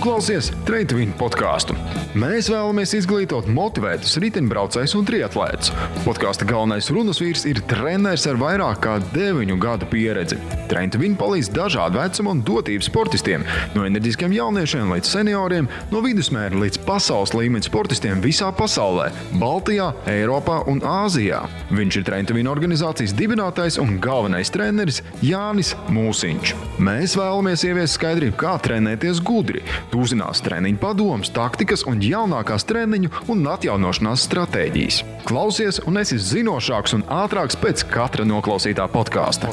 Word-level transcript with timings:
klausies 0.00 0.48
Treinta 0.64 0.96
podkāstu. 1.18 1.74
Mēs 2.18 2.48
vēlamies 2.50 2.94
izglītot 2.96 3.48
motivētus 3.52 4.16
riteņbraucējus 4.22 4.94
un 4.96 5.06
triatlētus. 5.08 5.72
Podkāsta 6.06 6.46
galvenais 6.48 6.88
runas 6.94 7.20
vīrs 7.20 7.44
ir 7.50 7.60
treneris 7.68 8.24
ar 8.30 8.38
vairāk 8.40 8.80
kā 8.84 8.94
9 9.12 9.58
gadu 9.60 9.88
pieredzi. 9.90 10.38
Treinta 10.70 11.00
palīdz 11.00 11.50
dažādu 11.52 12.00
vecumu 12.00 12.32
un 12.32 12.42
dotību 12.46 12.86
sportistiem, 12.86 13.44
no 13.74 13.84
enerģiskiem 13.84 14.32
jauniešiem 14.32 14.92
līdz 14.94 15.10
senioriem, 15.10 15.68
no 15.92 16.02
vidusmēra 16.04 16.56
līdz 16.62 16.80
pasaules 16.86 17.34
līmeņa 17.36 17.68
sportistiem 17.68 18.22
visā 18.24 18.48
pasaulē, 18.56 19.10
Baltijā, 19.40 19.90
Eiropā 20.08 20.62
un 20.70 20.80
Āzijā. 20.80 21.42
Viņš 21.74 22.00
ir 22.00 22.08
Treinta 22.08 22.38
organizācijas 22.40 23.16
dibinātājs 23.18 23.80
un 23.82 23.98
galvenais 24.00 24.52
treneris 24.54 25.02
Jānis 25.20 25.74
Mūsiņš. 25.92 26.54
Mēs 26.80 27.18
vēlamies 27.18 27.66
ieviest 27.68 27.98
skaidrību, 27.98 28.38
kā 28.40 28.56
trenēties 28.64 29.20
gudri. 29.26 29.60
Tu 29.90 29.98
uzzinās 29.98 30.38
treniņu 30.46 30.78
padomus, 30.78 31.32
taktikas 31.34 31.82
un 31.90 31.98
jaunākās 32.04 32.62
treniņu 32.68 33.10
un 33.32 33.40
atjaunošanās 33.50 34.22
stratēģijas. 34.28 35.00
Klausies, 35.26 35.80
un 35.90 35.98
esi 35.98 36.18
zinošāks 36.22 36.94
un 36.94 37.02
ātrāks 37.10 37.58
pēc 37.58 37.82
katra 37.90 38.22
noklausītā 38.28 38.86
podkāsta. 38.92 39.50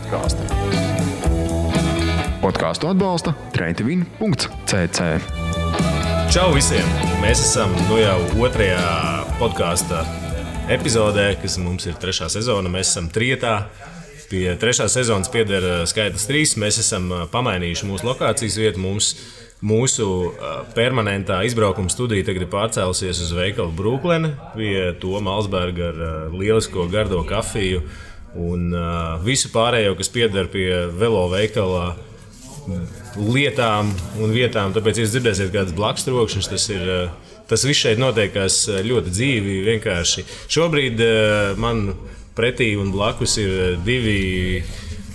Podkāstu 2.44 2.91
atbalsta 2.91 3.34
Treintivin.cc. 3.55 5.08
Čau 6.30 6.52
visiem! 6.54 6.85
Mēs 7.24 7.41
esam 7.41 7.74
nu 7.88 7.98
jau 7.98 8.20
otrajā 8.46 8.85
podkāstu 9.41 10.04
epizodē, 10.70 11.32
kas 11.41 11.58
mums 11.58 11.90
ir 11.90 11.98
trešā 11.98 12.30
sezona. 12.30 12.70
Mēs 12.70 12.94
esam 12.94 13.10
trietā. 13.10 13.72
Pie 14.27 14.52
trešās 14.60 14.99
sezonas 14.99 15.32
pieder 15.34 15.66
skaitlis 15.90 16.30
trīs. 16.30 16.54
Mēs 16.62 16.77
esam 16.84 17.10
pamainījuši 17.34 17.90
mūsu 17.90 18.05
lokācijas 18.05 18.58
vietu. 18.60 18.84
Mums 18.85 19.16
Mūsu 19.66 20.36
permanentā 20.77 21.40
izbraukuma 21.48 21.90
studija 21.90 22.27
tagad 22.27 22.44
ir 22.46 22.52
pārcēlusies 22.52 23.24
uz 23.26 23.32
veikalu 23.34 23.74
Brooklyn 23.74 24.27
pie 24.54 24.91
Toma 25.02 25.34
Alsberga 25.34 25.88
ar 25.90 26.04
lielisko 26.30 26.86
gardo 26.94 27.24
kafiju 27.26 27.82
un 28.38 28.70
visu 29.26 29.50
pārējo, 29.50 29.96
kas 29.98 30.13
pieder 30.13 30.46
pie 30.54 30.70
velo 30.94 31.24
veikala 31.32 31.96
lietām 33.18 33.90
un 34.22 34.35
vietām. 34.35 34.76
Tāpēc, 34.76 35.02
ja 35.02 35.10
dzirdēsiet 35.10 35.50
kādas 35.55 35.74
blakus 35.74 36.05
trokšņus, 36.05 36.52
tas 36.54 36.70
ir. 36.74 36.91
Tas 37.48 37.63
viss 37.63 37.80
šeit 37.80 37.96
notiekās 37.96 38.66
ļoti 38.84 39.12
dzīvi, 39.16 39.54
vienkārši. 39.70 40.26
Šobrīd 40.52 41.00
man 41.55 41.94
pretī 42.35 42.74
un 42.76 42.91
blakus 42.91 43.38
ir 43.40 43.78
divi 43.88 44.60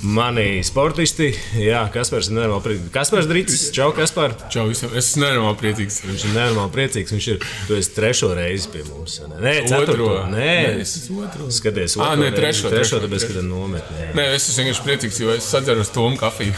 Mani 0.02 0.64
sportisti, 0.66 1.28
Jā, 1.62 1.84
Kaspars 1.94 2.26
ir 2.26 2.34
nenormāli 2.34 2.64
priecīgs. 2.64 2.88
Kaspars 2.94 3.28
Drīts, 3.30 3.60
čau, 3.74 3.92
Kaspar. 3.94 4.32
Čau, 4.50 4.64
visam. 4.66 4.90
Es 4.98 5.12
esmu 5.12 5.22
nenormāli 5.22 5.58
priecīgs. 5.60 6.00
Viņš 6.08 6.24
ir 6.26 6.32
nenormāli 6.34 6.72
priecīgs. 6.74 7.12
Viņš 7.14 7.28
ir, 7.30 7.46
tu 7.68 7.76
esi 7.78 7.92
trešo 7.94 8.32
reizi 8.34 8.72
pie 8.72 8.82
mums. 8.88 9.20
Ne? 9.30 9.38
Nē, 9.44 9.52
ceturto. 9.70 10.08
Nē, 10.32 10.48
es 10.82 10.96
esmu 11.04 11.22
otro. 11.28 11.46
Skaties, 11.54 11.94
Ā, 12.00 12.08
otro 12.16 12.24
nē, 12.24 12.32
trešo, 12.34 12.66
reizi. 12.66 12.80
Trešo, 12.80 13.00
tāpēc, 13.06 13.28
ka 13.30 13.46
nometnē. 13.46 14.10
Nē, 14.18 14.26
es 14.34 14.50
esmu 14.50 14.64
vienkārši 14.66 14.86
priecīgs, 14.88 15.22
jo 15.22 15.32
es 15.36 15.46
sadzeru 15.54 15.86
uz 15.86 15.94
tomu 15.94 16.18
kafiju. 16.18 16.52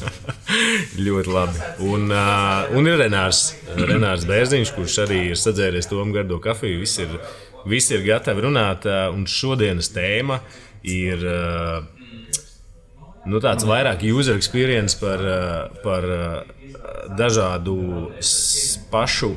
Ļoti 1.04 1.32
labi. 1.36 1.64
Un, 1.92 2.08
uh, 2.08 2.72
un 2.76 2.88
ir 2.88 2.96
Renārs, 3.04 3.44
Renārs 3.76 4.24
Bērziņš, 4.28 4.72
kurš 4.78 4.98
arī 5.04 5.24
ir 5.34 5.40
sadzēries 5.40 5.92
to 5.92 6.00
gardo 6.16 6.40
kafiju. 6.40 6.80
Visi 6.86 7.04
ir, 7.04 7.18
visi 7.68 7.98
ir 7.98 8.06
gatavi 8.08 8.48
runāt. 8.48 8.88
uh, 8.88 9.10
Un 9.12 9.28
šodienas 9.28 9.92
tēma 9.92 10.40
ir 10.88 11.20
uh, 11.28 11.82
nu, 13.26 13.40
tāds 13.42 13.66
vairāk 13.68 14.04
user 14.08 14.36
experience 14.38 14.98
par, 14.98 15.22
uh, 15.22 15.82
par 15.84 16.06
uh, 16.06 16.42
dažādu 17.18 18.10
pašu. 18.92 19.34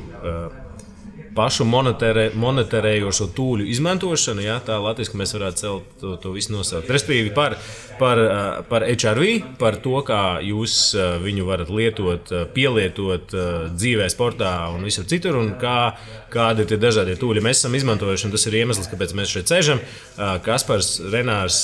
Pašu 1.36 1.66
monetārē, 1.68 2.30
monetārējošo 2.38 3.28
tūļu 3.36 3.66
izmantošanu, 3.68 4.40
jā, 4.46 4.56
tā 4.64 4.78
latviešu 4.80 5.18
mēs 5.20 5.34
varētu 5.36 5.60
celt 5.60 5.90
to, 6.00 6.14
to 6.22 6.32
visu 6.32 6.54
nosaukt. 6.54 6.88
Respektīvi, 6.92 7.32
par, 7.36 7.58
par, 8.00 8.20
par 8.70 8.86
HRV, 8.88 9.56
par 9.60 9.76
to, 9.84 9.98
kā 10.06 10.38
jūs 10.44 10.94
viņu 11.24 11.44
varat 11.48 11.72
lietot, 11.72 12.32
pielietot 12.56 13.36
dzīvē, 13.76 14.08
sportā 14.12 14.54
un 14.72 14.86
visur 14.88 15.04
citur, 15.10 15.36
un 15.42 15.52
kā, 15.60 15.76
kādi 16.32 16.64
ir 16.64 16.70
tie 16.72 16.80
dažādie 16.80 17.18
tūļi. 17.20 17.44
Mēs 17.44 17.60
esam 17.60 17.76
izmantojuši, 17.76 18.28
un 18.28 18.34
tas 18.34 18.48
ir 18.48 18.58
iemesls, 18.62 18.88
kāpēc 18.92 19.12
mēs 19.20 19.36
šeit 19.36 19.52
sēžam. 19.52 19.84
Kaspars, 20.46 20.94
Renārs, 21.12 21.60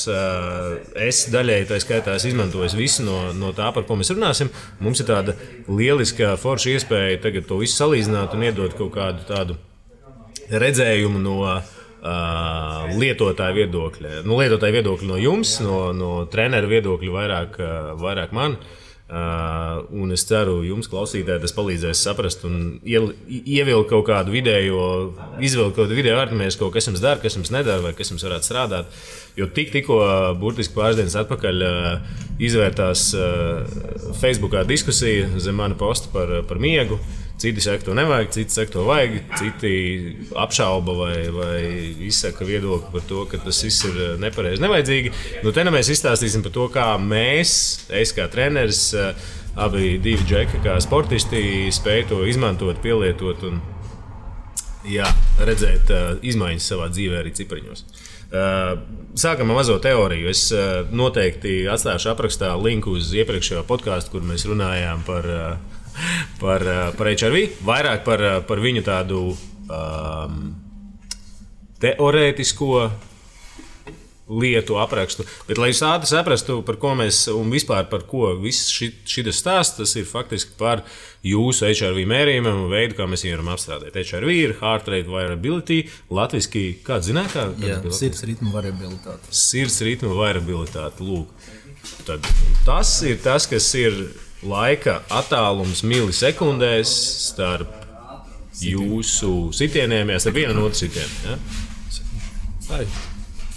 es 1.09 1.25
daļēji 1.33 1.71
tā 1.73 1.81
skaitā 1.81 2.19
esmu 2.21 2.35
izmantojis 2.35 2.77
visu 2.77 3.09
no, 3.09 3.19
no 3.37 3.57
tā, 3.57 3.73
par 3.73 3.89
ko 3.89 3.97
mēs 3.97 4.13
runāsim. 4.13 4.53
Mums 4.85 5.01
ir 5.01 5.09
tāda 5.09 5.37
lieliska 5.71 6.37
forša 6.45 6.77
iespēja 6.77 7.25
tagad 7.25 7.49
to 7.49 7.63
visu 7.65 7.81
salīdzināt 7.81 8.37
un 8.37 8.49
iedot 8.51 8.77
kaut 8.77 8.93
kādu 9.01 9.25
tādu 9.29 9.62
redzējumu 10.51 11.23
no 11.23 11.39
uh, 11.47 12.93
lietotāja 12.99 13.55
viedokļa. 13.57 14.23
Nu, 14.27 14.39
lietotāja 14.41 14.81
viedokļa 14.81 15.11
no 15.13 15.19
jums, 15.21 15.59
no, 15.65 15.83
no 15.97 16.13
treneru 16.33 16.71
viedokļa 16.73 17.19
vairāk, 17.19 17.59
uh, 17.61 17.93
vairāk 18.01 18.35
man. 18.37 18.59
Uh, 19.13 19.83
un 19.93 20.15
es 20.15 20.23
ceru, 20.25 20.63
jums, 20.65 20.87
klausītāji, 20.89 21.43
tas 21.43 21.53
palīdzēs 21.53 22.01
saprast 22.07 22.47
un 22.49 22.79
ievilkt 22.89 23.91
kaut 23.91 24.07
kādu 24.09 24.33
video, 24.33 24.87
izvilkt 25.37 25.77
kaut 25.77 25.91
kādu 25.91 25.99
video 25.99 26.17
ko 26.57 26.71
kas 26.73 26.89
jums 26.89 27.03
dara, 27.03 27.21
kas 27.21 27.37
jums 27.37 27.53
nedara, 27.53 27.83
vai 27.85 27.93
kas 27.93 28.09
jums 28.09 28.25
varētu 28.25 28.49
strādāt. 28.49 29.03
Jo 29.37 29.51
tik, 29.53 29.69
tikko, 29.75 29.99
uh, 30.01 30.31
burtiski 30.41 30.79
pāris 30.79 30.97
dienas 30.97 31.19
atpakaļ, 31.21 31.67
uh, 31.67 32.25
izvērtās 32.41 33.11
uh, 33.19 34.15
Facebookā 34.23 34.65
diskusija 34.65 35.29
zem 35.37 35.61
mana 35.61 35.77
posta 35.77 36.09
par, 36.15 36.39
par 36.49 36.63
miegu. 36.63 36.97
Citi 37.43 37.59
saka, 37.65 37.83
to 37.83 37.95
nevajag, 37.99 38.29
citi 38.31 38.55
saka, 38.55 38.71
to 38.71 38.85
vajag, 38.87 39.17
citi 39.35 39.73
apšauba 40.39 40.93
vai, 40.95 41.17
vai 41.35 41.63
izsaka 42.07 42.47
viedokli 42.47 42.93
par 42.93 43.03
to, 43.09 43.25
ka 43.27 43.41
tas 43.43 43.59
viss 43.67 43.83
ir 43.89 43.97
eh, 43.99 44.13
nepareizi, 44.23 44.63
nevajadzīgi. 44.63 45.11
Nu, 45.43 45.51
te 45.51 45.65
nu 45.67 45.73
mēs 45.75 45.91
izstāstīsim 45.91 46.45
par 46.47 46.55
to, 46.55 46.69
kā 46.71 46.87
mēs, 47.03 47.57
es 47.99 48.15
kā 48.15 48.29
treneris, 48.31 48.85
eh, 48.95 49.27
abi 49.59 49.97
divi 50.05 50.23
džeki, 50.23 50.63
kā 50.63 50.77
sportisti, 50.87 51.67
spēj 51.75 52.07
to 52.13 52.23
izmantot, 52.31 52.79
pielietot 52.85 53.43
un 53.51 53.59
jā, 54.89 55.11
redzēt 55.43 55.91
uh, 55.93 56.07
izmaiņas 56.23 56.71
savā 56.73 56.89
dzīvē, 56.95 57.21
arī 57.21 57.35
cipriņos. 57.37 57.85
Uh, 58.33 58.81
sākam 59.19 59.51
ar 59.53 59.61
mazo 59.61 59.77
teoriju. 59.83 60.31
Es 60.33 60.47
uh, 60.55 60.89
noteikti 60.95 61.67
atstāšu 61.71 62.15
aprakstā 62.15 62.55
linku 62.57 62.97
uz 62.97 63.13
iepriekšējo 63.19 63.67
podkāstu, 63.69 64.15
kur 64.15 64.27
mēs 64.27 64.47
runājām 64.49 65.05
par, 65.07 65.29
uh, 65.29 65.72
par, 66.43 66.65
uh, 66.67 66.83
par 66.99 67.13
HRV, 67.13 67.47
vairāk 67.67 68.05
par, 68.07 68.27
uh, 68.27 68.43
par 68.49 68.63
viņu 68.63 68.85
tādu 68.87 69.23
um, 69.33 70.45
teorētisko 71.83 72.77
lietu 74.33 74.79
aprakstu. 74.81 75.27
Bet, 75.49 75.59
lai 75.61 75.71
jūs 75.73 75.83
ātri 75.87 76.09
saprastu, 76.09 76.61
par 76.67 76.79
ko 76.81 76.95
mēs 76.99 77.25
un 77.33 77.51
vispār 77.53 77.89
par 77.91 78.05
ko 78.09 78.33
viss 78.41 78.71
šis 78.73 79.31
stāsts, 79.37 79.77
tas 79.81 79.95
ir 79.99 80.07
faktiski 80.09 80.55
par 80.59 80.85
jūsu 81.27 81.69
HRV 81.69 82.07
mērījumiem 82.09 82.63
un 82.65 82.71
veidu, 82.73 82.97
kā 82.99 83.09
mēs 83.11 83.27
viņu 83.27 83.37
varam 83.37 83.53
apstrādāt. 83.57 83.99
HRV 83.99 84.37
ir 84.37 84.57
heart 84.63 84.91
rate 84.93 85.11
variability, 85.11 85.83
latviešu 86.11 86.67
kāda 86.87 87.09
zināt, 87.11 87.35
kā 87.35 87.49
Jā, 87.63 87.81
sirds 87.95 88.25
ritma 88.29 88.55
variabilitāte. 88.55 89.35
Sirds 89.43 89.81
ritma 89.87 90.15
variabilitāte. 90.17 91.05
Lūk. 91.05 91.51
Tad, 92.07 92.27
tas 92.67 92.95
ir 93.07 93.19
tas, 93.25 93.49
kas 93.51 93.67
ir 93.79 93.97
laika 94.47 95.01
attālums 95.13 95.85
milisekundēs 95.87 96.93
starp 97.29 97.79
jūsu 98.63 99.53
sitieniem, 99.57 100.13
ja 100.13 100.21
starp 100.23 100.41
vienu 100.41 100.57
un 100.57 100.67
otru 100.67 100.83
sitienu. 100.85 101.15
Ja? 101.27 101.39
Tā 102.69 102.83
ir 102.85 102.99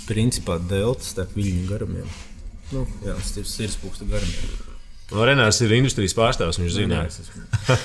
principā 0.05 0.59
delta 0.61 1.05
starp 1.05 1.35
viņu 1.37 1.65
garumiem. 1.69 2.07
Nu, 2.73 2.85
jā, 3.05 3.13
tas 3.17 3.35
ir 3.37 3.49
sirdspūkstu 3.49 4.07
garumiem. 4.09 4.63
No 5.11 5.25
Renārs 5.27 5.59
ir 5.61 5.73
industrijas 5.77 6.15
pārstāvs, 6.17 6.57
viņš 6.57 6.73
zina. 6.73 7.03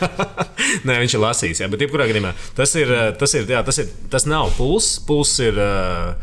Nē, 0.88 0.96
viņš 1.02 1.16
ir 1.16 1.20
lasījis, 1.20 1.60
jā, 1.60 1.68
bet 1.68 1.84
jebkurā 1.84 2.06
gadījumā 2.08 2.32
tas 2.56 2.72
ir, 2.80 2.92
tas 3.20 3.34
ir, 3.36 3.44
jā, 3.50 3.60
tas 3.66 3.80
ir, 3.82 3.90
tas 4.12 4.24
nav 4.28 4.54
puls. 4.56 4.94
Puls 5.04 5.34
ir 5.44 5.60
uh, 5.60 6.14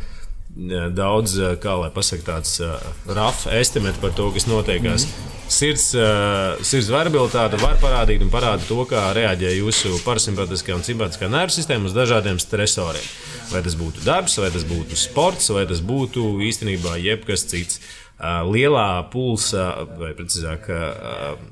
daudz, 0.57 1.37
eh, 1.39 1.55
kā 1.61 1.77
lai 1.77 1.89
pasakā, 1.93 2.23
tāds 2.25 2.57
uh, 2.65 2.77
rafs 3.13 3.45
estimēts 3.53 4.01
par 4.01 4.13
to, 4.17 4.31
kas 4.33 4.47
notiekās. 4.49 5.05
Mm. 5.05 5.33
Sirds, 5.47 5.85
uh, 5.95 6.57
sirds 6.65 6.89
variabilitāte 6.91 7.59
var 7.61 7.77
parādīt 7.79 8.23
un 8.25 8.31
parāda 8.33 8.65
to, 8.67 8.81
kā 8.89 9.05
reaģē 9.15 9.53
jūsu 9.59 9.93
parasimpātiskā 10.03 10.75
un 10.75 10.83
simpātiskā 10.83 11.29
nervu 11.31 11.55
sistēma 11.55 11.87
uz 11.87 11.95
dažādiem 11.95 12.41
stresoriem. 12.41 13.05
Vai 13.53 13.61
tas 13.63 13.77
būtu 13.79 14.03
darbs, 14.03 14.35
vai 14.41 14.49
tas 14.51 14.65
būtu 14.67 14.97
sports, 14.99 15.47
vai 15.55 15.63
tas 15.69 15.79
būtu 15.79 16.25
īstenībā 16.49 16.97
jebkas 16.99 17.47
cits. 17.47 17.79
Lielā 18.17 19.05
pulsa, 19.13 19.85
vai 19.99 20.09
precīzāk, 20.17 20.65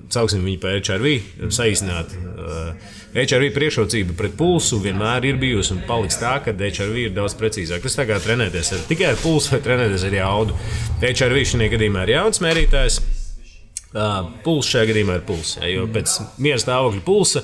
sauksim 0.10 0.42
viņu 0.48 0.62
par 0.64 0.80
HRV, 0.80 1.12
saīsināt. 1.54 2.16
HRV 3.14 3.52
priekšrocība 3.54 4.16
pret 4.18 4.34
pulsu 4.40 4.80
vienmēr 4.82 5.28
ir 5.30 5.38
bijusi 5.40 5.76
un 5.76 5.84
paliks 5.86 6.18
tā, 6.20 6.40
ka 6.42 6.56
HRV 6.58 7.04
ir 7.04 7.14
daudz 7.14 7.38
precīzāk. 7.38 7.86
Tas 7.86 8.00
tā 8.00 8.08
kā 8.10 8.18
trenēties 8.24 8.74
ar 8.74 8.82
tikai 8.90 9.14
pulsu 9.22 9.54
vai 9.54 9.62
trenēties 9.68 10.08
ar 10.10 10.18
jaudu. 10.18 10.58
HRV 11.04 11.46
šajā 11.54 11.70
gadījumā 11.76 12.08
ir 12.08 12.16
jauns 12.18 12.42
mērītājs. 12.42 13.00
Pulss 14.44 14.74
šajā 14.74 14.89
gadījumā 14.89 15.13
ir 15.15 15.21
pulss. 15.24 15.56
Jo 15.71 15.86
pēc 15.88 16.18
miera 16.44 16.59
stāvokļa 16.59 17.01
pulsa, 17.06 17.42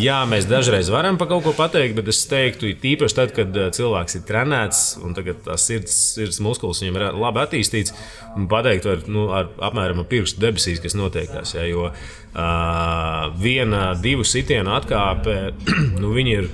jā, 0.00 0.16
mēs 0.28 0.46
dažreiz 0.48 0.88
varam 0.92 1.18
par 1.20 1.28
kaut 1.28 1.44
ko 1.44 1.52
pateikt, 1.56 1.92
bet 1.98 2.08
es 2.08 2.22
teiktu, 2.30 2.70
tīpaši 2.80 3.16
tad, 3.18 3.34
kad 3.36 3.58
cilvēks 3.76 4.16
ir 4.16 4.24
trenēts 4.28 4.80
un 5.04 5.12
tās 5.18 5.66
sirds, 5.68 5.98
sirds 6.14 6.40
muskulis 6.40 6.80
viņam 6.80 6.96
ir 6.96 7.04
labi 7.20 7.42
attīstīts, 7.42 7.92
un 8.32 8.48
pateikt 8.48 8.88
var 8.88 9.04
nu, 9.12 9.26
ar 9.36 9.50
apmēram 9.68 10.00
ar 10.00 10.08
pirkstu 10.08 10.40
debesīs, 10.40 10.80
kas 10.80 10.96
notiekās. 10.96 11.52
Ja, 11.58 11.66
jo 11.68 11.90
uh, 11.90 13.28
viena, 13.42 13.90
divu 14.00 14.24
sitienu 14.24 14.72
atkāpe, 14.78 15.36
nu, 16.00 16.14
viņi 16.16 16.36
ir. 16.38 16.50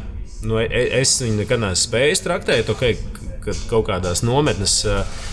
Nu, 0.46 0.58
e- 0.60 0.90
es 0.98 1.14
viņu 1.22 1.40
nekad 1.40 1.62
neesmu 1.62 1.86
spējis 1.86 2.26
traktēt, 2.26 2.68
okay, 2.74 2.98
kad 3.46 3.62
kaut 3.70 3.86
kādās 3.92 4.26
nometnes. 4.26 4.82
Uh, 4.90 5.24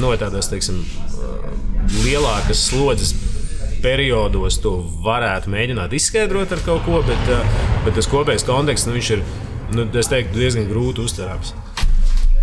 no 0.00 0.14
tādas 0.16 0.46
teiksim, 0.48 0.78
lielākas 2.06 2.68
slodzes 2.70 3.10
periodos 3.82 4.58
to 4.62 4.76
varētu 5.04 5.50
mēģināt 5.52 5.94
izskaidrot 5.96 6.54
ar 6.54 6.62
kaut 6.66 6.84
ko, 6.86 7.00
bet, 7.06 7.30
bet 7.86 7.96
tas 7.98 8.08
kopējais 8.10 8.46
konteksts 8.48 8.88
nu, 8.88 8.96
ir 8.98 9.22
nu, 9.76 9.86
teiktu, 9.92 10.38
diezgan 10.38 10.68
grūti 10.70 11.04
uztverams. 11.04 11.54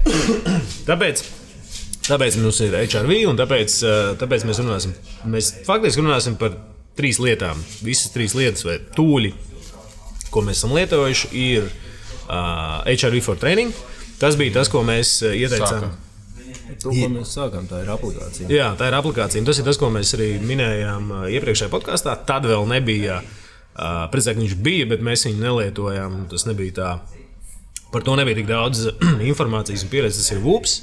tāpēc, 0.90 1.24
tāpēc 2.08 2.40
mums 2.42 2.60
ir 2.66 2.76
HRV 2.82 3.22
un 3.32 3.40
tāpēc, 3.40 3.78
tāpēc 4.22 4.48
mēs 4.50 4.64
runāsim. 4.64 4.98
Mēs 5.30 5.54
faktiski 5.68 6.04
runāsim 6.04 6.36
par 6.40 6.58
trīs 7.00 7.22
lietām. 7.24 7.62
Visas 7.86 8.12
trīs 8.16 8.36
lietas 8.38 8.68
vai 8.68 8.80
tūļi, 8.98 9.34
ko 10.34 10.44
mēs 10.46 10.62
esam 10.62 10.76
lietojuši, 10.76 11.32
ir 11.40 11.70
uh, 11.70 12.84
HRV 12.84 13.24
for 13.26 13.40
training. 13.40 13.74
Tas 14.20 14.36
bija 14.40 14.60
tas, 14.60 14.72
ko 14.72 14.84
mēs 14.84 15.22
ieteicām. 15.24 15.88
Sākam 15.88 15.98
To, 16.80 16.94
ko 16.96 17.10
mēs 17.12 17.34
sākām, 17.36 17.68
tā 17.68 17.82
ir 17.84 17.92
aplikācija. 17.92 18.48
Jā, 18.54 18.70
tā 18.80 18.88
ir 18.88 18.96
aplikācija. 19.00 19.44
Tas 19.48 19.60
ir 19.60 19.68
tas, 19.68 19.80
ko 19.80 19.90
mēs 19.92 20.14
arī 20.16 20.30
minējām 20.44 21.12
iepriekšējā 21.28 21.72
podkāstā. 21.74 22.16
Tad 22.28 22.48
vēl 22.48 22.68
nebija. 22.72 23.20
Precīzāk 24.12 24.40
viņš 24.40 24.56
bija, 24.64 24.88
bet 24.92 25.04
mēs 25.04 25.26
viņu 25.28 25.44
nelietojām. 25.44 26.22
Tas 26.32 26.48
nebija 26.48 26.78
tā. 26.80 26.92
Par 27.92 28.06
to 28.06 28.16
nebija 28.20 28.40
tik 28.40 28.48
daudz 28.50 28.86
informācijas 29.32 29.84
un 29.84 29.92
pieredzes. 29.92 30.24
Tas 30.24 30.38
ir 30.38 30.44
VUPS. 30.46 30.80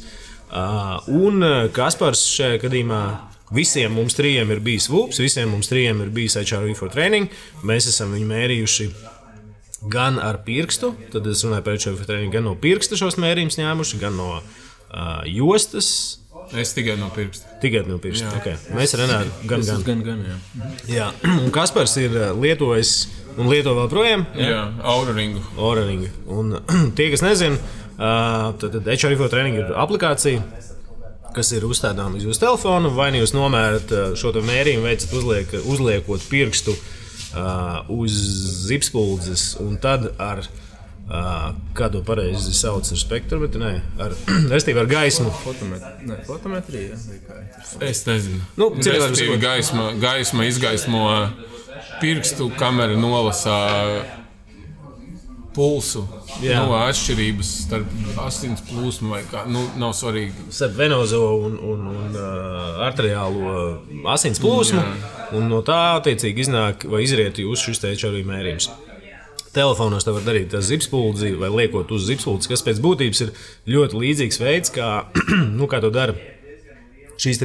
Un 1.16 1.48
Kaspars 1.76 2.22
šajā 2.36 2.60
gadījumā 2.66 3.02
visiem 3.56 3.92
mums 3.94 4.14
trijiem 4.18 4.50
ir 4.50 4.60
bijis 4.64 4.88
VUPS, 4.90 5.20
visiem 5.22 5.50
mums 5.50 5.70
trijiem 5.70 6.00
ir 6.02 6.12
bijis 6.14 6.36
HRV 6.40 6.74
for 6.78 6.92
training. 6.92 7.30
Mēs 7.66 7.88
esam 7.90 8.14
viņu 8.14 8.28
mērījuši 8.30 8.88
gan 9.92 10.20
ar 10.22 10.40
pirkstu, 10.46 10.92
tad 11.12 11.26
es 11.30 11.44
runāju 11.46 11.66
par 11.66 11.76
HRV 11.78 11.98
for 12.00 12.08
training, 12.08 12.32
gan 12.34 12.46
no 12.48 12.56
pirksta 12.58 12.98
šos 12.98 13.18
mērījumus 13.22 13.58
ņēmuši, 13.60 14.00
gan 14.02 14.16
no 14.18 14.30
uh, 14.96 15.20
jostas. 15.28 16.20
Es 16.54 16.72
tikai 16.76 16.96
no 17.00 17.08
pirksta. 17.14 17.56
Tikai 17.60 17.82
no 17.88 17.98
pirksta. 18.02 18.30
Okay. 18.38 18.58
Mēs 18.76 18.94
Renāru 18.98 19.32
gan, 19.50 19.64
gan. 19.66 19.82
gan, 19.86 20.02
gan 20.06 20.24
jā. 20.26 20.36
jā. 20.92 21.08
Un 21.44 21.50
Kaspars 21.54 21.96
ir 22.02 22.14
lietojis 22.38 22.92
un 23.36 23.50
lieto 23.50 23.74
vēl 23.76 23.88
projām. 23.92 24.26
Jā, 24.38 24.52
jā 24.52 24.60
Auraringu. 24.94 25.42
Auraringu. 25.58 26.12
Un 26.32 26.54
tie, 26.96 27.10
kas 27.12 27.24
nezina, 27.26 27.58
tad, 27.98 28.70
tad 28.78 28.88
HRFO 28.94 29.28
treniņa 29.32 29.64
ir 29.64 29.74
aplikācija. 29.76 30.44
Kas 31.36 31.50
ir 31.52 31.66
uzstādāms 31.68 32.22
uz 32.22 32.30
jūsu 32.30 32.40
telefona, 32.46 32.88
vai 32.96 33.10
nu 33.12 33.18
jūs 33.20 33.34
nomērat 33.36 33.90
šo 34.16 34.30
mērījumu, 34.38 34.86
veicat 34.86 35.10
uzliek, 35.18 35.50
uzliekot 35.68 36.22
pirkstu 36.30 36.72
uh, 36.72 37.82
uz 37.92 38.14
zipspuldzes, 38.70 39.50
un 39.60 39.76
tad 39.82 40.06
ar 40.16 40.40
uh, 40.40 40.62
Kā 41.06 41.86
to 41.92 42.00
pareizi 42.02 42.50
sauc 42.58 42.88
ar 42.90 42.98
spektru, 42.98 43.38
bet 43.44 43.54
ne 43.60 43.76
ar, 44.02 44.14
ar 44.82 44.88
gaismu. 44.90 45.30
Fotometrija. 45.44 46.16
Fotometrija 46.26 46.96
es 47.86 48.02
nezinu. 48.08 48.40
Nu, 48.58 48.72
Respektīvi, 48.74 49.38
gaisma, 49.38 49.92
gaisma 50.02 50.46
izgaismo 50.50 51.04
pirkstu, 52.00 52.48
kamera 52.58 52.98
nolasā 52.98 53.58
pulsu. 55.56 56.02
Jā. 56.42 56.58
Nu, 56.66 56.74
atšķirības 56.76 57.52
starp 57.62 57.94
asins 58.26 58.64
plūsmu 58.66 59.14
vai 59.14 59.22
kā. 59.30 59.44
Nu, 59.48 59.62
nav 59.80 59.94
svarīgi. 59.96 60.50
Starp 60.52 60.74
venozo 60.76 61.22
un, 61.46 61.54
un, 61.70 61.86
un 61.94 62.18
uh, 62.18 62.82
arteriālo 62.84 64.10
asins 64.12 64.42
plūsmu. 64.42 64.82
Jā. 64.82 65.14
Un 65.38 65.48
no 65.50 65.62
tā 65.66 65.78
attiecīgi 66.00 66.44
iznāk 66.48 66.84
vai 66.90 67.06
izriet 67.06 67.40
jūsu 67.42 67.70
šis 67.70 67.82
teicu 67.86 68.10
arī 68.10 68.26
mērījums 68.26 68.68
telefonos 69.56 70.06
to 70.06 70.14
var 70.16 70.24
darīt 70.26 70.54
ar 70.56 70.64
zipspuldzi 70.64 71.32
vai 71.40 71.50
liekot 71.52 71.90
uz 71.96 72.06
zipspuldzi, 72.10 72.50
kas 72.52 72.64
pēc 72.66 72.80
būtības 72.84 73.24
ir 73.24 73.32
ļoti 73.74 74.02
līdzīgs 74.02 74.40
veids, 74.42 74.72
kā, 74.74 74.90
nu, 75.58 75.68
kā 75.70 75.80
to 75.84 75.90
dara 75.94 76.16
šīs 77.22 77.42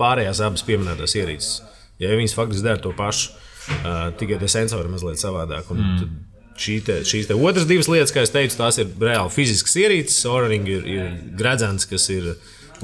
pārējās 0.00 0.42
abas 0.44 0.66
pieminētās 0.66 1.16
ierīces. 1.18 1.56
Ja 2.02 2.14
viņas 2.18 2.34
faktiski 2.34 2.66
dara 2.66 2.82
to 2.82 2.90
pašu, 2.96 3.34
uh, 3.34 4.08
tikai 4.18 4.40
tie 4.42 4.50
sensori 4.50 4.88
ir 4.88 4.94
mazliet 4.94 5.22
savādāk. 5.22 5.70
Mm. 5.70 6.22
Šī 6.58 6.78
te, 6.86 7.00
šīs 7.06 7.26
te 7.30 7.34
otras 7.34 7.66
divas 7.66 7.88
lietas, 7.90 8.12
kā 8.14 8.22
jau 8.22 8.30
teicu, 8.36 8.58
tās 8.60 8.78
ir 8.78 8.90
reāli 9.02 9.32
fiziskas 9.34 9.74
ierīces. 9.78 10.20
Orange 10.30 10.70
ir, 10.70 10.84
ir 10.86 11.08
gredzens, 11.38 11.86
kas 11.90 12.06
ir 12.14 12.34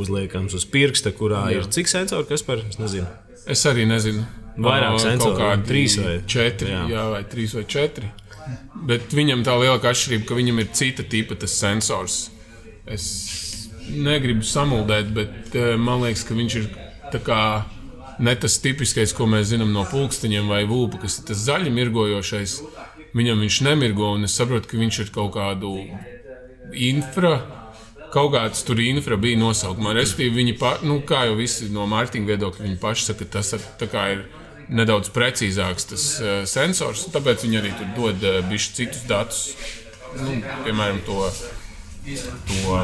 uzliekams 0.01 0.55
uz 0.59 0.67
pirksta, 0.71 1.13
kurā 1.15 1.45
Jā. 1.51 1.61
ir 1.61 1.69
cik 1.75 1.91
sensori, 1.91 2.27
kas 2.31 2.43
par 2.47 2.63
es 2.65 2.81
nezinu. 2.83 3.07
Es 3.51 3.63
arī 3.71 3.87
nezinu. 3.89 4.25
Vairāk 4.61 4.99
sensori, 5.01 5.39
kādi 5.39 5.69
trīs 5.69 5.97
vai 6.01 6.17
četri. 6.29 6.73
Jā. 6.75 6.83
jā, 6.91 7.05
vai 7.15 7.23
trīs 7.31 7.55
vai 7.57 7.65
četri. 7.71 8.11
Bet 8.89 9.13
viņam 9.15 9.45
tā 9.47 9.55
lielākā 9.61 9.93
atšķirība, 9.93 10.27
ka 10.29 10.39
viņam 10.39 10.63
ir 10.63 10.71
cita 10.77 11.05
tipa 11.07 11.37
tas 11.39 11.55
sensors. 11.61 12.23
Es 12.89 13.05
negribu 13.91 14.47
samuldēt, 14.47 15.13
bet 15.15 15.57
uh, 15.59 15.75
man 15.81 16.05
liekas, 16.05 16.25
ka 16.27 16.37
viņš 16.39 16.57
ir 16.61 16.71
kā, 17.27 17.43
ne 18.23 18.35
tas 18.39 18.59
tipiskais, 18.63 19.15
ko 19.17 19.27
mēs 19.31 19.51
zinām 19.53 19.73
no 19.75 19.85
pulksteņiem 19.91 20.51
vai 20.51 20.63
vūpa, 20.71 21.03
kas 21.05 21.21
ir 21.21 21.31
tas 21.31 21.45
zaļi 21.49 21.73
mirgojošais. 21.75 22.61
Viņam 23.17 23.41
viņš 23.43 23.63
nemirgo, 23.67 24.13
un 24.15 24.29
es 24.29 24.37
saprotu, 24.39 24.71
ka 24.71 24.79
viņš 24.79 25.01
ir 25.05 25.15
kaut 25.15 25.35
kādu 25.35 25.75
infra. 26.79 27.41
Kaut 28.11 28.33
kāds 28.35 28.65
tur 28.67 28.79
infra 28.83 29.15
bija 29.19 29.39
nosaukumā. 29.39 29.93
Respektīvi, 29.95 30.35
viņi, 30.41 30.55
pa, 30.59 30.73
nu, 30.83 30.99
kā 31.07 31.29
jau 31.29 31.37
visi 31.39 31.69
no 31.71 31.85
mārketinga 31.91 32.33
viedokļa, 32.33 32.65
viņi 32.67 32.79
paši 32.83 33.07
saka, 33.07 33.27
ka 33.27 33.39
tas 33.39 33.53
ir 33.55 33.67
nedaudz 34.71 35.11
precīzāks 35.15 35.89
tas 35.91 36.07
uh, 36.21 36.29
sensors. 36.49 37.07
Tāpēc 37.15 37.47
viņi 37.47 37.61
arī 37.61 37.73
tur 37.79 37.89
dod 37.97 38.27
uh, 38.27 38.41
bišķi 38.51 38.77
citus 38.81 39.07
datus. 39.11 39.41
Nu, 40.19 40.41
piemēram, 40.65 41.01
to, 41.07 41.19
to, 42.49 42.79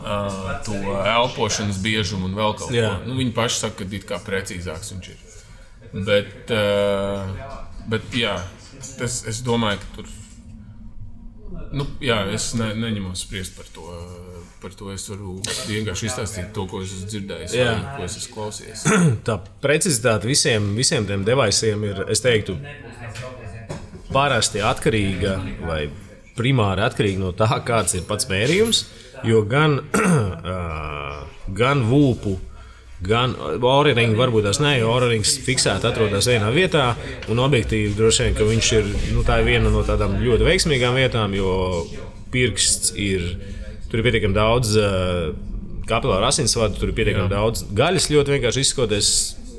uh, 0.00 0.48
to 0.64 0.80
elpošanas 1.12 1.80
biežumu 1.84 2.30
un 2.30 2.38
vēl 2.38 2.56
kaut 2.56 2.70
ko. 2.72 2.92
Nu, 3.04 3.18
viņi 3.20 3.36
paši 3.36 3.62
saka, 3.66 3.84
ka 3.84 3.98
it 3.98 4.08
kā 4.08 4.20
precīzāks 4.24 4.94
viņš 4.94 5.10
ir. 5.12 5.18
Bet, 5.94 6.50
uh, 6.50 7.28
bet 7.90 8.16
jā, 8.18 8.38
tas, 8.98 9.22
es 9.30 9.42
domāju, 9.46 9.82
ka 9.82 10.00
tur. 10.00 10.12
Nu, 11.74 11.86
jā, 12.02 12.24
es 12.34 12.52
ne, 12.58 12.72
neņemos 12.78 13.26
spriest 13.26 13.56
par 13.58 13.68
to. 13.74 13.84
Par 14.64 14.72
to 14.72 14.86
es 14.94 15.02
varu 15.10 15.34
vienkārši 15.68 16.06
izstāstīt 16.08 16.46
to, 16.56 16.62
ko 16.64 16.78
es 16.80 16.92
esmu 16.94 17.10
dzirdējis, 17.10 17.54
vai, 17.58 17.72
ko 17.98 18.04
es 18.06 18.14
esmu 18.16 18.30
klausījies. 18.32 18.84
Tā 19.26 19.34
precizitāte 19.60 20.24
visiem, 20.30 20.70
visiem 20.78 21.04
tiem 21.04 21.26
devaisiem 21.26 21.82
ir, 21.84 21.98
es 22.08 22.22
teiktu, 22.24 22.54
parasti 24.08 24.62
atkarīga 24.64 25.34
vai 25.68 25.82
primāri 26.38 26.80
atkarīga 26.86 27.20
no 27.20 27.34
tā, 27.36 27.50
kāds 27.66 27.98
ir 27.98 28.06
pats 28.08 28.30
mērījums. 28.30 28.80
Jo 29.28 29.42
gan, 29.50 29.76
gan 31.60 31.82
vūpu, 31.90 32.32
gan 33.04 33.34
orīņš, 33.36 34.16
varbūt 34.16 34.48
tās 34.48 34.62
ne, 34.64 34.78
jo 34.78 34.94
orīņš 34.94 35.34
fiksēti 35.44 35.90
atrodas 35.90 36.30
vienā 36.32 36.48
vietā, 36.56 36.86
un 37.28 37.44
objektīvi 37.44 37.92
droši 37.98 38.30
vien, 38.30 38.38
ka 38.40 38.48
viņš 38.48 38.72
ir, 38.78 38.88
nu, 39.12 39.26
tā 39.28 39.42
ir 39.42 39.50
viena 39.52 39.74
no 39.76 39.84
tādām 39.84 40.16
ļoti 40.24 40.48
veiksmīgām 40.48 40.96
vietām, 41.02 41.36
jo 41.36 41.52
pirksts 42.32 42.96
ir 42.96 43.28
Tur 43.94 44.00
ir 44.02 44.08
pietiekami 44.08 44.34
daudz 44.34 44.72
uh, 44.74 45.28
kapilāru 45.86 46.26
asinsvadu, 46.26 46.74
tur 46.80 46.90
ir 46.90 46.96
pietiekami 46.96 47.30
daudz 47.30 47.60
gaļas, 47.78 48.08
ļoti 48.10 48.32
vienkārši 48.34 48.64
izskoties. 48.66 49.10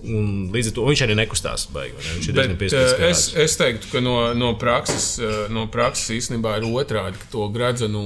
Līdz 0.05 0.67
ar 0.69 0.73
to 0.75 0.83
viņš 0.89 1.03
arī 1.05 1.15
nekustās. 1.15 1.63
Baigi, 1.71 1.95
ne? 1.95 2.09
Viņš 2.17 2.27
ir 2.27 2.35
diezgan 2.35 2.59
piesprādzis. 2.59 2.99
Es, 3.07 3.23
es 3.45 3.55
teiktu, 3.61 3.87
ka 3.93 4.03
no, 4.03 4.17
no, 4.35 4.51
prakses, 4.59 5.07
no 5.55 5.63
prakses 5.71 6.11
īstenībā 6.17 6.57
ir 6.59 6.67
otrādi, 6.67 7.15
ka 7.21 7.31
to 7.31 7.47
gradzenu 7.55 8.03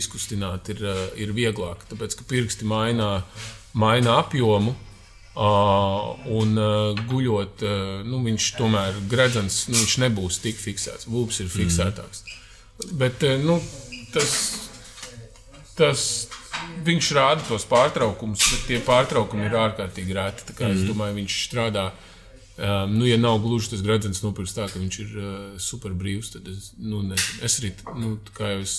izkustināt 0.00 0.72
ir, 0.72 0.80
ir 1.20 1.36
vieglāk. 1.36 1.84
Tāpēc, 1.92 2.16
ka 2.16 2.26
pirksti 2.32 2.66
maina, 2.72 3.20
maina 3.76 4.16
apjomu. 4.24 4.72
Uh, 5.36 6.14
un 6.32 6.56
uh, 6.56 6.96
guļot, 7.10 7.60
uh, 7.68 7.80
nu, 8.08 8.22
viņš 8.24 8.46
tomēr 8.56 8.96
gredzens, 9.12 9.66
nu, 9.68 9.76
viņš 9.76 9.98
nebūs 10.06 10.40
tik 10.40 10.56
fiksēts. 10.56 11.04
Vūps 11.12 11.42
ir 11.44 11.52
fiksētāks. 11.52 12.24
Mm. 12.24 12.94
Bet 13.02 13.26
nu, 13.44 13.58
tas 14.16 14.32
tas 15.76 16.02
viņš 16.86 17.12
rāda 17.16 17.44
tos 17.46 17.66
pārtraukumus, 17.68 18.42
bet 18.52 18.66
tie 18.70 18.82
pārtraukumi 18.84 19.46
ir 19.48 19.56
ārkārtīgi 19.60 20.16
rēti. 20.16 20.50
Mm. 20.52 20.72
Es 20.72 20.82
mhm. 20.82 20.90
domāju, 20.90 21.18
viņš 21.20 21.38
strādā. 21.48 21.86
Um, 22.56 22.94
nu, 22.96 23.04
ja 23.04 23.18
nav 23.20 23.42
gluži 23.44 23.74
tas 23.74 23.82
gradzens 23.84 24.22
nopirks 24.24 24.54
tā, 24.56 24.64
ka 24.72 24.80
viņš 24.80 24.98
ir 25.02 25.16
uh, 25.20 25.32
super 25.60 25.92
brīvs, 25.92 26.30
tad 26.32 26.46
es, 26.48 26.70
nu, 26.80 27.02
nezinu, 27.04 27.42
es 27.44 27.58
arī, 27.60 27.72
nu, 28.00 28.14
kā 28.32 28.54
jau 28.54 28.62
es 28.64 28.78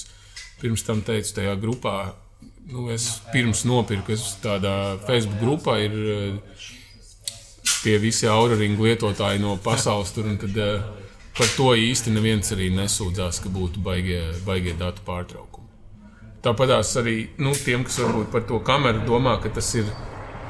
pirms 0.58 0.82
tam 0.88 1.04
teicu, 1.06 1.36
tajā 1.38 1.54
grupā, 1.62 1.94
nu, 2.72 2.88
es 2.90 3.06
pirms 3.30 3.62
nopirku, 3.70 4.16
es 4.16 4.32
tādā 4.42 4.98
Facebook 5.06 5.38
grupā 5.44 5.78
ir 5.86 5.94
uh, 5.94 6.66
tie 7.84 8.00
visi 8.02 8.26
auraringu 8.26 8.90
lietotāji 8.90 9.44
no 9.46 9.54
pasaules 9.62 10.10
tur. 10.16 10.26
un 10.26 10.42
Tad, 10.42 10.58
uh, 10.58 11.06
par 11.38 11.54
to 11.54 11.70
īsti 11.78 12.16
neviens 12.18 12.50
arī 12.58 12.72
nesūdzās, 12.74 13.44
ka 13.44 13.54
būtu 13.54 13.86
baigie, 13.86 14.24
baigie 14.48 14.74
datu 14.80 15.06
pārtraukumi. 15.06 15.57
Tāpat 16.46 16.72
arī 17.02 17.16
nu, 17.42 17.52
tiem, 17.58 17.84
kas 17.88 17.98
varbūt 18.04 18.30
par 18.32 18.46
to 18.48 18.60
kameru 18.64 19.02
domā, 19.08 19.38
ka 19.42 19.50
tas 19.50 19.72
ir 19.76 19.90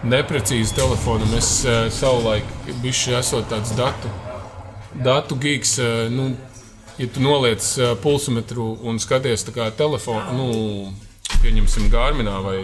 neprecīzi 0.03 0.75
telefonam. 0.75 1.31
Es 1.37 1.63
uh, 1.65 1.87
savulaik 1.93 2.45
biju 2.83 3.15
esot 3.17 3.47
tāds 3.49 3.73
datu, 3.77 4.11
datu 5.03 5.37
gigs. 5.39 5.77
Uh, 5.79 6.09
nu, 6.11 6.29
ja 6.99 7.07
tu 7.07 7.23
noliec 7.23 7.63
uh, 7.79 7.95
pulsmetru 8.03 8.75
un 8.83 8.99
skaties 8.99 9.47
kā 9.55 9.71
telefonu, 9.79 10.35
nu, 10.37 10.93
pieņemsim, 11.41 11.89
gārminā 11.93 12.35
vai, 12.43 12.59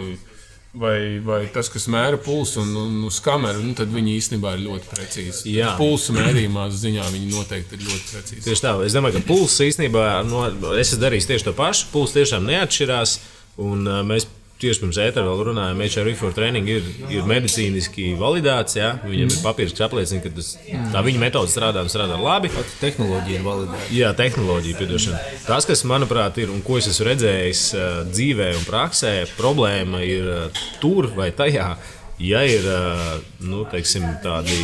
vai, 0.74 1.20
vai 1.24 1.40
tas, 1.54 1.68
kas 1.72 1.86
mēra 1.90 2.18
pulsu 2.20 2.62
un, 2.62 2.74
un 2.78 2.94
uz 3.08 3.20
kameru, 3.24 3.62
nu, 3.64 3.74
tad 3.78 3.92
viņi 3.94 4.16
īstenībā 4.18 4.56
ir 4.56 4.64
ļoti 4.66 4.90
precīzi. 4.90 5.54
Jā. 5.54 5.74
Pulsu 5.78 6.16
mērījumā 6.16 6.66
ziņā 6.74 7.06
viņi 7.14 7.30
noteikti 7.30 7.78
ir 7.78 7.84
ļoti 7.86 8.06
precīzi. 8.10 8.44
Tieši 8.48 8.66
tā, 8.66 8.74
es 8.86 8.96
domāju, 8.96 9.20
ka 9.20 9.28
pulss 9.28 9.62
īstenībā, 9.64 10.06
no, 10.28 10.46
es 10.74 10.90
esmu 10.90 11.02
darījis 11.06 11.30
tieši 11.30 11.48
to 11.48 11.54
pašu. 11.58 11.90
Pulss 11.94 12.16
tiešām 12.16 12.48
neatšķirās. 12.50 13.18
Un, 13.64 13.86
mēs 14.08 14.26
tieši 14.62 14.82
pirms 14.82 14.98
ētera 15.02 15.26
vēl 15.26 15.42
runājām, 15.50 15.80
HRV 15.84 16.14
for 16.18 16.34
training 16.36 16.68
ir, 16.70 16.86
ir 17.12 17.26
medicīniski 17.28 18.12
validēts. 18.20 18.76
Ja? 18.78 18.92
Viņam 19.04 19.32
ir 19.32 19.40
papīrs, 19.44 19.74
kas 19.74 19.86
apliecina, 19.88 20.22
ka 20.24 20.32
tas, 20.36 20.52
tā 20.92 21.02
viņa 21.06 21.22
metode 21.22 21.52
strādā 21.52 21.82
un 21.84 21.90
strādā 21.92 22.18
labi. 22.20 22.52
Tehnoloģija 22.80 23.40
ir 23.40 23.46
validēta. 23.46 23.88
Jā, 23.94 24.12
tehnoloģija, 24.18 24.78
piedošana. 24.80 25.24
Tas, 25.48 25.68
kas 25.68 25.84
manuprāt 25.90 26.38
ir 26.42 26.54
un 26.54 26.62
ko 26.64 26.78
es 26.80 26.88
esmu 26.92 27.10
redzējis 27.10 27.64
uh, 27.74 27.98
dzīvē 28.12 28.52
un 28.60 28.64
praksē, 28.68 29.16
problēma 29.38 30.04
ir 30.06 30.30
uh, 30.30 30.64
tur 30.82 31.10
vai 31.16 31.32
tajā. 31.34 31.74
Ja 32.22 32.44
ir 32.46 32.62
uh, 32.70 33.18
nu, 33.42 33.64
teiksim, 33.66 34.06
tādi 34.22 34.54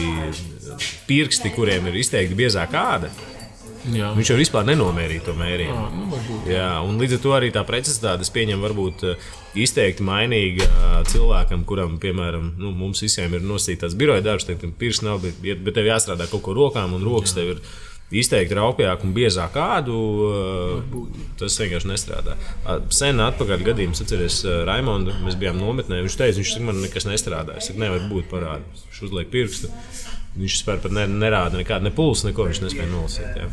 pirksti, 1.09 1.51
kuriem 1.57 1.91
ir 1.91 1.99
izteikti 1.99 2.39
biezāka 2.39 2.85
āda, 2.95 3.11
Jā. 3.89 4.11
Viņš 4.17 4.31
jau 4.33 4.37
vispār 4.37 4.67
nenomērīja 4.69 5.25
to 5.25 5.35
mērījumu. 5.39 5.85
Nu, 5.97 6.09
varbūt. 6.13 6.49
Jā, 6.53 6.69
un 6.85 7.01
līdz 7.01 7.17
ar 7.17 7.23
to 7.25 7.35
arī 7.37 7.49
tā 7.55 7.63
precizitāte, 7.69 8.27
es 8.27 8.33
pieņemu, 8.35 8.65
varbūt 8.67 9.05
izteikti 9.59 10.05
mainīga 10.05 10.69
cilvēkam, 11.09 11.65
kuram, 11.69 11.97
piemēram, 12.03 12.53
nu, 12.61 12.75
mums 12.77 13.01
visiem 13.05 13.33
ir 13.39 13.47
nosītīts 13.47 13.97
biroja 13.99 14.25
darbs, 14.27 14.49
tad 14.49 14.67
pirks 14.81 15.01
nav, 15.07 15.23
bet, 15.25 15.41
bet 15.41 15.79
tev 15.79 15.89
jāstrādā 15.89 16.29
kaut 16.31 16.45
ko 16.45 16.57
rokām, 16.59 16.93
un 16.99 17.09
rokas 17.09 17.33
tev 17.39 17.55
ir 17.55 17.65
izteikti 18.11 18.57
raupjāk 18.59 19.05
un 19.07 19.15
biezāk 19.17 19.55
kādu. 19.55 19.97
Tas 21.41 21.59
vienkārši 21.63 21.91
nestrādā. 21.93 22.37
Sen 22.95 23.23
atpakaļ 23.23 23.67
gadījums, 23.71 24.03
atceries 24.05 24.43
Raimondu, 24.69 25.15
mēs 25.25 25.39
bijām 25.41 25.61
nometnē. 25.63 26.03
Viņš 26.05 26.19
teica, 26.19 26.41
viņš 26.43 26.57
man 26.67 26.83
nekas 26.85 27.07
nestrādā. 27.09 27.61
Es 27.61 27.71
saku, 27.71 27.83
nevar 27.85 28.03
būt 28.11 28.31
parādi. 28.33 28.67
Viņš 28.91 29.05
uzliek 29.09 29.31
pirkstu. 29.33 29.71
Viņš 30.39 30.55
vispār 30.61 30.85
ne, 30.95 31.07
nerāda 31.11 31.59
nekādu 31.59 31.89
ne 31.89 31.91
pulsu, 31.95 32.29
neko 32.29 32.47
viņš 32.49 32.61
nespēja 32.63 32.91
nolasīt. 32.93 33.41
Jā. 33.41 33.49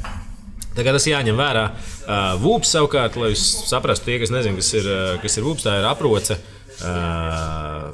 Kā 0.78 0.92
tas 0.94 1.08
jāņem 1.10 1.40
vērā. 1.40 1.64
Uh, 2.06 2.36
Vūps 2.44 2.70
savukārt, 2.76 3.16
lai 3.18 3.32
jūs 3.34 3.46
saprastu, 3.66 4.06
tie, 4.12 4.20
kas 4.22 4.30
nezina, 4.30 4.54
kas 4.60 4.70
ir, 4.78 4.86
uh, 4.86 5.16
kas 5.24 5.38
ir 5.40 5.48
vūps, 5.48 5.66
tā 5.66 5.80
ir 5.82 5.88
aproce. 5.90 6.38
Uh, 6.78 7.90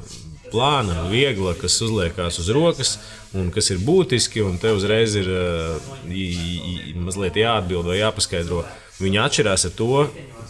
Plāna, 0.52 1.08
viegla, 1.10 1.54
kas 1.58 1.80
uzliekas 1.82 2.36
uz 2.38 2.48
rokas, 2.54 2.92
un 3.34 3.48
kas 3.50 3.72
ir 3.74 3.80
būtiski. 3.82 4.44
Te 4.62 4.70
uzreiz 4.76 5.16
ir 5.18 5.26
uh, 5.32 5.88
i- 6.06 6.60
i- 6.92 6.92
mazliet 6.94 7.34
jāatbild 7.40 7.88
vai 7.88 7.96
jāpaskaidro. 7.98 8.60
Viņa 9.00 9.24
atšķirās 9.26 9.64
ar 9.66 9.72
to, 9.80 9.88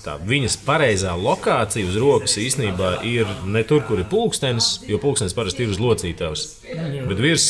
tā 0.05 0.17
viņas 0.21 0.59
pareizā 0.67 1.15
lokācija 1.19 1.89
uz 1.89 1.97
rokas 2.01 2.37
īstenībā 2.41 2.99
ir 3.09 3.29
ne 3.49 3.65
tur, 3.67 3.83
kur 3.89 4.01
ir 4.03 4.09
pulkstenis, 4.11 4.77
jo 4.89 5.01
pulkstenis 5.03 5.37
parasti 5.37 5.65
ir 5.65 5.73
uz 5.75 5.81
locītavas. 5.83 6.45
Bet 7.09 7.21
virs, 7.21 7.47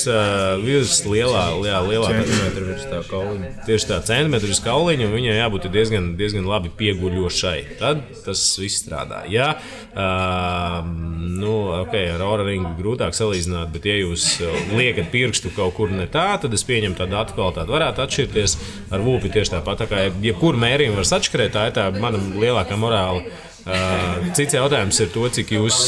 virs 0.62 1.00
lielā, 1.08 1.44
lielā, 1.62 1.80
lielā 1.88 2.11
Centimetri 2.14 2.64
virs 2.68 2.87
tā 2.90 3.00
kauliņa. 3.08 3.50
Tieši 3.68 3.88
tā 3.90 4.00
centimetrs 4.06 4.61
kauliņa, 4.64 5.08
un 5.08 5.14
viņai 5.18 5.37
jābūt 5.38 5.68
diezgan, 5.75 6.11
diezgan 6.18 6.49
labi 6.49 6.73
pieguļošai. 6.78 7.56
Tad 7.80 8.02
tas 8.25 8.42
viss 8.61 8.82
strādā. 8.82 9.23
Jā, 9.30 9.54
uh, 9.94 10.80
nu, 10.84 11.54
ok, 11.80 11.94
ar 12.14 12.25
aura 12.25 12.46
ringu 12.46 12.75
grūtāk 12.78 13.16
salīdzināt, 13.16 13.73
bet, 13.75 13.88
ja 13.88 13.96
jūs 14.00 14.26
liekat 14.75 15.11
pirkstu 15.12 15.52
kaut 15.54 15.76
kur 15.78 15.92
ne 15.94 16.06
tā, 16.11 16.26
tad 16.42 16.54
es 16.56 16.66
pieņemu, 16.66 16.99
ka 16.99 17.08
datu 17.11 17.37
kvalitāte 17.37 17.73
varētu 17.73 18.04
atšķirties. 18.04 18.56
Ar 18.94 19.04
vūpi 19.04 19.32
tieši 19.34 19.56
tāpat. 19.56 19.84
Tā 19.84 19.90
kā 19.90 20.04
jebkuru 20.25 20.61
mērījumu 20.62 21.00
var 21.00 21.11
atšķirēt, 21.18 21.54
tā 21.54 21.68
ir 21.70 21.76
tā 21.76 21.88
mana 21.96 22.20
lielākā 22.44 22.78
morāla. 22.80 23.24
Uh, 23.64 24.26
cits 24.36 24.52
jautājums 24.58 24.98
ir 25.00 25.08
to, 25.14 25.24
cik 25.32 25.54
jūs, 25.56 25.78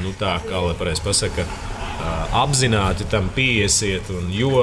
nu, 0.00 0.14
tā 0.16 0.38
kā 0.46 0.62
lai 0.64 0.72
pareizi 0.78 1.04
pasakā, 1.04 1.44
uh, 1.44 2.38
apzināti 2.40 3.04
tam 3.12 3.28
pieiesiet. 3.36 4.08
Un 4.16 4.30
jo 4.32 4.54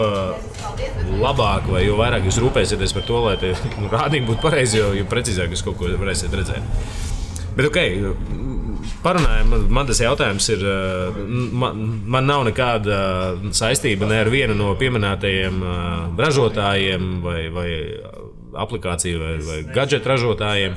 labāk 1.22 1.70
vai 1.70 1.86
jo 1.86 2.00
vairāk 2.00 2.26
jūs 2.26 2.42
rūpēsieties 2.42 2.96
par 2.98 3.06
to, 3.06 3.22
lai 3.28 3.36
tie 3.42 3.54
nu, 3.78 3.92
rādījumi 3.94 4.32
būtu 4.32 4.42
pareizi, 4.48 4.82
jo, 4.82 4.90
jo 4.98 5.06
precīzāk 5.12 5.54
jūs 5.54 5.62
kaut 5.68 5.78
ko 5.78 5.94
varēsiet 5.94 6.34
redzēt. 6.34 6.74
Bet, 7.56 7.70
ok, 7.70 7.78
parunājam, 9.06 9.54
man, 9.54 9.70
man 9.78 9.88
tas 9.88 10.02
jautājums 10.04 10.50
ir. 10.58 10.66
uh, 10.66 11.22
Man, 11.56 11.80
man 12.12 12.26
nav 12.28 12.44
nekāda 12.50 12.98
saistība 13.56 14.10
ne 14.10 14.18
ar 14.26 14.30
vienu 14.34 14.58
no 14.58 14.74
pieminētajiem 14.80 15.62
uh, 15.62 16.20
ražotājiem 16.20 17.08
vai, 17.24 17.40
vai 17.54 17.70
aplikāciju 18.66 19.22
vai, 19.22 19.34
vai 19.46 19.58
gadgetu 19.76 20.12
ražotājiem. 20.12 20.76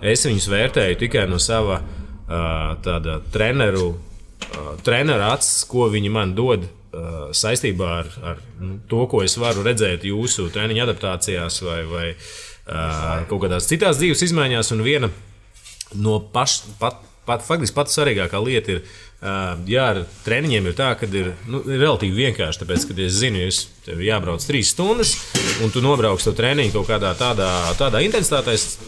Es 0.00 0.24
viņus 0.24 0.48
vērtēju 0.48 0.98
tikai 1.02 1.26
no 1.28 1.38
sava 1.42 1.80
uh, 1.80 2.76
tāda 2.84 3.18
treneru, 3.32 3.90
uh, 3.92 4.70
treneru 4.84 5.26
acis, 5.28 5.64
ko 5.68 5.90
viņi 5.92 6.12
man 6.12 6.32
dod 6.36 6.64
uh, 6.64 7.28
saistībā 7.36 7.90
ar, 7.98 8.12
ar 8.32 8.40
nu, 8.60 8.78
to, 8.88 9.04
ko 9.10 9.20
es 9.26 9.36
varu 9.40 9.64
redzēt 9.66 10.06
jūsu 10.08 10.48
treniņa 10.54 10.86
adaptācijās 10.86 11.60
vai, 11.66 11.82
vai 11.90 12.06
uh, 12.14 13.26
kaut 13.28 13.44
kādās 13.44 13.68
citās 13.68 14.00
dzīves 14.00 14.24
izmaiņās. 14.30 14.72
Un 14.76 14.84
viena 14.86 15.12
no 16.00 16.16
paš, 16.32 16.62
pat, 16.80 17.02
pat, 17.28 17.44
faktiski 17.44 17.76
pats 17.76 17.98
svarīgākā 17.98 18.40
lieta 18.44 18.78
ir, 18.78 18.84
uh, 19.22 19.54
ja 19.70 19.86
ar 19.92 20.02
treniņiem 20.26 20.66
ir 20.70 20.76
tā, 20.78 20.90
ka 21.00 21.08
ir, 21.12 21.32
nu, 21.50 21.62
relatīvi 21.66 22.26
vienkārši. 22.26 22.62
Tāpēc, 22.64 22.86
kad 22.90 22.98
es 23.04 23.18
zinu, 23.20 23.46
ka 23.46 23.86
tev 23.90 24.00
ir 24.02 24.08
jābrauc 24.10 24.44
trīs 24.46 24.72
stundas, 24.74 25.14
un 25.64 25.70
tu 25.74 25.82
nobrauks 25.84 26.26
to 26.28 26.34
treniņu 26.36 26.74
kaut 26.78 26.90
kādā 26.90 27.14
tādā, 27.18 27.50
tādā 27.80 28.02
intensitātē, 28.06 28.54
es- 28.56 28.78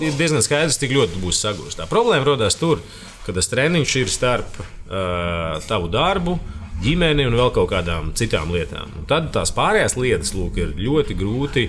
ir 0.00 0.12
diezgan 0.18 0.42
skaidrs, 0.44 0.78
cik 0.82 0.94
ļoti 0.96 1.16
tu 1.16 1.24
būsi 1.26 1.44
sagūst. 1.46 1.78
Tā 1.80 1.88
problēma 1.90 2.24
rodas 2.26 2.56
tur, 2.58 2.80
ka 3.26 3.32
tas 3.36 3.48
treniņš 3.50 3.96
ir 4.02 4.08
starp 4.12 4.60
uh, 4.62 5.58
tavu 5.68 5.90
darbu. 5.92 6.38
Ģimeni 6.78 7.24
un 7.26 7.34
vēl 7.34 7.48
kaut 7.50 7.72
kādām 7.72 8.12
citām 8.14 8.52
lietām. 8.54 8.92
Un 9.00 9.06
tad 9.10 9.32
tās 9.34 9.50
pārējās 9.50 9.96
lietas 9.98 10.30
lūk, 10.30 10.60
ir 10.62 10.76
ļoti 10.78 11.16
grūti 11.18 11.64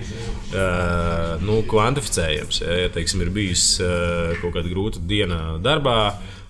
uh, 0.53 1.39
nu, 1.41 1.63
kvantificējams. 1.65 2.59
Ja, 2.61 2.75
ja 2.83 2.91
teiksim, 2.93 3.23
ir 3.25 3.31
bijis 3.33 3.63
uh, 3.81 4.35
kaut 4.41 4.53
kāda 4.53 4.69
grūta 4.69 5.01
diena 5.09 5.57
darbā, 5.65 5.95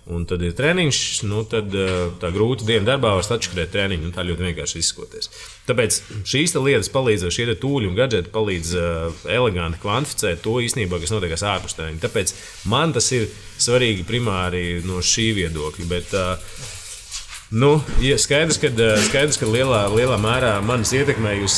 un 0.09 0.25
tad 0.29 0.41
ir 0.45 0.55
treniņš, 0.57 0.99
nu, 1.29 1.43
tad 1.49 1.73
uh, 1.77 2.09
tā 2.21 2.31
grūta 2.33 2.65
diena 2.67 2.87
darbā 2.93 3.13
var 3.17 3.25
atšķirt 3.35 3.73
treniņu, 3.73 4.07
un 4.09 4.15
tā 4.15 4.25
ļoti 4.25 4.47
vienkārši 4.47 4.81
izskoties. 4.81 5.29
Tāpēc 5.69 5.99
šīs 6.29 6.55
lietas 6.57 6.91
palīdz, 6.93 7.27
šie 7.33 7.47
tūļi 7.61 7.91
un 7.91 7.97
gadgeti 7.99 8.33
palīdz 8.33 8.73
uh, 8.79 9.21
eleganti 9.29 9.81
kvantificēt 9.83 10.43
to 10.45 10.57
īstenībā, 10.65 11.01
kas 11.01 11.13
notiek 11.13 11.37
ārpus 11.37 11.77
treniņa. 11.77 12.03
Tāpēc 12.07 12.35
man 12.71 12.95
tas 12.95 13.11
ir 13.15 13.29
svarīgi 13.59 14.07
primāri 14.07 14.81
no 14.87 15.03
šī 15.05 15.31
viedokļa. 15.43 15.89
Bet, 15.93 16.17
uh, 16.17 16.77
Nu, 17.49 17.79
ja 17.97 18.13
skaidrs, 18.21 18.59
ka, 18.61 18.69
skaidrs, 19.07 19.39
ka 19.41 19.47
lielā, 19.49 19.79
lielā 19.89 20.19
mērā 20.21 20.51
manis 20.61 20.91
ietekmē, 20.93 21.31
jūs, 21.39 21.55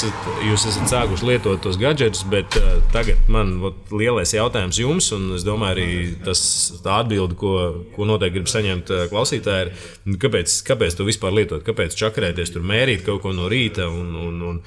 jūs 0.48 0.64
esat 0.70 0.88
sākuši 0.88 1.26
lietot 1.28 1.60
tos 1.66 1.76
gadgetus, 1.82 2.22
bet 2.32 2.56
uh, 2.56 2.78
tagad 2.94 3.20
man 3.32 3.58
ot, 3.68 3.92
lielais 3.92 4.32
jautājums 4.32 4.80
jums, 4.80 5.10
un 5.18 5.34
es 5.36 5.44
domāju, 5.44 5.76
arī 5.76 5.90
tas 6.24 6.44
tā 6.86 7.02
atbilde, 7.04 7.36
ko, 7.36 7.58
ko 7.92 8.08
noteikti 8.08 8.38
grib 8.38 8.48
saņemt 8.54 8.94
uh, 8.96 9.04
klausītāji, 9.12 9.68
ir, 9.68 9.92
nu, 10.08 10.16
kāpēc, 10.24 10.56
kāpēc 10.72 10.96
to 10.96 11.10
vispār 11.10 11.36
lietot, 11.42 11.68
kāpēc 11.68 12.00
čakarēties, 12.00 12.56
tur 12.56 12.64
mērīt 12.72 13.04
kaut 13.10 13.26
ko 13.26 13.36
no 13.36 13.52
rīta 13.52 13.92
un, 13.92 14.16
un, 14.16 14.42
un 14.48 14.64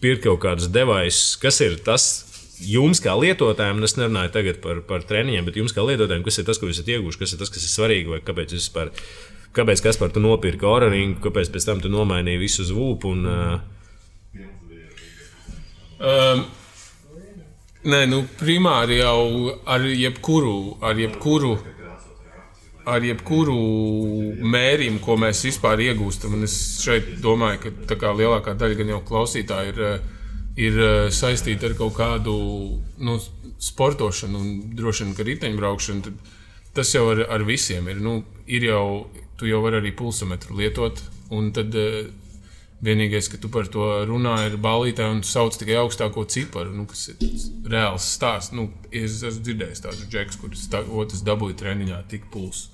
pirkt 0.00 0.24
kaut 0.24 0.40
kādus 0.46 0.72
devaisus, 0.72 1.36
kas 1.42 1.60
ir 1.68 1.76
tas. 1.84 2.08
Jums, 2.64 3.02
kā 3.04 3.12
lietotājiem, 3.12 3.84
es 3.84 3.98
nerunāju 4.00 4.32
tagad 4.32 4.62
par, 4.64 4.78
par 4.88 5.02
treniņiem, 5.04 5.44
bet 5.44 5.60
jums, 5.60 5.76
kā 5.76 5.84
lietotājiem, 5.84 6.24
kas 6.24 6.40
ir 6.40 6.46
tas, 6.48 6.56
ko 6.56 6.70
jūs 6.70 6.78
esat 6.78 6.94
ieguvuši, 6.94 7.20
kas 7.20 7.34
ir 7.34 7.44
tas, 7.44 7.52
kas 7.52 7.66
ir 7.66 7.74
svarīgi, 7.74 8.14
vai 8.14 8.24
kāpēc 8.24 8.56
jūs 8.56 8.70
vispār 8.70 8.94
Kāpēc 9.56 9.80
Kaspar 9.84 10.12
tu 10.12 10.20
nopirki 10.20 10.68
oraringu, 10.68 11.20
kāpēc 11.24 11.48
pēc 11.54 11.64
tam 11.70 11.80
tu 11.80 11.88
nomainīji 11.92 12.42
visu 12.42 12.64
uz 12.66 12.74
vūpu? 12.76 13.14
Un, 13.16 13.24
uh, 13.30 13.76
Um, 15.96 16.42
nē, 17.88 18.02
nu, 18.10 18.20
primāri 18.36 18.98
jau 18.98 19.54
ar 19.64 19.80
jebkuru, 19.88 20.76
ar 20.84 20.98
jebkuru, 21.00 21.54
ar 22.84 23.06
jebkuru 23.06 23.56
mērījumu, 24.44 25.00
ko 25.00 25.16
mēs 25.20 25.40
vispār 25.48 25.80
iegūstam. 25.86 26.36
Un 26.36 26.44
es 26.44 26.56
šeit 26.84 27.14
domāju, 27.24 27.72
ka 27.88 28.12
lielākā 28.12 28.54
daļa 28.60 28.90
jau 28.92 29.00
klausītāji 29.08 29.72
ir, 29.72 29.82
ir 30.68 30.80
saistīta 31.08 31.70
ar 31.70 31.78
kaut 31.80 31.96
kādu 31.96 32.36
nu, 33.00 33.16
sportošanu 33.56 34.42
un 34.42 34.50
droši 34.76 35.06
vien, 35.06 35.16
ka 35.16 35.24
riteņbraukšanu. 35.30 36.16
Tas 36.76 36.92
jau 36.92 37.08
ar, 37.14 37.24
ar 37.32 37.46
visiem 37.48 37.88
ir. 37.88 38.04
Nu, 38.04 38.18
ir 38.44 38.68
jau, 38.68 39.06
tu 39.36 39.48
jau 39.48 39.62
vari 39.64 39.80
arī 39.80 39.92
pulsometru 39.96 40.56
lietot. 40.58 41.02
Un 41.34 41.52
tad, 41.52 41.74
eh, 41.74 42.06
Vienīgais, 42.76 43.30
ka 43.32 43.38
tu 43.40 43.48
par 43.48 43.64
to 43.72 43.80
runā, 44.04 44.34
ir 44.50 44.58
balītē 44.60 45.06
un 45.08 45.22
sauc 45.24 45.54
tikai 45.56 45.78
augstāko 45.80 46.26
ciparu, 46.28 46.74
nu, 46.76 46.84
kas 46.84 47.08
ir 47.08 47.22
reāls 47.72 48.04
stāsts. 48.04 48.52
Nu, 48.52 48.68
es 48.92 49.22
esmu 49.24 49.40
dzirdējis 49.46 49.80
tādu 49.80 50.08
džeksu, 50.12 50.42
kurš 50.42 50.66
otrs 50.84 51.22
dabūja 51.24 51.56
treniņā 51.62 52.02
tik 52.10 52.28
pulsu. 52.30 52.68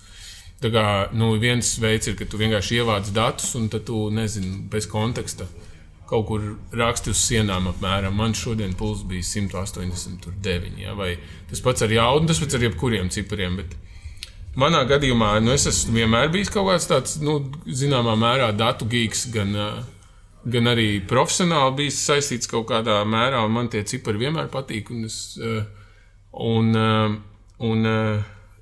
Tā 0.62 0.72
kā 0.74 0.84
nu, 1.14 1.36
viens 1.38 1.70
veids 1.78 2.10
ir, 2.10 2.16
ka 2.18 2.26
tu 2.26 2.38
vienkārši 2.38 2.80
ievāc 2.80 3.12
datus, 3.14 3.54
un 3.58 3.68
tad 3.70 3.86
tu 3.86 4.08
nezini, 4.14 4.64
bez 4.70 4.90
konteksta 4.90 5.46
kaut 6.10 6.26
kur 6.28 6.42
raksti 6.76 7.14
uz 7.14 7.22
sienām 7.22 7.70
apmēram. 7.70 8.18
Man 8.18 8.34
šodien 8.36 8.74
pulss 8.78 9.06
bija 9.08 9.24
189. 9.24 10.82
Ja, 10.82 10.96
vai 10.98 11.14
tas 11.50 11.62
pats 11.64 11.86
ar 11.86 11.94
jaudu, 11.94 12.28
tas 12.28 12.42
pats 12.42 12.58
ar 12.58 12.66
jebkuriem 12.66 13.08
cipariem. 13.14 13.56
Bet 13.62 13.78
manā 14.58 14.82
gadījumā 14.88 15.34
nu, 15.44 15.54
es 15.56 15.66
esmu 15.70 16.00
vienmēr 16.00 16.30
bijis 16.32 16.52
kaut 16.52 16.68
kāds 16.70 16.88
tāds, 16.90 17.18
nu, 17.24 17.38
zināmā 17.66 18.16
mērā, 18.20 18.52
datu 18.56 18.88
gīgs, 18.90 19.26
gan, 19.32 19.56
gan 20.44 20.72
arī 20.72 20.88
profesionāli 21.08 21.82
bijis 21.82 22.02
saistīts 22.06 22.50
kaut 22.50 22.68
kādā 22.70 23.00
mērā, 23.08 23.42
man 23.48 23.70
tie 23.72 23.84
cipari 23.88 24.26
vienmēr 24.26 24.50
patīk. 24.52 24.92
Un 24.92 25.08
es, 25.08 25.20
un, 26.32 26.72
un, 27.62 27.92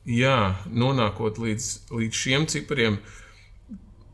jā, 0.06 0.38
nonākot 0.70 1.40
līdz, 1.42 1.70
līdz 1.94 2.24
šiem 2.24 2.46
cipariem, 2.50 3.00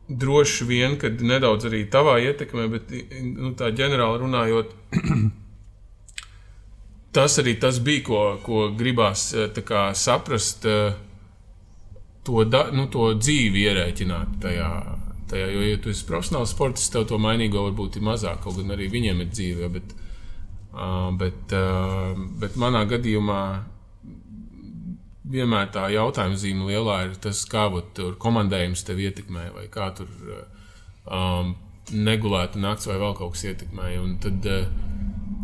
droši 0.07 0.67
vien, 0.67 0.95
ka 0.99 1.11
nedaudz 1.11 1.67
arī 1.67 1.83
tavā 1.91 2.17
ietekmē, 2.23 2.69
bet 2.71 2.93
nu, 3.25 3.51
tā 3.59 3.73
ģenerāli 3.75 4.23
runājot, 4.23 4.71
tas 7.17 7.35
arī 7.41 7.57
tas 7.59 7.81
bija, 7.83 8.05
ko, 8.07 8.21
ko 8.43 8.69
gribās 8.77 9.29
kā, 9.67 9.89
saprast, 9.97 10.67
to, 12.27 12.43
da, 12.49 12.67
nu, 12.75 12.87
to 12.91 13.13
dzīvi 13.15 13.63
ierēķināt 13.69 14.39
tajā. 14.43 14.71
tajā 15.31 15.47
jo, 15.53 15.63
ja 15.63 15.79
tu 15.83 15.91
esi 15.93 16.05
profesionāls 16.07 16.53
sportists, 16.55 16.91
tev 16.93 17.07
to 17.07 17.19
mainīgo 17.21 17.63
varbūt 17.69 17.99
ir 17.99 18.05
mazāk, 18.07 18.41
kaut 18.43 18.59
gan 18.59 18.75
arī 18.75 18.89
viņiem 18.91 19.23
ir 19.23 19.31
dzīve. 19.31 19.71
Bet, 19.77 19.95
bet, 21.21 21.55
bet 22.41 22.59
manā 22.59 22.83
gadījumā 22.89 23.41
vienmēr 25.27 25.71
tā 25.75 25.87
jautājuma 25.91 26.39
zīme 26.39 26.67
lielā 26.69 26.97
ir 27.07 27.15
tas, 27.23 27.43
kā 27.49 27.67
tur 27.95 28.15
komandējums 28.19 28.85
tevi 28.87 29.07
ietekmē, 29.09 29.49
vai 29.55 29.65
kā 29.71 29.89
tur 29.97 30.11
um, 31.03 31.55
negulēta 31.91 32.59
nakts 32.59 32.87
vai 32.89 32.99
vēl 32.99 33.15
kaut 33.17 33.35
kas 33.35 33.45
ietekmē. 33.51 33.91
Un 34.03 34.15
tad, 34.23 34.47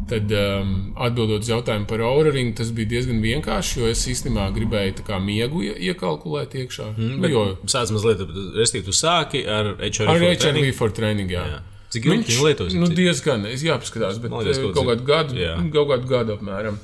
tad 0.10 0.32
um, 0.38 0.72
atbildot 1.08 1.44
uz 1.46 1.52
jautājumu 1.52 1.88
par 1.90 2.04
Auraringu, 2.08 2.56
tas 2.58 2.72
bija 2.76 2.94
diezgan 2.96 3.20
vienkārši, 3.24 3.76
jo 3.82 3.92
es 3.92 4.06
īstenībā 4.12 4.48
gribēju 4.56 5.06
kā 5.08 5.20
miegu 5.24 5.62
iekalkulēt 5.64 6.58
iekšā. 6.64 6.90
Mm, 6.96 7.20
nu, 7.22 7.32
jo, 7.32 7.44
sāc 7.72 7.94
mazliet, 7.96 8.24
respektīvi, 8.58 8.88
tu 8.90 8.98
sāki 8.98 9.46
ar 9.48 9.76
HRV 9.80 10.10
ar 10.10 10.26
for 10.26 10.42
training. 10.42 10.74
For 10.80 10.98
training 11.02 11.32
jā. 11.34 11.46
Jā. 11.56 11.62
Cik 11.94 12.10
ilgi 12.10 12.32
viņš 12.32 12.42
lietos? 12.48 12.76
Nu, 12.76 12.90
diezgan, 12.90 13.46
es 13.52 13.62
jāpaskatās, 13.66 14.18
bet 14.22 14.34
Malies, 14.34 14.58
kaut, 14.58 14.74
kaut 14.80 14.90
kādu 14.90 15.08
gadu, 15.08 15.38
jā. 15.38 15.56
kaut 15.76 15.92
kādu 15.94 16.10
gadu 16.10 16.38
apmēram. 16.40 16.82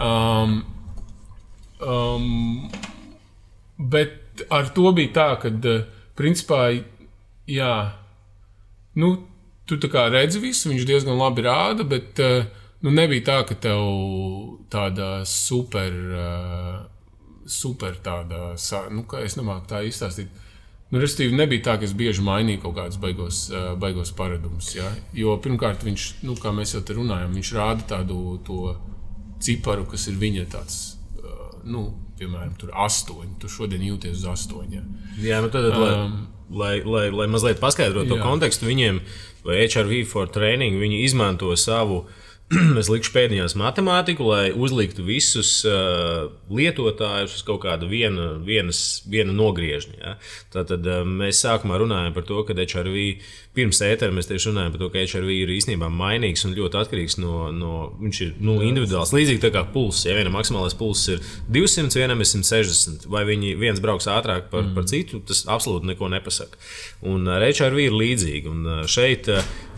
Um, 0.00 0.60
Um, 1.80 2.70
bet 3.78 4.44
ar 4.52 4.68
to 4.76 4.92
bija 4.92 5.12
tā, 5.16 5.28
ka, 5.40 5.48
uh, 5.48 5.84
principā, 6.18 6.60
jā, 7.48 7.74
nu, 9.00 9.14
tu 9.78 9.90
redzi 9.92 10.40
visu, 10.42 10.70
viņš 10.70 10.86
diezgan 10.88 11.18
labi 11.18 11.44
rāda, 11.46 11.84
bet 11.84 12.18
uh, 12.18 12.44
nu, 12.82 12.90
nebija 12.90 13.26
tā, 13.26 13.38
ka 13.48 13.54
tev 13.54 13.80
tāda 14.72 15.24
super, 15.24 15.92
uh, 16.16 16.78
super 17.46 17.94
tāda, 18.02 18.54
nu, 18.90 19.04
kā 19.04 19.22
es 19.26 19.36
nemāku 19.38 19.68
tā 19.70 19.82
izstāstīt. 19.86 20.28
Nu, 20.90 20.98
Restīvi, 20.98 21.36
nebija 21.36 21.68
tā, 21.68 21.76
ka 21.78 21.86
es 21.86 21.94
bieži 21.94 22.24
mainīju 22.26 22.64
kaut 22.64 22.74
kādus 22.74 22.98
baigos, 22.98 23.44
baigos 23.78 24.10
paradumus. 24.10 24.72
Ja? 24.74 24.88
Jo 25.14 25.36
pirmkārt, 25.38 25.84
viņš, 25.86 26.06
nu, 26.26 26.34
kā 26.34 26.50
mēs 26.50 26.74
jau 26.74 26.82
te 26.82 26.96
runājam, 26.98 27.30
viņš 27.38 27.52
rāda 27.54 27.86
tādu 27.92 28.40
ciparu, 29.38 29.86
kas 29.86 30.08
ir 30.10 30.18
viņa 30.18 30.48
tāds 30.50 30.80
nu, 31.68 31.86
piemēram, 32.18 32.52
tur 32.60 32.72
astoņi. 32.86 33.36
Tu 33.40 33.50
šodien 33.52 33.82
jūties 33.84 34.20
uz 34.20 34.28
astoņiem. 34.34 34.86
Jā, 35.22 35.40
nu 35.44 35.50
tad, 35.52 35.68
lai, 35.72 35.90
um, 35.96 36.16
lai, 36.50 36.74
lai, 36.84 37.06
lai 37.14 37.28
mazliet 37.30 37.60
paskaidrotu 37.62 38.14
to 38.14 38.20
kontekstu, 38.22 38.68
viņiem 38.68 39.00
vai 39.44 39.62
HRV 39.66 40.04
for 40.08 40.30
training, 40.32 40.76
viņi 40.80 41.04
izmanto 41.06 41.52
savu 41.56 42.02
uh, 42.04 42.19
es 42.80 42.88
likšu 42.90 43.12
pēdiņās 43.14 43.54
matemātiku, 43.58 44.24
lai 44.26 44.50
uzliktu 44.50 45.04
visus 45.06 45.60
uh, 45.68 46.32
lietotājus 46.50 47.36
uz 47.38 47.44
kaut 47.46 47.62
kādu 47.62 47.86
viena, 47.90 48.32
vienas, 48.42 48.80
viena 49.10 49.34
nogriežņa. 49.36 49.94
Ja? 50.00 50.16
Tātad 50.50 50.88
uh, 50.88 51.04
mēs 51.06 51.44
sākumā 51.44 51.78
runājam 51.78 52.16
par 52.16 52.26
to, 52.26 52.42
ka 52.48 52.56
HRV 52.58 53.04
pirms 53.54 53.80
ētera 53.86 54.14
mēs 54.14 54.26
tieši 54.30 54.50
runājam 54.50 54.74
par 54.74 54.82
to, 54.82 54.90
ka 54.90 55.04
HRV 55.04 55.30
ir 55.36 55.54
īstenībā 55.54 55.92
mainīgs 55.94 56.42
un 56.48 56.56
ļoti 56.58 56.80
atkarīgs 56.82 57.20
no, 57.22 57.36
no 57.54 57.72
viņš 58.00 58.20
ir 58.26 58.34
nu, 58.42 58.58
individuāls. 58.66 59.14
Līdzīgi 59.14 59.52
kā 59.54 59.64
pulss. 59.70 60.08
Ja 60.08 60.18
vienam 60.18 60.34
maksimālais 60.34 60.74
pulss 60.78 61.06
ir 61.14 61.22
200, 61.54 62.02
vienam 62.02 62.22
ir 62.22 62.30
160, 62.32 63.06
vai 63.10 63.22
viņi 63.30 63.54
viens 63.62 63.82
brauks 63.82 64.10
ātrāk 64.10 64.50
par, 64.50 64.66
mm. 64.66 64.74
par 64.74 64.90
citu, 64.90 65.22
tas 65.26 65.46
absolūti 65.46 65.92
neko 65.92 66.10
nepasaka. 66.10 66.58
Un 67.06 67.30
ar 67.30 67.46
HRV 67.46 67.86
ir 67.86 67.98
līdzīgi. 68.02 68.50
Un 68.50 68.86
šeit 68.90 69.30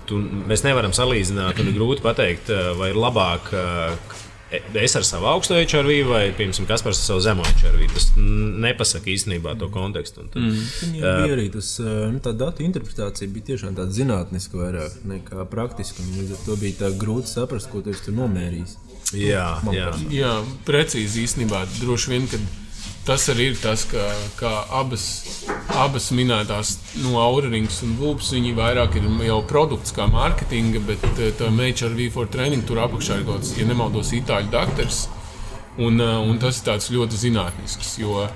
tu, 0.08 0.18
mēs 0.48 0.64
nevaram 0.66 0.94
salīdzināt, 0.96 1.60
un 1.62 1.70
ir 1.70 1.78
grūti 1.78 2.04
pateikt, 2.04 2.50
eh, 2.52 2.72
vai 2.78 2.92
ir 2.92 2.98
labāk. 3.00 3.52
Eh, 3.52 4.60
es 4.76 4.94
ar 4.98 5.04
savu 5.08 5.30
augsto 5.30 5.56
HRV 5.56 6.02
vai, 6.04 6.22
piemēram, 6.36 6.66
Kaspars 6.68 7.00
ar 7.00 7.06
savu 7.06 7.22
zemo 7.24 7.46
HRV. 7.46 7.86
Tas 7.94 8.10
nepasaka 8.18 9.08
īstenībā 9.08 9.56
to 9.58 9.70
kontekstu. 9.72 10.26
Tad, 10.28 10.42
mm. 10.42 10.98
Jā, 10.98 11.00
uh, 11.00 11.22
bija 11.24 11.36
arī 11.38 11.46
tas, 11.54 11.70
nu, 11.80 12.20
tā 12.20 12.34
datu 12.36 12.66
interpretācija 12.66 13.32
bija 13.32 13.52
tiešām 13.52 13.78
tāda 13.78 13.96
zinātniska 13.96 14.60
vairāk 14.60 14.98
nekā 15.08 15.46
praktiska. 15.48 16.04
Līdz 16.18 16.36
ar 16.36 16.42
to 16.44 16.58
bija 16.60 16.82
tā 16.84 16.92
grūti 17.00 17.32
saprast, 17.32 17.72
ko 17.72 17.80
tu 17.80 17.96
tur 17.96 18.18
nomērījis. 18.18 18.76
Jā, 19.16 19.46
jā. 19.72 19.88
jā, 20.12 20.34
precīzi 20.68 21.24
īstenībā. 21.24 21.64
Droši 21.80 22.12
vien, 22.12 22.28
kad 22.28 22.44
tas 23.06 23.24
arī 23.32 23.48
ir 23.50 23.56
tas, 23.58 23.84
ka, 23.90 24.02
ka 24.38 24.50
abas, 24.78 25.04
abas 25.78 26.10
minētās 26.14 26.76
no 27.00 27.10
nu, 27.10 27.16
Aurorings 27.22 27.80
un 27.86 27.96
Vulps, 27.98 28.30
viņi 28.34 28.54
vairāk 28.58 28.98
ir 29.00 29.08
jau 29.26 29.40
produkts 29.48 29.94
kā 29.96 30.06
mārketinga, 30.10 30.82
bet 30.86 31.06
eh, 31.16 31.32
tā 31.38 31.50
MHRV 31.50 32.12
for 32.14 32.30
training 32.30 32.62
tur 32.68 32.82
apakšā 32.84 33.20
ir 33.20 33.26
kaut 33.26 33.42
kāds, 33.42 33.56
ja 33.58 33.66
nemaldos, 33.68 34.14
itāļu 34.16 34.52
doktors. 34.54 35.06
Un, 35.80 35.98
eh, 36.00 36.18
un 36.28 36.38
tas 36.42 36.60
ir 36.60 36.68
tāds 36.68 36.90
ļoti 36.94 37.18
zinātnisks, 37.24 37.96
jo 38.02 38.26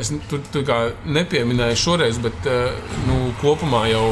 es 0.00 0.10
tur, 0.30 0.42
tur 0.52 0.74
nepieminēju 1.06 1.78
šoreiz, 1.84 2.18
bet 2.24 2.50
eh, 2.50 2.74
nu, 3.06 3.30
kopumā 3.42 3.86
jau 3.92 4.08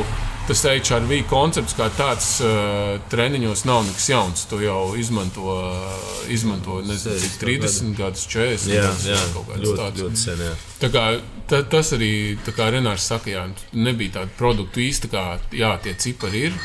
tas 0.49 0.65
HRV 0.69 1.23
koncepts 1.31 1.77
kā 1.79 1.87
tāds 1.97 2.29
uh, 2.45 2.97
treniņos 3.13 3.65
nav 3.69 3.85
nekas 3.87 4.09
jauns. 4.11 4.45
Tu 4.51 4.61
jau 4.65 4.81
izmanto, 5.01 5.47
uh, 5.55 5.97
izmanto 6.33 6.81
nezinu, 6.85 7.17
cik 7.23 7.39
30 7.43 7.97
gadus, 7.99 8.27
40 8.31 8.73
jā, 8.75 8.85
gadus. 8.85 9.09
Jā, 9.09 9.21
kaut 9.35 9.51
kāds 9.51 9.65
ļoti, 9.65 9.81
tāds. 9.81 10.05
Ļoti 10.05 10.23
sen, 10.25 10.45
jā. 10.49 10.55
Tā 10.83 10.91
kā, 10.95 11.05
ta, 11.51 11.63
tas 11.75 11.93
arī, 11.97 12.13
kā 12.51 12.71
Renārs 12.75 13.09
saka, 13.11 13.33
jā, 13.33 13.45
nebija 13.77 14.21
tāda 14.21 14.37
produktu 14.39 14.85
īsta, 14.85 15.11
kā 15.13 15.27
jā, 15.55 15.75
tie 15.85 15.97
cipari 16.07 16.49
ir. 16.51 16.59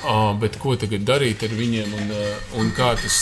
Oh, 0.00 0.30
bet 0.40 0.54
ko 0.56 0.72
tagad 0.80 1.02
darīt 1.04 1.42
ar 1.44 1.52
viņiem 1.52 1.90
un, 1.92 2.12
un 2.56 2.70
kā 2.72 2.94
tas 2.96 3.16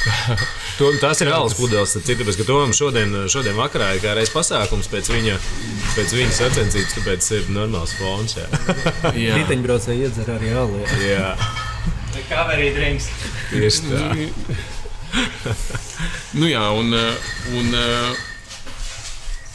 kā... 0.00 0.36
to, 0.78 0.88
Tas 1.02 1.20
ir 1.20 1.28
reāls 1.28 1.56
pudeles. 1.58 1.92
Tāpēc, 1.92 2.38
ka 2.40 2.46
Tomam 2.48 2.72
šodien, 2.76 3.12
šodien 3.28 3.58
vakarā 3.58 3.90
ir 3.96 4.00
kā 4.04 4.14
reiz 4.16 4.32
pasākums 4.32 4.88
pēc 4.88 5.10
viņa, 5.12 5.36
pēc 5.92 6.14
viņa 6.16 6.36
sacensības, 6.38 6.96
tāpēc 6.96 7.28
ir 7.36 7.52
normāls 7.52 7.92
fons. 8.00 8.38
Riteņbraucēji 9.38 10.08
iedzer 10.08 10.32
arī 10.38 10.54
alu. 10.56 10.80
Jā. 11.04 11.34
Kaverī 12.28 12.72
drinks. 12.76 13.10
Tieši 13.52 13.92
tā. 13.92 14.08
nu 16.40 16.48
jā, 16.48 16.64
un, 16.72 16.96
un, 17.60 17.78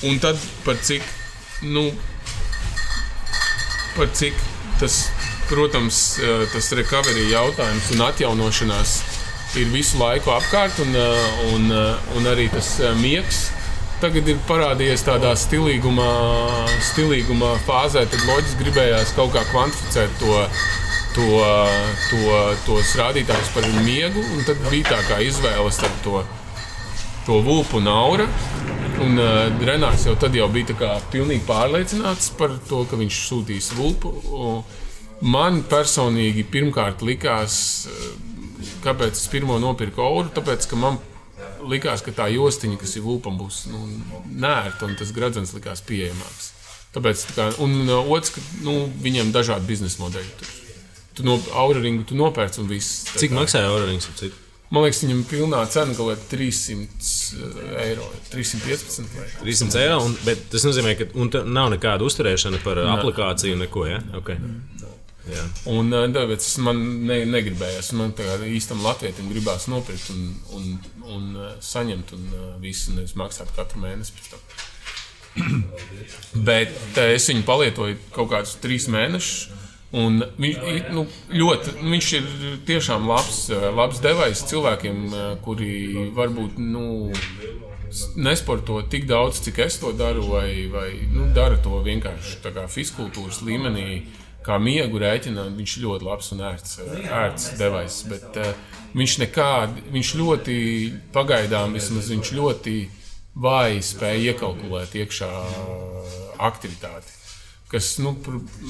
un 0.09 0.21
tad 0.21 0.39
par 0.63 0.77
cik, 0.85 1.05
nu, 1.65 1.89
par 3.97 4.13
cik 4.13 4.37
tas 4.79 5.03
Protams, 5.53 6.17
eh, 6.17 6.47
tas 6.49 6.71
recovery 6.73 7.27
jautājums 7.29 7.91
un 7.93 7.99
atjaunošanās 8.07 8.93
ir 9.61 9.67
visu 9.69 9.99
laiku 9.99 10.31
apkārt, 10.33 10.79
un, 10.81 10.95
eh, 10.97 11.51
un, 11.53 11.67
eh, 11.71 12.15
un 12.17 12.25
arī 12.25 12.47
tas 12.49 12.79
miegs 12.97 13.51
tagad 14.01 14.27
ir 14.27 14.39
parādījies 14.49 15.05
tādā 15.05 15.35
stilīgumā, 15.37 16.09
stilīgumā 16.89 17.51
fāzē. 17.67 18.07
Tad 18.09 18.25
loģiski 18.25 18.63
gribējās 18.63 19.13
kaut 19.15 19.31
kā 19.35 19.43
kvantificēt 19.51 20.17
to, 20.19 20.41
to, 21.13 21.27
to, 22.09 22.39
tos 22.65 22.95
rādītājus 22.97 23.53
par 23.53 23.69
miegu, 23.85 24.19
un 24.19 24.43
tad 24.43 24.57
bija 24.71 24.89
tā 24.89 25.01
kā 25.07 25.21
izvēle 25.21 25.71
starp 25.71 26.01
to, 26.03 26.23
to 27.27 27.39
vulpu 27.45 27.77
un 27.77 27.87
auru. 27.87 28.27
Un 29.03 29.19
uh, 29.19 29.49
Renārs 29.61 30.03
jau 30.05 30.15
tad 30.19 30.35
jau 30.35 30.49
bija 30.49 30.97
pilnīgi 31.11 31.45
pārliecināts 31.47 32.33
par 32.37 32.57
to, 32.67 32.83
ka 32.89 32.99
viņš 32.99 33.21
sūtīs 33.29 33.71
vulpu. 33.77 34.11
Un, 34.33 34.63
Man 35.23 35.61
personīgi 35.71 36.43
pirmkārt 36.51 37.03
likās, 37.05 37.55
eh, 37.87 38.71
kāpēc 38.83 39.15
es 39.15 39.29
pirmo 39.31 39.59
nopirku 39.61 40.03
auru, 40.03 40.27
tāpēc 40.35 40.67
ka 40.67 40.79
man 40.79 40.99
likās, 41.63 42.03
ka 42.03 42.11
tā 42.11 42.27
jostiņa, 42.33 42.79
kas 42.79 42.97
ir 42.97 43.07
lūpam, 43.07 43.37
būs 43.39 43.67
nu, 43.71 43.85
nērta 44.27 44.89
un 44.89 44.97
tas 44.99 45.13
gradzens 45.15 45.53
likās 45.55 45.83
pieejamāks. 45.87 46.51
Tāpēc, 46.93 47.23
tā 47.29 47.37
kā, 47.37 47.47
un 47.63 47.87
uh, 47.87 48.11
otrs, 48.13 48.35
ka 48.35 48.43
nu, 48.61 48.83
viņiem 49.01 49.31
ir 49.31 49.33
dažādi 49.33 49.65
biznesa 49.65 50.03
modeļi. 50.03 50.35
Tur 50.37 50.51
tu 51.13 51.23
no 51.23 51.39
aura 51.53 51.81
ringu 51.81 52.05
tu 52.07 52.17
nopērci 52.17 52.61
un 52.63 52.69
viss. 52.69 53.03
Cik 53.17 53.33
maksāja? 53.35 53.69
Cik? 54.17 54.39
Man 54.73 54.87
liekas, 54.87 55.03
viņam 55.03 55.19
pilnā 55.29 55.59
cena 55.69 55.93
galā 55.93 56.15
ir 56.15 56.21
300 56.31 57.81
eiro, 57.83 58.07
315 58.31 59.03
vai 59.13 59.25
300 59.43 59.81
eiro, 59.83 59.99
un, 60.07 60.15
bet 60.25 60.47
tas 60.49 60.65
nozīmē, 60.65 60.95
ka 60.97 61.43
nav 61.45 61.69
nekāda 61.75 62.07
uzturēšana 62.07 62.61
par 62.63 62.81
uh, 62.81 62.89
aplikāciju, 62.95 63.59
neko. 63.59 63.85
Ja? 63.85 63.99
Okay. 64.17 64.39
Jā. 65.23 65.43
Un 65.71 65.93
uh, 65.95 66.03
tāpēc 66.11 66.43
es 66.43 66.57
man 66.63 66.79
ne, 67.07 67.21
negribējās. 67.29 67.93
Man 67.95 68.11
īstam 68.49 68.83
latvietim 68.83 69.29
gribās 69.31 69.69
nopirkt 69.71 70.11
un, 70.11 70.23
un, 70.57 70.69
un 71.07 71.29
uh, 71.37 71.49
saņemt 71.63 72.11
un 72.17 72.29
uh, 72.33 72.45
visu, 72.63 72.95
nevis 72.97 73.15
maksāt 73.19 73.53
katru 73.55 73.83
mēnesi 73.85 74.17
pēc 74.17 74.31
tam. 74.33 74.45
Bet 76.49 76.75
uh, 76.97 77.13
es 77.13 77.29
viņu 77.31 77.45
palietoju 77.47 77.99
kaut 78.15 78.33
kādus 78.35 78.57
trīs 78.63 78.89
mēnešus. 78.91 79.61
Un 79.93 80.23
viņš, 80.41 80.87
nu, 80.89 81.03
ļoti, 81.29 81.75
nu, 81.77 81.91
viņš 81.93 82.07
ir 82.17 82.29
tiešām 82.65 83.05
labs, 83.07 83.43
uh, 83.53 83.67
labs 83.77 84.01
devējs 84.03 84.41
cilvēkiem, 84.49 85.03
uh, 85.11 85.27
kuri 85.45 86.09
varbūt 86.17 86.57
nu, 86.57 87.05
nesporto 88.17 88.79
tik 88.89 89.05
daudz, 89.09 89.43
cik 89.45 89.61
es 89.67 89.77
to 89.81 89.93
daru, 89.93 90.25
vai, 90.33 90.65
vai 90.73 90.89
nu, 91.13 91.27
dara 91.35 91.59
to 91.61 91.77
vienkārši 91.85 92.41
fiziskultūras 92.73 93.43
līmenī, 93.45 94.01
kā 94.45 94.59
miegu 94.61 95.01
rēķina. 95.01 95.47
Viņš 95.57 95.77
ļoti 95.83 96.07
labs 96.07 96.31
un 96.35 96.43
ērts, 96.49 96.77
ērts 97.07 97.49
devējs. 97.59 97.99
Bet 98.11 98.39
uh, 98.41 98.51
viņš 98.97 99.17
nekādi, 99.23 99.87
viņš 99.93 100.13
ļoti 100.19 100.57
pagaidām, 101.15 101.77
vismaz 101.77 102.11
viņš 102.13 102.33
ļoti 102.37 102.77
vāji 103.43 103.81
spēja 103.83 104.33
iekalkulēt 104.33 104.95
iekšā 105.01 105.29
aktivitāti. 106.43 107.19
Kas 107.73 107.95
nu, 108.03 108.13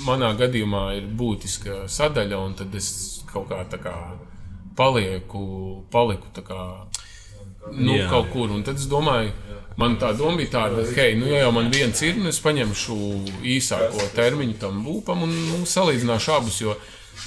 manā 0.08 0.30
gadījumā 0.40 0.86
ir 0.96 1.10
būtiska 1.20 1.90
sadaļa, 1.92 2.38
un 2.40 2.54
tad 2.56 2.76
es 2.80 2.88
kaut 3.28 3.50
kā 3.50 3.60
tā 3.68 3.82
kā 3.84 3.96
palieku, 4.80 5.44
paliku 5.92 6.32
tā 6.34 6.46
kā 6.48 6.62
nu, 7.72 7.98
Jā. 7.98 8.08
kaut 8.12 8.32
kur. 8.32 8.52
Un 8.54 8.64
tad 8.64 8.80
es 8.80 8.88
domāju, 8.92 9.34
man 9.80 9.96
tā 10.02 10.12
doma 10.18 10.38
bija 10.42 10.54
tāda, 10.58 10.84
ka, 10.90 11.02
hei, 11.02 11.16
nu, 11.20 11.30
ja 11.32 11.44
jau 11.46 11.54
man 11.56 11.72
viens 11.74 12.02
ir, 12.06 12.18
nu, 12.20 12.30
es 12.32 12.42
paņemšu 12.44 12.98
īsāko 13.56 14.10
termiņu 14.18 14.60
tam 14.62 14.84
būpam 14.86 15.26
un 15.26 15.34
nu, 15.34 15.62
salīdzināšu 15.70 16.36
abus. 16.36 16.60
Jo, 16.64 16.76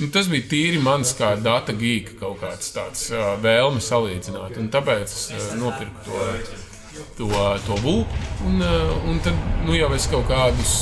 nu, 0.01 0.11
tas 0.15 0.31
bija 0.33 0.47
tīri 0.51 0.83
mans 0.83 1.15
kā 1.19 1.35
data 1.43 1.75
geek 1.77 2.15
kaut 2.21 2.41
kāds 2.43 2.71
tāds 2.77 3.09
uh, 3.15 3.35
vēlme 3.43 3.83
salīdzināt. 3.83 4.59
Un 4.61 4.71
tāpēc 4.75 5.17
es 5.17 5.33
uh, 5.33 5.57
nopirku 5.61 6.07
to, 6.07 7.03
to, 7.19 7.33
to 7.67 7.81
būpu. 7.83 8.23
Un, 8.47 8.63
uh, 8.63 8.95
un 9.11 9.21
tad 9.25 9.43
nu, 9.67 9.75
jau 9.79 9.91
es 9.97 10.09
kaut 10.13 10.31
kādus. 10.31 10.79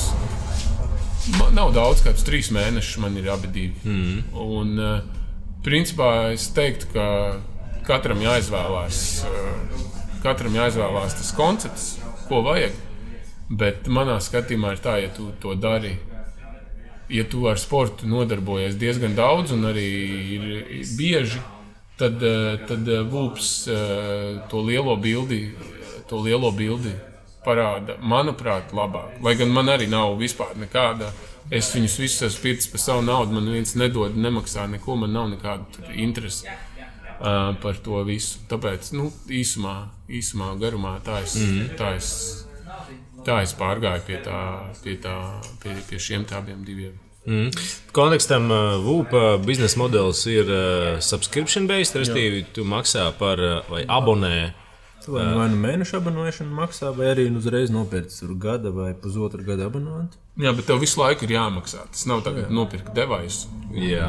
Man 1.38 1.55
nav 1.57 1.72
daudz, 1.72 2.03
kāds 2.05 2.24
trīs 2.27 2.50
mēnešus 2.53 3.00
man 3.00 3.16
ir 3.16 3.31
abi 3.33 3.48
divi. 3.48 3.88
Mm. 3.88 4.24
Un, 4.44 4.77
uh, 4.77 5.24
principā 5.64 6.35
es 6.35 6.50
teiktu, 6.53 6.90
ka 6.92 7.07
katram 7.88 8.20
jāizvēlās, 8.20 8.98
uh, 9.24 9.93
katram 10.24 10.56
jāizvēlās 10.56 11.16
tas 11.18 11.30
koncepts, 11.37 11.87
ko 12.28 12.40
vajag. 12.46 12.74
Bet 13.52 13.88
manā 13.92 14.16
skatījumā 14.24 14.74
ir 14.74 14.82
tā, 14.84 14.96
ja 15.02 15.10
tu 15.12 15.28
to 15.40 15.52
dari, 15.60 15.92
ja 17.12 17.26
tu 17.28 17.44
ar 17.50 17.60
sportu 17.60 18.08
nodarbojies 18.08 18.78
diezgan 18.80 19.16
daudz 19.18 19.52
un 19.52 19.68
arī 19.68 19.88
ir 20.38 20.46
bieži, 20.96 21.42
tad, 22.00 22.22
eh, 22.24 22.56
tad 22.68 22.88
eh, 22.88 23.04
Vūps 23.04 23.50
eh, 23.68 24.40
to 24.50 24.64
lielo 24.64 24.96
bildi, 24.96 25.42
to 26.08 26.22
lielo 26.24 26.50
bildi 26.56 26.94
parāda, 27.44 27.98
manuprāt, 28.00 28.72
labāk. 28.72 29.20
Lai 29.22 29.37
gan 29.37 29.52
man 29.52 29.68
arī 29.68 29.90
nav 29.92 30.16
vispār 30.16 30.56
nekāda. 30.56 31.12
Es 31.52 31.68
viņus 31.74 31.98
visus 32.00 32.22
esmu 32.24 32.40
pircis 32.46 32.70
par 32.72 32.80
savu 32.80 33.02
naudu, 33.04 33.37
man 33.37 33.50
viens 33.52 33.74
nedod, 33.76 34.14
nemaksā 34.16 34.64
neko, 34.72 34.96
man 34.96 35.12
nav 35.12 35.28
nekāda 35.34 35.66
tur 35.74 35.90
interese 35.92 36.48
uh, 37.20 37.53
par 37.62 37.79
to 37.85 38.03
visu. 38.07 38.42
Tāpēc, 38.50 38.92
nu, 38.98 39.11
īsumā, 39.29 39.77
īsumā 40.09 40.55
garumā 40.61 40.96
tā 41.05 41.20
es, 41.24 41.37
mm. 41.40 41.74
tā 41.79 41.94
es, 41.98 42.11
tā 43.27 43.40
es 43.44 43.55
pārgāju 43.59 44.07
pie, 44.09 44.20
tā, 44.24 44.40
pie, 44.83 44.98
tā, 45.03 45.16
pie, 45.62 45.77
pie 45.88 46.00
šiem 46.03 46.27
tādiem 46.29 46.64
diviem. 46.66 46.98
Mm. 47.24 47.55
Kontekstam 47.96 48.50
uh, 48.53 48.74
VUPA 48.85 49.38
biznesa 49.44 49.81
modelis 49.81 50.27
ir 50.29 50.50
uh, 50.50 50.98
subscription 51.00 51.68
based, 51.70 51.96
respektīvi, 51.96 52.44
tu 52.53 52.66
maksā 52.68 53.09
par 53.20 53.40
uh, 53.40 53.62
vai 53.70 53.87
abonē. 53.88 54.53
Tu 55.05 55.12
vai 55.12 55.24
nu, 55.31 55.40
nu 55.53 55.61
mēneša 55.61 56.00
abonēšana 56.00 56.53
maksā, 56.57 56.92
vai 56.96 57.12
arī 57.12 57.31
nu 57.33 57.40
uzreiz 57.40 57.72
tur 57.72 58.37
gada 58.40 58.70
vai 58.72 58.92
pusotra 58.94 59.42
gada 59.44 59.68
abonātu. 59.68 60.20
Jā, 60.34 60.50
bet 60.50 60.66
tev 60.66 60.80
visu 60.82 60.98
laiku 60.98 61.28
ir 61.28 61.36
jāmaksā. 61.36 61.84
Tas 61.94 62.08
nav 62.10 62.24
tagad 62.26 62.50
nopirkt 62.50 62.90
devaisu. 62.96 63.46
Jā. 63.74 64.08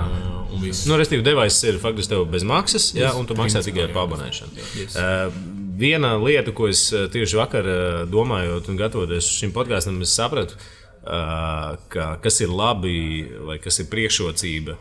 Un 0.49 0.61
viss. 0.63 0.85
Nu, 0.89 0.97
respektīvi, 0.97 1.25
devais 1.25 1.57
ir 1.65 1.77
faktiski 1.81 2.15
tev 2.15 2.23
bez 2.29 2.45
maksas, 2.47 2.91
jā, 2.97 3.11
un 3.17 3.27
tu 3.29 3.38
maksā 3.38 3.61
tikai 3.65 3.88
par 3.93 4.07
abonēšanu. 4.07 4.65
Uh, 4.88 5.35
viena 5.77 6.15
lieta, 6.21 6.53
ko 6.55 6.69
es 6.71 6.88
uh, 6.93 7.05
tieši 7.13 7.38
vakar 7.38 7.69
uh, 7.69 7.99
domājot 8.09 8.71
un 8.71 8.79
gatavoties 8.79 9.29
šim 9.38 9.53
podkāstam, 9.53 9.99
es 10.05 10.13
sapratu, 10.17 10.57
uh, 10.57 11.75
ka, 11.93 12.15
kas 12.23 12.41
ir 12.41 12.53
labi 12.53 12.97
vai 13.45 13.59
kas 13.61 13.81
ir 13.83 13.89
priekšrocība. 13.93 14.77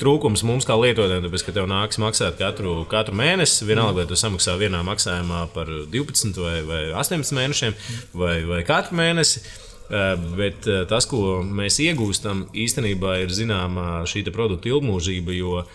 Trūkums 0.00 0.40
mums 0.48 0.64
kā 0.66 0.74
lietotājiem, 0.80 1.26
tāpēc, 1.26 1.44
ka 1.46 1.56
tev 1.56 1.68
nāks 1.70 2.00
maksāt 2.00 2.40
katru, 2.40 2.78
katru 2.90 3.16
mēnesi. 3.20 3.66
Vienalga, 3.68 4.00
vai 4.00 4.06
tu 4.08 4.16
samaksā 4.18 4.56
vienā 4.60 4.80
maksājumā 4.88 5.44
par 5.52 5.68
12 5.92 6.40
vai, 6.40 6.56
vai 6.66 6.80
18 6.96 7.36
mēnešiem, 7.36 7.76
vai, 8.16 8.38
vai 8.48 8.62
katru 8.66 8.98
mēnesi. 8.98 9.44
Uh, 9.44 9.68
Bet 9.92 10.64
uh, 10.70 10.86
tas, 10.88 11.04
ko 11.04 11.42
mēs 11.44 11.76
iegūstam, 11.84 12.46
īstenībā 12.56 13.18
ir 13.26 13.32
zināma 13.34 14.06
šī 14.08 14.22
te 14.24 14.32
produkta 14.32 14.70
ilgmūžība, 14.70 15.34
jo 15.36 15.58
uh, 15.60 15.74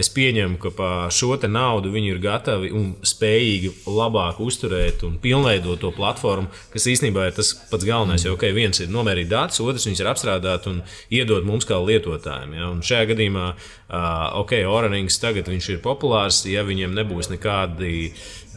es 0.00 0.08
pieņemu, 0.08 0.56
ka 0.62 0.70
par 0.72 1.12
šo 1.12 1.36
naudu 1.44 1.92
viņi 1.92 2.14
ir 2.14 2.22
gatavi 2.24 2.70
un 2.72 2.94
spējīgi 3.04 3.74
labāk 3.84 4.40
uzturēt 4.40 5.04
un 5.04 5.18
pilnveidot 5.20 5.82
to 5.82 5.92
platformu, 5.92 6.48
kas 6.72 6.88
īstenībā 6.88 7.28
ir 7.28 7.36
tas 7.36 7.52
pats 7.68 7.84
galvenais. 7.84 8.24
Jo 8.24 8.38
okay, 8.38 8.54
viens 8.56 8.80
ir 8.80 8.88
nomērīt 8.88 9.28
datus, 9.28 9.60
otrs 9.60 9.84
viņus 9.90 10.00
ir 10.00 10.08
apstrādāt 10.08 10.70
un 10.70 10.80
iedot 11.12 11.44
mums 11.44 11.68
kā 11.68 11.76
lietotājiem. 11.84 12.56
Ja? 12.56 12.70
Un 12.72 12.80
šajā 12.80 13.10
gadījumā, 13.12 13.50
ok, 14.40 14.56
Oranžs 14.72 15.20
tagad 15.20 15.52
ir 15.52 15.84
populārs, 15.84 16.46
ja 16.48 16.64
viņiem 16.64 16.96
nebūs 16.96 17.28
nekādi 17.28 18.14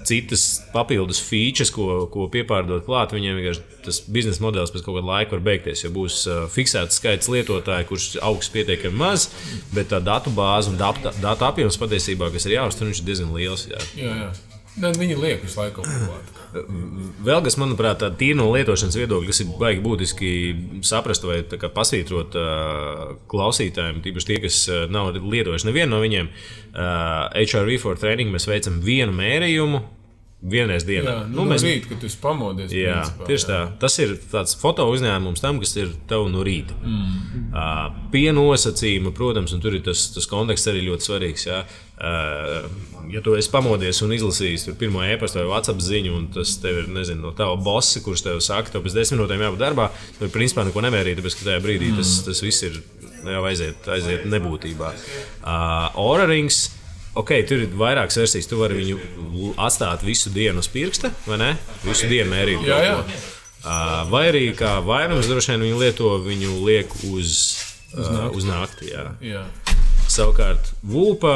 citas 0.08 0.46
papildus 0.74 1.20
features, 1.24 1.72
ko, 1.74 2.06
ko 2.12 2.28
piepārdot 2.34 2.86
klāt, 2.88 3.16
viņiem 3.16 3.40
vienkārši 3.42 3.66
tas 3.88 4.02
biznesa 4.12 4.44
modelis 4.44 4.74
pēc 4.74 4.84
kaut 4.86 5.00
kāda 5.00 5.12
laika 5.12 5.38
var 5.38 5.46
beigties. 5.48 5.84
Jo 5.86 5.94
būs 5.96 6.20
uh, 6.28 6.44
fiksēts 6.52 7.00
skaits 7.00 7.32
lietotāju, 7.32 7.90
kurš 7.92 8.10
augs 8.26 8.52
pietiekami 8.54 8.98
maz, 9.00 9.30
bet 9.76 9.92
tā 9.94 10.02
datu 10.04 10.34
bāze 10.36 10.74
un 10.74 10.80
datu, 10.80 11.14
apjoms 11.52 11.80
patiesībā, 11.80 12.32
kas 12.34 12.48
ir 12.50 12.58
jāuztur, 12.58 12.92
ir 12.92 13.08
diezgan 13.08 13.34
liels. 13.36 13.68
Jā. 13.72 13.82
Jā, 14.00 14.14
jā. 14.26 14.47
Viņi 14.78 15.16
liek 15.18 15.42
visu 15.42 15.58
laiku 15.58 15.82
klāt. 15.82 16.34
Vēl 17.26 17.42
kas, 17.46 17.58
manuprāt, 17.60 18.00
tā 18.02 18.12
tīra 18.18 18.38
no 18.40 18.48
lietošanas 18.54 18.98
viedokļa, 18.98 19.30
kas 19.32 19.42
ir 19.44 19.50
baigi 19.60 19.82
būtiski 19.84 20.30
saprast 20.86 21.26
vai 21.28 21.42
pasvītrot 21.44 22.38
klausītājiem, 23.32 24.04
tīpaši 24.06 24.30
tie, 24.30 24.40
kas 24.46 24.62
nav 24.94 25.18
lietojuši 25.18 25.70
nevienu 25.70 25.96
no 25.96 26.02
viņiem. 26.06 26.30
HRV 26.78 27.80
for 27.82 28.00
training 28.00 28.34
mēs 28.34 28.48
veicam 28.50 28.80
vienu 28.86 29.16
mērījumu. 29.18 29.84
Vienreiz 30.38 30.84
dienā. 30.86 31.10
Jā, 31.10 31.22
nu, 31.26 31.40
nu, 31.40 31.44
mēs 31.50 31.64
rīt, 31.66 31.88
kad 31.90 31.98
tu 31.98 32.06
esi 32.06 32.20
pamodies. 32.22 32.70
Jā, 32.70 33.00
principā, 33.02 33.26
tieši 33.26 33.48
tā. 33.50 33.62
Tas 33.82 33.96
ir 34.04 34.12
tāds 34.30 34.54
foto 34.62 34.86
uzņēmums 34.92 35.42
tam, 35.42 35.58
kas 35.64 35.74
ir 35.82 35.96
tev 36.10 36.28
no 36.30 36.44
rīta. 36.46 36.78
Mm. 36.78 37.48
Uh, 37.50 37.88
Pienosacījumi, 38.14 39.16
protams, 39.18 39.56
un 39.58 39.64
tur 39.64 39.74
ir 39.74 39.82
tas, 39.88 40.04
tas 40.14 40.30
konteksts 40.30 40.70
arī 40.70 40.86
ļoti 40.86 41.10
svarīgs. 41.10 41.48
Jā. 41.50 41.64
Uh, 41.98 42.70
ja 43.10 43.24
tu 43.26 43.34
esi 43.34 43.50
pamodies 43.50 44.04
un 44.06 44.14
izlasījis 44.14 44.70
pirmo 44.78 45.02
e-pastu 45.10 45.42
vai 45.42 45.48
WhatsApp 45.50 45.82
ziņu, 45.82 46.14
un 46.14 46.30
tas 46.38 46.54
tev 46.62 46.84
ir 46.84 46.94
nezinu, 46.94 47.24
no 47.26 47.34
tava 47.34 47.58
bosa, 47.58 48.06
kurš 48.06 48.28
tev 48.30 48.42
saka, 48.46 48.76
ka 48.76 48.86
pēc 48.86 48.94
desmit 48.94 49.18
minūtēm 49.18 49.42
jābūt 49.48 49.66
darbā, 49.66 49.90
tad 50.20 50.36
principā 50.38 50.68
neko 50.70 50.86
nemērīt, 50.86 51.18
tāpēc 51.18 51.42
ka 51.42 51.50
tajā 51.50 51.66
brīdī 51.66 51.90
mm. 51.90 51.98
tas, 52.04 52.14
tas 52.30 52.46
viss 52.46 52.68
ir 52.70 52.78
jau 53.26 53.46
aiziet, 53.50 53.90
aiziet 53.90 54.30
nebūtībā. 54.30 54.94
Uh, 55.42 56.04
Ora 56.06 56.30
rings. 56.30 56.68
Ok, 57.18 57.34
tur 57.50 57.64
ir 57.66 57.74
vairākas 57.78 58.20
versijas. 58.22 58.48
Tu 58.50 58.60
vari 58.60 58.78
viņu 58.78 59.54
atstāt 59.58 60.04
visu 60.06 60.30
dienu 60.34 60.62
uz 60.62 60.70
pirksta, 60.72 61.12
vai 61.26 61.40
ne? 61.42 61.50
Visu 61.86 62.10
dienu 62.12 62.30
mērīt. 62.34 62.66
Jā, 62.68 62.78
jā. 62.86 62.98
Vai 64.12 64.28
arī 64.30 64.44
kā 64.56 64.78
vairums 64.86 65.28
droši 65.28 65.56
vien 65.56 65.66
viņu 65.66 65.80
lieto, 65.82 66.12
viņu 66.24 66.60
liek 66.68 66.94
uz, 67.10 67.38
uz 67.98 68.12
nakti. 68.14 68.38
Uz 68.38 68.48
nakti 68.48 68.92
jā. 68.92 69.06
Jā. 69.26 69.44
Savukārt, 70.08 70.72
Vulpa, 70.88 71.34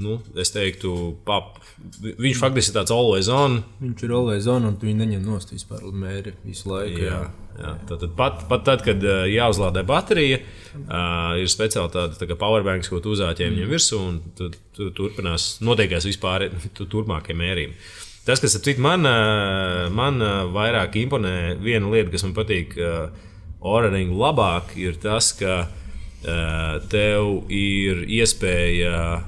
nu, 0.00 0.16
es 0.40 0.54
teiktu, 0.54 0.94
pap, 1.28 1.59
viņš 2.00 2.40
faktiski 2.40 2.72
ir 2.72 2.78
tāds 2.80 2.94
always 2.94 3.28
on. 3.32 3.60
Viņš 3.82 4.04
ir 4.06 4.16
always 4.16 4.48
on, 4.50 4.66
un 4.68 4.76
tu 4.78 4.88
viņu 4.88 5.02
neņem 5.04 5.22
nost 5.26 5.52
vispār 5.54 5.84
mēri 5.92 6.34
visu 6.44 6.70
laiku. 6.70 7.04
Jā. 7.06 7.22
Jā, 7.60 7.74
tātad 7.84 8.12
pat, 8.16 8.44
pat 8.48 8.62
tad, 8.64 8.82
kad 8.86 9.02
uh, 9.04 9.26
jāuzlādē 9.28 9.82
baterija, 9.84 10.38
uh, 10.40 11.34
ir 11.36 11.50
speciāli 11.50 11.92
tāda 11.92 12.16
tā 12.16 12.36
powerbanks, 12.38 12.88
ko 12.88 13.02
tu 13.04 13.12
uzāķē 13.12 13.50
viņam 13.50 13.72
virsū, 13.74 13.98
un 14.00 14.20
tu, 14.38 14.48
tu 14.76 14.88
turpinās 14.96 15.58
notiekās 15.60 16.06
vispār 16.08 16.46
tu, 16.76 16.86
turpmākie 16.88 17.36
mērījumi. 17.36 17.76
Tas, 18.24 18.40
kas 18.40 18.56
citu, 18.56 18.80
man, 18.84 19.04
uh, 19.04 19.90
man 19.92 20.22
uh, 20.24 20.46
vairāk 20.54 20.96
imponē, 21.02 21.34
viena 21.60 21.90
lieta, 21.92 22.08
kas 22.14 22.24
man 22.24 22.36
patīk 22.38 22.78
uh, 22.80 23.28
Oranžam 23.60 24.14
labāk, 24.16 24.72
ir 24.80 24.96
tas, 25.02 25.34
ka 25.36 25.66
tev 26.92 27.50
ir 27.52 28.02
iespēja 28.08 29.20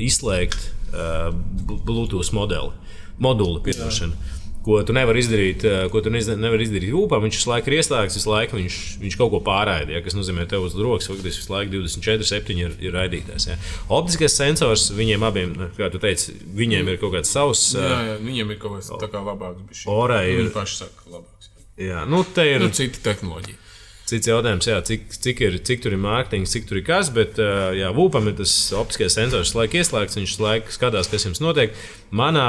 izslēgt 0.00 0.70
Bluetooth 0.90 2.34
modeli, 2.36 2.74
moduli. 3.18 3.62
Piedošana. 3.68 4.36
Ko 4.60 4.76
tu 4.84 4.92
nevari 4.92 5.22
izdarīt, 5.22 5.62
ko 5.88 6.02
tu 6.04 6.10
nevari 6.12 6.66
izdarīt 6.66 6.92
upā. 6.92 7.16
Viņš 7.22 7.38
visu 7.38 7.48
laiku 7.48 7.70
ir 7.70 7.78
ieslēgts, 7.78 8.18
visu 8.18 8.28
laiku 8.28 8.58
viņš, 8.58 8.76
viņš 9.00 9.16
kaut 9.16 9.30
ko 9.32 9.40
pārraida. 9.46 9.94
Ja, 9.94 10.02
kas 10.04 10.12
nozīmē, 10.18 10.44
ka 10.44 10.52
tev 10.52 10.66
uz 10.66 10.76
rokas 10.76 11.08
faktiski 11.08 11.40
visu 11.40 11.54
laiku 11.54 11.72
24, 11.78 12.28
7 12.28 12.60
ir, 12.60 12.74
ir 12.84 12.92
raidītājs. 12.92 13.48
Ja. 13.48 13.56
Optiskais 13.96 14.36
sensors 14.36 14.90
viņiem 14.92 15.24
abiem, 15.24 15.56
kā 15.78 15.88
tu 15.88 16.02
teici, 16.02 16.36
viņiem 16.60 16.92
ir 16.92 17.00
kaut 17.00 17.16
kāds 17.16 17.32
savs. 17.32 17.70
Jā, 17.72 18.02
jā 18.10 18.20
viņiem 18.20 18.52
ir 18.52 18.60
kaut 18.60 18.76
kas 18.76 18.92
tāds 18.92 19.16
labāks. 19.30 19.86
Orai 19.88 20.26
ir. 20.28 20.42
Viņi 20.42 20.54
paši 20.58 20.78
saka, 20.82 21.08
labāks. 21.08 21.50
Jā, 21.80 22.04
nu 22.04 22.20
te 22.28 22.44
ir. 22.44 22.60
Nu, 22.60 22.68
cita 22.76 23.00
tehnoloģija. 23.08 23.69
Cits 24.10 24.26
jautājums, 24.26 24.66
jā, 24.66 24.80
cik, 24.82 25.10
cik, 25.22 25.42
ir, 25.46 25.58
cik 25.66 25.84
tur 25.84 25.94
ir 25.94 26.00
mārketings, 26.02 26.50
cik 26.50 26.64
tur 26.66 26.80
ir 26.80 26.86
kas, 26.86 27.12
bet, 27.14 27.38
jā, 27.78 27.92
Vūpam 27.94 28.26
ir 28.26 28.34
tas 28.40 28.54
optiskais 28.74 29.14
sensors, 29.14 29.54
laika 29.54 29.78
ieslēgts, 29.78 30.18
viņš 30.18 30.38
laika 30.42 30.74
skatās, 30.74 31.10
kas 31.12 31.28
jums 31.28 31.42
notiek. 31.44 31.76
Manā 32.10 32.48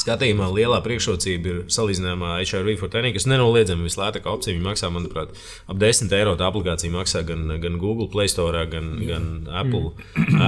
skatījumā 0.00 0.48
lielā 0.52 0.78
priekšrocība 0.84 1.50
ir 1.50 1.60
salīdzināmā 1.72 2.36
HRV 2.42 2.76
for 2.80 2.92
Training, 2.92 3.16
kas 3.16 3.28
nenoliedzami 3.30 3.88
vislētākā 3.88 4.30
opcija. 4.32 4.56
Viņa 4.56 4.66
maksā, 4.68 4.90
manuprāt, 4.92 5.32
ap 5.66 5.80
10 5.80 6.12
eiro. 6.16 6.36
Tā 6.38 6.50
aplikācija 6.50 6.92
maksā 6.94 7.24
gan, 7.26 7.48
gan 7.62 7.78
Google 7.82 8.10
Play 8.12 8.30
Store, 8.30 8.66
gan, 8.70 8.96
gan 9.08 9.30
Apple, 9.50 9.94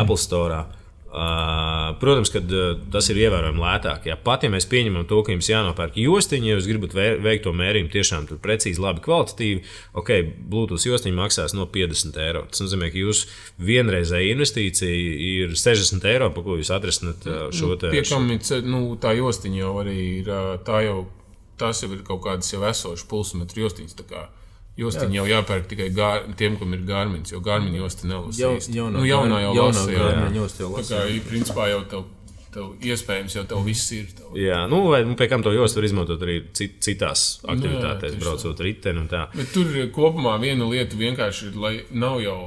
Apple 0.01 0.19
Store. 0.21 0.67
Uh, 1.09 1.95
protams, 2.01 2.29
ka 2.29 2.43
uh, 2.45 2.75
tas 2.93 3.07
ir 3.09 3.17
ievērojami 3.23 3.63
lētāk. 3.63 4.11
Ja 4.11 4.17
pat 4.21 4.43
ja 4.45 4.51
mēs 4.53 4.67
pieņemam 4.69 5.07
to, 5.09 5.23
ka 5.25 5.33
jums 5.33 5.49
jānopērk 5.49 5.97
jostiņa, 5.97 6.51
ja 6.51 6.57
jūs 6.59 6.69
gribat 6.69 6.93
veikt 7.25 7.47
to 7.47 7.55
mērījumu 7.57 7.89
tiešām 7.95 8.27
precīzi, 8.45 8.83
labi, 8.85 9.01
kvalitatīvi, 9.07 9.63
ok, 9.97 10.13
Bluetooth 10.53 10.85
jostiņa 10.85 11.17
maksās 11.17 11.57
no 11.57 11.65
50 11.73 12.21
eiro. 12.27 12.45
Tas 12.53 12.61
nozīmē, 12.61 12.91
ka 12.93 13.01
jūsu 13.01 13.25
vienreizēja 13.71 14.35
investīcija 14.37 15.15
ir 15.31 15.57
60 15.57 16.05
eiro, 16.13 16.29
pa 16.37 16.45
ko 16.45 16.59
jūs 16.61 16.75
atrisināt 16.77 17.25
uh, 17.25 17.47
šo 17.57 17.73
te. 17.81 17.89
Piekam, 17.95 18.29
nu, 18.69 18.83
tā 19.01 19.17
jostiņa 19.17 19.63
jau 19.63 19.73
arī 19.81 19.97
ir, 20.19 20.29
tā 20.69 20.83
jau, 20.85 21.07
tas 21.57 21.81
jau 21.81 21.89
ir 21.97 22.05
kaut 22.05 22.21
kādas 22.29 22.53
jau 22.53 22.61
esošas 22.69 23.09
pulsmetru 23.09 23.65
jostiņas. 23.65 23.97
Jostiņa 24.79 25.17
jau 25.17 25.25
jāpērk 25.27 25.67
tikai 25.73 25.89
gār, 25.91 26.29
tiem, 26.39 26.55
kam 26.59 26.75
ir 26.77 26.85
gārmiņš, 26.87 27.33
jo 27.35 27.41
gārmiņa 27.43 27.81
josta 27.81 28.07
nelasīs. 28.07 28.69
Jau, 28.71 28.87
nu, 28.95 29.03
jaunā 29.07 29.41
jau 29.43 29.57
jaunā 29.57 29.81
lasa, 29.83 29.97
gārmiņa 29.97 30.39
josta 30.39 30.63
jau 30.63 30.71
lasa. 30.71 30.93
Tā 30.93 31.01
kā, 31.09 31.25
principā, 31.27 31.67
jau 31.73 31.81
tev, 31.91 32.05
tev 32.55 32.87
iespējams, 32.87 33.37
jau 33.41 33.45
tev 33.51 33.67
viss 33.67 33.91
ir. 33.97 34.07
Tev. 34.15 34.31
Jā, 34.39 34.61
nu, 34.71 34.85
vai 34.93 35.03
nu, 35.09 35.17
pie 35.19 35.27
kam 35.33 35.43
to 35.43 35.51
jostu 35.57 35.83
var 35.83 35.89
izmantot 35.91 36.23
arī 36.23 36.39
cit, 36.55 36.79
citās 36.87 37.27
aktivitātēs, 37.43 38.15
nu, 38.15 38.21
jā, 38.21 38.23
braucot 38.23 38.65
riteni 38.69 39.03
un 39.03 39.11
tā. 39.11 39.25
Bet 39.35 39.51
tur 39.57 39.75
kopumā 39.99 40.39
viena 40.45 40.71
lieta 40.71 41.03
vienkārši 41.03 41.51
ir, 41.51 41.61
lai 41.67 41.75
nav 41.91 42.23
jau. 42.23 42.39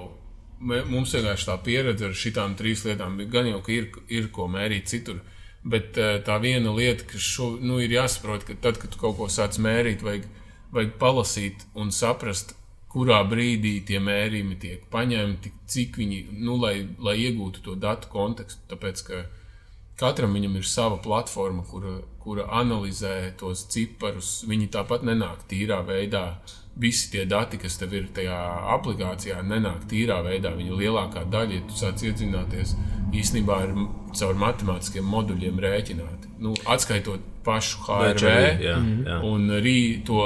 Mums 0.61 1.11
vienkārši 1.17 1.47
tā 1.49 1.59
pieredze 1.65 2.05
ar 2.05 2.15
šīm 2.15 2.55
trim 2.55 2.83
lietām, 2.85 3.19
gan 3.33 3.47
jau, 3.49 3.63
ka 3.65 3.75
ir, 3.75 3.91
ir 4.13 4.31
ko 4.31 4.47
mērīt 4.47 4.87
citur. 4.93 5.19
Bet 5.67 5.97
tā 5.97 6.35
viena 6.41 6.71
lieta, 6.73 7.03
kas 7.09 7.25
šo, 7.35 7.55
nu, 7.59 7.81
ir 7.81 7.91
jāsaprot, 7.91 8.45
ka 8.47 8.55
tad, 8.61 8.79
kad 8.81 8.93
tu 8.93 9.01
kaut 9.01 9.17
ko 9.19 9.27
sāc 9.29 9.59
mērīt, 9.61 10.05
vajag 10.05 10.29
vajag 10.73 10.97
palasīt 11.01 11.65
un 11.79 11.91
saprast, 11.95 12.55
kurā 12.91 13.21
brīdī 13.27 13.77
tie 13.87 14.01
mērījumi 14.03 14.57
tiek 14.59 14.87
paņemti, 14.91 15.53
cik 15.71 15.99
viņi, 16.01 16.23
nu, 16.43 16.57
lai, 16.59 16.75
lai 16.99 17.15
iegūtu 17.23 17.63
to 17.63 17.75
datu 17.79 18.11
kontekstu. 18.11 18.65
Tāpēc, 18.71 19.03
ka 19.07 19.21
katram 20.01 20.35
viņam 20.35 20.57
ir 20.59 20.67
sava 20.67 20.97
platforma, 21.03 21.63
kura, 21.67 21.99
kura 22.23 22.49
analizē 22.61 23.31
tos 23.39 23.63
ciparus. 23.71 24.41
Viņi 24.49 24.71
tāpat 24.75 25.05
nenāk 25.07 25.45
tīrā 25.51 25.79
veidā. 25.87 26.25
Visi 26.79 27.09
tie 27.11 27.25
dati, 27.27 27.59
kas 27.59 27.75
tev 27.77 27.91
ir 27.97 28.05
tajā 28.15 28.37
aplikācijā, 28.77 29.41
nenāk 29.43 29.83
tīrā 29.91 30.21
veidā. 30.23 30.53
Viņa 30.55 30.77
lielākā 30.79 31.25
daļa, 31.31 31.57
ja 31.57 31.65
tu 31.67 31.75
sāc 31.75 32.03
iedzināties, 32.07 32.77
īstenībā 33.11 33.57
ir 33.65 33.73
caur 34.15 34.39
matemātiskiem 34.39 35.07
moduļiem 35.11 35.59
rēķināti. 35.61 36.31
Nu, 36.41 36.53
atskaitot 36.71 37.27
pašu 37.45 37.83
HRV 37.85 38.31
jā, 38.61 38.77
jā. 39.05 39.17
un 39.25 39.49
rī, 39.61 40.01
to 40.05 40.23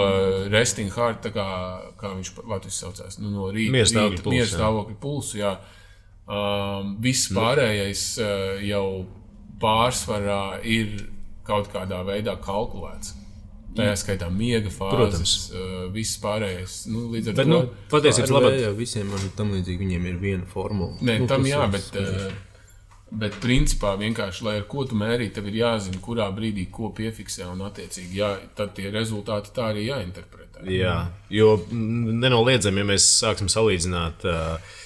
resting 0.53 0.93
heart, 0.93 1.27
kā, 1.33 1.47
kā 1.99 2.13
viņš 2.13 2.31
Latvijas 2.43 2.79
saucās, 2.83 3.19
nu, 3.23 3.31
no 3.33 3.49
rīta 3.55 3.73
miera 4.29 4.47
stāvokļa 4.51 4.97
pulsu. 5.01 5.39
Jā. 5.41 5.57
Um, 6.25 6.95
viss 7.03 7.29
pārējais 7.33 8.05
uh, 8.21 8.63
jau 8.65 8.87
pārsvarā 9.61 10.61
ir 10.65 10.95
kaut 11.45 11.69
kādā 11.73 12.01
veidā 12.07 12.35
kalkulēts. 12.41 13.13
Tā 13.75 13.89
ir 13.91 13.99
skaitā 13.99 14.29
miega 14.31 14.71
fāzes, 14.71 15.35
uh, 15.51 15.85
viss 15.91 16.19
pārējais. 16.23 16.75
Nu, 16.91 17.09
līdz 17.11 17.31
ar 17.31 17.37
bet, 17.39 17.45
to 17.47 17.51
nu, 17.51 17.61
patiesībā 17.91 18.37
labāk. 18.37 18.57
Jā, 18.61 18.71
visiem 18.77 19.09
man 19.11 19.31
tam 19.35 19.51
līdzīgi 19.55 19.81
viņiem 19.83 20.09
ir 20.11 20.19
viena 20.21 20.47
formula. 20.49 20.95
Nē, 21.01 21.17
Nu, 21.23 21.27
tam 21.27 21.43
jā, 21.47 21.65
bet, 21.73 21.89
uh, 21.99 22.29
bet 23.11 23.35
principā 23.43 23.95
vienkārši, 23.99 24.47
lai 24.47 24.55
ar 24.61 24.65
ko 24.71 24.85
tu 24.87 24.95
mērī, 24.99 25.27
tev 25.35 25.49
ir 25.51 25.59
jāzina, 25.59 25.99
kurā 26.03 26.29
brīdī 26.35 26.69
ko 26.71 26.93
piefiksē 26.95 27.49
un 27.51 27.65
attiecīgi 27.67 28.21
jā, 28.21 28.31
tad 28.55 28.71
tie 28.79 28.87
rezultāti 28.95 29.51
tā 29.55 29.69
arī 29.73 29.89
jāinterpretē. 29.89 30.63
Jā, 30.71 30.95
jo 31.35 31.57
mm, 31.59 32.15
nenoliedzami, 32.23 32.83
ja 32.83 32.91
mēs 32.95 33.11
sāksim 33.19 33.51
salīdzināt. 33.51 34.23
Uh, 34.23 34.81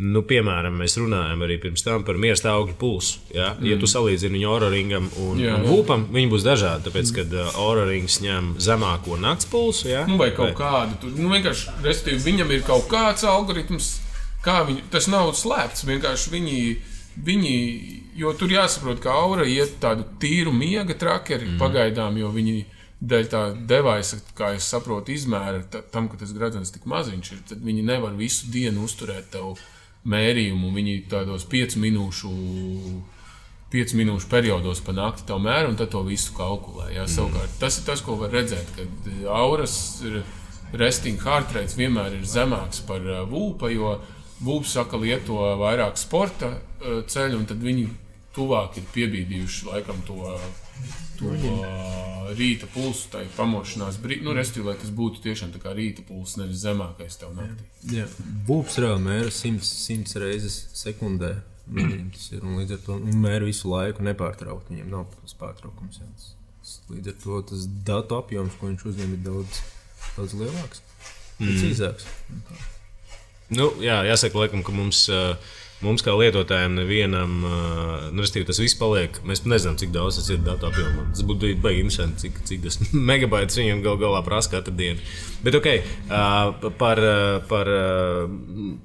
Nu, 0.00 0.22
piemēram, 0.24 0.78
mēs 0.80 0.94
runājam 0.96 1.42
arī 1.44 1.58
pirms 1.60 1.82
tam 1.84 2.04
par 2.08 2.16
miera 2.20 2.38
stāvokļa 2.38 2.76
pulsu. 2.80 3.18
Ja, 3.34 3.50
mm. 3.52 3.66
ja 3.68 3.76
tu 3.80 3.88
salīdzini 3.90 4.38
viņu 4.38 4.48
ororingam 4.48 5.08
un, 5.20 5.40
Jā, 5.42 5.58
un 5.58 5.66
jā. 5.66 5.72
vūpam, 5.74 6.06
viņi 6.14 6.30
būs 6.32 6.46
dažādi. 6.46 6.86
Tāpēc, 6.86 7.10
kad 7.18 7.34
uh, 7.36 7.50
ororings 7.60 8.16
ņem 8.24 8.54
zemāko 8.64 9.18
nakts 9.20 9.48
pulsu, 9.50 9.90
ja, 9.90 10.06
Nu, 10.08 10.16
vai 10.20 10.30
kaut 10.36 10.54
kādu 10.56 10.96
tur, 11.02 11.12
nu, 11.18 11.28
vienkārši, 11.34 11.74
respektīvi, 11.84 12.22
viņam 12.30 12.54
ir 12.56 12.64
kaut 12.64 12.86
kāds 12.88 13.26
algoritms, 13.28 13.90
kā 14.46 14.62
viņi, 14.70 14.86
tas 14.94 15.08
nav 15.12 15.34
slēpts. 15.36 15.84
Vienkārši 15.90 16.32
viņi, 16.32 16.60
viņi, 17.26 17.54
jo 18.22 18.32
tur 18.40 18.54
jāsaprot, 18.56 19.02
ka 19.04 19.12
aura 19.20 19.44
iet 19.44 19.76
tādu 19.84 20.06
tīru 20.22 20.54
miega 20.56 20.96
trakeri 20.96 21.44
mm. 21.44 21.58
pagaidām, 21.60 22.16
jo 22.22 22.30
viņi 22.32 22.62
dēļ 23.00 23.28
tā 23.32 23.42
devaisa, 23.68 24.20
kā 24.36 24.54
es 24.56 24.68
saprotu, 24.68 25.12
izmēra 25.12 25.60
ta- 25.72 25.84
tam, 25.92 26.08
ka 26.08 26.20
tas 26.20 26.32
gradzens 26.36 26.72
tik 26.72 26.88
maziņš 26.88 27.30
ir, 27.32 27.44
tad 27.52 27.60
viņi 27.64 27.84
nevar 27.84 28.16
visu 28.16 28.48
dienu 28.52 28.84
uzturēt 28.88 29.30
tev 29.36 29.54
mērījumu. 30.08 30.72
Viņi 30.76 30.96
tādos 31.10 31.46
5 31.50 31.78
minūšu. 31.80 32.34
5 33.70 33.92
minūšu 33.94 34.26
periodos 34.26 34.80
pa 34.82 34.90
nakti 34.96 35.28
to 35.28 35.36
mēra 35.38 35.68
un 35.70 35.76
tad 35.78 35.92
to 35.92 36.02
visu 36.02 36.32
kalkulē. 36.34 36.88
Jā, 36.96 37.04
savukārt, 37.06 37.52
tas 37.60 37.78
ir 37.78 37.86
tas, 37.86 38.02
ko 38.02 38.16
var 38.18 38.32
redzēt, 38.34 38.72
kad 38.74 39.10
eh, 39.12 39.20
auras 39.30 39.74
ir 40.02 40.24
resting 40.74 41.20
heart 41.22 41.54
rate 41.54 41.78
vienmēr 41.78 42.16
ir 42.18 42.26
zemāks 42.26 42.82
par 42.86 43.04
uh, 43.06 43.22
vūpa, 43.30 43.70
jo 43.70 43.96
vūps 44.42 44.74
saka 44.74 44.98
lieto 44.98 45.38
vairāk 45.60 45.98
sporta 45.98 46.50
uh, 46.56 47.00
ceļu, 47.06 47.38
un 47.38 47.46
tad 47.46 47.62
viņi 47.62 47.86
tuvāk 48.36 48.78
ir 48.80 48.88
piebīdījuši 48.94 49.68
laikam 49.70 50.00
to, 50.08 50.34
to 51.18 51.32
uh, 51.34 52.30
rīta 52.38 52.68
pulsu, 52.70 53.08
tai 53.12 53.24
pamošanās 53.36 54.00
brīdī. 54.02 54.24
Nu, 54.26 54.34
respektīvi, 54.36 54.68
lai 54.70 54.76
tas 54.80 54.92
būtu 54.94 55.22
tiešām 55.24 55.54
tā 55.54 55.62
kā 55.62 55.74
rīta 55.76 56.04
pulss, 56.06 56.38
nevis 56.40 56.62
zemākais 56.64 57.20
tev 57.20 57.34
naktī. 57.38 57.68
Jā, 57.96 58.08
būvs 58.48 58.80
reāli 58.82 59.06
mēra 59.06 59.30
100, 59.34 59.64
100 59.66 60.24
reizes 60.24 60.60
sekundē. 60.76 61.38
Tas 61.70 62.26
ir 62.34 62.42
un 62.42 62.58
līdz 62.58 62.74
ar 62.74 62.82
to 62.82 62.96
mēra 62.98 63.46
visu 63.46 63.70
laiku 63.70 64.02
nepārtraukti. 64.02 64.74
Viņam 64.74 64.90
nav 64.90 65.06
tas 65.20 65.36
pārtraukums. 65.38 66.00
Jā. 66.02 66.08
Līdz 66.90 67.12
ar 67.12 67.18
to 67.22 67.42
tas 67.52 67.66
datu 67.86 68.18
apjoms, 68.18 68.56
ko 68.58 68.70
viņš 68.70 68.86
uzņem, 68.90 69.14
ir 69.16 69.22
daudz, 69.26 69.62
daudz 70.16 70.34
lielāks. 70.38 70.82
Precīzāks. 71.38 72.08
Nu, 73.50 73.70
jā, 73.82 74.00
jāsaka, 74.06 74.38
laikam, 74.44 74.62
ka 74.66 74.74
mums, 74.74 75.04
ā, 75.10 75.34
mums 75.84 76.04
kā 76.04 76.12
lietotājiem, 76.16 76.74
nevienam, 76.76 77.36
nu, 78.12 78.26
tas 78.26 78.60
viss 78.60 78.78
paliek. 78.78 79.16
Mēs 79.26 79.44
nezinām, 79.48 79.78
cik 79.80 79.94
daudz 79.94 80.18
tas 80.20 80.28
ir 80.32 80.42
datu 80.44 80.68
apjomā. 80.68 81.06
Tas 81.14 81.24
būtu 81.26 81.54
baigi 81.62 81.84
interesanti, 81.84 82.26
cik, 82.26 82.42
cik 82.48 82.66
tas 82.66 82.78
megabaitus 83.12 83.60
viņam 83.60 83.82
gal 83.86 83.98
galā 84.00 84.20
prasa 84.26 84.56
katru 84.56 84.76
dienu. 84.76 85.00
Bet, 85.44 85.56
ok, 85.56 85.68
par, 86.80 87.00
par 87.48 87.72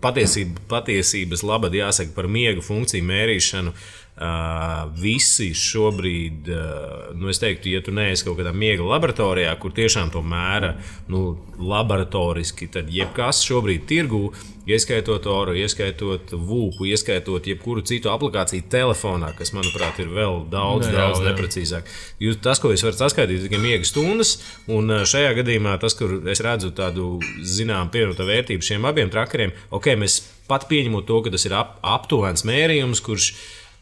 patiesību, 0.05 0.65
patiesības 0.71 1.43
labad 1.43 1.75
jāsaka 1.75 2.15
par 2.15 2.31
miega 2.31 2.63
funkciju 2.63 3.05
mērīšanu. 3.11 3.75
Uh, 4.15 4.85
visi 4.95 5.49
šobrīd, 5.51 6.47
uh, 6.47 7.15
nu, 7.19 7.27
es 7.27 7.41
teiktu, 7.41 7.67
ja 7.73 7.81
tu 7.83 7.91
neesi 7.91 8.23
kaut 8.23 8.37
kādā 8.39 8.53
miega 8.55 8.85
laboratorijā, 8.87 9.49
kur 9.59 9.73
tiešām 9.75 10.13
to 10.13 10.21
mēra 10.23 10.69
nu, 11.11 11.33
laboratoriski, 11.59 12.69
tad 12.71 12.87
jebkas 12.95 13.41
šobrīd 13.43 13.83
tirgū, 13.89 14.29
ieskaitot 14.71 15.27
oru, 15.27 15.57
ieskaitot 15.59 16.31
vūpu, 16.31 16.87
ieskaitot 16.89 17.49
jebkuru 17.51 17.83
citu 17.85 18.09
aplikāciju 18.13 18.63
telefonā, 18.71 19.33
kas, 19.35 19.51
manuprāt, 19.57 19.99
ir 19.99 20.07
vēl 20.15 20.45
daudz, 20.53 20.87
Jā, 20.87 20.95
daudz 20.95 21.19
jā. 21.19 21.25
neprecīzāk. 21.33 21.91
Jūs, 22.23 22.39
tas, 22.45 22.63
ko 22.63 22.71
jūs 22.71 22.85
varat 22.87 23.01
saskaitīt, 23.03 23.43
ir 23.43 23.49
tikai 23.49 23.59
miega 23.61 23.89
stundas, 23.89 24.37
un 24.71 24.95
šajā 25.03 25.35
gadījumā 25.41 25.75
tas, 25.83 25.97
kur 25.99 26.17
es 26.31 26.43
redzu 26.45 26.71
tādu 26.77 27.17
zināmu 27.43 27.91
pievienoto 27.91 28.31
vērtību 28.31 28.63
šiem 28.63 28.87
abiem 28.87 29.11
trakeriem, 29.13 29.53
ok, 29.75 29.91
mēs 29.99 30.21
pat 30.49 30.69
pieņemot 30.71 31.07
to, 31.09 31.21
ka 31.25 31.35
tas 31.35 31.45
ir 31.47 31.55
ap, 31.57 31.77
aptuvens 31.83 32.45
mērījums, 32.47 33.03
kurš 33.05 33.31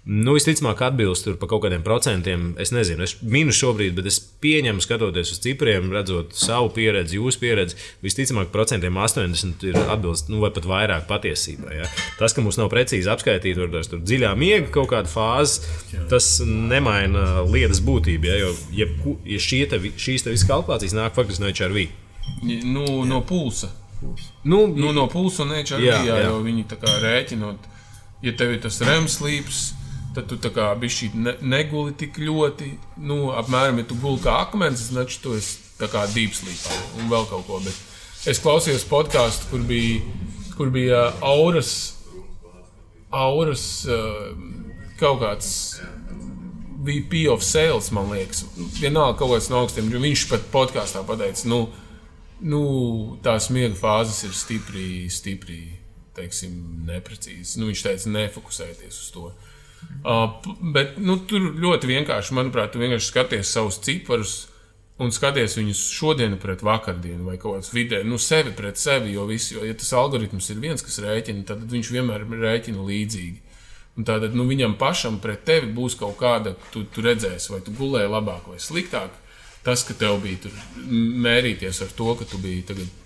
Nu, 0.03 0.33
visticamāk, 0.35 0.81
atbilst 0.83 1.23
tur 1.23 1.37
par 1.39 1.47
kaut 1.47 1.61
kādiem 1.63 1.79
procentiem. 1.85 2.49
Es 2.59 2.73
nezinu, 2.75 3.05
es 3.05 3.13
minu 3.23 3.53
šobrīd, 3.55 3.93
bet 3.95 4.09
es 4.09 4.17
pieņemu, 4.43 4.81
skatoties 4.83 5.29
uz 5.31 5.37
cipriem, 5.39 5.85
redzot 5.95 6.33
savu 6.35 6.73
pieredzi, 6.75 7.15
jūsu 7.21 7.39
pieredzi. 7.39 7.77
Visticamāk, 8.03 8.49
procentiem 8.51 8.97
80 8.99 9.63
ir 9.69 9.77
atbilst, 9.85 10.27
nu, 10.27 10.41
vai 10.43 10.49
pat 10.51 10.65
vairāk 10.67 11.05
patiesībā. 11.07 11.71
Ja? 11.77 11.85
Tas, 12.19 12.35
ka 12.35 12.43
mums 12.43 12.59
nav 12.59 12.67
precīzi 12.73 13.07
apskaitīti, 13.13 13.55
varbūt 13.61 13.93
tur 13.93 14.01
dziļā 14.03 14.33
miega 14.35 14.67
kaut 14.75 14.89
kāda 14.91 15.07
fāze, 15.07 15.63
tas 16.11 16.27
nemaina 16.43 17.45
lietas 17.47 17.79
būtību. 17.87 18.27
Ja? 18.27 18.35
Jo, 18.41 18.49
ja, 18.75 18.89
ja 19.35 19.39
šie 19.39 19.61
te, 19.71 19.79
šīs 19.79 20.25
te 20.27 20.33
visas 20.35 20.49
kalkulācijas 20.49 20.97
nāk 20.99 21.15
faktiski 21.15 21.45
no 21.45 21.53
HRV. 21.53 21.85
Nu, 22.67 23.05
no 23.07 23.21
pulsa. 23.23 23.71
Nu, 24.43 24.65
Nu, 24.67 24.91
no 24.91 25.07
pulsa 25.07 25.45
un 25.45 25.55
HRV, 25.55 25.79
Jā, 25.79 26.01
jā, 26.03 26.11
jā. 26.11 26.19
jā. 26.25 26.27
jo 26.27 26.41
viņi 26.43 26.67
tā 26.73 26.75
kā 26.81 26.97
rēķinot, 27.05 27.71
ja 28.27 28.35
tev 28.35 28.51
ir 28.57 28.59
tas 28.67 28.81
remslīps, 28.83 29.61
tad 30.13 30.29
tu 30.29 30.51
kā 30.53 30.67
bišķi 30.79 31.09
ne, 31.17 31.33
neguli 31.41 31.93
tik 31.97 32.19
ļoti, 32.21 32.69
nu, 33.07 33.17
apmēram, 33.37 33.81
ja 33.81 33.87
tu 33.89 33.97
guli 34.01 34.21
kā 34.23 34.35
akmens, 34.45 34.89
tad 34.93 35.11
tu 35.23 35.33
esi 35.37 35.59
tā 35.79 35.89
kā 35.91 36.05
dīpslīpā 36.13 36.79
un 36.99 37.09
vēl 37.11 37.27
kaut 37.29 37.47
ko. 37.47 37.59
Bet 37.63 38.29
es 38.29 38.41
klausījos 38.43 38.85
podkāstu, 38.89 39.49
kur 39.51 39.65
bija, 39.67 40.01
kur 40.57 40.71
bija 40.73 41.07
auras, 41.25 41.73
auras 43.13 43.65
uh, 43.89 44.33
kaut 45.01 45.21
kāds 45.23 45.53
VP 46.83 47.25
of 47.31 47.45
sales, 47.45 47.89
man 47.95 48.11
liekas. 48.11 48.43
Vienalga 48.79 49.17
kaut 49.21 49.37
kāds 49.37 49.49
no 49.51 49.63
augstiem, 49.63 49.89
viņš 49.93 50.27
pat 50.31 50.49
podkāstā 50.53 51.05
pateica, 51.07 51.47
nu, 51.49 51.63
nu, 52.43 52.65
tās 53.25 53.49
miega 53.53 53.75
fāzes 53.79 54.25
ir 54.27 54.35
stipri, 54.37 55.07
stipri 55.13 55.61
teiksim, 56.13 56.53
neprecīzas. 56.85 57.55
Nu, 57.57 57.71
viņš 57.71 57.87
teica, 57.87 58.13
nefokusēties 58.13 58.99
uz 58.99 59.09
to. 59.15 59.31
Uh, 59.31 59.49
p- 60.43 60.55
bet 60.75 60.97
nu, 60.99 61.17
tur 61.29 61.51
ļoti 61.63 61.89
vienkārši, 61.89 62.35
manuprāt, 62.35 62.73
tu 62.73 62.81
vienkārši 62.81 63.11
skaties 63.11 63.53
savus 63.55 63.79
ciparus 63.83 64.33
un 65.01 65.11
skaties 65.11 65.55
viņus 65.57 65.79
šodienu 65.95 66.37
pret 66.41 66.61
vakardienu 66.63 67.25
vai 67.25 67.37
kaut 67.41 67.57
kādā 67.57 67.73
vidē, 67.75 68.03
nu, 68.07 68.19
sevi 68.21 68.53
pret 68.55 68.77
sevi. 68.77 69.15
Jo, 69.15 69.25
visu, 69.29 69.57
jo 69.57 69.65
ja 69.65 69.73
tas 69.77 69.93
algoritms 69.97 70.49
ir 70.53 70.61
viens, 70.63 70.83
kas 70.85 70.99
rēķina, 71.03 71.45
tad 71.49 71.65
viņš 71.71 71.91
vienmēr 71.95 72.27
rēķina 72.29 72.85
līdzīgi. 72.87 73.41
Un 73.97 74.07
tātad 74.09 74.33
nu, 74.33 74.45
viņam 74.49 74.77
pašam 74.81 75.19
pret 75.21 75.43
tevi 75.45 75.69
būs 75.73 75.95
kaut 75.99 76.15
kāda, 76.21 76.55
tu, 76.73 76.81
tu 76.89 77.03
redzēsi, 77.05 77.51
vai 77.53 77.59
tu 77.65 77.73
gulēji 77.77 78.09
labāk 78.09 78.47
vai 78.49 78.61
sliktāk. 78.61 79.19
Tas, 79.63 79.85
ka 79.87 79.93
tev 79.95 80.17
bija 80.19 80.41
tur 80.43 80.55
mērīties 81.23 81.77
ar 81.85 81.91
to, 81.95 82.09
ka 82.19 82.25
tu 82.27 82.39
biji 82.41 82.65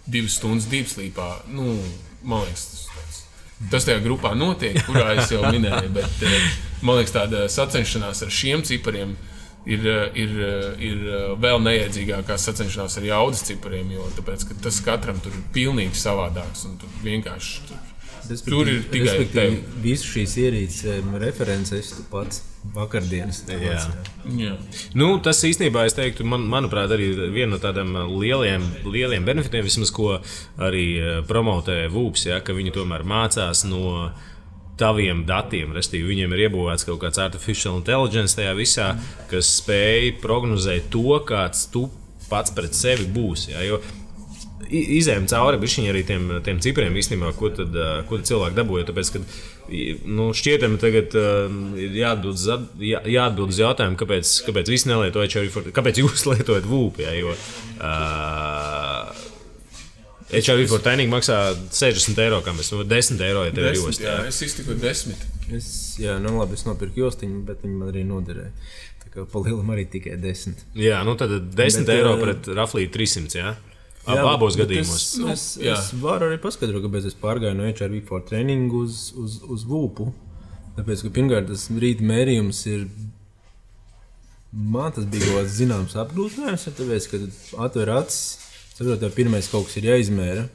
divas 0.09 0.39
stundas 0.39 0.65
dīpslīpā, 0.71 1.27
nu, 1.53 1.75
man 2.25 2.47
liekas, 2.47 2.63
tas, 2.71 2.87
tāds, 2.95 3.19
tas 3.73 3.85
tajā 3.85 4.01
grupā 4.01 4.31
notiek, 4.33 4.79
kurā 4.87 5.11
es 5.19 5.29
jau 5.35 5.43
minēju. 5.45 5.91
Bet, 5.93 6.23
eh, 6.25 6.47
man 6.81 6.99
liekas, 6.99 7.15
tāda 7.15 7.47
sacenšanās 7.51 8.23
ar 8.25 8.33
šiem 8.33 8.63
cipariem 8.67 9.15
ir, 9.67 9.87
ir, 10.15 10.37
ir 10.83 11.03
vēl 11.41 11.59
neiedzīgākā 11.65 12.37
sacenšanās 12.39 12.99
ar 13.01 13.09
jaudas 13.09 13.43
cipariem, 13.47 13.91
jo 13.97 14.07
tāpēc, 14.19 14.47
ka 14.49 14.61
tas 14.67 14.79
katram 14.85 15.19
tur 15.23 15.35
ir 15.35 15.43
pilnīgi 15.55 15.99
savādāks 15.99 16.67
un 16.69 16.79
tur 16.81 16.97
vienkārši. 17.03 17.67
Tur, 17.67 17.83
Tur 18.27 18.67
ir 18.67 18.81
tikai 18.91 19.13
Respektīvi, 19.13 19.31
tevi. 19.31 19.81
Visu 19.85 20.09
šīs 20.11 20.33
ierīces 20.41 21.05
references 21.21 21.93
tu 21.95 22.03
pats 22.11 22.41
vakardienas. 22.75 23.43
jā. 24.35 24.55
Nu, 24.99 25.13
tas 25.23 25.39
īstenībā, 25.47 25.85
teiktu, 25.95 26.25
man, 26.27 26.43
manuprāt, 26.51 26.91
arī 26.91 27.13
viena 27.31 27.53
no 27.53 27.61
tādiem 27.63 27.93
lieliem, 28.17 28.65
lieliem 28.83 29.27
benefitiem, 29.27 29.63
vismaz, 29.67 29.93
ko 29.95 30.17
arī 30.59 30.85
eh, 30.99 31.13
promotē 31.27 31.85
VUPS, 31.93 32.27
ja, 32.33 32.41
ka 32.43 32.55
viņi 32.57 32.75
tomēr 32.75 33.07
mācās 33.07 33.63
no 33.69 34.09
taviem 34.79 35.23
datiem. 35.27 35.73
Restīvi, 35.75 36.07
viņiem 36.13 36.35
ir 36.37 36.47
iebūvēts 36.47 36.87
kaut 36.87 37.01
kāds 37.03 37.21
artificial 37.21 37.79
intelligence 37.79 38.37
tajā 38.37 38.55
visā, 38.57 38.89
kas 39.31 39.55
spēj 39.61 40.17
prognozēt 40.23 40.91
to, 40.93 41.19
kāds 41.27 41.67
tu 41.73 41.87
pats 42.31 42.51
pret 42.55 42.75
sevi 42.75 43.07
būsi. 43.11 43.53
Ja, 43.55 43.63
jo 43.65 43.81
izējām 44.67 45.27
cauri 45.29 45.59
arī 45.87 46.01
tiem, 46.03 46.25
tiem 46.43 46.59
cipriem, 46.63 46.95
īstenībā, 46.99 47.31
ko, 47.37 47.49
tad, 47.55 47.75
ko 48.09 48.17
tad 48.19 48.27
cilvēki 48.27 48.57
dabūja. 48.57 48.87
Tāpēc, 48.89 49.11
kad 49.13 49.21
nu, 50.07 50.29
šķietami 50.35 50.79
tagad 50.81 51.15
ir 51.79 51.95
jāatbild 52.01 52.35
uz, 52.35 52.47
jā, 52.83 53.01
jāatbild 53.05 53.53
uz 53.53 53.61
jautājumu, 53.61 53.99
kāpēc, 53.99 54.33
kāpēc 54.47 54.71
visi 54.73 54.91
nelieto 54.91 55.23
HRV, 55.23 55.51
for- 55.53 55.71
kāpēc 55.75 56.01
jūs 56.03 56.25
lietojat 56.31 56.67
VUP. 56.67 57.01
Ja, 57.05 57.15
jo, 57.15 57.35
uh, 57.79 59.26
HRV 60.31 60.65
for 60.67 60.81
training 60.83 61.07
maksā 61.11 61.37
60 61.71 62.17
eiro, 62.19 62.41
kā 62.43 62.51
mēs 62.55 62.73
nu, 62.73 62.81
10 62.83 63.21
eiro, 63.23 63.45
ja 63.47 63.53
tev 63.55 63.69
ir 63.69 63.77
josta. 63.79 64.03
jā, 64.03 64.15
es 64.27 64.41
iztiku 64.43 64.75
desmit. 64.81 65.21
Es, 65.55 65.69
jā, 66.01 66.17
nu 66.19 66.33
labi, 66.39 66.57
es 66.59 66.65
nopirku 66.67 66.99
jostiņu, 67.05 67.45
bet 67.47 67.61
viņi 67.63 67.77
man 67.79 67.93
arī 67.93 68.03
noderēja. 68.09 68.51
Tā 69.05 69.13
kā 69.13 69.23
pa 69.31 69.39
lielam 69.45 69.71
arī 69.71 69.85
tikai 69.87 70.17
desmit. 70.19 70.65
Jā, 70.75 70.99
nu 71.07 71.15
tad 71.15 71.31
10 71.31 71.85
Bet, 71.87 71.93
eiro 71.95 72.17
ā, 72.17 72.19
pret 72.19 72.49
raflī 72.59 72.89
300. 72.91 73.37
Jā? 73.39 73.53
Jā, 74.07 74.17
Ab, 74.17 74.27
abos 74.35 74.55
gadījumos. 74.59 74.95
Es, 74.99 75.15
Nu, 75.19 75.29
es, 75.31 75.45
jā. 75.63 75.75
es 75.79 75.93
varu 75.99 76.27
arī 76.29 76.37
paskaidrot, 76.43 76.83
kāpēc 76.85 77.07
es 77.09 77.15
pārgāju 77.19 77.55
no 77.59 77.67
HRV 77.67 78.01
for 78.07 78.21
training 78.27 78.71
uz, 78.75 79.13
uz, 79.19 79.39
uz 79.47 79.63
VUPU. 79.67 80.11
Tāpēc, 80.77 81.01
ka 81.07 81.13
pirmkārt, 81.15 81.47
tas 81.51 81.65
rīta 81.71 82.03
mērījums 82.07 82.61
ir. 82.71 82.83
Man 84.51 84.91
tas 84.95 85.05
bija 85.11 85.25
kaut 85.27 85.41
kāds 85.41 85.55
zināms 85.59 85.95
apgrūtinājums, 85.99 86.67
tāpēc, 86.77 87.07
ka 87.11 87.19
atver 87.65 87.91
acis, 87.97 88.21
saprot, 88.77 88.99
tev 89.01 89.13
pirmais 89.17 89.49
kaut 89.51 89.67
kas 89.67 89.79
ir 89.81 89.89
jāizmēra. 89.91 90.47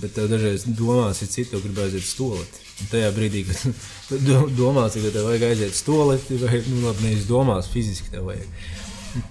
Bet 0.00 0.14
tev 0.16 0.30
dažreiz 0.30 0.64
domās, 0.72 1.20
ir 1.20 1.48
tev 1.50 1.60
grib 1.60 1.78
aiziet 1.82 2.00
uz 2.00 2.12
stoleti. 2.14 2.62
Un 2.80 2.88
tajā 2.88 3.10
brīdī, 3.12 3.42
kad 3.48 4.14
domās, 4.60 4.96
ka 4.96 5.12
tev 5.12 5.26
vajag 5.28 5.44
aiziet 5.50 5.74
uz 5.74 5.82
stoleti, 5.82 6.38
vai 6.40 6.62
nu, 6.64 6.78
labi, 6.86 7.10
nevis 7.10 7.26
domās, 7.28 7.68
fiziski 7.68 8.12
tev 8.14 8.30
vajag. 8.30 8.48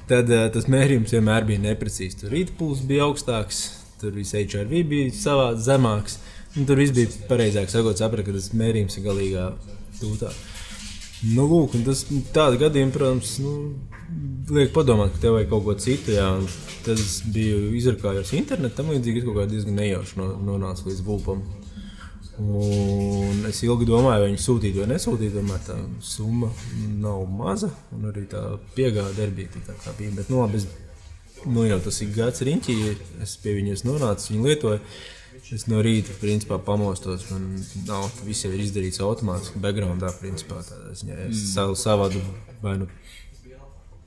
Tad 0.09 0.29
uh, 0.29 0.45
tas 0.53 0.67
mērījums 0.69 1.15
vienmēr 1.15 1.47
bija 1.49 1.63
neprecīzs. 1.63 2.19
Tur 2.19 2.35
rīta 2.35 2.53
pulss 2.59 2.85
bija 2.85 3.07
augstāks, 3.07 3.63
tur 4.01 4.13
viss 4.17 4.37
HRV 4.37 4.83
bija 4.91 5.15
savā 5.15 5.53
zemāks. 5.57 6.19
un 6.57 6.69
Tur 6.69 6.77
viss 6.77 6.93
bija 6.93 7.09
pareizāk 7.31 7.71
sakot, 7.73 7.97
saprast, 7.97 8.27
ka 8.27 8.35
tas 8.35 8.51
mērījums 8.53 8.99
ir 8.99 9.07
galīgā 9.07 9.47
tūtā. 10.01 10.29
Nu, 11.33 11.47
lūk, 11.49 11.73
tas 11.87 12.05
tādā 12.35 12.59
gadījumā, 12.67 12.93
protams, 12.95 13.33
nu, 13.43 13.55
liek 14.53 14.73
padomāt, 14.73 15.13
ka 15.13 15.23
tev 15.23 15.37
vajag 15.37 15.49
kaut 15.51 15.65
ko 15.65 15.75
citu. 15.81 16.13
Jā, 16.15 16.27
es 16.89 17.19
biju 17.29 17.73
izrakājis 17.77 18.33
internetu, 18.39 18.77
tam 18.79 18.91
līdzīgi 18.93 19.23
kaut 19.25 19.37
kā 19.41 19.47
diezgan 19.49 19.77
nejauši 19.79 20.19
no, 20.19 20.29
nonācu 20.51 20.89
līdz 20.89 21.03
vulpam. 21.05 21.43
Un 22.39 23.43
es 23.49 23.59
ilgi 23.65 23.87
domāju, 23.89 24.23
vai 24.23 24.29
viņu 24.29 24.39
sūtīt 24.39 24.77
vai 24.79 24.87
nesūtīt. 24.93 25.33
Tomēr 25.35 25.63
tā 25.65 25.75
summa 26.05 26.49
nav 27.03 27.25
maza. 27.27 27.71
Un 27.95 28.07
arī 28.11 28.23
tā 28.31 28.43
piegāde 28.77 29.25
arī 29.25 29.41
bija 29.41 29.63
tā, 29.67 29.75
kā 29.83 29.93
bija. 29.97 30.15
Bet, 30.15 30.31
nu, 30.31 30.39
labi, 30.45 30.61
es, 30.61 30.67
nu, 31.43 31.65
jau 31.67 31.81
tas 31.83 31.99
ir 32.05 32.13
gads 32.15 32.45
riņķī. 32.47 32.77
Es 33.25 33.35
pie 33.43 33.57
viņas 33.59 33.83
nonācu, 33.87 34.31
viņu 34.33 34.47
lietoju. 34.47 34.83
Es 35.55 35.65
no 35.71 35.81
rīta 35.83 36.15
principā, 36.21 36.57
pamostos. 36.63 37.27
Man 37.33 37.51
nav 37.87 38.07
viss 38.23 38.45
jau 38.45 38.53
ir 38.55 38.63
izdarīts 38.63 39.03
automātiski. 39.03 39.59
Backgroundā 39.63 40.13
principā 40.21 40.63
tādā 40.63 40.95
ziņā. 40.95 41.19
Es 41.27 41.43
mm. 41.57 41.75
savādu 41.79 42.23
vai 42.63 42.77
nu 42.79 42.87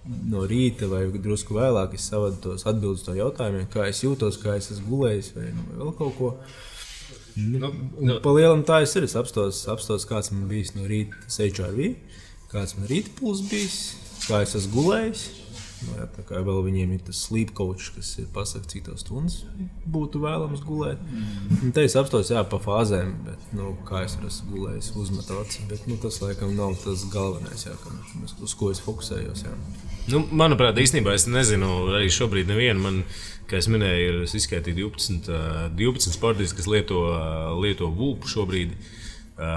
no 0.05 0.43
rīta 0.49 0.89
vai 0.91 1.05
drusku 1.13 1.57
vēlāk. 1.57 1.97
Es 1.99 2.09
savādu 2.11 2.41
tos 2.49 2.67
atbildus 2.69 3.05
to 3.07 3.15
jautājumiem, 3.17 3.69
kā 3.73 3.87
es 3.91 4.03
jūtos, 4.05 4.41
kā 4.43 4.57
es 4.59 4.73
esmu 4.75 4.97
gulējis 4.97 5.33
vai 5.37 5.49
nu, 5.55 5.67
vēl 5.79 5.93
kaut 5.99 6.17
ko. 6.19 6.33
Nu, 7.37 7.71
Nu, 8.03 8.19
pa 8.21 8.33
lielam 8.37 8.61
tā 8.69 8.83
es 8.85 8.93
arī 8.99 9.09
apstos, 9.17 9.63
apstos 9.73 10.05
kāds 10.09 10.33
man 10.35 10.49
bijis 10.51 10.75
no 10.77 10.85
rīta 10.85 11.17
HRV, 11.33 11.95
kāds 12.53 12.77
man 12.77 12.91
rīta 12.91 13.15
puls 13.17 13.41
bijis, 13.49 13.79
kā 14.27 14.43
es 14.45 14.53
esmu 14.59 14.83
gulējis. 14.83 15.23
Jā, 15.83 16.07
tā 16.15 16.23
kā 16.27 16.41
vēl 16.45 16.61
viņiem 16.67 16.93
ir 16.95 17.03
tas 17.07 17.21
coach, 17.57 17.91
kas 17.97 18.11
ir 18.23 18.29
pasakts, 18.35 18.71
cik 18.73 18.85
tos 18.87 19.03
stundas 19.03 19.41
būtu 19.93 20.23
vēlams 20.23 20.63
gulēt. 20.65 21.01
Un 21.59 21.73
te 21.75 21.85
es 21.87 21.97
apstos, 21.99 22.31
jā, 22.31 22.43
pa 22.49 22.61
fāzēm, 22.63 23.13
bet, 23.27 23.49
nu, 23.57 23.75
kā 23.89 24.05
es 24.07 24.17
esmu 24.17 24.55
gulējis, 24.55 24.93
uzmetot. 25.03 25.59
Bet, 25.71 25.87
nu, 25.91 25.99
tas, 26.03 26.21
laikam, 26.23 26.55
nav 26.59 26.77
tas 26.85 27.05
galvenais, 27.13 27.67
jā, 27.67 27.75
kam, 27.83 27.99
uz 28.23 28.55
ko 28.59 28.71
es 28.73 28.83
fokusējos. 28.85 29.45
Jā. 29.49 29.55
Nu, 30.13 30.25
manuprāt, 30.35 30.79
īstenībā 30.83 31.15
es 31.19 31.29
nezinu, 31.31 31.71
arī 31.97 32.11
šobrīd 32.13 32.51
nevienu. 32.51 32.83
Man, 32.83 33.03
kā 33.51 33.61
jau 33.61 33.75
minēju, 33.75 34.23
ir 34.23 34.23
izskaitīti 34.27 34.79
12, 34.81 35.31
ā, 35.31 35.69
12 35.79 36.15
sportisti, 36.15 36.59
kas 36.59 36.71
lieto, 36.71 37.05
lieto 37.63 37.91
VUP 37.91 38.29
šobrīd. 38.31 38.77
Ā, 39.43 39.53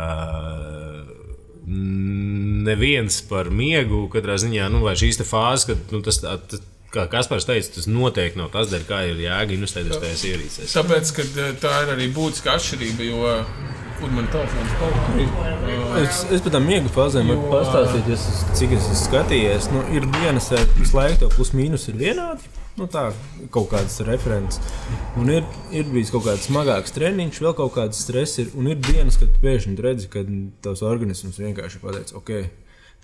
Neviens 1.66 3.22
par 3.30 3.50
miegu, 3.50 4.06
katrā 4.14 4.38
ziņā, 4.42 4.68
nu, 4.74 4.84
vai 4.86 4.94
šīs 5.00 5.22
fāzes, 5.26 5.66
kad 5.70 5.94
nu, 5.94 6.02
tas, 6.06 6.20
tā- 6.22 6.38
tas, 6.52 6.62
kā 6.94 7.08
Kaspars 7.12 7.48
teica, 7.48 7.72
tas 7.76 7.88
noteikti 7.92 8.40
nav 8.40 8.52
tas, 8.54 8.70
dēļ, 8.72 8.84
kā 8.90 9.02
ir 9.10 9.24
jēga 9.26 9.56
investēt 9.58 9.90
tajās 9.94 10.26
ierīcēs. 10.30 10.76
Tāpēc, 10.78 11.14
ka 11.18 11.26
eh, 11.26 11.56
tā 11.62 11.74
ir 11.86 11.94
arī 11.96 12.10
būtiska 12.16 12.54
atšķirība, 12.56 13.08
jo 13.10 13.34
kur 14.00 14.12
man 14.12 14.28
telefons 14.32 14.76
palika? 14.80 15.56
Es, 16.04 16.22
es 16.36 16.44
par 16.46 16.54
tām 16.58 16.68
miega 16.70 16.92
fāzēm 16.92 17.32
varu 17.32 17.50
pastāstīt, 17.54 18.10
es, 18.14 18.26
cik 18.60 18.76
es 18.76 18.86
esmu 18.86 19.00
skatījies. 19.06 19.70
Nu, 19.74 19.82
ir 19.96 20.08
dienas, 20.20 20.52
ar 20.56 20.66
visu 20.80 20.98
laiku 21.00 21.24
to 21.24 21.32
plus 21.36 21.54
mīnus 21.58 21.88
ir 21.92 21.98
vienādi. 22.02 22.52
Nu, 22.76 22.90
tā 22.92 23.06
kaut 23.56 23.70
kādas 23.72 24.02
references. 24.04 24.60
Un 25.16 25.30
ir, 25.32 25.46
ir 25.72 25.88
bijis 25.88 26.12
kaut 26.12 26.26
kāds 26.26 26.50
smagāks 26.50 26.92
treniņš, 26.96 27.40
vēl 27.46 27.56
kaut 27.56 27.72
kāds 27.78 28.02
stress. 28.04 28.42
Ir, 28.44 28.50
un 28.60 28.68
ir 28.68 28.82
dienas, 28.84 29.16
kad 29.22 29.32
pēkšņi 29.44 29.76
redzi, 29.86 30.10
ka 30.12 30.26
tavs 30.66 30.84
organisms 30.84 31.40
vienkārši 31.40 31.80
pateic, 31.80 32.12
ok, 32.20 32.34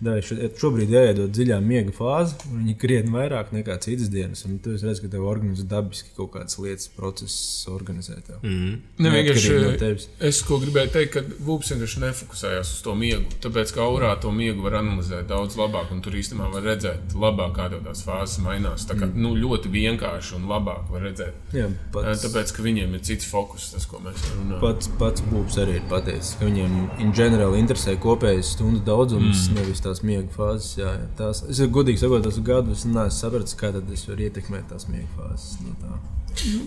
šobrīd 0.02 0.92
jāiedod 0.92 1.32
dziļā 1.36 1.60
miega 1.62 1.94
fāze, 1.94 2.38
un 2.50 2.64
viņi 2.64 2.76
krietni 2.82 3.14
vairāk 3.14 3.52
nekā 3.54 3.78
citas 3.84 4.10
dienas. 4.12 4.44
Un 4.48 4.58
tu 4.64 4.74
redz, 4.74 5.02
ka 5.04 5.10
tev 5.12 5.28
organisms 5.30 5.68
dabiski 5.70 6.14
kaut 6.18 6.34
kādas 6.36 6.58
lietas, 6.62 6.90
procesus 6.96 7.68
organizē. 7.70 8.18
Tev. 8.26 8.42
Mm. 8.42 8.80
Ne, 9.02 9.12
vienkārši, 9.14 9.54
no 9.62 9.92
es 10.28 10.42
gribēju 10.48 10.94
teikt, 10.96 11.14
ka 11.16 11.24
Vūps 11.46 11.72
vienkārši 11.74 12.02
nefokusējās 12.06 12.74
uz 12.76 12.82
to 12.86 12.96
miegu. 12.98 13.30
Tāpēc, 13.44 13.76
ka 13.76 13.86
aurā 13.86 14.12
to 14.22 14.34
miegu 14.36 14.66
var 14.66 14.80
analizēt 14.82 15.30
daudz 15.30 15.58
labāk, 15.60 15.94
un 15.94 16.02
tur 16.06 16.18
īstenībā 16.18 16.50
var 16.54 16.66
redzēt, 16.66 17.16
labāk, 17.18 17.54
kā 17.58 17.70
tās 17.78 18.04
fāzes 18.08 18.42
mainās. 18.44 18.88
Tā 18.90 18.98
kā 18.98 19.06
mm. 19.08 19.22
nu, 19.22 19.36
ļoti 19.38 19.72
vienkārši 19.74 20.38
un 20.40 20.50
labāk 20.50 20.90
var 20.92 21.06
redzēt. 21.08 21.38
Jā, 21.56 21.70
pats, 21.94 22.26
Tāpēc, 22.26 22.56
ka 22.58 22.66
viņiem 22.66 22.98
ir 22.98 23.06
cits 23.06 23.30
fokus, 23.30 23.70
tas, 23.76 23.86
ko 23.90 24.02
mēs 24.04 24.22
runājam. 24.34 24.62
Pats, 24.64 24.92
pats 25.00 25.26
Vūps 25.32 25.58
arī 25.62 25.78
ir 25.80 25.88
pateicis, 25.92 26.36
ka 26.40 26.50
viņiem 26.50 26.78
in 27.04 27.14
general 27.16 27.56
interesē 27.58 27.96
kopējais 28.02 28.54
stundu 28.56 28.82
daudzums, 28.86 29.48
mm. 29.48 29.60
nevis 29.60 29.84
tā 29.84 29.91
tās 29.92 30.02
miega 30.08 30.32
fāzes. 30.34 30.72
Jā, 30.80 30.96
jā. 30.96 31.12
Tās, 31.20 31.44
es 31.52 31.62
godīgi 31.76 32.02
sakot, 32.02 32.24
tas 32.26 32.40
gadus 32.48 32.88
neesmu 32.88 33.20
sapratis, 33.20 33.60
kā 33.60 33.74
es 33.82 34.08
varu 34.10 34.28
ietekmēt 34.30 34.72
tās 34.72 34.88
miega 34.90 35.12
fāzes. 35.20 35.60
No 35.66 35.78
tā. 35.84 36.00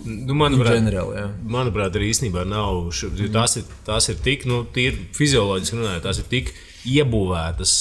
Nu, 0.05 0.35
manuprāt, 0.37 0.77
general, 0.77 1.09
manuprāt, 1.49 1.95
arī 1.97 2.11
īstenībā 2.13 2.45
nav. 2.47 2.85
Tās 3.33 3.57
ir, 3.59 3.65
tās 3.87 4.09
ir 4.13 4.21
tik, 4.23 4.45
nu, 4.49 4.61
tīri 4.75 5.07
fizioloģiski 5.17 5.79
runājot, 5.79 6.03
tās 6.05 6.21
ir 6.21 6.29
tik 6.31 6.53
iebūvētas 6.85 7.73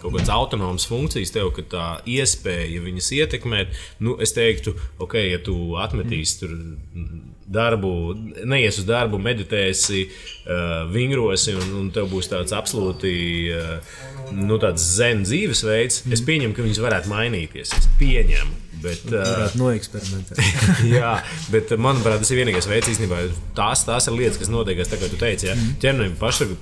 kaut 0.00 0.14
kādas 0.14 0.32
autonomas 0.32 0.88
funkcijas, 0.88 1.34
tev, 1.34 1.52
ka 1.56 1.66
tā 1.76 1.86
iespēja 2.08 2.80
viņas 2.84 3.12
ietekmēt, 3.18 3.76
nu, 4.00 4.16
es 4.22 4.32
teiktu, 4.36 4.72
ok, 5.02 5.18
ja 5.26 5.42
tu 5.44 5.76
atmetīsi 5.82 6.40
tur 6.40 6.56
darbu, 7.46 7.92
neies 8.48 8.80
uz 8.80 8.86
darbu, 8.88 9.20
meditēsi, 9.22 10.04
uh, 10.06 10.84
vingrosi, 10.92 11.54
un, 11.56 11.72
un 11.80 11.88
tev 11.94 12.10
būs 12.10 12.30
tāds 12.32 12.54
absolūti 12.56 13.16
uh, 13.54 13.96
nu, 14.34 14.58
zen 14.82 15.24
dzīvesveids, 15.26 16.04
es 16.10 16.24
pieņemu, 16.26 16.56
ka 16.56 16.66
viņas 16.66 16.82
varētu 16.82 17.12
mainīties. 17.12 17.74
Es 17.78 17.90
pieņemu. 18.00 18.65
Bet, 18.82 19.06
uh, 19.08 19.46
noeksperimentēt. 19.56 20.40
jā, 20.96 21.12
bet 21.52 21.72
manuprāt, 21.80 22.20
tas 22.22 22.30
ir 22.32 22.40
vienīgais 22.42 22.68
veids, 22.68 22.90
īstenībā. 22.92 23.22
Tās, 23.56 23.86
tās 23.88 24.08
ir 24.10 24.16
lietas, 24.18 24.38
kas 24.42 24.52
notiek, 24.52 24.82
tā 24.90 25.00
kā 25.00 25.08
tu 25.10 25.18
teici, 25.20 25.48
ja? 25.48 25.56
mm. 25.56 25.78
ķermenim 25.82 26.14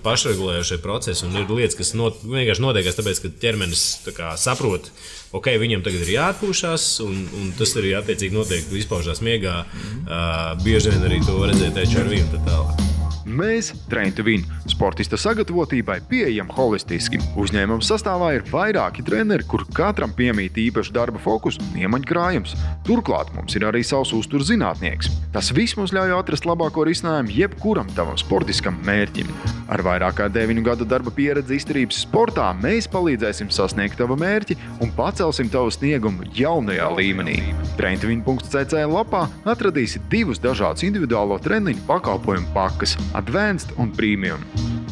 pašregulējošie 0.05 0.81
procesi, 0.85 1.27
un 1.27 1.37
ir 1.43 1.51
lietas, 1.51 1.79
kas 1.79 1.95
not, 1.99 2.23
vienkārši 2.23 2.65
notiek, 2.65 2.91
tāpēc, 2.95 3.23
ka 3.25 3.33
ķermenis 3.43 3.85
kā, 4.15 4.33
saprot, 4.41 4.91
ok, 5.35 5.53
viņam 5.61 5.85
tagad 5.87 6.07
ir 6.07 6.15
jāatpūšas, 6.17 6.89
un, 7.07 7.23
un 7.41 7.55
tas 7.59 7.75
arī 7.81 7.97
attiecīgi 7.99 8.37
notiek, 8.37 8.75
izpaužās 8.85 9.25
miegā. 9.25 9.63
Mm. 9.67 10.03
Uh, 10.05 10.51
bieži 10.63 10.95
vien 10.95 11.09
arī 11.11 11.23
to 11.27 11.41
redzēt 11.43 11.83
HRV 11.89 12.21
un 12.23 12.37
tā 12.37 12.45
tālāk. 12.47 12.94
Mēs, 13.25 13.71
Trentuvīn, 13.89 14.43
sportista 14.69 15.17
sagatavotībai 15.17 15.97
pieejam 16.11 16.51
holistiski. 16.53 17.17
Uzņēmuma 17.41 17.85
sastāvā 17.85 18.35
ir 18.37 18.45
vairāki 18.51 19.05
treneri, 19.07 19.47
kur 19.49 19.65
katram 19.73 20.13
piemīt 20.13 20.59
īpašs 20.61 20.93
darba 20.93 21.21
fokus 21.23 21.57
un 21.63 21.79
iemaņkrājums. 21.81 22.53
Turklāt 22.85 23.33
mums 23.33 23.57
ir 23.57 23.65
arī 23.65 23.81
savs 23.87 24.13
uzturs 24.13 24.51
zinātnieks. 24.51 25.09
Tas 25.33 25.49
viss 25.57 25.79
mums 25.79 25.95
ļauj 25.97 26.13
atrast 26.19 26.45
labāko 26.45 26.85
risinājumu 26.85 27.33
jebkuram 27.33 27.89
tavam 27.97 28.19
sportiskam 28.21 28.77
mērķim. 28.85 29.33
Ar 29.73 29.81
vairāk 29.83 30.19
kā 30.21 30.29
9 30.29 30.61
gadu 30.67 30.85
darba 30.85 31.11
pieredzi 31.15 31.57
izturības 31.57 32.03
sportā 32.05 32.51
mēs 32.61 32.91
palīdzēsim 32.93 33.49
sasniegt 33.49 33.97
tavu 33.99 34.19
mērķi 34.21 34.59
un 34.85 34.93
pacelsim 34.95 35.49
tavu 35.49 35.73
sniegumu 35.73 36.29
jaunajā 36.37 36.91
līmenī. 36.99 37.39
Trentuvīn.cc 37.81 38.85
lapā 38.93 39.25
atradīsi 39.49 40.05
divus 40.13 40.43
dažādus 40.45 40.85
individuālo 40.85 41.41
treniņu 41.43 41.89
pakalpojumu 41.89 42.53
pakas 42.55 42.99
Advanced 43.15 43.77
un 43.79 43.93
Premium. 43.95 44.43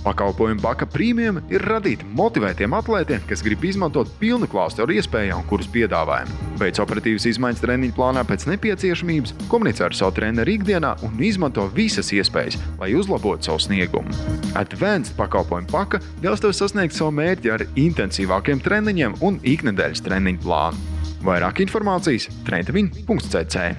Pakalpojumu 0.03 0.61
baka 0.63 0.87
premium 0.87 1.39
ir 1.51 1.63
radīti 1.63 2.07
motivētiem 2.19 2.75
atlētiem, 2.75 3.23
kas 3.29 3.43
grib 3.47 3.63
izmantot 3.67 4.11
pilnu 4.19 4.49
klāstu 4.51 4.83
ar 4.83 4.91
iespējām, 4.91 5.45
kuras 5.51 5.69
piedāvājam. 5.71 6.31
Veic 6.59 6.81
operatīvas 6.83 7.27
izmaiņas 7.31 7.63
treniņu 7.63 7.95
plānā 7.95 8.25
pēc 8.27 8.49
nepieciešamības, 8.51 9.35
komunicē 9.53 9.87
ar 9.87 9.97
savu 9.99 10.17
treneru 10.19 10.57
ikdienā 10.57 10.97
un 11.07 11.23
izmanto 11.23 11.69
visas 11.77 12.11
iespējas, 12.15 12.59
lai 12.83 12.93
uzlabotu 12.99 13.47
savu 13.51 13.63
sniegumu. 13.63 14.11
Advanced 14.59 15.15
pakalpojumu 15.19 15.71
paka 15.71 16.03
ļaus 16.25 16.43
tev 16.43 16.57
sasniegt 16.59 16.99
savu 16.99 17.15
mērķi 17.21 17.55
ar 17.55 17.67
intensīvākiem 17.79 18.63
treniņiem 18.65 19.21
un 19.23 19.39
iknedēļas 19.55 20.03
treniņu 20.09 20.43
plānu. 20.43 20.91
Vairāk 21.23 21.63
informācijas 21.63 22.27
trendvin.cc. 22.49 23.71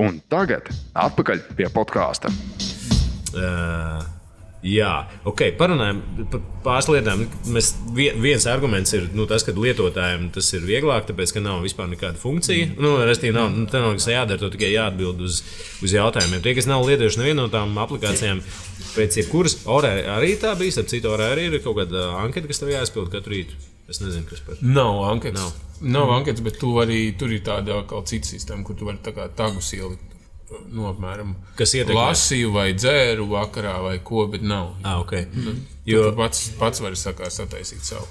Un 0.00 0.22
tagad 0.32 0.72
atpakaļ 0.96 1.44
pie 1.58 1.68
podkāsta. 1.74 2.32
Uh, 3.38 4.14
Jā, 4.66 5.04
ok, 5.28 5.52
parunājam 5.54 6.00
par 6.32 6.40
pāris 6.64 6.88
lietām. 6.90 7.20
Mēs, 7.54 7.70
viens 7.94 8.46
arguments 8.50 8.90
ir 8.96 9.04
nu, 9.14 9.22
tas, 9.30 9.44
ka 9.46 9.54
lietotājiem 9.54 10.32
tas 10.34 10.48
ir 10.56 10.64
vieglāk, 10.66 11.06
tāpēc, 11.06 11.36
ka 11.36 11.42
nav 11.44 11.62
vispār 11.62 11.86
nekāda 11.92 12.18
funkcija. 12.18 12.72
Mm. 12.72 12.82
Nu, 12.82 12.96
Restīvi, 13.06 13.36
nav, 13.36 13.52
nu, 13.54 13.68
nav 13.70 13.92
nekas 13.92 14.08
jādara, 14.10 14.40
to 14.42 14.50
tikai 14.50 14.72
jāatbild 14.72 15.22
uz, 15.22 15.44
uz 15.84 15.94
jautājumiem. 15.94 16.42
Tie, 16.42 16.56
kas 16.58 16.66
nav 16.66 16.82
lietojuši 16.88 17.22
nevienu 17.22 17.44
no 17.44 17.52
tām 17.54 17.78
aplikācijām, 17.84 18.42
pēc 18.96 19.20
jebkuras 19.22 19.60
orē 19.70 19.94
arī 20.18 20.34
tā 20.42 20.56
bija. 20.58 20.74
Ar 20.82 20.90
citu 20.90 21.14
orē 21.14 21.32
arī 21.36 21.46
ir 21.52 21.62
kaut 21.62 21.78
kāda 21.78 22.10
anketa, 22.24 22.50
kas 22.50 22.58
tev 22.58 22.74
jāizpild 22.74 23.14
katru 23.14 23.36
rītu. 23.36 23.62
Es 23.88 24.02
nezinu, 24.02 24.26
kas 24.28 24.42
par 24.42 24.58
to. 24.58 24.66
Nav 24.66 25.04
anketas. 25.14 25.38
Nav. 25.38 25.88
Nav 25.94 26.16
anketas, 26.18 26.42
bet 26.44 26.58
tu 26.58 26.74
arī, 26.82 27.04
tur 27.18 27.30
ir 27.32 27.46
tāda 27.46 27.78
kā 27.88 28.02
cita 28.10 28.34
sistēma, 28.34 28.66
kur 28.66 28.76
tu 28.76 28.90
vari 28.90 28.98
tā 29.06 29.14
tagus 29.38 29.70
ielikt 29.78 30.17
nu, 30.72 30.86
apmēram, 30.90 31.34
kas 31.58 31.74
ietekmē. 31.76 31.98
Lasīju 31.98 32.52
vai 32.54 32.70
dzēru 32.76 33.28
vakarā 33.32 33.78
vai 33.84 33.96
ko, 34.04 34.26
bet 34.32 34.44
nav. 34.44 34.74
Ah, 34.84 35.02
okay. 35.02 35.26
nu, 35.34 35.58
jo 35.88 36.08
tu 36.08 36.14
pats, 36.18 36.48
pats 36.60 36.84
vari 36.84 36.98
sakāt, 36.98 37.34
sataisīt 37.34 37.84
savu. 37.84 38.08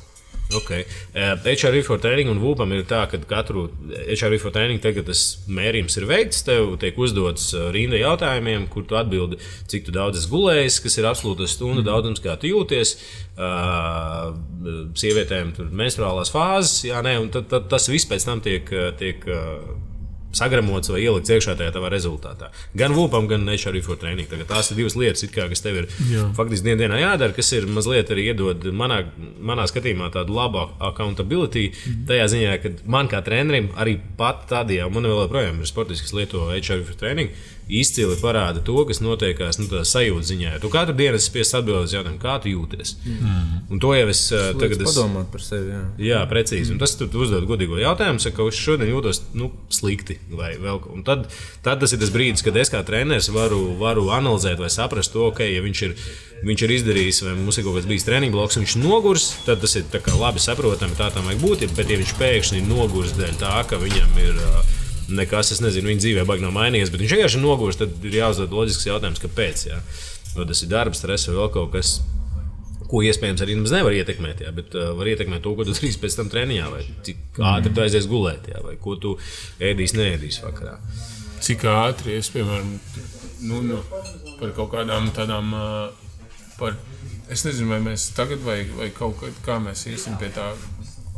Okay. 0.54 0.86
Uh, 1.14 1.36
HRV 1.44 1.84
for 1.84 1.98
training 1.98 2.30
un 2.32 2.40
VUPam 2.40 2.72
ir 2.72 2.86
tā, 2.88 3.02
ka 3.12 3.20
katru 3.28 3.66
HRV 3.92 4.38
for 4.40 4.54
training, 4.56 4.80
tagad 4.80 5.10
tas 5.10 5.24
mērījums 5.52 5.98
ir 6.00 6.06
veikts, 6.08 6.46
tev 6.48 6.78
tiek 6.80 6.96
uzdots 6.96 7.50
uh, 7.58 7.68
rinda 7.76 8.00
jautājumiem, 8.00 8.70
kur 8.72 8.86
tu 8.88 8.96
atbildi, 8.96 9.42
cik 9.68 9.90
tu 9.90 9.96
daudz 9.96 10.22
esi 10.22 10.32
gulējis, 10.32 10.80
kas 10.86 10.96
ir 11.02 11.10
absolūts 11.10 11.58
stundu 11.58 11.82
mm. 11.84 11.88
daudzums, 11.90 12.24
kā 12.24 12.38
tu 12.40 12.54
jūties. 12.54 12.96
Uh, 13.38 14.32
sievietēm 14.98 15.52
tur 15.58 15.68
menstruālās 15.76 16.32
fāzes, 16.34 16.80
jā, 16.88 17.04
nē, 17.06 17.18
un 17.22 17.28
tad, 17.34 17.52
tad 17.52 17.68
tas 17.70 17.92
viss 17.92 18.08
pēc 18.08 18.30
tam 18.30 18.40
tiek, 18.46 18.72
tiek 18.98 19.28
uh, 19.28 19.68
sagramots 20.38 20.92
vai 20.94 21.02
ielikts 21.04 21.34
iekšā 21.34 21.56
tajā 21.60 21.74
tavā 21.76 21.92
rezultātā. 21.94 22.52
Gan 22.78 22.96
VUPam, 22.98 23.28
gan 23.32 23.48
HRV 23.50 23.84
for 23.86 24.00
training. 24.00 24.30
Tagad 24.32 24.50
tās 24.52 24.72
ir 24.72 24.80
divas 24.80 24.98
lietas, 25.00 25.26
kā, 25.34 25.48
kas 25.52 25.64
tev 25.66 25.82
ir 25.82 25.90
Jā. 26.12 26.28
faktiski 26.38 26.70
dien 26.70 26.82
dienā 26.82 27.02
jādara, 27.02 27.36
kas 27.36 27.52
ir 27.58 27.68
mazliet 27.72 28.12
arī 28.14 28.30
iedod 28.32 28.70
manā, 28.72 29.02
manā 29.40 29.68
skatījumā 29.70 30.12
tādu 30.14 30.38
labu 30.38 30.68
accountability. 30.92 31.72
Mhm. 31.74 32.08
Tajā 32.10 32.30
ziņā, 32.36 32.56
ka 32.64 32.74
man 32.86 33.12
kā 33.12 33.24
trenerim 33.26 33.72
arī 33.76 33.98
pat 34.18 34.48
tad, 34.50 34.72
ja 34.72 34.90
man 34.90 35.04
vēl 35.10 35.26
joprojām 35.26 35.62
ir 35.62 35.70
sportists, 35.70 36.06
kas 36.06 36.16
lieto 36.18 36.48
HRV 36.54 36.86
for 36.88 37.00
training, 37.00 37.32
izcili 37.70 38.16
parāda 38.22 38.62
to, 38.64 38.78
kas 38.88 39.02
notiekās 39.04 39.60
nu, 39.62 39.68
sajūta 39.68 40.28
ziņā. 40.30 40.54
Tu 40.64 40.72
katru 40.72 40.96
dienu 40.98 41.20
esi 41.20 41.30
spiests 41.30 41.58
atbildēt 41.60 41.90
uz 41.90 41.96
jautājumu, 41.98 42.22
kā 42.22 42.38
tu 42.44 42.52
jūties. 42.52 42.94
Mm. 43.04 43.58
Un 43.74 43.82
to 43.84 43.94
jau 43.98 44.08
es 44.12 44.24
uh, 44.32 44.52
tagad 44.60 44.80
es... 44.82 44.88
padomāju 44.92 45.28
par 45.34 45.44
sevi. 45.44 45.74
Jā, 45.74 45.82
jā 46.08 46.22
precīzi. 46.32 46.72
Mm. 46.72 46.78
Un 46.78 46.84
tas 46.84 46.96
tu, 47.00 47.10
uzdod 47.24 47.50
godīgo 47.50 47.80
jautājumu, 47.82 48.24
saka, 48.24 48.40
ka 48.40 48.48
es 48.52 48.62
šodien 48.62 48.92
jūtos 48.92 49.24
nu, 49.38 49.52
slikti. 49.74 50.20
Tad, 51.08 51.28
tad 51.66 51.84
tas 51.84 51.96
ir 51.96 52.02
tas 52.04 52.14
brīdis, 52.14 52.46
kad 52.46 52.58
es 52.60 52.72
kā 52.74 52.84
treneris 52.88 53.32
varu, 53.36 53.62
varu 53.82 54.08
analizēt 54.16 54.62
vai 54.64 54.72
saprast 54.74 55.16
to, 55.16 55.30
ka, 55.36 55.46
ja 55.48 55.64
viņš 55.66 55.86
ir 55.90 56.00
viņš 56.46 56.64
ir 56.64 56.74
izdarījis, 56.76 57.22
vai 57.26 57.36
mums 57.38 57.58
ir 57.58 57.66
kaut 57.66 57.80
kāds 57.80 57.88
bijis 57.90 58.06
treniņš 58.06 58.34
bloks, 58.34 58.58
viņš 58.62 58.76
nogurs, 58.82 59.30
tad 59.48 59.62
tas 59.64 59.74
ir 59.80 59.88
labi 60.20 60.42
saprotami, 60.44 60.98
tā 60.98 61.10
tam 61.14 61.26
vajag 61.26 61.42
būt. 61.42 61.66
Bet, 61.78 61.90
ja 61.90 61.98
viņš 61.98 62.14
pēkšņi 62.20 62.66
nogurs 62.68 63.16
dēļ 63.18 63.40
tā, 63.42 63.56
ka 63.70 63.80
viņam 63.82 64.20
ir 64.22 64.38
uh, 64.38 64.76
nekas, 65.10 65.52
es 65.56 65.64
nezinu, 65.64 65.92
viņa 65.92 66.04
dzīvē 66.04 66.28
baigi 66.28 66.46
nav 66.46 66.54
mainījies, 66.56 66.92
bet 66.92 67.04
viņš 67.04 67.16
vienkārši 67.16 67.42
nogurst, 67.42 67.82
tad 67.82 68.06
ir 68.08 68.20
jāuzdod 68.20 68.54
loģisks 68.56 68.88
jautājums, 68.90 69.22
kāpēc. 69.24 69.66
Jā. 69.70 69.82
Vai 70.36 70.46
tas 70.50 70.64
ir 70.64 70.72
darbs, 70.72 71.02
stress 71.02 71.30
vai 71.30 71.38
vēl 71.40 71.52
kaut 71.56 71.76
kas. 71.76 71.98
Ko 72.88 73.02
iespējams 73.04 73.42
arī 73.44 73.58
nemaz 73.58 73.74
nevar 73.76 73.96
ietekmēt, 73.98 74.46
jā, 74.46 74.52
bet 74.56 74.76
uh, 74.80 74.94
var 74.96 75.10
ietekmēt 75.12 75.42
to, 75.44 75.52
ko 75.58 75.66
tu 75.68 75.74
darīsi 75.76 76.00
pēc 76.00 76.16
tam 76.22 76.32
treniņā, 76.32 76.68
vai 76.72 76.86
cik 77.04 77.42
ātri 77.44 77.74
tu 77.76 77.84
aizies 77.84 78.08
gulēt, 78.08 78.48
jā, 78.54 78.62
vai 78.64 78.78
ko 78.80 78.96
tu 78.96 79.18
ēdīsi, 79.60 80.00
neēdīsi 80.00 80.46
vakarā. 80.46 80.78
Cik 81.44 81.66
ātri 81.68 82.16
es, 82.16 82.32
piemēram, 82.32 82.70
nu, 83.50 83.60
nu, 83.68 83.82
par 84.40 84.56
kaut 84.56 84.72
kādām 84.72 85.12
tādām, 85.18 85.52
uh, 85.52 86.48
par, 86.62 86.80
es 87.28 87.44
nezinu, 87.44 87.74
vai 87.76 87.82
mēs 87.90 88.08
tagad 88.16 88.40
vai, 88.48 88.62
vai 88.80 88.88
kaut 88.96 89.20
kad, 89.20 89.44
kā 89.44 89.60
mēs 89.68 89.84
iesim 89.92 90.16
pie 90.22 90.32
tā 90.32 90.54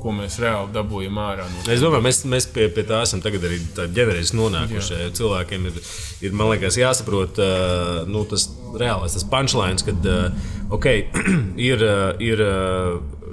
ko 0.01 0.13
mēs 0.15 0.39
reāli 0.41 0.71
dabūjam 0.75 1.19
ārā. 1.21 1.47
No 1.49 1.65
Es 1.73 1.83
domāju, 1.83 2.05
mēs, 2.05 2.23
mēs 2.29 2.47
pie, 2.53 2.69
pie 2.73 2.85
tā 2.87 3.01
esam 3.05 3.23
tagad 3.23 3.45
arī 3.47 3.59
ģenerēs 3.77 4.33
nonākuši. 4.37 4.95
Jā. 4.95 5.11
Cilvēkiem 5.19 5.67
ir, 5.69 5.81
ir 6.25 6.37
liekas, 6.39 6.79
jāsaprot 6.79 7.41
uh, 7.43 8.01
nu, 8.09 8.23
tas 8.29 8.47
reālais, 8.79 9.15
tas 9.17 9.27
punchlines, 9.27 9.85
kad 9.87 10.09
uh, 10.09 10.49
okay, 10.75 11.07
ir, 11.69 11.83
ir 12.23 12.43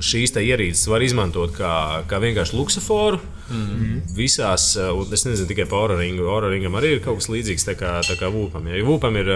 šīs 0.03 0.35
ierīces 0.43 0.91
var 0.91 1.05
izmantot 1.05 1.55
kā, 1.57 1.73
kā 2.11 2.21
vienkārši 2.23 2.57
luksuforu. 2.59 3.21
Mm 3.47 3.67
-hmm. 3.67 4.01
Visās, 4.17 4.75
un 4.77 5.13
es 5.13 5.25
nezinu 5.25 5.47
tikai 5.49 5.69
par 5.71 5.87
Oraringu. 5.87 6.27
Oraringam 6.27 6.75
arī 6.75 6.97
ir 6.97 7.03
kaut 7.05 7.21
kas 7.21 7.29
līdzīgs 7.29 7.67
tā 7.69 7.75
kā, 7.79 8.01
tā 8.03 8.19
kā 8.19 8.31
Vūpam. 8.33 8.67
Ja 8.67 8.85
Vūpam 8.85 9.17
ir. 9.17 9.27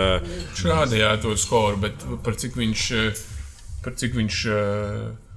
Šādi 0.55 0.99
jā, 0.99 1.17
to 1.23 1.37
skoru, 1.37 1.77
bet 1.77 1.93
par 2.25 2.35
cik 2.35 2.57
viņš, 2.57 2.93
par 3.85 3.95
cik 3.95 4.15
viņš 4.15 4.47
uh, 4.47 5.30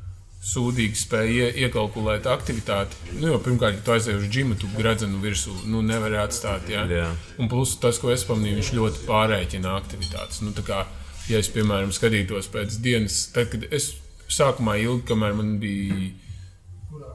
sūdīgi 0.44 1.00
spēja 1.00 1.48
ie, 1.48 1.66
iekalkulēt 1.66 2.28
aktivitāti. 2.28 2.98
Nu, 3.16 3.30
jo, 3.32 3.39
pirmkārt, 3.44 3.78
ja 3.78 3.86
tu 3.86 3.94
aizej 3.96 4.18
uz 4.20 4.28
džimu, 4.28 4.58
tu 4.60 4.70
gradzenu 4.76 5.22
virsū 5.24 5.54
nu, 5.72 5.82
nevari 5.86 6.20
atstāt. 6.20 6.68
Ja? 6.72 6.84
Jā. 6.89 7.10
Un 7.39 7.50
plus 7.52 7.78
tas, 7.82 8.00
ko 8.02 8.12
es 8.14 8.26
pamanīju, 8.28 8.60
viņš 8.60 8.72
ļoti 8.78 9.06
pārreikina 9.08 9.78
aktivitātes. 9.80 10.41
Nu, 10.44 10.52
kā, 10.68 10.84
ja 11.32 11.39
es, 11.39 11.52
piemēram, 11.54 11.94
skatītos 11.96 12.52
pēc 12.54 12.76
dienas, 12.84 13.22
tad, 13.36 13.54
kad 13.54 13.68
es 13.72 13.94
sākumā 14.32 14.76
ilgi, 14.84 15.08
kamēr 15.14 15.38
man 15.38 15.56
bija 15.64 16.12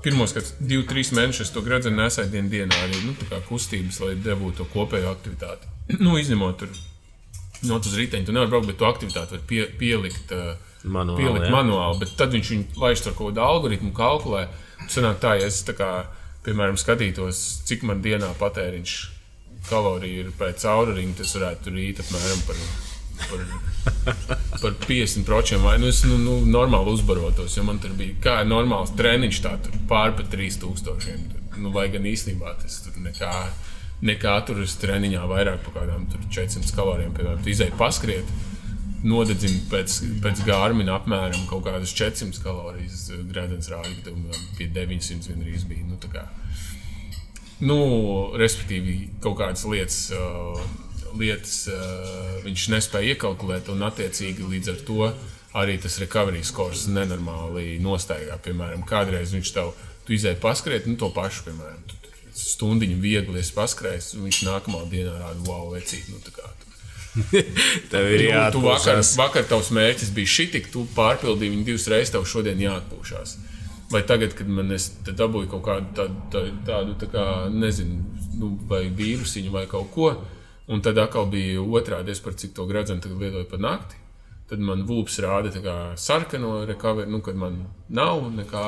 pirmos 0.03 0.33
divus, 0.59 0.87
trīs 0.89 1.11
mēnešus, 1.15 1.53
to 1.53 1.63
gradzenu 1.67 2.01
nesēju 2.01 2.33
dienu 2.33 2.53
dienā 2.53 2.85
arī 2.87 3.03
nu, 3.05 3.17
kustības, 3.49 4.01
lai 4.05 4.15
dabūtu 4.23 4.63
to 4.63 4.69
kopējo 4.73 5.13
aktivitāti. 5.13 5.69
nu, 6.05 6.17
izņemot 6.21 6.63
tur 6.63 6.73
no 7.67 7.79
uz 7.83 7.95
riteņa, 7.99 8.27
tu 8.27 8.35
nevari 8.35 8.53
braukt, 8.53 8.71
bet 8.71 8.79
to 8.81 8.89
aktivitāti 8.89 9.35
var 9.37 9.45
pie, 9.51 9.65
pielikt. 9.81 10.33
Uh, 10.33 10.68
Manuāli, 10.85 11.25
pielikt 11.25 11.49
jā. 11.49 11.53
manuāli, 11.53 11.99
bet 12.05 12.15
tad 12.19 12.35
viņš 12.37 12.51
viņu 12.55 12.83
laiž 12.83 13.03
ar 13.03 13.15
kaut 13.19 13.33
kādu 13.33 13.43
algoritmu, 13.43 13.93
kalkulē. 13.97 14.47
Sanāk 14.89 15.19
tā, 15.23 15.35
ja 15.41 15.49
es 15.51 15.61
tā 15.67 15.75
kā, 15.77 15.91
piemēram, 16.47 16.79
skatītos, 16.79 17.41
cik 17.69 17.83
man 17.89 18.03
dienā 18.05 18.31
patēriņš 18.39 18.99
kaloriju 19.69 20.25
ir 20.25 20.31
pēc 20.39 20.65
caurriņa, 20.65 21.17
tas 21.19 21.35
varētu 21.37 21.67
tur 21.67 21.77
rīt 21.77 22.03
apmēram 22.03 22.45
par, 22.49 22.61
par, 23.29 24.29
par 24.63 24.77
50% 24.87 25.63
vai 25.65 25.77
nu 25.83 25.91
es 25.91 26.03
nu, 26.07 26.19
nu, 26.23 26.39
normāli 26.49 26.95
uzbarotos, 26.95 27.57
jo 27.59 27.67
man 27.67 27.81
tur 27.83 27.95
bija 27.99 28.17
kā 28.25 28.37
normāls 28.49 28.95
treniņš, 28.99 29.41
tā 29.45 29.57
tur 29.65 29.81
pār 29.91 30.15
pa 30.19 30.27
3000. 30.31 30.85
Tur, 31.33 31.59
nu, 31.59 31.73
lai 31.75 31.89
gan 31.93 32.07
īstenībā 32.09 32.55
tas 32.63 32.83
tur 32.85 33.01
nekā. 33.05 33.33
Nekā 33.99 34.31
tur 34.47 34.61
uz 34.63 34.77
treniņā 34.79 35.25
vairāk 35.27 35.65
par 35.65 35.81
kādām 35.81 36.05
tur 36.07 36.23
400 36.31 36.71
kalorijām. 36.77 37.17
Piemēram, 37.17 37.41
tu 37.43 37.51
izēji 37.51 37.75
paskriet, 37.81 38.29
nodedzina 39.07 39.61
pēc, 39.71 40.01
pēc 40.25 40.43
gārmina 40.47 40.97
apmēram 40.99 41.47
kaut 41.51 41.67
kādas 41.69 41.95
400 41.97 42.43
kalorijas. 42.43 43.07
Grēdienas 43.31 43.71
rāda, 43.73 43.93
ka 43.99 44.11
tam 44.11 44.27
pie 44.59 44.69
900 44.75 45.33
vienreiz 45.33 45.65
bija. 45.69 45.87
Nu, 45.87 45.99
kā, 46.13 46.25
nu, 47.63 47.79
respektīvi, 48.39 48.99
kaut 49.25 49.39
kādas 49.41 49.65
lietas, 49.71 50.01
uh, 50.17 50.63
lietas 51.19 51.61
uh, 51.73 52.39
viņš 52.47 52.69
nespēja 52.75 53.15
iekalkulēt, 53.15 53.71
un 53.75 53.87
attiecīgi 53.89 54.49
līdz 54.55 54.75
ar 54.75 54.87
to 54.89 55.13
arī 55.59 55.79
tas 55.81 55.99
recovery 56.03 56.43
scores 56.45 56.87
nenormāli 56.93 57.79
nostaigā. 57.83 58.37
Piemēram, 58.45 58.85
kādreiz 58.89 59.33
viņš 59.37 59.55
tev 59.57 59.73
izēja 60.13 60.41
paskriet, 60.43 60.87
nu, 60.89 60.99
to 61.01 61.11
pašu, 61.15 61.49
piemēram, 61.49 61.83
tu, 61.89 61.99
tu 62.05 62.15
stundiņu 62.39 63.01
viegli 63.03 63.43
paskrējis, 63.55 64.15
un 64.19 64.29
viņš 64.29 64.45
nākamā 64.49 64.85
dienā 64.93 65.17
rāda, 65.19 65.43
wow, 65.49 65.69
vecīt, 65.75 66.09
nu, 66.13 66.21
Tev 67.93 68.09
ir 68.13 68.25
Nu, 68.29 68.41
tu 68.53 68.63
vakar, 68.65 68.99
jāatpūšas. 68.99 69.13
vakar 69.19 69.47
tavs 69.49 69.71
mērķis 69.75 70.11
bija 70.17 70.33
šī, 70.35 70.49
tu 70.73 70.85
pārpildīji 70.97 71.55
viņu 71.55 71.67
divas 71.69 71.87
reizes, 71.93 72.13
tev 72.15 72.27
šodien 72.29 72.61
jāatpūšas. 72.63 73.37
Vai 73.93 74.03
tagad, 74.05 74.35
kad 74.37 74.49
man 74.53 74.73
es 74.77 74.91
dabūju 75.07 75.49
kaut 75.55 75.65
kādu 75.65 75.95
tādu, 75.97 76.19
tādu, 76.33 76.57
tādu 76.67 76.97
tā 77.01 77.09
kā, 77.13 77.25
nezinu, 77.53 78.03
nu, 78.37 78.51
vai 78.69 78.83
vīrusiņu 78.93 79.55
vai 79.55 79.65
kaut 79.71 79.89
ko, 79.95 80.11
un 80.69 80.83
tad 80.85 81.01
atkal 81.01 81.31
bija 81.33 81.63
otrādi, 81.65 82.13
es 82.13 82.21
par 82.21 82.37
cik 82.37 82.53
to 82.57 82.67
gradzenu 82.69 83.01
tagad 83.01 83.23
lietoju 83.23 83.49
par 83.49 83.63
nakti, 83.65 83.97
tad 84.51 84.61
man 84.65 84.85
vūps 84.89 85.17
rāda 85.25 85.53
tā 85.55 85.63
kā 85.65 85.77
sarkano 85.97 86.67
recovery, 86.69 87.09
nu, 87.09 87.23
kad 87.25 87.37
man 87.41 87.63
nav 87.89 88.29
nekā, 88.37 88.67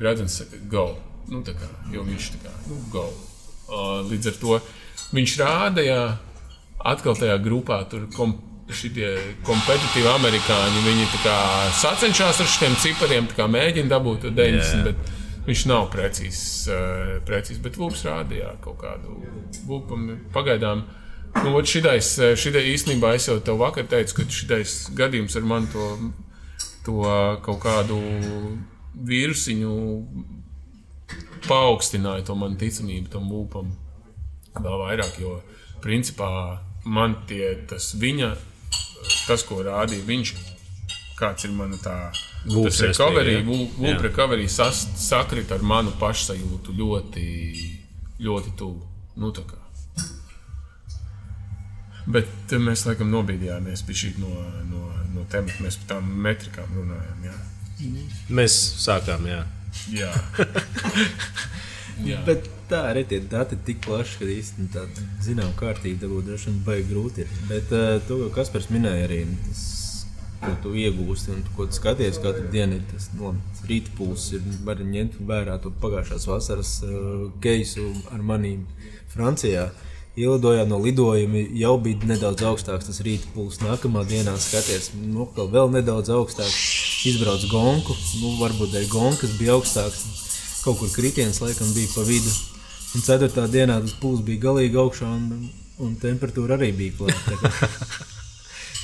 gradzens 0.00 0.40
saka, 0.40 0.60
go. 0.70 0.90
Nu, 1.28 1.42
tā 1.44 1.52
kā, 1.52 1.68
jo 1.92 2.06
viņš 2.06 2.30
tā 2.38 2.46
kā, 2.46 2.54
nu, 2.70 2.80
go. 2.92 3.04
Uh, 3.68 4.00
līdz 4.08 4.30
ar 4.30 4.36
to 4.40 4.58
viņš 5.12 5.34
rādīja, 5.42 6.00
atkal 6.84 7.16
tajā 7.18 7.38
grupā 7.42 7.82
tur 7.90 8.06
kom, 8.14 8.36
šitie 8.68 9.14
kompetitīvi 9.46 10.08
amerikāņi. 10.12 10.84
Viņi 10.84 11.06
sacenšas 11.78 12.42
ar 12.44 12.50
šiem 12.52 12.76
cipariem, 12.82 13.28
mēģina 13.48 13.94
dabūt 13.94 14.26
to 14.26 14.32
90, 14.34 14.82
Jā. 14.82 14.90
bet 14.90 15.48
viņš 15.48 15.64
nav 15.70 15.88
precīzs. 15.92 16.44
Uh, 16.68 17.16
precīzs 17.28 17.62
bet 17.64 17.78
Lūks 17.80 18.04
rādīja 18.08 18.54
kaut 18.64 18.80
kādu 18.82 19.18
lūpumu. 19.68 20.18
Pagaidām, 20.34 20.84
nu, 21.44 21.54
šitais, 21.64 22.12
eh, 22.20 22.34
šitai 22.36 22.66
īstenībā 22.74 23.14
es 23.16 23.28
jau 23.28 23.38
tev 23.40 23.60
vakar 23.62 23.88
teicu, 23.88 24.20
ka 24.20 24.28
šitais 24.28 24.78
gadījums 24.96 25.36
ar 25.36 25.48
mani 25.48 25.72
to, 25.72 25.88
to 26.84 27.00
kaut 27.44 27.60
kādu 27.64 28.00
vīrusiņu 29.08 29.74
paaugstināja 31.48 32.26
to 32.28 32.34
manu 32.36 32.58
ticamību 32.60 33.12
tam 33.12 33.28
lūpam 33.30 33.70
vēl 34.58 34.80
vairāk, 34.82 35.20
jo 35.22 35.38
principā 35.84 36.28
man 36.88 37.16
tie, 37.28 37.52
tas 37.68 37.92
viņa, 38.00 38.32
tas, 39.28 39.44
ko 39.46 39.60
rādīja 39.66 40.06
viņš, 40.08 40.32
kāds 41.18 41.48
ir 41.48 41.54
mana 41.56 41.78
tā. 41.82 41.96
Lūps, 42.48 42.78
Tas 42.78 42.82
recovery, 42.86 43.40
lūp 43.44 44.04
recovery 44.04 44.46
sas, 44.52 44.84
sakrit 45.02 45.50
ar 45.52 45.64
manu 45.66 45.92
pašsajūtu 46.00 46.74
ļoti, 46.78 47.24
ļoti 48.24 48.54
tuvu. 48.58 48.86
Nu, 49.18 49.32
tā 49.34 49.42
kā. 49.48 49.58
Bet 52.08 52.54
eh, 52.54 52.62
mēs 52.62 52.86
laikam 52.88 53.10
nobīdījāmies 53.12 53.82
pie 53.84 53.96
šī 54.00 54.14
no, 54.22 54.30
no, 54.70 54.86
no 55.12 55.26
temata. 55.28 55.60
Mēs 55.64 55.76
par 55.82 55.96
tām 55.96 56.12
metrikām 56.24 56.70
runājam. 56.78 57.26
Jā. 57.28 57.36
Mēs 58.34 58.56
sākām, 58.80 59.26
jā. 59.28 59.42
Jā. 59.92 60.12
jā. 62.06 62.20
Bet 62.26 62.46
tā 62.70 62.84
arī 62.90 63.04
tie 63.08 63.20
dati 63.24 63.56
ir 63.56 63.64
tik 63.66 63.80
plaši, 63.86 64.20
ka 64.20 64.28
īstenībā 64.34 64.74
tādu 64.76 65.06
zinām 65.24 65.50
kārtību 65.58 66.02
dabūt 66.04 66.28
droši 66.28 66.50
vien 66.50 66.60
baigi 66.66 66.86
grūti. 66.92 67.24
Ir. 67.24 67.42
Bet 67.50 67.74
uh, 67.74 67.96
to, 68.08 68.20
ko 68.24 68.30
Kaspars 68.36 68.68
minēja 68.72 69.08
arī, 69.08 69.22
tas, 69.46 69.64
ko 70.42 70.54
tu 70.62 70.74
iegūsti 70.78 71.34
un 71.34 71.42
ko 71.56 71.66
tu 71.66 71.78
skaties 71.78 72.20
katru 72.22 72.46
dienu, 72.52 72.78
ir 72.78 72.86
tas 72.92 73.10
no, 73.18 73.34
rīta 73.68 73.92
pulss. 73.98 74.32
Ir, 74.36 74.46
var 74.66 74.82
ņemt 74.84 75.18
vērā 75.28 75.58
to 75.64 75.72
pagājušās 75.82 76.28
vasaras 76.30 76.78
uh, 76.86 77.28
keisu 77.44 77.90
ar 78.14 78.24
manīm 78.32 78.64
Francijā. 79.14 79.70
Ielidojām 80.18 80.66
no 80.72 80.80
lidojuma, 80.82 81.44
jau 81.54 81.76
bija 81.78 82.08
nedaudz 82.10 82.42
augstāks 82.48 82.88
tas 82.88 83.02
rīta 83.06 83.28
pulss. 83.36 83.60
Nākamā 83.62 84.02
dienā 84.08 84.34
skaties, 84.42 84.90
nu, 84.98 85.28
vēl 85.38 85.70
nedaudz 85.76 86.10
augstāks. 86.10 86.56
Izbrauc 87.06 87.44
gonku, 87.46 87.94
nu, 88.18 88.32
varbūt 88.40 88.74
dēļ 88.74 88.88
gonkas 88.90 89.36
bija 89.38 89.54
augstāks. 89.54 90.27
Kaut 90.68 90.82
kur 90.82 90.90
kritiens 90.92 91.40
laikam 91.40 91.70
bija 91.72 91.88
pa 91.94 92.02
vidu. 92.04 92.28
Un 92.92 93.04
ceturtā 93.04 93.46
dienā 93.48 93.78
tas 93.80 93.94
pūlis 93.96 94.20
bija 94.26 94.42
galīgi 94.42 94.76
augšā, 94.76 95.08
un, 95.08 95.46
un 95.80 95.94
temperatūra 95.96 96.58
arī 96.58 96.74
bija 96.76 96.98
klāta. 96.98 97.38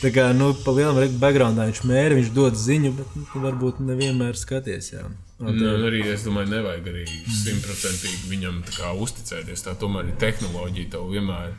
Tā 0.00 0.08
kā, 0.08 0.22
tā 0.24 0.30
nu, 0.32 0.54
pa 0.64 0.72
lielam 0.76 1.18
backgroundā 1.20 1.66
viņš 1.68 1.82
mēra, 1.88 2.16
viņš 2.16 2.30
dod 2.32 2.56
ziņu, 2.56 2.92
bet 2.96 3.18
nu, 3.20 3.26
varbūt 3.44 3.84
nevienmēr 3.84 4.40
skaties. 4.40 4.94
Jā. 4.94 5.04
Un, 5.04 5.20
Nu, 5.44 5.50
un 5.52 5.84
arī 5.90 6.00
es 6.08 6.22
domāju, 6.24 6.52
nevajag 6.54 6.88
arī 6.88 7.04
simtprocentīgi 7.42 8.30
viņam 8.30 8.62
tā 8.64 8.78
kā 8.78 8.94
uzticēties. 9.04 9.64
Tā 9.66 9.74
tomēr 9.76 10.08
ir 10.08 10.18
tehnoloģija. 10.22 10.92
Tev 10.94 11.10
vienmēr, 11.12 11.52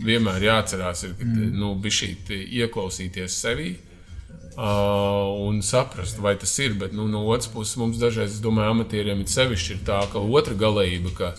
vienmēr 0.00 0.46
jāatcerās, 0.46 1.04
ir, 1.04 1.16
ka 1.18 1.28
mm. 1.28 1.52
nu, 1.60 1.74
šī 1.98 2.14
ieklausīties 2.62 3.36
sevī. 3.44 3.74
Uh, 4.56 5.46
un 5.46 5.60
saprast, 5.62 6.18
vai 6.18 6.34
tas 6.36 6.58
ir. 6.58 6.74
Bet 6.74 6.92
nu, 6.92 7.06
no 7.08 7.22
otras 7.28 7.48
puses, 7.48 7.76
mums 7.78 8.00
dažreiz, 8.00 8.34
es 8.34 8.42
domāju, 8.42 8.74
amatieriem 8.74 9.22
ir 9.22 9.30
sevišķi 9.30 9.76
ir 9.76 9.84
tā, 9.86 10.00
ka 10.10 10.20
otra 10.20 10.56
galējība, 10.58 11.12
ka, 11.16 11.30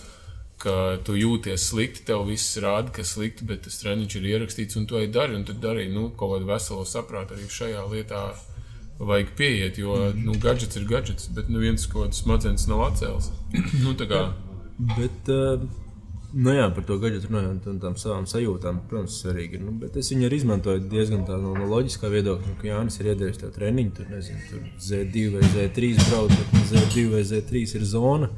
ka 0.62 0.76
tu 1.04 1.18
jūties 1.18 1.68
slikti, 1.68 2.06
tev 2.08 2.24
viss 2.30 2.56
rāda, 2.62 2.92
ka 2.94 3.04
slikti, 3.04 3.44
bet 3.48 3.66
tas 3.66 3.76
treniņš 3.82 4.16
ir 4.16 4.30
ierakstīts 4.32 4.80
un 4.80 4.88
tu 4.88 4.98
ej 5.00 5.10
dari. 5.12 5.36
Un 5.36 5.44
tad 5.48 5.60
dari 5.62 5.90
nu, 5.92 6.08
kaut 6.16 6.38
kādu 6.38 6.48
veselo 6.48 6.86
saprātu 6.88 7.36
arī 7.36 7.50
šajā 7.50 7.84
lietā. 7.92 8.24
Vajag 9.02 9.30
pieiet, 9.34 9.78
jo 9.82 9.96
nu, 10.14 10.36
gadgets 10.38 10.78
ir 10.78 10.84
gadgets, 10.86 11.26
bet 11.34 11.48
nu, 11.50 11.58
viens 11.58 11.84
kaut 11.90 12.06
kāds 12.06 12.20
smadzenes 12.22 12.68
nav 12.70 12.84
atcēlis. 12.86 13.32
nu, 13.82 13.96
Bet, 14.78 15.28
uh, 15.32 15.62
nu 16.34 16.54
jā, 16.56 16.68
par 16.74 16.86
to 16.88 16.96
gadgetu 17.02 17.28
runājot, 17.30 17.66
un 17.70 17.80
tām 17.82 17.98
savām 18.00 18.28
sajūtām, 18.30 18.80
protams, 18.90 19.18
svarīgi. 19.22 19.60
Nu, 19.62 19.74
bet 19.82 19.98
es 20.00 20.12
viņu 20.12 20.28
arī 20.28 20.40
izmantoju 20.40 20.86
diezgan 20.92 21.26
tā 21.28 21.36
no, 21.40 21.52
no 21.58 21.68
loģiskā 21.70 22.10
viedokļa. 22.12 22.48
Nu, 22.48 22.56
ka 22.60 22.70
Jānis 22.70 22.98
ir 23.00 23.12
iedevis 23.12 23.42
tev 23.42 23.52
treniņu, 23.56 23.92
tur 23.98 24.08
nezinu, 24.12 24.48
tur 24.48 24.64
Z2 24.88 25.28
vai 25.36 25.44
Z3 25.52 25.92
braukt, 26.08 26.34
bet 26.38 26.56
nu, 26.56 26.64
Z2 26.72 27.06
vai 27.12 27.22
Z3 27.28 27.64
ir 27.78 27.86
zona. 27.92 28.32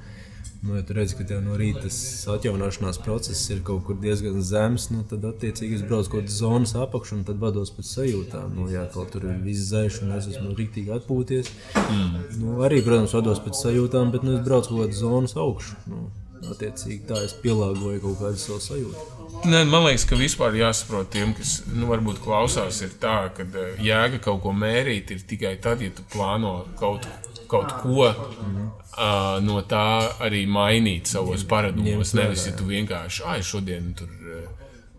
Nu, 0.65 0.77
ja 0.77 0.83
tu 0.83 0.95
redzi, 0.97 1.13
ka 1.19 1.27
tev 1.29 1.43
no 1.45 1.59
rīta 1.61 1.83
tas 1.85 1.97
atjaunošanās 2.33 2.97
process 3.05 3.51
ir 3.53 3.59
kaut 3.69 3.83
kur 3.85 3.99
diezgan 4.01 4.39
zems, 4.41 4.87
nu, 4.95 5.03
tad 5.11 5.27
attiecīgi 5.29 5.77
es 5.77 5.85
braucu 5.85 6.15
kaut 6.15 6.23
kādas 6.23 6.39
zonas 6.41 6.73
apakšu 6.81 7.19
un 7.19 7.27
tad 7.29 7.43
vados 7.43 7.75
pēc 7.77 7.91
sajūtām. 7.91 8.55
Nu, 8.57 8.71
jā, 8.73 8.87
kaut 8.95 9.13
tur 9.13 9.29
ir 9.29 9.43
viss 9.45 9.69
zēš 9.75 10.01
un 10.07 10.17
es 10.17 10.31
esmu 10.33 10.57
rīktīgi 10.57 10.95
atpūties. 10.97 11.53
Mm. 11.85 12.17
Nu, 12.41 12.57
arī, 12.65 12.81
protams, 12.87 13.13
vados 13.13 13.45
pēc 13.45 13.61
sajūtām, 13.61 14.15
bet 14.15 14.25
nu, 14.25 14.39
es 14.39 14.47
braucu 14.47 14.73
kaut 14.73 14.87
kādas 14.87 15.03
zonas 15.05 15.37
augšu. 15.45 15.77
Nu, 15.93 16.07
attiecīgi 16.53 17.07
tā 17.09 17.21
es 17.25 17.35
pielāgoju 17.43 18.03
kaut 18.03 18.21
kādu 18.21 18.41
savu 18.41 18.61
sajūtu. 18.65 19.11
Nē, 19.45 19.65
man 19.69 19.85
liekas, 19.85 20.07
ka 20.09 20.17
vispār 20.17 20.57
jāsaprot 20.57 21.11
tiem, 21.13 21.35
kas 21.37 21.59
nu, 21.69 21.89
varbūt 21.91 22.21
klausās, 22.25 22.81
ir 22.85 22.95
tā, 23.01 23.17
ka 23.37 23.45
eh, 23.45 23.81
jēga 23.85 24.21
kaut 24.25 24.41
ko 24.45 24.55
mērīt 24.57 25.13
ir 25.13 25.25
tikai 25.29 25.57
tad, 25.61 25.83
ja 25.85 25.93
tu 25.93 26.05
plāno 26.13 26.55
kaut, 26.81 27.05
kaut 27.51 27.75
ko 27.83 28.09
mm. 28.09 28.69
uh, 28.95 29.39
no 29.45 29.61
tā 29.69 29.87
arī 30.25 30.45
mainīt 30.49 31.11
savos 31.13 31.45
paradumos. 31.49 32.15
Nevis, 32.17 32.47
ja 32.49 32.55
tu 32.57 32.69
vienkārši, 32.71 33.25
ah, 33.29 33.41
šodien 33.45 33.93
tur 33.99 34.09
uh, 34.09 34.47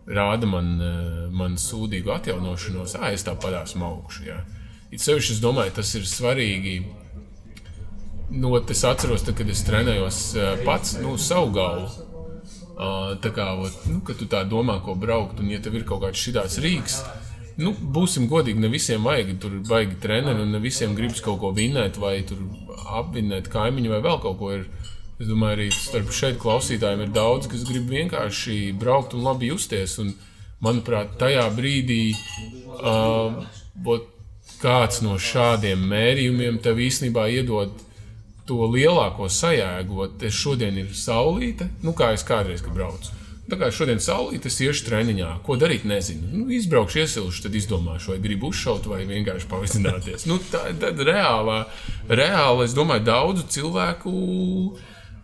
rāda 0.06 0.46
man, 0.50 0.76
uh, 0.78 1.24
man 1.34 1.58
sūdīgu 1.60 2.14
atjaunošanos, 2.14 2.98
ah, 3.00 3.10
es 3.16 3.26
tāpat 3.26 3.58
esmu 3.64 3.88
augšu. 3.88 4.28
Jā. 4.28 4.38
It 4.94 5.02
sevišķi 5.02 5.36
es 5.36 5.42
domāju, 5.42 5.74
tas 5.80 5.90
ir 5.98 6.06
svarīgi. 6.06 6.78
Nu, 8.30 8.50
es 8.58 8.82
atceros, 8.84 9.22
tad, 9.26 9.36
kad 9.38 9.50
es 9.50 9.62
trenējos 9.66 10.20
pats 10.66 10.96
nu, 10.98 11.14
savu 11.20 11.52
galvu. 11.54 11.88
Tā 13.22 13.30
kā, 13.32 13.52
ot, 13.62 13.86
nu, 13.88 14.00
tu 14.04 14.26
tā 14.28 14.42
domā, 14.48 14.80
ko 14.84 14.96
braukt, 14.98 15.40
un 15.40 15.52
ja 15.52 15.60
tev 15.62 15.78
ir 15.78 15.86
kaut 15.88 16.02
kāds 16.02 16.20
šāds 16.20 16.58
rīks, 16.60 16.98
nu, 17.62 17.72
būsim 17.72 18.26
godīgi, 18.28 18.60
ne 18.60 18.68
visiem 18.72 19.06
vajag 19.06 19.30
tur 19.40 19.54
baigi 19.68 19.96
treneri, 20.02 20.42
un 20.42 20.52
ne 20.52 20.60
visiem 20.60 20.96
gribas 20.98 21.22
kaut 21.24 21.40
ko 21.40 21.54
vinēt, 21.56 21.96
vai 22.02 22.18
apvinēt 23.00 23.48
kaimiņu, 23.52 23.94
vai 23.94 24.02
vēl 24.04 24.20
kaut 24.24 24.38
ko. 24.42 24.52
Ir. 24.58 24.68
Es 25.16 25.30
domāju, 25.30 25.56
arī 25.56 25.66
starp 25.72 26.10
šeit 26.12 26.34
klausītājiem 26.36 27.06
ir 27.06 27.12
daudz, 27.16 27.46
kas 27.48 27.62
grib 27.64 27.86
vienkārši 27.88 28.74
braukt 28.76 29.14
un 29.16 29.22
labi 29.24 29.48
justies. 29.48 29.94
Un, 30.02 30.10
manuprāt, 30.60 31.14
tajā 31.20 31.46
brīdī 31.56 32.02
uh, 32.12 33.40
kāds 34.60 35.02
no 35.04 35.16
šādiem 35.20 35.82
mērījumiem 35.88 36.60
tev 36.64 36.80
īstenībā 36.84 37.26
iedod 37.32 37.72
to 38.46 38.66
lielāko 38.70 39.28
sajēgu. 39.32 40.10
Es 40.26 40.34
šodien 40.38 40.78
ir 40.82 40.90
saulīte, 40.96 41.70
nu 41.82 41.94
kā 41.96 42.12
es 42.16 42.24
kādreiz 42.26 42.64
braucu. 42.66 43.14
Tā 43.46 43.54
kā 43.60 43.68
šodien 43.70 44.00
saulīte, 44.02 44.50
es 44.50 44.58
iešu 44.64 44.88
treniņā. 44.88 45.28
Ko 45.46 45.54
darīt, 45.58 45.84
nezinu. 45.86 46.32
Nu, 46.32 46.46
izbraukšu, 46.50 47.04
iesilšu, 47.04 47.44
tad 47.44 47.54
izdomāšu, 47.54 48.10
vai 48.12 48.18
gribu 48.24 48.50
uzšaut, 48.50 48.88
vai 48.90 49.04
vienkārši 49.06 49.46
pavizināties. 49.50 50.26
nu, 50.30 50.40
tā 50.50 50.64
ir 50.74 51.04
reālā, 51.06 51.60
reāla, 52.10 52.66
es 52.66 52.74
domāju, 52.74 53.06
daudzu 53.06 53.46
cilvēku 53.54 54.14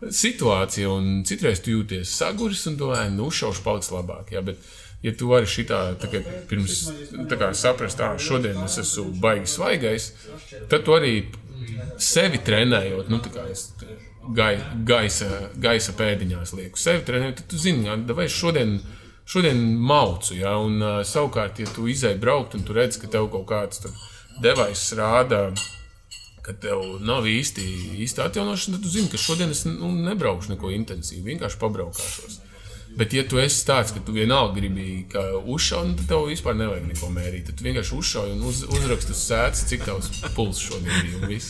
situācija. 0.06 0.92
Un 0.94 1.24
citreiz 1.26 1.64
tu 1.64 1.74
jūties 1.74 2.14
saguris 2.14 2.62
un 2.70 2.78
domā, 2.78 3.08
nu, 3.10 3.26
uzšaušu 3.32 3.66
paliks 3.66 3.90
labāk. 3.90 4.30
Jā, 4.36 4.44
bet, 4.46 4.62
ja 5.02 5.14
tu 5.18 5.32
vari 5.32 5.50
šitā 5.50 5.82
pirms 6.50 6.78
kā, 7.34 7.50
saprast, 7.58 7.98
ka 7.98 8.14
šodien 8.22 8.62
es 8.62 8.78
esmu 8.84 9.16
baigi 9.22 9.50
svaigais, 9.50 10.12
tad 10.70 10.86
tu 10.86 10.94
arī 10.94 11.24
sevi 12.02 12.40
trenējot, 12.44 13.10
nu, 13.12 13.20
es 13.50 13.68
gai, 14.36 14.56
gaisa, 14.88 15.28
gaisa 15.62 15.94
pēdiņās 15.98 16.54
lieku 16.58 16.80
sevi 16.80 17.04
trenējot, 17.06 17.42
tad 17.42 17.50
tu 17.50 17.60
zini, 17.60 17.88
es 18.24 18.36
šodien, 18.36 18.76
šodien 19.28 19.62
maucu. 19.78 20.36
Ja? 20.38 20.56
Un, 20.62 20.78
uh, 20.82 21.00
savukārt, 21.06 21.62
ja 21.62 21.70
tu 21.74 21.88
izēji 21.90 22.20
braukt 22.22 22.56
un 22.58 22.66
tu 22.66 22.76
redz, 22.76 23.00
ka 23.00 23.10
tev 23.10 23.30
kaut 23.32 23.48
kāds 23.50 23.84
devais 24.42 24.84
rāda, 24.98 25.48
ka 26.42 26.54
tev 26.58 26.82
nav 27.06 27.26
īsti, 27.30 27.66
īsti 28.02 28.24
atjaunošana, 28.24 28.78
tad 28.78 28.86
tu 28.86 28.92
zini, 28.92 29.10
ka 29.12 29.20
šodien 29.20 29.52
es 29.54 29.64
nu, 29.68 29.92
nebraukšu 30.10 30.56
neko 30.56 30.72
intensīvu, 30.74 31.28
vienkārši 31.30 31.60
pabraukāšos. 31.60 32.41
Bet, 32.96 33.14
ja 33.16 33.24
tu 33.28 33.40
esi 33.40 33.64
tāds, 33.64 33.92
ka 33.94 34.02
tu 34.04 34.12
vienalga 34.12 34.58
gribi 34.58 35.06
uzšaut, 35.48 35.88
nu, 35.88 35.96
tad 35.96 36.10
tev 36.10 36.26
vispār 36.28 36.56
nevajag 36.58 36.90
neko 36.90 37.08
mērīt. 37.14 37.48
Tad 37.48 37.64
vienkārši 37.64 37.96
uzšauj 37.98 38.32
un 38.34 38.44
uz, 38.50 38.62
uzraksti 38.68 39.14
uz 39.14 39.22
sēdes, 39.30 39.64
cik 39.70 39.86
tavs 39.88 40.10
pulss 40.36 40.60
šodien 40.60 41.08
ir. 41.32 41.48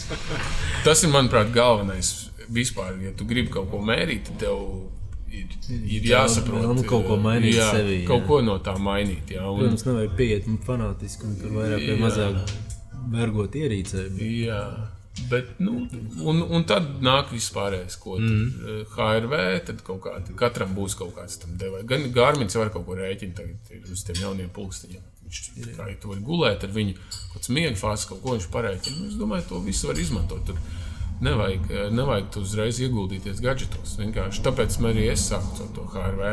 Tas 0.87 1.03
ir, 1.03 1.13
manuprāt, 1.15 1.51
galvenais. 1.55 2.15
Vispār, 2.53 2.95
ja 3.03 3.15
tu 3.17 3.27
gribi 3.27 3.53
kaut 3.55 3.71
ko 3.73 3.81
mērīt, 3.83 4.29
tad 4.29 4.43
tev 4.45 4.63
ir, 5.33 5.51
ir 5.97 6.09
jāsaprot, 6.13 6.67
kā 6.83 6.89
kaut 6.91 7.07
ko 7.09 7.19
mainīt 7.23 7.57
jā, 7.57 7.69
sevi. 7.75 8.01
Jā. 8.03 8.09
Kaut 8.11 8.27
ko 8.29 8.41
no 8.45 8.59
tā 8.63 8.75
mainīt. 8.79 9.35
Jā, 9.35 9.47
un... 9.49 9.63
Protams, 9.63 9.87
nevajag 9.89 10.19
pieiet 10.19 10.51
fanātiski 10.67 11.29
un 11.29 11.39
tur 11.41 11.55
vairāk 11.59 11.87
vai 11.89 12.01
mazāk 12.03 12.57
vergot 13.13 13.57
ierīcē. 13.59 14.09
Bet... 14.15 14.27
Jā. 14.47 14.65
Bet, 15.29 15.59
nu, 15.61 15.87
un, 16.25 16.41
un 16.57 16.63
tad 16.65 16.87
nāk 17.05 17.35
vispārējais, 17.35 17.99
ko 18.01 18.17
mm. 18.17 18.53
tur 18.57 18.85
HRV, 18.95 19.41
tad 19.69 19.83
kaut 19.85 20.01
kā, 20.07 20.15
katram 20.41 20.73
būs 20.77 20.97
kaut 20.97 21.13
kāds 21.19 21.37
tam 21.43 21.53
devējs. 21.61 21.85
Gan 21.91 22.07
Gārmins 22.17 22.57
var 22.57 22.71
kaut 22.73 22.87
ko 22.87 22.97
rēķināt 22.97 23.43
tagad 23.69 23.91
uz 23.93 24.05
tiem 24.09 24.23
jauniem 24.23 24.49
pulksteņiem. 24.57 25.03
Viņš 25.27 25.75
kā, 25.77 25.91
ja 25.91 25.99
tu 26.01 26.13
vari 26.13 26.25
gulēt 26.25 26.65
ar 26.65 26.73
viņu, 26.73 26.97
kaut 26.97 27.35
kāds 27.37 27.53
miega 27.53 27.77
fāzes, 27.81 28.09
kaut 28.09 28.23
ko 28.25 28.39
viņš 28.39 28.49
parēķina. 28.55 29.03
Nu, 29.03 29.11
es 29.11 29.19
domāju, 29.21 29.47
to 29.51 29.61
visu 29.67 29.91
var 29.91 30.01
izmantot. 30.01 30.49
Tur 30.49 31.21
nevajag, 31.29 31.69
nevajag 31.93 32.33
tu 32.33 32.47
uzreiz 32.47 32.81
ieguldīties 32.81 33.45
gadgetos. 33.45 33.99
Vienkārši 34.01 34.45
tāpēc 34.49 34.81
arī 34.89 35.07
es 35.13 35.29
sāku 35.29 35.69
to 35.77 35.87
HRV. 35.93 36.33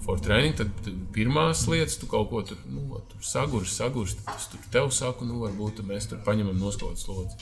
For 0.00 0.18
training, 0.18 0.56
tad 0.56 0.90
pirmās 1.14 1.66
lietas, 1.68 1.98
tu 2.00 2.08
kaut 2.10 2.30
ko 2.32 2.40
tur, 2.42 2.58
nu, 2.72 3.02
tur 3.10 3.24
sagurs, 3.26 3.74
sagurs, 3.76 4.16
tad 4.18 4.34
es 4.34 4.46
tur 4.50 4.68
tev 4.72 4.88
saku, 4.96 5.28
nu, 5.28 5.42
varbūt 5.44 5.82
mēs 5.86 6.08
tur 6.10 6.22
paņemam 6.26 6.56
noskauts 6.58 7.04
slodzi. 7.04 7.36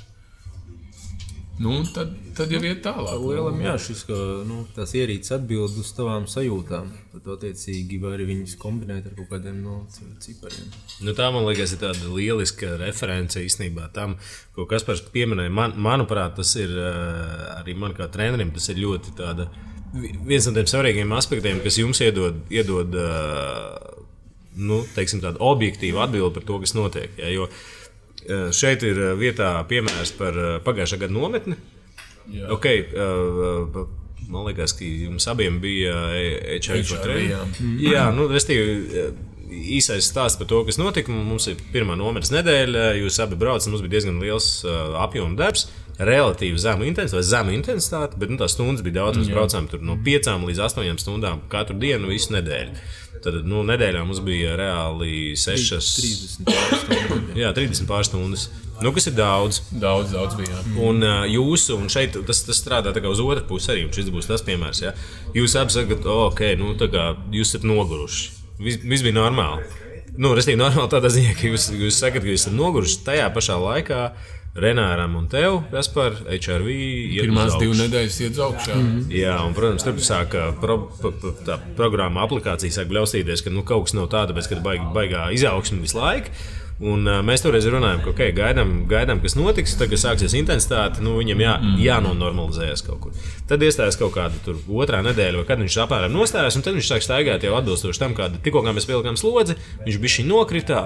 Nu, 1.59 1.83
tad, 1.95 2.13
tad 2.39 2.53
jau 2.55 2.61
iet 2.63 2.85
tālāk. 2.85 3.17
Lielam, 3.19 3.57
jā, 3.59 3.73
šis, 3.83 4.05
ka, 4.07 4.17
nu, 4.47 4.61
tās 4.77 4.93
ierīces 4.95 5.35
atbild 5.35 5.75
uz 5.81 5.89
tavām 5.97 6.29
sajūtām. 6.31 6.91
Tad, 7.17 7.31
attiecīgi, 7.35 7.99
var 8.03 8.15
arī 8.15 8.29
viņus 8.29 8.55
kombinēt 8.63 9.09
ar 9.11 9.17
kaut 9.17 9.33
kādiem 9.33 9.57
no 9.65 9.81
nu, 9.83 10.11
cipariem. 10.23 10.69
Nu, 11.03 11.15
tā, 11.19 11.27
man 11.35 11.49
liekas, 11.49 11.75
ir 11.75 11.83
tāda 11.83 12.13
lieliska 12.13 12.77
reference 12.79 13.43
īstenībā 13.43 13.89
tam, 13.97 14.15
ko 14.55 14.69
Kaspars 14.71 15.03
pieminēja. 15.11 15.55
Man, 15.55 15.75
manuprāt, 15.83 16.37
tas 16.39 16.55
ir 16.63 16.71
arī 17.57 17.75
man 17.75 17.97
kā 17.99 18.07
trenerim, 18.15 18.55
tas 18.55 18.71
ir 18.71 18.79
ļoti 18.85 19.17
tāda, 19.19 19.49
viens 19.99 20.47
no 20.47 20.55
tiem 20.55 20.71
svarīgiem 20.71 21.17
aspektiem, 21.19 21.59
kas 21.65 21.81
jums 21.83 22.03
iedod, 22.07 22.39
iedod 22.55 22.95
nu, 24.59 24.85
teiksim, 24.95 25.25
tādu 25.27 25.43
objektīvu 25.43 26.07
atbildi 26.07 26.39
par 26.39 26.47
to, 26.47 26.63
kas 26.63 26.79
notiek. 26.79 27.19
Ja, 27.19 27.35
jo, 27.35 27.51
uh, 27.51 27.67
Eh, 27.78 27.78
šeit 28.55 28.85
ir 28.87 29.01
eh, 29.01 29.15
vietā 29.19 29.53
piemērs 29.69 30.13
par 30.19 30.37
eh, 30.37 30.55
pagājušā 30.65 31.01
gada 31.05 31.15
nometni. 31.15 31.57
Jā. 32.29 32.51
Okay, 32.53 32.83
man 34.29 34.43
liekas, 34.45 34.75
ka 34.77 34.85
jums 34.85 35.25
abiem 35.33 35.63
bija 35.63 35.95
HIV 36.61 36.91
treniņš. 37.01 37.61
Jā, 37.81 38.03
nu, 38.13 38.27
restīvi, 38.29 39.07
īsais 39.79 40.11
stāsts 40.11 40.37
par 40.37 40.51
to, 40.51 40.59
kas 40.69 40.77
notika. 40.77 41.09
Mums 41.09 41.49
ir 41.49 41.57
pirmā 41.73 41.97
nometnes 41.97 42.29
nedēļa, 42.35 42.91
jūs 43.01 43.17
abi 43.25 43.39
braucat, 43.41 43.71
mums 43.73 43.81
bija 43.81 43.95
diezgan 43.97 44.21
liels 44.21 44.51
apjoma 45.01 45.41
darbs. 45.41 45.71
Relatīvi 45.99 46.61
zemu 46.63 46.87
intensitāti, 46.87 47.27
zemu 47.27 47.53
intensitāti, 47.57 48.19
bet 48.21 48.31
nu, 48.31 48.39
tās 48.39 48.55
stundas 48.55 48.85
bija 48.87 49.01
daudz. 49.01 49.19
Mēs 49.19 49.33
braucām 49.35 49.67
no 49.83 49.99
5 50.07 50.47
līdz 50.47 50.63
8 50.69 51.03
stundām 51.03 51.43
katru 51.51 51.75
dienu, 51.81 52.13
visu 52.13 52.37
nedēļu. 52.37 52.77
Tad 53.25 53.41
nu, 53.51 53.65
nedēļā 53.67 54.05
mums 54.07 54.21
bija 54.23 54.55
reāli 54.59 55.35
6, 55.35 55.75
30 55.75 56.35
stundas. 56.37 57.35
Jā, 57.39 57.51
30 57.57 57.89
pār 57.91 58.07
stundas. 58.07 58.47
Nu, 58.79 58.93
kas 58.95 59.09
ir 59.11 59.17
daudz? 59.19 59.59
Daudz, 59.75 60.13
daudz 60.15 60.39
bija. 60.39 60.55
Jā. 60.55 60.63
Un 60.87 61.03
uh, 61.03 61.25
jūsu, 61.27 61.75
un 61.81 61.91
šeit 61.91 62.15
tas, 62.29 62.45
tas 62.47 62.61
strādā 62.63 62.95
uz 63.11 63.23
otru 63.25 63.43
pusi 63.49 63.73
arī. 63.75 63.89
Šis 63.95 64.13
būs 64.15 64.31
tas 64.31 64.45
piemērs. 64.47 64.85
Ja? 64.85 64.95
Jūs 65.35 65.59
abi 65.59 65.75
sakat, 65.75 66.07
oh, 66.07 66.29
ok, 66.29 66.45
nu, 66.61 66.77
kā, 66.79 67.11
jūs 67.35 67.57
esat 67.57 67.67
noguruši. 67.67 68.31
Viss 68.63 68.83
vis 68.87 69.03
bija 69.03 69.19
normāli. 69.19 69.67
Nu, 70.19 70.31
Restīvi, 70.35 70.59
normāli 70.59 70.91
tādā 70.91 71.11
ziņā, 71.15 71.35
ka 71.39 71.51
jūs, 71.51 71.69
jūs 71.75 71.99
sakat, 71.99 72.23
ka 72.23 72.31
jūs 72.31 72.45
esat 72.45 72.55
noguruši 72.55 73.03
tajā 73.07 73.27
pašā 73.35 73.59
laikā. 73.63 74.03
Renāram 74.59 75.17
un 75.19 75.27
tev, 75.31 75.63
kas 75.73 75.91
par 75.95 76.17
HRV 76.27 76.69
ir. 76.69 77.25
Pirmās 77.27 77.57
divas 77.61 77.83
nedēļas 77.85 78.21
iet 78.27 78.39
augšā. 78.43 78.77
Mm 78.77 78.87
-hmm. 78.87 79.17
Jā, 79.21 79.39
un, 79.47 79.55
protams, 79.55 79.87
tur 79.87 79.99
sāk 80.03 80.37
pro, 80.61 80.79
pro, 81.01 81.13
tā 81.47 81.59
programma, 81.77 82.27
aplikācija 82.27 82.73
sāk 82.75 82.91
bļaustīties, 82.93 83.45
ka 83.45 83.51
nu, 83.51 83.63
kaut 83.63 83.89
kas 83.89 83.95
nav 83.95 84.09
tāds, 84.15 84.49
ka 84.49 84.63
baig, 84.65 84.81
baigā 84.95 85.29
izaugsme 85.33 85.81
visu 85.81 85.99
laiku. 85.99 86.35
Un, 86.79 87.03
uh, 87.11 87.19
mēs 87.27 87.43
toreiz 87.43 87.67
runājām, 87.67 88.05
ka 88.05 88.13
okay, 88.13 88.31
gaidām, 88.35 88.85
gaidām, 88.91 89.19
kas 89.23 89.35
notiks. 89.35 89.75
Tagad 89.81 89.99
sāksies 89.99 90.37
intensitāte, 90.39 91.03
nu, 91.03 91.17
viņam 91.19 91.43
jā, 91.43 91.55
mm. 91.59 91.81
jānonormalizējas 91.83 92.85
kaut 92.87 93.01
kur. 93.03 93.17
Tad 93.51 93.65
iestājās 93.67 93.99
kaut 93.99 94.15
kāda 94.15 94.55
otrā 94.55 95.01
nedēļa, 95.03 95.41
vai 95.41 95.49
kad 95.49 95.59
viņš 95.65 95.79
apmēram 95.83 96.15
nostājās, 96.15 96.55
un 96.55 96.67
tad 96.67 96.79
viņš 96.79 96.91
sāk 96.93 97.03
staigāt 97.03 97.47
jau 97.47 97.57
atbilstoši 97.59 98.03
tam, 98.05 98.15
kāda 98.19 98.39
tikko 98.45 98.63
mēs 98.69 98.87
pielikām 98.87 99.19
slodzi. 99.19 99.59
Viņš 99.87 99.99
bija 100.05 100.15
šī 100.19 100.27
nokrita, 100.31 100.85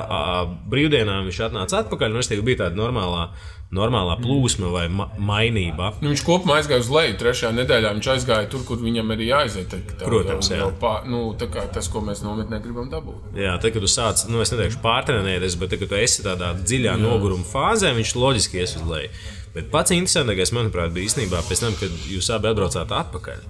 brīvdienā 0.72 1.18
viņš 1.28 1.42
atnāca 1.50 1.82
atpakaļ. 1.84 2.16
Nu, 2.16 2.24
bija 2.48 2.64
tāda 2.64 2.78
normālā 2.78 3.28
normālā 3.72 4.18
plūsma 4.20 4.70
vai 4.72 4.84
ma 4.92 5.06
mainība. 5.16 5.92
Nu, 6.02 6.10
viņš 6.12 6.24
kopumā 6.26 6.58
aizgāja 6.60 6.84
uz 6.84 6.90
leju. 6.92 7.16
Trešajā 7.20 7.52
nedēļā 7.56 7.92
viņš 7.96 8.08
aizgāja 8.14 8.48
tur, 8.52 8.64
kur 8.68 8.80
viņam 8.82 9.14
arī 9.14 9.30
jāaiziet. 9.30 9.72
Tā, 9.72 10.00
Protams, 10.04 10.50
jau, 10.52 10.58
jā. 10.58 10.64
jau 10.66 10.72
pār, 10.82 11.06
nu, 11.08 11.22
tā 11.40 11.48
kā 11.52 11.64
tas, 11.72 11.88
ko 11.92 12.04
mēs 12.04 12.20
nometnē 12.24 12.60
gribam 12.64 12.90
dabūt. 12.92 13.32
Jā, 13.38 13.56
tad, 13.62 13.72
kad 13.74 13.84
tu 13.84 13.90
sāc, 13.90 14.26
nu, 14.28 14.42
es 14.44 14.52
neteikšu 14.52 14.82
pārtrenēties, 14.84 15.56
bet, 15.60 15.72
tad, 15.72 15.82
kad 15.82 15.92
tu 15.94 16.00
esi 16.00 16.26
tādā 16.26 16.52
dziļā 16.60 16.98
noguruma 17.00 17.48
fāzē, 17.48 17.94
viņš 17.96 18.16
loģiski 18.18 18.60
ies 18.60 18.76
uz 18.80 18.84
leju. 18.88 19.12
Bet 19.52 19.68
pats 19.72 19.92
interesantākais, 19.92 20.52
manuprāt, 20.56 20.92
bija 20.94 21.10
īstenībā 21.10 21.42
pēc 21.44 21.64
tam, 21.64 21.74
kad 21.80 22.06
jūs 22.08 22.30
abi 22.32 22.48
atbraucāt 22.52 22.92
atpakaļ. 22.96 23.42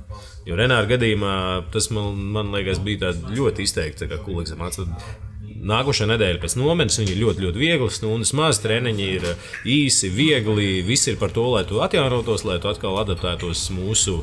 Jo 0.46 0.56
Renāra 0.58 0.88
gadījumā 0.90 1.34
tas 1.74 1.86
man, 1.94 2.16
man 2.34 2.50
liekas, 2.54 2.82
bija 2.82 3.12
ļoti 3.30 3.66
izteikts, 3.66 4.06
kā 4.10 4.18
kulīgs 4.24 4.56
mācīts. 4.58 5.30
Nākošā 5.62 6.08
nedēļa 6.10 6.40
pēc 6.42 6.56
nometnes 6.58 6.98
viņa 6.98 7.12
ir 7.14 7.20
ļoti, 7.22 7.44
ļoti 7.46 7.60
viegla. 7.62 7.90
Stundas 7.94 8.32
maz, 8.34 8.58
treniņi 8.64 9.10
ir 9.16 9.26
īsi, 9.68 10.10
viegli. 10.10 10.80
Viss 10.86 11.10
ir 11.10 11.20
par 11.20 11.30
to, 11.34 11.44
lai 11.54 11.62
tu 11.68 11.78
atjaunotos, 11.84 12.42
lai 12.48 12.58
tu 12.62 12.70
atkal 12.72 12.98
adaptētos 13.04 13.68
mūsu 13.74 14.18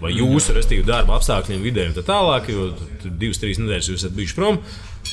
vai 0.00 0.12
jūsu, 0.14 0.54
respektīvi, 0.56 0.86
darba 0.88 1.18
apstākļiem, 1.18 1.62
vidē 1.62 1.88
un 1.90 1.96
tā 1.96 2.04
tālāk. 2.06 2.50
Jo 2.50 2.70
divas, 3.04 3.40
trīs 3.42 3.60
nedēļas 3.62 3.90
jūs 3.92 4.02
esat 4.02 4.16
bijuši 4.16 4.38
prom. 4.38 4.60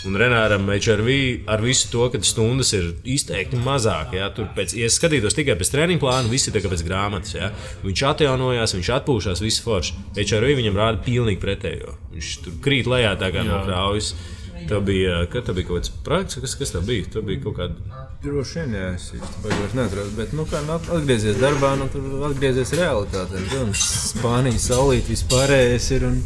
Un 0.06 0.18
Renāram 0.20 0.66
HRV 0.70 1.16
ar 1.50 1.62
visu 1.64 1.90
to, 1.94 2.08
ka 2.14 2.20
stundas 2.26 2.74
ir 2.78 2.92
izteikti 3.16 3.60
mazāk. 3.62 4.16
Ja? 4.18 4.30
Tur, 4.36 4.50
pēc, 4.58 4.74
ja 4.78 4.90
skatītos 4.92 5.38
tikai 5.38 5.56
pēc 5.60 5.72
treniņa 5.74 6.02
plāna, 6.02 6.32
viss 6.32 6.50
ir 6.50 6.58
pēc 6.58 6.86
grāmatas. 6.86 7.36
Ja? 7.38 7.52
Viņš 7.86 8.06
atjaunojās, 8.12 8.76
viņš 8.78 8.92
atpūšas, 9.00 9.44
viss 9.46 9.64
forši. 9.66 9.98
HRV 10.18 10.58
viņam 10.62 10.82
rāda 10.82 11.02
pilnīgi 11.06 11.42
pretējo. 11.42 11.96
Viņš 12.16 12.34
tur 12.46 12.58
krīt 12.66 12.90
lejā 12.90 13.14
tā 13.22 13.32
kā 13.34 13.46
no 13.46 13.62
kraujas. 13.66 14.14
Tā 14.70 14.80
bija, 14.82 15.20
ka, 15.30 15.42
tā 15.46 15.54
bija 15.54 15.70
kaut 15.70 15.82
kāds 15.82 15.92
projekts, 16.06 16.40
kas, 16.42 16.56
kas 16.58 16.74
tā 16.74 16.82
bija. 16.86 17.06
Tā 17.14 17.22
bija 17.26 17.44
kaut 17.44 17.58
kāda. 17.60 18.04
Droši 18.24 18.62
vien, 18.62 18.74
jā, 18.80 18.88
es 18.98 19.12
vairs 19.44 19.76
neatradu. 19.78 20.14
Bet, 20.18 20.34
nu, 20.38 20.48
kā 20.50 20.64
nu, 20.66 20.80
atgriezies 20.98 21.38
darbā, 21.42 21.76
nu, 21.78 21.86
tur 21.94 22.26
atgriezies 22.32 22.74
realitātē. 22.80 23.44
Protams, 23.52 23.86
Spānija, 24.16 24.64
saulīt, 24.64 25.12
vispārējais 25.14 25.92
ir. 26.00 26.08
Un... 26.10 26.24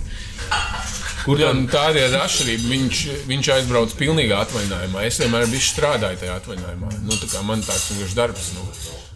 Kur 1.25 1.43
jā, 1.43 1.51
nu, 1.53 1.67
tā 1.71 1.89
arī 1.91 2.05
ir 2.07 2.15
atšķirība. 2.21 2.71
Viņš, 2.71 3.03
viņš 3.29 3.51
aizbrauca 3.57 3.99
pilnīgā 3.99 4.39
atvaļinājumā. 4.45 5.03
Es 5.09 5.19
vienmēr 5.19 5.51
biju 5.51 5.67
strādājis 5.67 6.23
tajā 6.23 6.39
atvaļinājumā. 6.39 6.95
Nu, 7.03 7.19
tā 7.19 7.31
kā 7.33 7.43
man 7.45 7.65
tāds 7.67 7.91
ir 7.97 8.17
darbs. 8.17 8.53
Nu. 8.55 8.67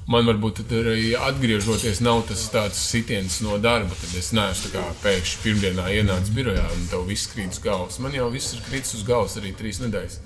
Man 0.04 0.28
varbūt 0.28 0.58
tad 0.60 0.74
arī 0.82 1.14
atgriežoties, 1.16 2.02
nav 2.04 2.26
tas 2.28 2.42
tāds 2.52 2.80
sitiens 2.92 3.38
no 3.46 3.56
darba, 3.64 3.96
kad 3.96 4.16
es 4.20 4.34
neesmu 4.36 4.82
pēkšņi 5.00 5.40
pirmdienā 5.46 5.86
ienācis 5.96 6.34
birojā 6.36 6.66
un 6.76 6.90
tev 6.92 7.06
viss 7.08 7.30
krīt 7.32 7.56
uz 7.56 7.62
galvas. 7.64 8.02
Man 8.04 8.16
jau 8.18 8.28
viss 8.34 8.52
ir 8.58 8.66
kritis 8.66 8.98
uz 9.00 9.06
galvas 9.08 9.38
arī 9.40 9.54
trīs 9.56 9.80
nedēļas. 9.80 10.18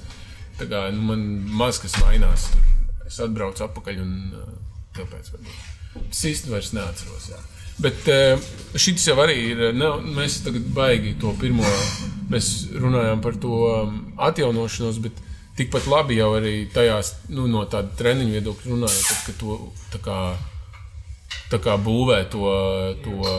Tā 0.58 0.66
kā 0.72 0.88
nu, 0.96 1.04
man 1.12 1.28
maz 1.60 1.78
kas 1.84 1.94
mainās. 2.02 2.48
Tur. 2.56 2.66
Es 3.06 3.20
atbraucu 3.24 3.68
atpakaļ 3.68 4.02
un 4.02 4.16
tāpēc 4.98 5.30
varbūt. 5.36 5.62
es 6.10 6.24
īsti 6.32 6.52
vairs 6.52 6.74
neatceros. 6.74 7.30
Jā. 7.36 7.44
Bet 7.78 8.10
šis 8.82 9.06
jau 9.12 9.20
arī 9.22 9.38
ir. 9.52 9.64
Nav, 9.78 10.02
mēs 10.02 10.42
tagad 10.48 10.66
baigi 10.74 11.14
to 11.22 11.36
pirmo. 11.38 11.70
Mēs 12.34 12.72
runājām 12.74 13.22
par 13.22 13.38
to 13.38 13.62
atjaunošanos, 14.26 14.98
bet 15.06 15.22
tikpat 15.58 15.88
labi 15.90 16.20
jau 16.20 16.30
arī 16.38 16.68
tajās, 16.74 17.16
nu, 17.34 17.48
no 17.52 17.64
tāda 17.70 17.90
treniņa 17.98 18.38
viedokļa 18.38 18.74
runājot, 18.74 19.24
ka 19.26 19.36
to 19.40 19.58
tā 19.94 20.02
kā, 20.06 20.20
tā 21.52 21.60
kā 21.64 21.78
būvē 21.82 22.20
to, 22.34 22.46
to, 23.06 23.34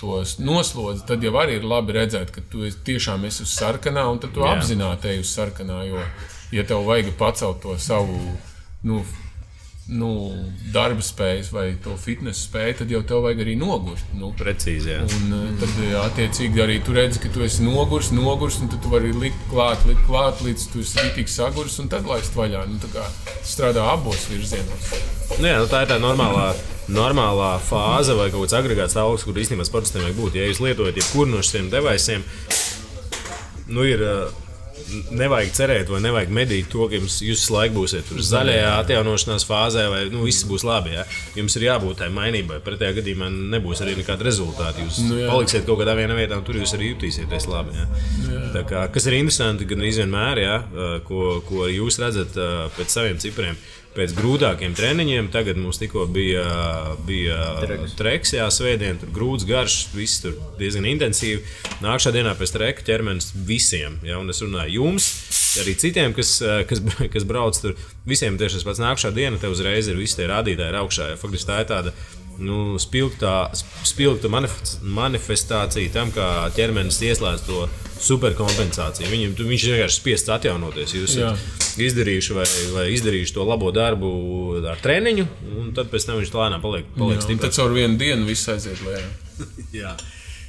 to 0.00 0.20
noslodzi, 0.46 1.04
tad 1.08 1.24
jau 1.26 1.34
arī 1.40 1.58
ir 1.58 1.66
labi 1.68 1.98
redzēt, 1.98 2.30
ka 2.34 2.44
tu 2.50 2.64
esi, 2.68 2.80
tiešām 2.86 3.26
esi 3.28 3.42
uz 3.46 3.56
sarkanā 3.58 4.06
un 4.12 4.22
tu 4.22 4.46
apzināti 4.46 5.14
ej 5.14 5.24
uz 5.24 5.34
sarkanā. 5.34 5.82
Jo, 5.88 6.06
ja 6.54 6.66
tev 6.68 6.86
vajag 6.86 7.14
pacelt 7.18 7.62
to 7.64 7.78
savu 7.82 8.18
nu, 8.86 9.02
nu, 9.92 10.08
darba 10.72 11.04
spējas 11.04 11.50
vai 11.52 11.66
to 11.84 11.92
fitnesa 12.00 12.40
spēju, 12.46 12.76
tad 12.78 12.92
jau 12.92 13.02
tev 13.04 13.24
vajag 13.26 13.42
arī 13.44 13.54
nogurt. 13.60 14.04
Nu. 14.16 14.30
Precīzi, 14.38 14.94
jā. 14.94 15.02
Un 15.04 15.34
eh, 15.36 15.50
tad, 15.60 15.74
eh, 15.84 15.96
attiecīgi, 16.00 16.62
arī 16.64 16.78
tu 16.84 16.94
redzi, 16.96 17.20
ka 17.20 17.32
tu 17.34 17.44
esi 17.44 17.66
nogurs, 17.66 18.08
nogurs, 18.16 18.56
un 18.64 18.72
tu 18.72 18.80
vari 18.92 19.12
likt 19.12 19.42
klāt, 19.50 19.84
likt 19.88 20.00
klāt, 20.08 20.40
līdz 20.44 20.68
tu 20.72 20.84
esi 20.84 21.04
tik 21.18 21.28
sagurs, 21.28 21.76
un 21.82 21.90
tad 21.92 22.08
laist 22.08 22.36
vaļā. 22.36 22.64
Nu, 22.70 22.80
tā 22.80 22.88
kā 22.94 23.04
strādā 23.44 23.84
abos 23.92 24.24
virzienos. 24.32 24.94
Nu, 25.36 25.50
jā, 25.50 25.58
nu 25.60 25.68
tā 25.68 25.84
ir 25.84 25.92
tā 25.92 26.00
normālā, 26.00 26.54
normālā 26.88 27.52
fāze 27.64 28.16
vai 28.16 28.30
kaut 28.32 28.46
kāds 28.46 28.56
agregāts 28.56 28.96
stāvoklis, 28.96 29.26
kur 29.28 29.42
īstenībā 29.44 29.68
sportistiem 29.68 30.06
vajag 30.06 30.16
būt. 30.22 30.40
Ja 30.40 30.48
jūs 30.48 30.64
lietojat 30.64 31.02
jebkuru 31.02 31.34
no 31.34 31.44
šiem 31.44 31.68
devaisiem, 31.74 32.24
nu 33.68 33.84
ir. 33.90 34.08
ā, 34.08 34.16
Nevajag 35.14 35.52
cerēt, 35.56 35.90
vai 35.90 36.00
nevajag 36.04 36.32
medīt 36.34 36.68
to, 36.72 36.86
ka 36.90 36.98
jums 36.98 37.18
jūs 37.24 37.40
visu 37.40 37.54
laiku 37.54 37.78
būsiet 37.80 38.08
tur 38.08 38.20
zaļajā 38.24 38.72
atjaunošanās 38.82 39.46
fāzē, 39.48 39.86
vai 39.92 40.00
nu, 40.12 40.24
viss 40.28 40.46
būs 40.48 40.64
labi. 40.66 40.94
Ja? 40.96 41.04
Jums 41.38 41.56
ir 41.58 41.66
jābūt 41.68 42.02
tai 42.02 42.10
mainībai. 42.14 42.60
Pretējā 42.64 42.98
gadījumā 43.00 43.30
nebūs 43.54 43.82
arī 43.84 43.96
nekāda 44.00 44.26
rezultāta. 44.28 44.84
Jūs 44.84 45.00
nu, 45.08 45.20
jā. 45.22 45.30
paliksiet 45.32 45.66
kaut 45.68 45.80
kādā 45.82 45.96
vienā 45.98 46.18
vietā, 46.18 46.38
un 46.38 46.46
tur 46.46 46.60
jūs 46.60 46.76
arī 46.76 46.92
jutīsieties 46.92 47.48
labi. 47.50 47.78
Ja? 47.78 47.88
Tā 48.54 48.64
Kā, 48.64 48.86
kas 48.92 49.04
ir 49.10 49.18
interesanti, 49.18 49.66
gan 49.68 49.82
vienmēr, 49.84 50.40
ja? 50.40 50.58
ko, 51.06 51.40
ko 51.48 51.68
jūs 51.68 52.00
redzat 52.02 52.36
pēc 52.78 52.94
saviem 52.98 53.20
cipriem. 53.22 53.58
Pēc 53.94 54.10
grūtākiem 54.16 54.72
treniņiem, 54.74 55.28
tagad 55.30 55.58
mums 55.60 55.78
tikko 55.78 56.08
bija, 56.10 56.42
bija 57.06 57.36
treks, 57.94 58.32
jā, 58.34 58.48
svētdien, 58.50 58.98
tur 58.98 59.12
grūts, 59.14 59.46
garš, 59.46 59.76
viss 59.94 60.22
tur 60.24 60.34
diezgan 60.58 60.88
intensīvi. 60.90 61.44
Nākamā 61.84 62.14
dienā 62.16 62.32
pēc 62.38 62.56
treka 62.56 62.86
ķermenis 62.88 63.30
visiem, 63.46 64.00
ja, 64.02 64.18
un 64.18 64.34
es 64.34 64.42
runāju 64.42 64.80
jums, 64.80 65.12
arī 65.62 65.76
citiem, 65.78 66.16
kas, 66.16 66.40
kas, 66.70 66.82
kas 67.14 67.28
brauc 67.28 67.60
tur, 67.62 67.78
visiem 68.08 68.40
tieši 68.40 68.58
tas 68.58 68.66
pats 68.66 68.82
nākamā 68.82 69.14
diena, 69.14 69.38
te 69.38 69.52
uzreiz 69.52 69.86
ir 69.86 70.00
visi 70.00 70.18
tie 70.18 70.26
rādītāji 70.32 70.74
ir 70.74 70.80
augšā. 70.82 71.12
Ja, 71.12 71.20
faktiski 71.20 71.52
tā 71.52 71.62
ir 71.62 71.70
tāda 71.70 71.94
nu, 72.38 72.76
spilgtā, 72.82 73.50
spilgta 73.86 74.28
manif- 74.32 74.78
manifestācija 74.82 75.92
tam, 75.92 76.10
kā 76.14 76.50
ķermenis 76.56 76.98
ieslēdz 77.06 77.44
to 77.46 77.68
superkompensāciju. 78.04 79.08
Viņam, 79.10 79.34
tu- 79.36 79.46
viņš 79.48 79.66
vienkārši 79.70 80.00
spiests 80.00 80.28
atjaunoties. 80.34 80.94
Jūs 80.96 81.14
esat 81.18 81.78
izdarījuši, 81.78 82.34
vai, 82.34 82.46
vai 82.74 82.86
izdarījuši 82.94 83.34
to 83.34 83.44
labo 83.44 83.70
darbu 83.74 84.10
ar 84.70 84.76
treniņu, 84.82 85.26
un 85.60 85.72
tad 85.74 85.90
pēc 85.92 86.06
tam 86.06 86.18
viņš 86.20 86.32
lēnām 86.34 86.60
paliek, 86.62 86.84
paliek 86.98 87.22
stiprs. 87.22 87.40
tad 87.48 87.52
caur 87.60 87.72
vienu 87.76 87.98
dienu 87.98 88.26
viss 88.26 88.48
aiziet. 88.48 88.78
Jā. 89.72 89.94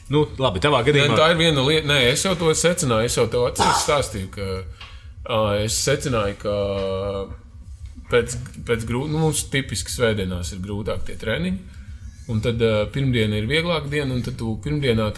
Nu, 0.10 0.28
labi, 0.38 0.60
tavā 0.62 0.84
Nē, 0.84 0.92
gadījumā 0.92 1.16
tā 1.18 1.32
ir 1.32 1.38
viena 1.38 1.64
lieta, 1.66 1.88
Nē, 1.90 2.12
es 2.12 2.24
jau 2.26 2.36
to 2.38 2.52
secināju. 2.54 3.06
Es 3.10 3.16
jau 3.18 3.26
tev 3.28 3.48
atceros, 3.48 3.82
stāstīju, 3.88 4.30
ka 4.36 4.50
uh, 4.62 5.64
es 5.64 5.74
secināju, 5.82 6.38
ka 6.44 6.54
pēc, 8.12 8.36
pēc 8.68 8.86
grūtības, 8.86 9.12
nu, 9.16 9.24
mums 9.24 9.44
tipiski 9.50 9.90
svētdienās 9.90 10.54
ir 10.54 10.62
grūtāk 10.62 11.06
tie 11.08 11.16
treniņi. 11.18 11.58
Un 12.32 12.40
tad 12.42 12.62
uh, 12.66 12.88
pirmdiena 12.90 13.38
ir 13.38 13.46
vieglāka 13.46 13.90
diena, 13.92 14.16
un 14.16 14.24
tad 14.26 14.40
tu 14.40 14.56
pirmdienā 14.64 15.12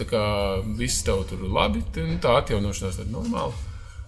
viss 0.76 1.04
tev 1.06 1.24
tur 1.30 1.40
ir 1.40 1.54
labi, 1.54 1.80
tad, 1.94 2.04
nu, 2.04 2.18
tā 2.20 2.34
atjaunošanās 2.42 3.00
ir 3.00 3.08
normāla. 3.12 3.54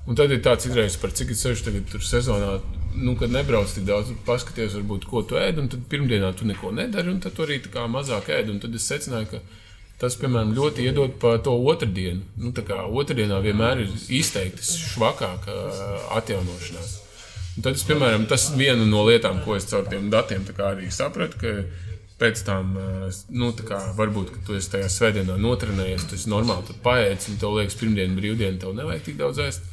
Un 0.09 0.17
tad 0.17 0.33
ir 0.33 0.43
tāds 0.45 0.67
izraisa, 0.69 0.99
par 1.01 1.13
cik 1.17 1.33
es 1.33 1.41
sešu 1.45 1.65
tagad 1.69 1.97
sezonā, 2.05 2.59
nu, 2.99 3.15
kad 3.17 3.33
nebrauc 3.33 3.73
tik 3.73 3.85
daudz, 3.89 4.13
paskaties, 4.27 4.77
varbūt, 4.79 5.07
ko 5.09 5.23
tu 5.25 5.39
ēd, 5.41 5.61
un 5.63 5.69
tad 5.73 5.85
pirmdienā 5.89 6.33
tu 6.37 6.49
neko 6.49 6.73
nedari, 6.77 7.13
un 7.13 7.21
tad 7.25 7.37
tu 7.37 7.45
arī 7.45 7.61
mazāk 7.89 8.29
ēd. 8.35 8.51
Un 8.53 8.61
tad 8.61 8.75
es 8.75 8.89
secināju, 8.91 9.29
ka 9.31 9.43
tas, 10.01 10.17
piemēram, 10.21 10.55
ļoti 10.57 10.89
iedod 10.89 11.17
par 11.21 11.39
to 11.45 11.53
otrdienu. 11.53 12.25
Nu, 12.37 12.53
tā 12.57 12.65
kā 12.67 12.83
otrdienā 12.85 13.41
vienmēr 13.45 13.85
ir 13.85 13.93
izteikti 14.09 14.65
švakāka 14.65 15.53
ā, 15.53 15.93
atjaunošanās. 16.21 16.97
Un 17.57 17.67
tad, 17.67 17.77
es, 17.77 17.85
piemēram, 17.85 18.25
tas 18.31 18.49
viena 18.57 18.87
no 18.89 19.05
lietām, 19.09 19.43
ko 19.45 19.57
es 19.57 19.69
caur 19.69 19.85
tiem 19.89 20.09
datiem 20.11 20.45
arī 20.65 20.91
sapratu. 20.91 21.39
Pēc 22.21 22.43
tam, 22.45 22.75
nu, 23.33 23.47
tā 23.57 23.65
kā 23.65 23.79
varbūt, 23.97 24.35
ka 24.35 24.43
tu 24.45 24.57
esi 24.59 24.69
tajā 24.75 24.91
svētdienā 24.93 25.39
notrenējies, 25.41 26.05
tu 26.05 26.19
esi 26.19 26.29
normāli 26.29 26.67
tur 26.69 26.77
paēdis, 26.85 27.31
un 27.33 27.39
tev 27.41 27.55
liekas, 27.57 27.79
pirmdiena, 27.81 28.17
brīvdiena, 28.19 28.59
tev 28.61 28.75
nevajag 28.77 29.07
tik 29.07 29.17
daudz 29.23 29.41
ēst. 29.41 29.71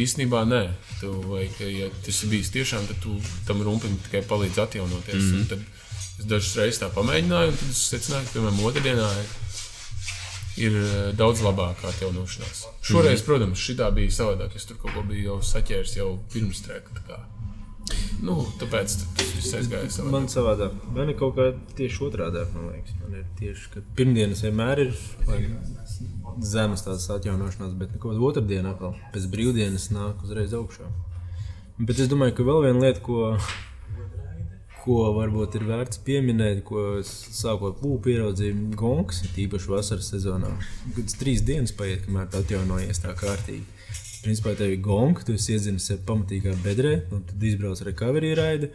Īstenībā 0.00 0.46
nē, 0.48 0.62
tu 1.02 1.12
vajag, 1.26 1.58
ja 1.68 1.90
tas 2.06 2.22
ir 2.24 2.32
bijis 2.32 2.48
tiešām, 2.54 2.86
tad 2.88 3.02
tu 3.04 3.18
tam 3.44 3.60
rumpim 3.66 3.98
tikai 4.06 4.24
palīdz 4.24 4.62
atjaunoties. 4.64 5.22
Mm 5.22 5.42
-hmm. 5.42 5.66
Es 6.16 6.24
dažas 6.24 6.56
reizes 6.56 6.80
tā 6.80 6.88
pamēģināju, 6.94 7.52
un 7.52 7.56
tad 7.60 7.70
es 7.70 7.82
secināju, 7.92 8.24
ka, 8.24 8.32
piemēram, 8.38 8.64
otrdienā 8.70 9.10
ir, 10.56 10.72
eh, 10.72 11.12
daudz 11.12 11.42
labāka 11.44 11.88
atjaunošanās. 11.92 12.64
Šoreiz, 12.80 13.20
mm 13.20 13.22
-hmm. 13.22 13.26
protams, 13.26 13.58
šī 13.58 13.92
bija 13.94 14.10
savādāk. 14.10 14.56
Es 14.56 14.64
tur 14.64 14.76
kaut 14.76 14.94
ko 14.94 15.02
biju 15.02 15.40
saķēris 15.42 15.96
jau 15.96 16.18
pirms 16.32 16.62
treka. 16.62 17.26
Nu, 18.24 18.38
tāpēc 18.60 18.94
tas 19.16 19.32
viss 19.36 19.54
aizgāja 19.58 19.90
savādāk. 19.92 20.12
Man 20.14 20.28
savādāk. 20.32 20.76
Man 20.96 21.12
ir 21.12 21.18
kaut 21.20 21.36
kā 21.36 21.50
tieši 21.78 22.02
otrādi. 22.08 22.44
Man 22.54 22.70
liekas, 22.72 22.96
man 23.02 23.18
ir 23.20 23.26
tieši, 23.38 23.68
ka 23.74 23.82
pirmdienas 23.98 24.42
vienmēr 24.46 24.82
ir 24.86 24.94
zemes 26.44 26.84
tādas 26.86 27.06
atjaunošanās, 27.12 27.76
bet 27.78 27.94
kaut 27.98 28.14
kāda 28.14 28.24
otrdiena 28.30 28.72
atkal 28.74 28.96
pēc 29.12 29.28
brīvdienas 29.32 29.90
nāk 29.94 30.24
uzreiz 30.24 30.56
augšā. 30.56 30.88
Bet 31.78 32.00
es 32.00 32.08
domāju, 32.08 32.38
ka 32.38 32.48
vēl 32.48 32.62
viena 32.64 32.86
lieta, 32.86 33.02
ko, 33.04 33.34
ko 34.80 34.98
varbūt 35.18 35.58
ir 35.60 35.68
vērts 35.68 36.00
pieminēt, 36.06 36.62
ko 36.64 37.02
sākot 37.04 37.84
lūpu 37.84 38.14
ieraudzīju, 38.14 38.70
gonks, 38.80 39.26
ir 39.28 39.42
īpaši 39.44 39.72
vasaras 39.74 40.08
sezonā. 40.14 40.54
Kad 40.96 41.16
trīs 41.20 41.44
dienas 41.44 41.76
paiet, 41.76 42.06
kamēr 42.06 42.30
tā 42.32 42.40
atjaunojies 42.44 43.04
tā 43.04 43.12
kārtīgi. 43.18 43.75
Principā 44.26 44.56
tev 44.58 44.72
ir 44.74 44.80
gonka, 44.82 45.22
tu 45.22 45.36
esi 45.38 45.54
iedzinies 45.54 45.84
sev 45.86 46.00
pamatīgā 46.08 46.56
bedrē, 46.64 46.96
un 47.14 47.20
tad 47.28 47.44
izbrauc 47.46 47.78
recovery 47.86 48.32
raidi. 48.34 48.72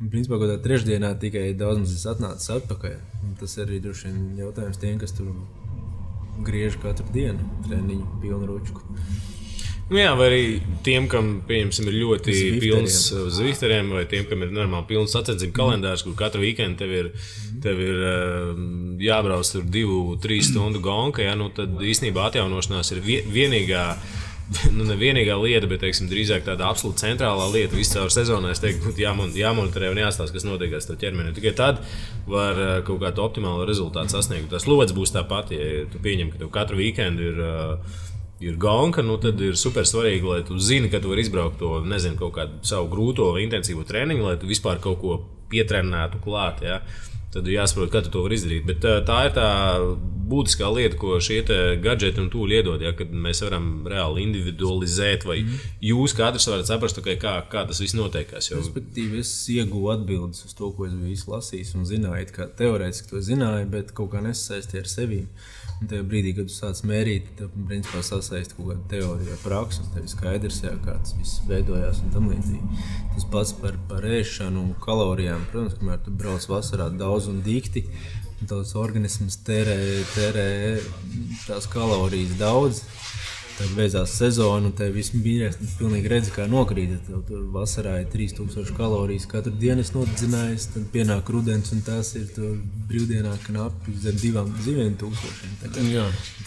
Un, 0.00 0.10
principā, 0.12 0.36
kaut 0.36 0.46
kādā 0.46 0.58
trešdienā 0.64 1.14
tikai 1.22 1.46
daudz 1.56 1.80
mazs 1.82 2.04
atnācis 2.08 2.52
atpakaļ. 2.52 2.98
Un 3.24 3.34
tas 3.40 3.56
arī 3.64 3.80
droši 3.84 4.10
vien 4.10 4.20
jautājums 4.42 4.80
tiem, 4.80 5.00
kas 5.00 5.16
tur 5.16 5.32
griež 6.44 6.76
katru 6.80 7.08
dienu 7.12 7.48
treniņu 7.66 8.20
pilnu 8.20 8.48
ručku. 8.48 8.84
Nu, 9.90 9.98
jā, 9.98 10.12
vai 10.14 10.26
arī 10.28 10.42
tiem, 10.86 11.08
kam 11.10 11.32
pieņemsim, 11.48 11.88
ir 11.90 11.96
ļoti 11.98 12.34
pilns 12.62 12.98
uh, 13.10 13.24
zvifteriem, 13.34 13.88
vai 13.96 14.04
tiem, 14.06 14.22
kam 14.30 14.44
ir 14.46 14.52
normāli 14.54 14.86
pilns 14.92 15.16
sacensību 15.16 15.56
kalendārs, 15.56 16.04
kur 16.06 16.14
katru 16.18 16.44
weekendu 16.44 16.78
tev 16.78 16.92
ir, 16.94 17.08
tev 17.64 17.80
ir 17.82 17.98
uh, 17.98 18.52
jābrauc 19.02 19.50
tur 19.50 19.64
divu, 19.66 19.98
trīs 20.22 20.52
stundu 20.52 20.78
gonka. 20.84 21.24
Ja, 21.26 21.34
nu, 21.40 21.48
tad 21.56 21.74
īstenībā 21.82 22.28
atjaunošanās 22.30 22.92
ir 22.94 23.02
vie- 23.08 23.24
vienīgā. 23.34 23.84
Nu, 24.76 24.84
ne 24.86 24.96
vienīgā 24.98 25.36
lieta, 25.40 25.68
bet 25.70 25.82
teiksim, 25.84 26.08
drīzāk 26.10 26.44
tāda 26.46 26.68
absolūti 26.70 27.04
centrālā 27.04 27.46
lieta 27.52 27.76
visā 27.78 28.02
sezonā. 28.10 28.52
Es 28.54 28.62
teiktu, 28.62 28.90
ka 28.90 29.02
jāmon, 29.02 29.32
jāmonitorē 29.36 29.92
un 29.92 30.02
jāstāsta, 30.02 30.34
kas 30.34 30.46
notiek 30.46 30.74
ar 30.74 30.84
to 30.86 30.96
ķermeni. 31.00 31.34
Tikai 31.36 31.54
tad 31.58 31.82
var 32.30 32.58
uh, 32.58 32.74
kaut 32.86 33.02
kādu 33.04 33.24
optimālu 33.24 33.66
rezultātu 33.68 34.16
sasniegt. 34.16 34.50
Tas 34.52 34.66
lodziņš 34.70 34.96
būs 34.96 35.14
tāpat, 35.14 35.54
ja 35.54 35.84
tu 35.90 36.02
pieņem, 36.02 36.32
ka 36.32 36.42
tev 36.42 36.54
katru 36.54 36.80
weekendu 36.82 37.32
ir. 37.32 37.42
Uh, 37.46 37.98
ir 38.40 38.54
gonka, 38.56 39.02
nu 39.04 39.18
tad 39.20 39.36
ir 39.44 39.56
super 39.60 39.84
svarīgi, 39.84 40.24
lai 40.24 40.38
tu 40.48 40.56
zini, 40.56 40.88
ka 40.88 40.96
tu 41.04 41.10
vari 41.10 41.20
izbraukt 41.20 41.58
to, 41.60 41.74
nezinu, 41.84 42.16
kaut 42.16 42.32
kādu 42.38 42.62
savu 42.64 42.88
grūto 42.88 43.26
vai 43.34 43.42
intensīvu 43.44 43.84
treniņu, 43.84 44.24
lai 44.24 44.38
tu 44.40 44.48
vispār 44.48 44.80
kaut 44.80 44.96
ko 45.02 45.18
pietrenētu 45.52 46.22
klāt. 46.24 46.62
Ja? 46.64 46.78
Tad 47.30 47.46
ir 47.46 47.60
jāsaprot, 47.60 47.92
kā 47.92 48.02
tu 48.02 48.10
to 48.10 48.24
vari 48.24 48.38
izdarīt. 48.38 48.64
Bet 48.66 48.82
tā 49.06 49.18
ir 49.28 49.34
tā 49.36 49.50
būtiskā 50.30 50.68
lieta, 50.74 50.98
ko 50.98 51.18
šie 51.22 51.40
gadgeti 51.82 52.22
un 52.22 52.30
tūlīt 52.32 52.60
iedod. 52.60 52.82
Ja? 52.82 52.92
Kad 52.96 53.12
mēs 53.14 53.42
varam 53.44 53.68
reāli 53.90 54.24
individualizēt, 54.26 55.26
vai 55.28 55.40
mm. 55.44 55.62
jūs 55.90 56.14
katrs 56.18 56.48
varat 56.50 56.70
saprast, 56.70 56.98
okay, 57.02 57.18
kā, 57.20 57.36
kā 57.50 57.64
tas 57.68 57.82
viss 57.82 57.96
notiekās. 57.98 58.50
Jo... 58.50 58.60
Respektīvi, 58.62 59.22
es 59.22 59.32
ieguvu 59.52 59.92
atbildes 59.94 60.44
uz 60.46 60.56
to, 60.58 60.72
ko 60.74 60.88
es 60.88 60.96
biju 60.96 61.34
lasījis 61.34 61.74
un 61.78 61.86
zināju, 61.88 62.50
teorētiski 62.58 63.12
to 63.12 63.22
zināju, 63.30 63.70
bet 63.74 63.94
kaut 63.96 64.12
kā 64.14 64.22
nesaistīju 64.24 64.84
ar 64.84 64.90
sevi. 64.90 65.24
Un 65.80 65.88
tajā 65.88 66.04
brīdī, 66.04 66.34
kad 66.36 66.48
tu 66.50 66.52
sāc 66.52 66.82
mērīt, 66.84 67.30
tad 67.38 67.54
principā 67.68 68.02
sasaisti 68.04 68.56
kaut 68.56 68.66
kāda 68.68 68.82
teorija, 68.92 69.38
praksa, 69.40 69.80
un 69.80 69.94
tev 69.94 70.04
ir 70.04 70.12
skaidrs, 70.12 70.58
jā, 70.66 70.74
kā 70.84 70.98
tas 71.00 71.14
viss 71.16 71.40
veidojās 71.48 72.02
un 72.04 72.12
tam 72.12 72.28
līdzīgi. 72.28 72.80
Tas 73.14 73.24
pats 73.32 73.54
par, 73.62 73.78
par 73.88 74.04
ēšanu 74.04 74.60
un 74.60 74.74
kalorijām. 74.84 75.46
Protams, 75.52 75.78
kamēr 75.80 76.02
tu 76.04 76.12
brauc 76.20 76.44
vasarā 76.52 76.90
daudz 77.00 77.30
un 77.32 77.40
dikti, 77.46 77.86
un 78.40 78.52
tavs 78.52 78.74
organisms 78.76 79.40
tērē, 79.48 79.78
tērē 80.12 80.48
tās 81.46 81.68
kalorijas 81.72 82.36
daudz. 82.40 82.84
Tad 83.60 83.72
beidzās 83.76 84.14
sezona, 84.16 84.70
un 84.70 84.72
tev 84.72 84.94
viss 84.96 85.12
bija 85.12 85.50
pilnīgi 85.76 86.08
redzams, 86.08 86.32
kā 86.32 86.46
nokrīt. 86.48 86.94
Tev 87.04 87.20
tur 87.28 87.42
vasarā 87.52 87.98
ir 88.00 88.06
3000 88.08 88.72
kalorijas 88.78 89.26
katru 89.28 89.52
dienu 89.60 89.84
nodzinājis, 89.84 90.70
tad 90.72 90.86
pienāk 90.94 91.28
rudens, 91.34 91.74
un 91.76 91.82
tas 91.84 92.14
ir 92.16 92.30
brīvdienā 92.88 93.34
knapi 93.44 93.98
zem 94.00 94.16
divām 94.22 94.48
zivīm 94.64 94.96
tūkstošiem. 95.02 95.58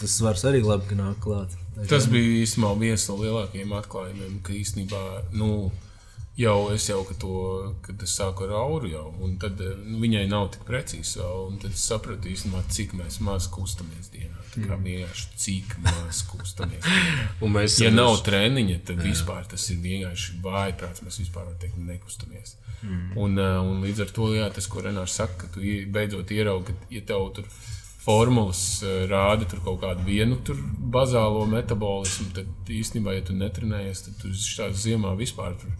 Tas 0.00 0.18
svars 0.18 0.42
arī 0.50 0.64
labi 0.66 0.98
nāk 0.98 1.22
klāt. 1.22 1.54
Tā 1.76 1.86
Tas 1.94 2.10
bija 2.10 2.42
īstenībā 2.42 2.74
viens 2.82 3.06
no 3.10 3.20
lielākajiem 3.22 3.78
atklājumiem, 3.78 4.36
ka 4.46 4.54
īstenībā 4.58 5.04
nu, 5.38 5.70
jau 6.36 6.72
es 6.74 6.88
jau 6.88 7.02
to, 7.18 7.34
kad 7.84 8.02
es 8.02 8.14
sāku 8.18 8.48
ar 8.48 8.54
auru, 8.58 8.88
jau, 8.90 9.06
un 9.22 9.36
tad 9.40 9.60
eh, 9.62 9.74
nu, 9.84 10.00
viņai 10.02 10.24
nav 10.30 10.48
tik 10.54 10.64
precīzi. 10.66 11.22
Tad 11.62 11.70
es 11.70 11.84
sapratu 11.86 12.30
īstenībā, 12.30 12.64
cik 12.74 12.96
maz 12.98 13.48
kustamies 13.52 14.10
dienā. 14.14 14.40
Tā 14.54 14.64
kā 14.68 14.78
vienkārši 14.78 15.38
cik 15.44 15.76
maz 15.82 16.22
kustamies. 16.30 16.86
Un 17.42 17.54
mēs 17.56 17.78
Ja 17.82 17.90
nav 17.94 18.20
treniņa, 18.26 18.80
tad 18.90 19.02
vispār 19.02 19.46
tas 19.50 19.64
ir 19.74 19.80
vienkārši 19.82 20.38
vājprāts. 20.44 21.02
Mēs 21.06 21.18
vispār 21.24 21.48
teikt, 21.62 21.78
nekustamies. 21.82 22.56
Mm. 22.82 23.14
Un, 23.18 23.38
eh, 23.38 23.54
un 23.62 23.86
līdz 23.86 24.04
ar 24.04 24.12
to 24.14 24.28
jā, 24.34 24.50
tas, 24.54 24.68
ko 24.70 24.82
Renārs 24.84 25.16
saka, 25.18 25.44
ka 25.44 25.54
tu 25.54 25.64
beidzot 25.94 26.34
ieraugi, 26.34 26.74
ka 26.74 26.94
ja 26.94 27.06
tev 27.06 27.30
tur 27.38 27.48
formulas 28.04 28.82
eh, 28.84 29.06
rāda 29.10 29.46
kaut 29.54 29.80
kādu 29.82 30.04
vienu 30.06 30.36
bazālo 30.92 31.46
metabolismu, 31.48 32.30
tad 32.36 32.74
īstenībā, 32.74 33.16
ja 33.16 33.24
tu 33.24 33.36
netrenējies, 33.38 34.06
tad 34.08 34.20
tu 34.20 34.34
šādā 34.34 34.76
ziemā 34.76 35.14
vispār 35.18 35.56
tur 35.62 35.72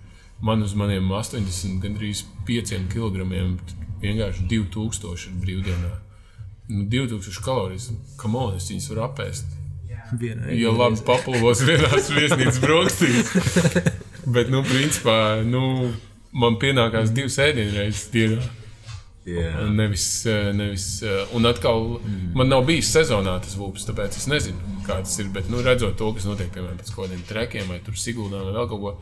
man 0.45 0.63
uz 0.63 0.75
maniem 0.77 1.09
80, 1.09 1.81
gandrīz 1.81 2.25
5 2.49 2.75
kg 2.93 3.25
vienkārši 4.05 4.49
2000 4.51 5.29
ir 5.29 5.37
brīvdienā. 5.41 5.93
Nu, 6.69 6.87
2000 6.93 7.45
kalorijas, 7.45 7.91
kam 8.21 8.37
on, 8.41 8.57
es 8.59 8.69
viņas 8.73 8.89
varu 8.93 9.05
apēst. 9.09 9.61
Vienai 10.21 10.59
Ja 10.61 10.73
labi 10.73 11.01
paplavos 11.07 11.63
vienās 11.69 12.11
viesnīcas 12.13 12.61
brokastīs. 12.61 13.33
Bet, 14.25 14.53
nu, 14.53 14.61
principā, 14.69 15.17
nu, 15.49 15.95
man 16.37 16.61
pienākās 16.61 17.13
divas 17.17 17.41
ēdienreizes 17.41 18.07
dienā. 18.13 18.45
Jā. 19.25 19.55
Un 19.65 19.79
Nevis, 19.79 20.07
nevis, 20.53 20.87
un 21.33 21.49
atkal, 21.49 21.95
mm. 21.97 22.35
man 22.37 22.51
nav 22.53 22.67
bijis 22.69 22.91
sezonā 22.93 23.39
tas 23.41 23.57
vulpes, 23.57 23.87
tāpēc 23.89 24.19
es 24.21 24.29
nezinu, 24.29 24.81
kā 24.85 24.99
tas 25.01 25.17
ir. 25.23 25.31
Bet, 25.33 25.49
nu, 25.53 25.63
redzot 25.65 25.97
to, 26.01 26.11
kas 26.17 26.29
notiek 26.29 26.53
piemēram 26.53 26.77
pēc 26.81 26.93
kaut 26.93 27.07
kādiem 27.07 27.25
trekiem 27.29 27.73
vai 27.73 27.81
tur 27.85 27.97
siguldā 27.97 28.43
vai 28.45 28.53
vēl 28.53 28.69
kaut 28.69 28.83
ko, 28.83 28.93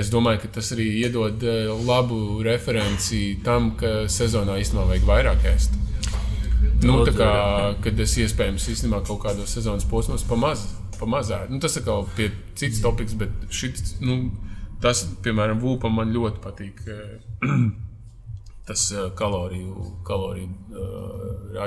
es 0.00 0.10
domāju, 0.12 0.42
ka 0.44 0.50
tas 0.58 0.72
arī 0.74 0.86
iedod 1.04 1.42
eh, 1.46 1.70
labu 1.86 2.42
referenci 2.46 3.38
tam, 3.46 3.72
ka 3.80 4.04
sezonā 4.10 4.58
īstenībā 4.62 4.88
vajag 4.90 5.08
vairāk 5.08 5.46
ēst. 5.54 5.80
Nu, 6.84 6.98
tā 7.06 7.14
kā, 7.16 7.28
kad 7.84 8.00
es 8.02 8.16
iespējams 8.20 8.66
īstenībā 8.72 9.00
kaut 9.06 9.22
kādos 9.24 9.54
sezonas 9.56 9.86
posmos 9.88 10.24
pamaz, 10.28 10.66
pamazāju. 10.98 11.52
Nu, 11.52 11.60
tas 11.62 11.78
atkal 11.80 12.04
pie 12.16 12.28
cits 12.58 12.82
topiks, 12.84 13.16
bet 13.20 13.32
šits, 13.54 13.96
nu, 14.04 14.18
tas, 14.84 15.06
piemēram, 15.24 15.62
Vūpam 15.62 15.96
man 16.00 16.12
ļoti 16.14 16.44
patīk. 16.44 16.84
eh, 16.90 17.48
Tas 18.64 18.86
eh, 18.96 19.10
kaloriju, 19.12 19.74
kaloriju. 20.08 20.48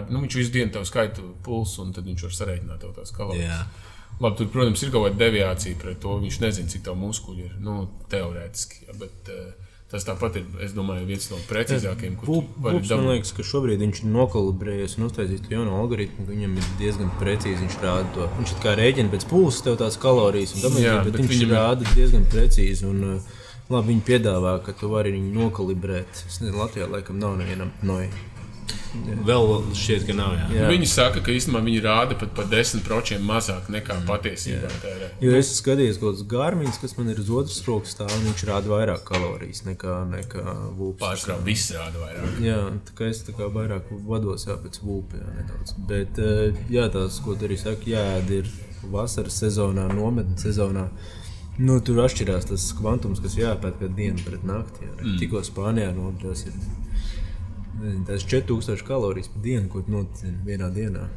Nu, 0.10 0.24
viņš 0.24 0.38
visu 0.40 0.54
dienu 0.56 0.72
tev 0.74 0.86
skaita 0.90 1.22
pulsu, 1.46 1.84
un 1.84 1.92
tad 1.94 2.08
viņš 2.10 2.24
var 2.26 2.34
sarēķināt 2.34 2.82
tev 2.82 2.96
tās 2.96 3.14
kalorijas. 3.14 3.52
Jā. 3.54 3.87
Labi, 4.18 4.34
tur, 4.40 4.50
protams, 4.50 4.82
ir 4.82 4.92
kaut 4.94 5.06
kāda 5.06 5.20
deviācija 5.20 5.78
pret 5.78 6.00
to. 6.02 6.18
Viņš 6.24 6.42
nezina, 6.42 6.70
cik 6.72 6.84
tā 6.88 6.94
muskuļi 6.98 7.44
ir. 7.46 7.56
Nu, 7.62 7.84
teorētiski. 8.10 8.88
Ja, 8.88 8.96
bet, 8.98 9.30
uh, 9.30 9.68
tas 9.92 10.08
tāpat 10.08 10.40
ir, 10.40 10.48
es 10.66 10.74
domāju, 10.76 11.06
viens 11.08 11.28
no 11.30 11.38
precīzākajiem, 11.48 12.16
Pups, 12.58 12.90
man 12.92 13.12
liekas, 13.12 13.34
ka 13.38 13.46
šobrīd 13.46 13.84
viņš 13.86 14.02
ir 14.02 14.10
nokalibrējies 14.16 14.98
un 14.98 15.08
uztaisījis 15.08 15.44
to 15.46 15.54
jaunu 15.54 15.76
algoritmu. 15.78 16.26
Viņam 16.32 16.56
ir 16.58 16.72
diezgan 16.82 17.12
precīzi. 17.22 17.62
Viņš 17.62 17.78
rāda 17.84 18.08
to. 18.16 18.30
Viņš 18.40 18.56
kā 18.64 18.74
rēķina 18.80 19.14
pēc 19.14 19.28
pulsa 19.30 19.68
tev 19.68 19.78
tās 19.84 20.00
kalorijas, 20.02 20.56
un 20.58 20.66
tam 20.66 20.80
Jā, 20.82 20.98
bet, 21.04 21.14
bet 21.14 21.22
viņš 21.22 21.36
viņam 21.36 21.54
rāda 21.54 21.92
diezgan 21.94 22.26
precīzi. 22.34 22.90
Un, 22.90 23.06
uh, 23.20 23.38
labi, 23.70 23.94
viņi 23.94 24.08
piedāvā, 24.10 24.58
ka 24.66 24.74
tu 24.82 24.90
vari 24.96 25.14
viņu 25.14 25.36
nokalibrēt. 25.44 26.26
Es 26.26 26.42
nezinu, 26.42 26.58
Latvijā 26.64 26.90
laikam 26.90 27.22
nav 27.22 27.38
nevienam 27.38 27.70
noja. 27.86 28.10
Vēl 29.28 29.52
šķiet, 29.76 30.06
ka 30.08 30.16
nav. 30.18 30.36
Jā. 30.38 30.48
Jā. 30.56 30.68
Viņi 30.72 30.88
saka, 30.90 31.22
ka 31.24 31.34
īstenībā 31.36 31.62
viņi 31.66 31.82
rāda 31.84 32.18
pat 32.20 32.34
par 32.38 32.48
10% 32.52 33.20
mazāk 33.26 33.68
nekā 33.74 34.00
patiesībā 34.08 34.72
tērē. 34.84 35.10
Jo 35.24 35.34
es 35.38 35.52
skaties 35.60 36.00
kaut 36.02 36.16
kāds 36.16 36.26
gārmīns, 36.32 36.80
kas 36.82 36.96
man 37.00 37.12
ir 37.14 37.22
uz 37.22 37.32
otras 37.42 37.60
rokas 37.68 37.98
un 38.06 38.26
viņš 38.30 38.46
rāda 38.50 38.72
vairāk 38.72 39.04
kalorijas 39.08 39.64
nekā, 39.68 39.98
nekā 40.14 40.46
vulpes. 40.78 41.04
Pārsvarā 41.04 41.38
viss 41.46 41.74
rāda 41.76 42.02
vairāk. 42.04 42.40
Jā, 42.46 42.58
tā 42.88 42.98
kā 42.98 43.12
es 43.12 43.22
tā 43.28 43.36
kā 43.38 43.50
vairāk 43.54 43.92
vados 44.08 44.48
jā, 44.48 44.58
pēc 44.64 44.82
jā, 45.20 45.28
nedaudz. 45.42 45.78
Bet 45.92 46.24
eh, 46.24 46.66
jā, 46.74 46.88
tās, 46.94 47.22
ko 47.24 47.38
tu 47.38 47.50
arī 47.50 47.60
saki, 47.60 47.94
jāēd 47.96 48.34
ir 48.42 48.52
vasaras 48.92 49.40
sezonā, 49.44 49.88
nometnes 49.94 50.48
sezonā. 50.48 50.88
Nu, 51.58 51.80
tur 51.82 52.04
atšķirās 52.04 52.52
tas 52.52 52.68
kvantums, 52.78 53.22
kas 53.24 53.38
jāpēta 53.40 53.88
kā 53.88 53.96
diena 53.98 54.22
pret 54.22 54.44
nakti. 54.46 54.86
Jā. 54.86 54.94
Mm. 55.00 55.16
Tikko 55.22 55.42
Spānijā 55.46 55.90
no, 55.96 56.12
tas 56.22 56.46
ir 56.46 56.54
nezinu, 57.82 58.04
tās 58.10 58.26
4000 58.28 58.84
kalorijas 58.88 59.32
par 59.34 59.46
dienu, 59.46 59.70
ko 59.72 59.84
nocini 59.88 60.38
vienā 60.46 60.70
dienā. 60.74 61.08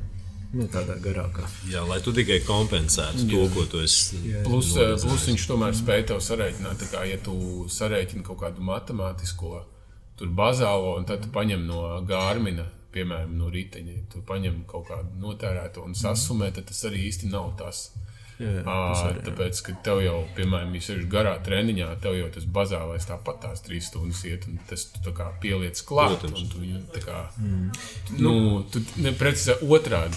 Nu, 0.51 0.65
tādā 0.67 0.97
garākā. 0.99 1.45
Jā, 1.71 1.85
lai 1.87 2.01
tu 2.03 2.11
tikai 2.11 2.41
kompensētu 2.43 3.29
to, 3.31 3.45
ko 3.55 3.67
tu 3.71 3.85
esi. 3.85 4.19
Plus, 4.43 4.73
eh, 4.75 4.97
plus 4.99 5.27
viņš 5.29 5.45
tomēr 5.47 5.77
spēja 5.79 6.09
tev 6.11 6.25
sarēķināt, 6.27 6.81
tā 6.83 6.89
kā 6.91 7.05
ja 7.07 7.21
tu 7.23 7.37
sarēķini 7.71 8.27
kaut 8.27 8.41
kādu 8.43 8.65
matemātisko 8.67 9.61
tur 10.21 10.29
bazālo, 10.37 10.99
un 10.99 11.07
tad 11.09 11.23
tu 11.25 11.31
paņem 11.33 11.63
no 11.65 11.81
gārmina, 12.09 12.67
piemēram, 12.93 13.37
no 13.41 13.49
riteņa, 13.53 13.95
tu 14.13 14.21
paņem 14.27 14.65
kaut 14.69 14.91
kādu 14.91 15.17
notērēto 15.23 15.85
un 15.87 15.95
sasumē, 15.97 16.51
tad 16.53 16.67
tas 16.69 16.83
arī 16.91 17.07
īsti 17.09 17.31
nav 17.33 17.55
tas. 17.61 17.87
Jā, 18.41 18.63
À, 18.65 19.13
tāpēc, 19.21 19.59
ka 19.67 19.75
tev 19.85 19.99
jau, 20.01 20.17
piemēram, 20.37 20.73
ja 20.73 20.81
esi 20.81 20.97
garā 21.13 21.35
treniņā, 21.45 21.91
tev 22.01 22.17
jau 22.17 22.29
tas 22.33 22.47
bazālais 22.49 23.05
tāpat 23.09 23.43
tās 23.45 23.65
trīs 23.67 23.91
stundas 23.91 24.23
iet, 24.29 24.47
un 24.49 24.57
tas 24.71 24.87
tu 24.95 25.13
kā 25.17 25.29
pieliec 25.43 25.83
klāt. 25.85 26.25
Tu 26.25 27.03
kā, 27.05 27.27
mm. 27.37 27.67
nu, 28.23 28.35
tu 28.73 28.83
neprecizē 29.05 29.61
otrādi. 29.69 30.17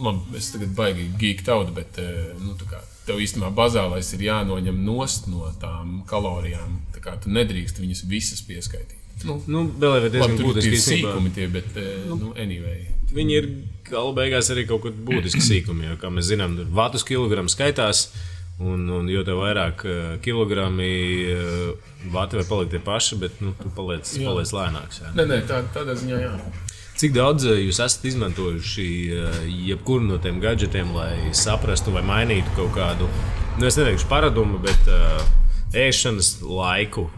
Labi, 0.00 0.38
es 0.40 0.48
tagad 0.54 0.72
baigi 0.78 1.10
gīku 1.20 1.44
tautu, 1.44 1.74
bet 1.76 2.00
nu, 2.40 2.54
tā 2.56 2.70
kā, 2.70 2.80
tev 3.04 3.20
īstenībā 3.20 3.50
bazālais 3.52 4.08
ir 4.16 4.24
jānoņem 4.30 4.80
nost 4.86 5.28
no 5.28 5.50
tām 5.60 6.00
kalorijām. 6.08 6.80
Tā 6.94 7.04
kā 7.04 7.18
tu 7.20 7.32
nedrīkst 7.34 7.82
viņas 7.82 8.06
visas 8.08 8.40
pieskaitīt. 8.48 8.99
Nu, 9.28 9.36
Nu, 9.46 9.66
vēl 9.68 9.96
ir 9.98 10.06
labi, 10.06 10.12
diezgan 10.16 10.36
ir 10.38 10.44
būtiski. 10.46 10.70
tie 10.70 10.78
īstenībā. 10.78 11.12
sīkumi, 11.12 11.34
tie, 11.36 11.46
bet, 11.52 11.70
eh, 11.76 12.02
nu, 12.08 12.32
anyway. 12.36 12.86
Viņi 13.12 13.36
ir 13.36 13.48
gala 13.90 14.12
beigās 14.14 14.50
arī 14.54 14.66
kaut 14.68 14.84
kādi 14.86 15.02
būtiski 15.04 15.42
sīkumi. 15.42 15.88
Jo, 15.90 15.96
kā 16.00 16.10
mēs 16.14 16.30
zinām, 16.30 16.56
vatus 16.72 17.04
kilograms 17.04 17.56
skaitās. 17.56 18.08
Un, 18.60 18.82
un 18.92 19.06
jo 19.08 19.22
vairāk 19.24 19.84
uh, 19.88 20.16
kilogrami 20.20 20.90
uh, 21.32 21.70
vati 22.12 22.36
vai 22.36 22.44
paliek 22.44 22.70
tie 22.74 22.78
paši, 22.84 23.16
bet 23.16 23.38
nu, 23.40 23.54
tu 23.56 23.70
paliec, 23.72 24.04
paliec 24.20 24.52
lēnāks. 24.52 25.00
Jā. 25.00 25.12
Nē, 25.16 25.24
nē, 25.30 25.38
tā, 25.48 25.62
tādā 25.72 25.94
ziņā 25.96 26.18
jā. 26.20 26.34
Cik 27.00 27.14
daudz 27.16 27.46
jūs 27.48 27.78
esat 27.80 28.04
izmantojuši 28.04 28.84
jebkuru 29.70 30.04
no 30.04 30.18
tiem 30.20 30.42
gadgetiem, 30.44 30.92
lai 30.92 31.32
saprastu 31.32 31.94
vai 31.94 32.02
mainītu 32.04 32.52
kaut 32.58 32.74
kādu, 32.76 33.08
nu, 33.56 33.64
es 33.64 33.80
neteikšu 33.80 34.10
paradumu, 34.12 34.60
bet 34.60 34.92
uh, 34.92 35.24
ēšanas 35.72 36.42
laiku, 36.44 37.08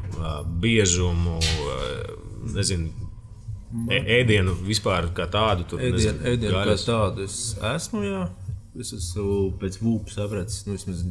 biežumu, 0.63 1.37
uh, 1.39 2.53
nezinu, 2.55 2.91
ē- 3.89 4.03
ēdienu 4.21 4.55
vispār 4.67 5.11
kā 5.17 5.27
tādu. 5.33 5.67
Tur, 5.69 5.81
Ēdienu, 5.81 5.99
nezinu, 5.99 6.25
ēdienu 6.33 6.55
kā 6.55 6.65
gaļas. 6.67 6.87
tādu 6.89 7.25
es 7.29 7.39
esmu. 7.75 8.03
Jā. 8.07 8.23
Es 8.81 8.93
esmu 8.97 9.51
pēc 9.61 9.79
vūpa 9.85 10.09
sapratis, 10.15 10.63
nu, 10.67 10.73
vismaz 10.79 11.03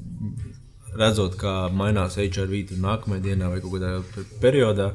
redzot, 0.97 1.35
kā 1.39 1.69
mainās 1.71 2.17
HRV 2.17 2.63
tur 2.71 2.77
nākamajā 2.81 3.21
dienā 3.27 3.49
vai 3.53 3.59
kaut 3.61 3.75
kādā 3.77 4.25
periodā. 4.41 4.91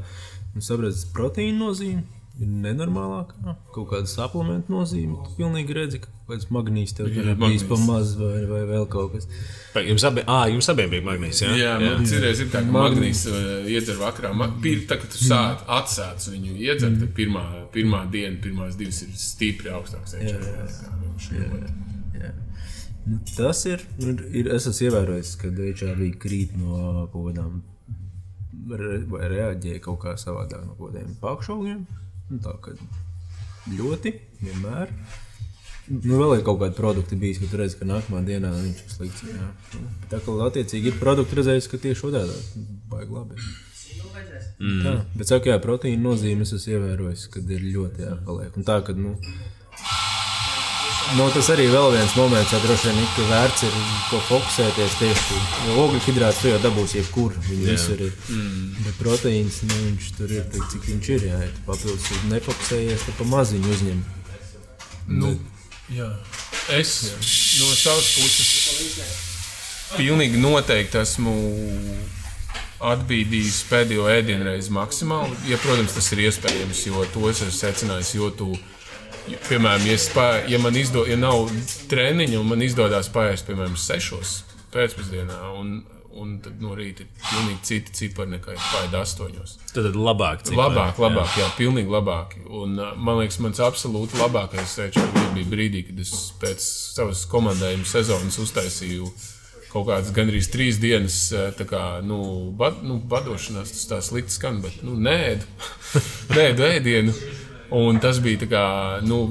Nu, 0.55 0.61
sapratis, 0.65 1.05
proteīna 1.15 1.59
nozīme 1.63 2.03
ir 2.41 2.49
nenormālākā. 2.65 3.55
Kaut 3.75 3.89
kāda 3.93 4.09
suplementa 4.11 4.73
nozīme. 4.73 5.17
Tu 5.25 5.37
pilnīgi 5.39 5.75
redzi, 5.77 6.01
ka 6.03 6.11
kaut 6.13 6.35
kāds 6.35 6.49
magnīs 6.53 6.93
tev 6.97 7.09
Jā, 7.09 7.23
ir 7.23 7.31
bijis 7.39 7.63
magnīzs. 7.63 7.67
pa 7.71 7.77
maz 7.87 8.15
vai, 8.21 8.43
vai 8.51 8.61
vēl 8.69 8.87
kaut 8.93 9.13
kas. 9.15 9.29
Pa- 9.73 9.81
Jums 9.87 10.05
abiem, 10.09 10.25
ah, 10.29 10.45
jums 10.53 10.69
abiem 10.73 10.91
bija 10.93 11.05
magnīs. 11.07 11.41
Jā, 11.43 11.53
Jā, 11.57 11.73
jā. 11.81 11.93
Citreiz 12.11 12.41
ir 12.45 12.51
tā, 12.53 12.61
ka 12.67 12.75
magnīs 12.77 13.23
uh, 13.31 13.65
iedzer 13.73 13.97
vakarā. 14.03 14.35
Ma- 14.37 14.51
pir- 14.63 14.85
Tā, 14.87 14.99
kad 15.01 15.09
tu 15.15 15.19
sāc 15.25 15.65
atsāc 15.79 16.29
viņu 16.35 16.57
iedzer, 16.61 16.93
tad 17.01 17.15
pirmā, 17.17 17.45
pirmā 17.73 18.05
diena, 18.11 18.37
pirmās 18.43 18.77
divas 18.77 19.01
ir 19.07 19.15
stipri 19.17 19.73
augstāks. 19.73 20.17
Jā. 20.21 20.37
Nu, 23.07 23.21
tas 23.37 23.65
ir. 23.71 23.83
ir, 24.03 24.17
ir 24.35 24.49
es 24.55 24.67
esmu 24.67 24.89
ievērojis, 24.89 25.37
ka 25.39 25.51
HRV 25.55 26.09
krīt 26.23 26.57
no 26.59 27.07
kaut 27.13 27.29
kādām. 27.31 27.61
re- 28.67 29.29
reaģēja 29.31 29.81
kaut 29.85 30.01
kā 30.03 30.17
savādāk 30.19 30.65
no 30.67 30.75
kaut 30.75 30.91
kādiem 30.91 31.13
pakšaugiem. 31.23 31.85
Nu, 32.31 32.41
tā 32.43 32.57
kā 32.63 32.75
ļoti 33.77 34.13
vienmēr. 34.43 34.91
Nu, 35.87 36.17
vēl 36.19 36.41
ir 36.41 36.43
kaut 36.47 36.59
kādi 36.59 36.75
produkti 36.75 37.19
bijis, 37.19 37.39
ka 37.39 37.51
tu 37.51 37.61
redzi, 37.61 37.79
ka 37.79 37.87
nākamā 37.87 38.25
dienā 38.27 38.51
viņš 38.51 38.81
ir 38.83 38.95
slikts. 38.95 39.23
Jā. 39.31 39.51
Nu, 39.77 39.85
Tā 40.11 40.19
kā 40.25 40.35
attiecīgi 40.49 40.91
ir 40.91 40.99
produkti 40.99 41.39
redzējis, 41.39 41.69
ka 41.71 41.79
tieši 41.85 42.09
otrādi 42.09 42.65
baigi 42.91 43.15
labi. 43.15 43.39
Mm. 44.57 44.81
Tā, 44.83 44.95
bet 45.15 45.31
saka, 45.31 45.53
jā, 45.53 45.61
proteīna 45.63 46.03
nozīme 46.03 46.47
es 46.47 46.55
esmu 46.57 46.75
ievērojis, 46.75 47.27
kad 47.35 47.51
ir 47.53 47.63
ļoti 47.75 48.07
jāpaliek. 48.07 48.57
Un 48.59 48.67
tā, 48.67 48.81
ka, 48.87 48.97
nu, 48.99 49.15
Nu, 51.15 51.29
tas 51.31 51.47
arī 51.55 51.69
vēl 51.71 51.93
viens 51.95 52.15
moments, 52.19 52.51
kad 52.51 52.65
droši 52.67 52.89
vien 52.91 52.97
ir 52.99 53.29
vērts 53.31 53.63
ir 53.69 53.75
ko 54.09 54.19
fokusēties 54.27 54.97
tieši. 54.99 55.37
Jo 55.69 55.77
ogļu 55.85 56.01
hidrāts 56.03 56.41
tu 56.43 56.51
jau 56.51 56.59
dabūsi 56.65 56.99
jebkur, 56.99 57.37
viņi 57.47 57.69
visur 57.69 58.03
ir. 58.09 58.17
Mm. 58.35 58.65
Bet 58.83 58.99
proteīns, 58.99 59.61
nu, 59.69 59.79
viņš 59.85 60.11
tur 60.19 60.35
ir, 60.35 60.43
tik, 60.51 60.67
cik 60.73 60.91
viņš 60.91 61.13
ir. 61.15 61.29
Jā, 61.31 61.39
ja 61.45 61.53
tu 61.55 61.63
papildus 61.69 62.27
nefokusējies, 62.33 63.07
tad 63.07 63.19
pa 63.21 63.29
maziņu 63.37 63.73
uzņem. 63.77 64.03
Nu, 65.23 65.33
jā. 65.95 66.11
Es 66.75 66.99
no 67.61 67.71
savas 67.71 68.11
puses 68.19 68.51
pilnīgi 69.95 70.43
noteikti 70.43 70.99
esmu 71.05 71.37
atbīdījis 72.87 73.61
pēdējo 73.71 74.09
ēdienu 74.11 74.51
reizi 74.51 74.75
maksimāli. 74.75 75.39
Ja, 75.49 75.59
protams, 75.63 75.95
tas 75.97 76.11
ir 76.13 76.27
iespējams, 76.27 76.83
jo 76.91 77.07
to 77.15 77.31
es 77.31 77.45
esmu 77.47 77.61
secinājis. 77.63 78.17
Jo 78.19 78.35
tu, 78.35 78.51
ja, 78.59 78.76
piemēram, 79.49 79.85
ja, 79.89 79.97
es 79.97 80.07
pā, 80.15 80.29
ja 80.51 80.61
man 80.63 80.77
izdo, 80.79 81.05
ja 81.09 81.19
nav 81.19 81.51
treniņa 81.91 82.41
un 82.41 82.49
man 82.53 82.65
izdodas 82.65 83.11
pāriest, 83.13 83.47
piemēram, 83.49 83.77
sešos 83.81 84.39
pēcpusdienā, 84.75 85.39
un, 85.59 85.79
un 86.17 86.35
tad 86.45 86.61
no 86.65 86.75
rīta 86.79 87.05
ir 87.05 87.11
pilnīgi 87.21 87.71
citi 87.71 87.95
cipari 88.01 88.35
nekā 88.37 88.57
pāriest 88.57 88.99
astoņos. 89.01 89.55
Tad 89.73 89.89
tad 89.89 89.97
labāk. 90.01 90.45
cipari. 90.47 90.61
Labāk, 90.63 91.01
labāk, 91.03 91.31
jā, 91.37 91.45
jā 91.45 91.53
pilnīgi 91.59 91.93
labāk. 91.93 92.37
Un, 92.47 92.77
man 92.79 93.21
liekas, 93.21 93.41
mans 93.45 93.63
absolūti 93.65 94.21
labākais 94.21 94.77
ceļš 94.79 95.01
bija 95.37 95.49
brīdī, 95.53 95.87
kad 95.91 96.05
es 96.07 96.13
pēc 96.41 96.69
savas 96.99 97.25
komandējuma 97.33 97.89
sezonas 97.89 98.39
uztaisīju 98.43 99.11
kaut 99.77 99.91
kādas 99.91 100.13
gandrīz 100.17 100.49
trīs 100.49 100.79
dienas, 100.81 101.17
kā, 101.69 101.83
nu, 102.07 102.19
bad, 102.57 102.81
nu 102.87 102.97
badošanās, 103.11 103.75
tas 103.75 103.89
tā 103.91 103.99
slikti 104.05 104.33
skan, 104.33 104.63
bet, 104.65 104.79
nu, 104.87 104.95
nē, 104.97 105.19
nē, 106.37 106.47
ēdienu. 106.71 107.13
Un 107.75 107.99
tas 108.03 108.21
bija 108.23 108.47
kā, 108.47 108.67
nu, 109.03 109.25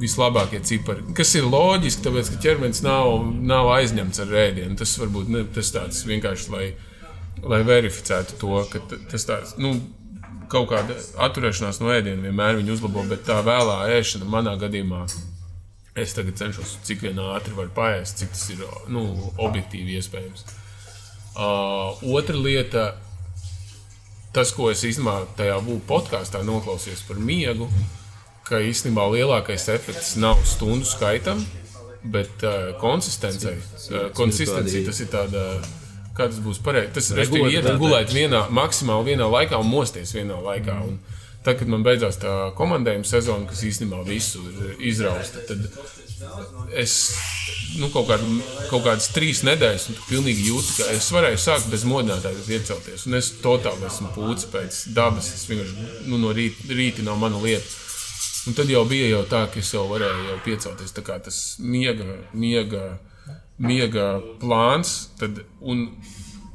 vislabākie 0.00 0.62
cipari. 0.64 1.04
Kas 1.14 1.34
ir 1.38 1.44
loģiski, 1.46 2.02
tāpēc, 2.06 2.32
ka 2.32 2.40
ķermenis 2.46 2.80
nav, 2.86 3.28
nav 3.44 3.68
aizņemts 3.76 4.24
ar 4.24 4.34
ēdienu. 4.46 4.78
Tas 4.80 4.96
varbūt 5.02 5.30
ne, 5.30 5.44
tas 5.54 5.70
tāds 5.74 6.00
vienkārši, 6.08 6.50
lai 6.54 6.66
lai 7.42 7.60
verificētu 7.66 8.38
to, 8.40 8.56
ka 8.70 8.80
tas 9.10 9.26
tāds, 9.28 9.54
nu, 9.60 9.74
kaut 10.52 10.68
kāda 10.70 10.96
atturēšanās 11.26 11.80
no 11.82 11.92
ēdiena 11.94 12.28
vienmēr 12.28 12.58
viņu 12.60 12.76
uzlabo, 12.76 13.04
bet 13.08 13.24
tā 13.28 13.40
vēlā 13.44 13.84
ēšana 13.96 14.28
manā 14.30 14.54
gadījumā. 14.60 15.04
Es 15.98 16.14
tagad 16.16 16.38
cenšos, 16.40 16.78
cik 16.86 17.04
vien 17.04 17.20
ātri 17.22 17.54
var 17.54 17.70
paēst, 17.74 18.18
cik 18.22 18.32
tas 18.34 18.44
ir 18.50 18.64
nu, 18.90 19.04
objektīvi 19.38 19.98
iespējams. 20.00 20.46
Uh, 21.34 22.00
otra 22.14 22.38
lieta, 22.38 22.84
tas, 24.34 24.52
ko 24.54 24.70
es 24.72 24.82
īstenībā 24.86 25.20
tajā 25.38 25.58
būtu 25.64 25.86
podkāstā 25.88 26.42
noklausījos 26.46 27.04
par 27.08 27.20
miegu, 27.22 27.68
ka 28.44 28.60
īstenībā 28.60 29.06
lielākais 29.14 29.68
efekts 29.72 30.14
nav 30.20 30.42
stundu 30.48 30.88
skaitam, 30.88 31.40
bet 32.04 32.44
uh, 32.44 32.74
konsistencei. 32.80 33.56
Uh, 33.88 34.10
konsistencija 34.16 34.84
tas 34.90 35.00
ir 35.00 35.10
tāda. 35.12 35.46
Kā 36.14 36.28
tas 36.30 36.38
būs 36.38 36.60
pareizi? 36.62 36.92
Tas 36.94 37.08
ir 37.10 37.26
gulēt 37.80 38.12
vienā, 38.14 38.44
maksimāli 38.54 39.14
vienā 39.14 39.26
laikā 39.32 39.58
un 39.58 39.66
mosties 39.66 40.12
vienā 40.14 40.36
laikā. 40.44 40.76
Un 40.86 41.00
tad, 41.44 41.58
kad 41.60 41.68
man 41.70 41.84
beidzās 41.84 42.18
tā 42.22 42.32
komandējuma 42.58 43.08
sezona, 43.08 43.48
kas 43.50 43.62
īstenībā 43.68 44.00
visu 44.08 44.42
ir 44.50 44.80
izrausta, 44.92 45.44
tad 45.48 45.66
es 46.80 46.96
nu, 47.78 47.88
kaut, 47.92 48.08
kādu, 48.08 48.38
kaut 48.70 48.84
kādas 48.86 49.10
trīs 49.14 49.42
nedēļas 49.46 49.88
pilnīgi 50.08 50.48
jūtu, 50.48 50.76
ka 50.78 50.90
es 50.94 51.08
varēju 51.14 51.40
sākt 51.42 51.70
bez 51.72 51.84
modinātājas 51.88 52.50
iecelties. 52.56 53.06
Un 53.08 53.18
es 53.18 53.30
totāli 53.42 53.88
esmu 53.88 54.12
pūcis 54.14 54.50
pēc 54.52 54.80
dabas. 54.96 55.30
Es 55.36 55.46
vienkārši 55.50 56.08
nu, 56.10 56.20
no 56.22 56.32
rīta, 56.36 56.68
rīta 56.70 57.06
nav 57.06 57.18
mana 57.20 57.40
lieta. 57.42 57.66
Un 58.48 58.56
tad 58.56 58.68
jau 58.68 58.84
bija 58.88 59.08
jau 59.08 59.22
tā, 59.28 59.46
ka 59.50 59.60
es 59.60 59.72
jau 59.72 59.86
varēju 59.90 60.28
jau 60.30 60.40
piecelties. 60.44 60.92
Tā 60.94 61.04
kā 61.04 61.18
tas 61.24 61.40
miega, 61.58 62.20
miega, 62.36 62.84
miega 63.58 64.08
plāns, 64.40 64.96
tad, 65.20 65.42
un 65.60 65.88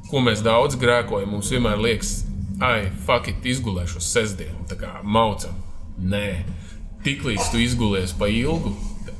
ko 0.09 0.21
mēs 0.25 0.43
daudz 0.45 0.77
grēkojam, 0.81 1.33
mums 1.33 1.49
vienmēr 1.53 1.81
liekas, 1.81 2.19
ai, 2.63 2.89
fuck 3.05 3.29
it, 3.31 3.45
izgulēšos 3.47 4.11
sestdienu, 4.13 4.67
tā 4.69 4.77
kā 4.79 4.99
maucam. 5.03 5.55
Nē, 5.99 6.43
tiklīdz 7.03 7.51
tu 7.51 7.59
izgulies 7.63 8.13
pa 8.15 8.29
ilgu, 8.31 8.73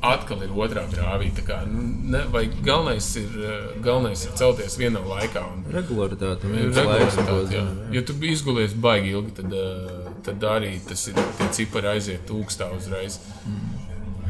atkal 0.06 0.44
ir 0.46 0.54
otrā 0.56 0.86
grāvī. 0.92 1.30
Kā, 1.46 1.62
nu, 1.68 1.84
ne, 2.14 2.24
vai 2.34 2.46
galvenais 2.48 3.08
ir, 3.20 3.34
eh, 3.44 3.80
galvenais 3.84 4.26
ir 4.26 4.36
celties 4.40 4.78
vienā 4.80 5.02
laikā. 5.06 5.44
Un, 5.54 5.66
Regularitāte. 5.74 6.52
Regularitāte, 6.52 7.56
jā. 7.56 7.66
Ja 7.96 8.04
tu 8.04 8.14
biji 8.14 8.40
izgulies 8.40 8.74
baigi 8.74 9.14
ilgi, 9.16 9.36
tad, 9.42 9.54
eh, 9.54 10.14
tad 10.24 10.48
arī 10.56 10.78
tas 10.88 11.08
ir 11.08 11.20
tie 11.38 11.50
cipari 11.52 11.94
aiziet 11.96 12.30
augstā 12.30 12.72
uzreiz. 12.76 13.20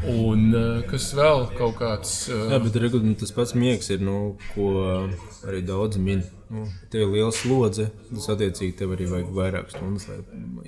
Un 0.08 0.54
eh, 0.54 0.82
kas 0.90 1.12
vēl 1.14 1.50
kaut 1.58 1.78
kāds. 1.78 2.28
Jā, 2.28 2.58
bet 2.62 2.76
regu, 2.82 3.02
nu, 3.04 3.14
tas 3.14 3.30
pats 3.30 3.54
miegs 3.54 3.90
ir, 3.90 4.00
nu, 4.00 4.36
ko 4.54 5.08
arī 5.46 5.64
daudz 5.66 5.98
min. 5.98 6.24
Nu, 6.50 6.64
tev 6.90 7.04
ir 7.04 7.12
liela 7.14 7.30
slodze, 7.34 7.84
tas 8.10 8.24
attiecīgi 8.34 8.74
tev 8.80 8.96
arī 8.96 9.06
vajag 9.06 9.28
vairāk 9.36 9.68
stundas, 9.70 10.08
lai 10.10 10.18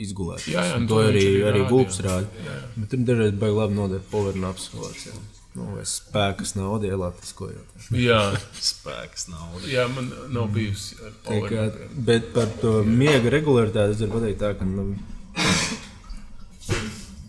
izgulētu. 0.04 0.52
Jā, 0.52 0.62
jā, 0.68 0.76
un 0.78 0.86
to 0.90 1.00
arī, 1.02 1.24
arī 1.48 1.64
gulbs 1.66 1.98
rāda. 2.06 2.28
Bet 2.76 2.92
tur 2.92 3.02
dažreiz 3.08 3.34
baigi 3.40 3.56
labi 3.58 3.78
noder 3.80 4.04
power 4.12 4.38
un 4.38 4.46
apskolāts. 4.52 5.08
Nu, 5.52 5.66
vai 5.74 5.82
spēkas 5.84 6.54
nauda 6.56 6.88
ielātas, 6.88 7.34
ko 7.36 7.50
jau. 7.50 7.64
Jā, 7.98 8.20
Spēks 8.70 9.26
nav. 9.28 9.58
jā, 9.68 9.84
man 9.92 10.08
nav 10.32 10.46
bijusi 10.54 10.96
kā, 11.26 11.66
bet 12.08 12.30
par 12.32 12.48
to 12.62 12.78
miega 12.88 13.34
regularitāti 13.34 13.98
es 13.98 14.00
varu 14.06 14.20
pateikt 14.20 14.40
tā, 14.40 14.54
ka 14.56 14.68
nu, 14.68 14.86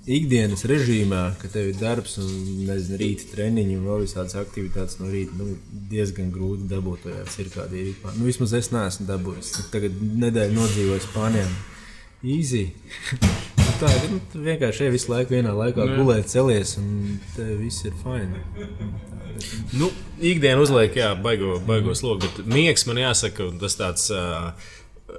ikdienas 0.04 0.66
režīmā, 0.68 1.22
ka 1.40 1.50
tev 1.52 1.70
ir 1.72 1.78
darbs 1.80 2.18
un 2.22 2.32
nezinu, 2.68 3.00
rīta 3.00 3.30
treniņi 3.32 3.78
un 3.80 3.86
vēl 3.88 4.04
visādas 4.04 4.36
aktivitātes 4.40 5.00
no 5.00 5.12
rīta, 5.12 5.38
nu, 5.40 5.56
diezgan 5.92 6.32
grūti 6.34 6.68
dabūt 6.72 7.06
to 7.08 7.20
cirkādī 7.36 7.88
ritmā. 7.90 8.16
Nu, 8.18 8.28
vismaz 8.28 8.56
es 8.60 8.72
neesmu 8.74 9.08
dabūjis. 9.10 9.54
Tagad 9.74 10.02
nedēļu 10.26 10.60
nodzīvoju 10.60 11.06
Spānijā. 11.08 11.48
Easy. 12.24 12.70
Nu, 13.22 13.34
Tā 13.84 13.90
ir 13.90 14.12
nu, 14.14 14.20
vienkārši 14.46 14.92
visu 14.94 15.10
laiku 15.12 15.34
vienā 15.34 15.52
laikā, 15.58 15.86
gulēt, 15.98 16.30
celies, 16.32 16.76
un 16.80 17.18
viss 17.60 17.84
ir 17.88 17.96
fini. 18.04 18.40
Nu, 19.74 19.90
ikdiena 20.22 20.62
uzliek, 20.62 20.94
jā, 21.00 21.10
baigo, 21.20 21.58
baigo 21.68 21.96
slogu, 21.98 22.30
bet 22.30 22.48
miegs 22.54 22.86
man 22.88 23.02
jāsaka, 23.02 23.50
tas 23.60 23.76
tāds. 23.80 24.08
Uh, 24.14 24.54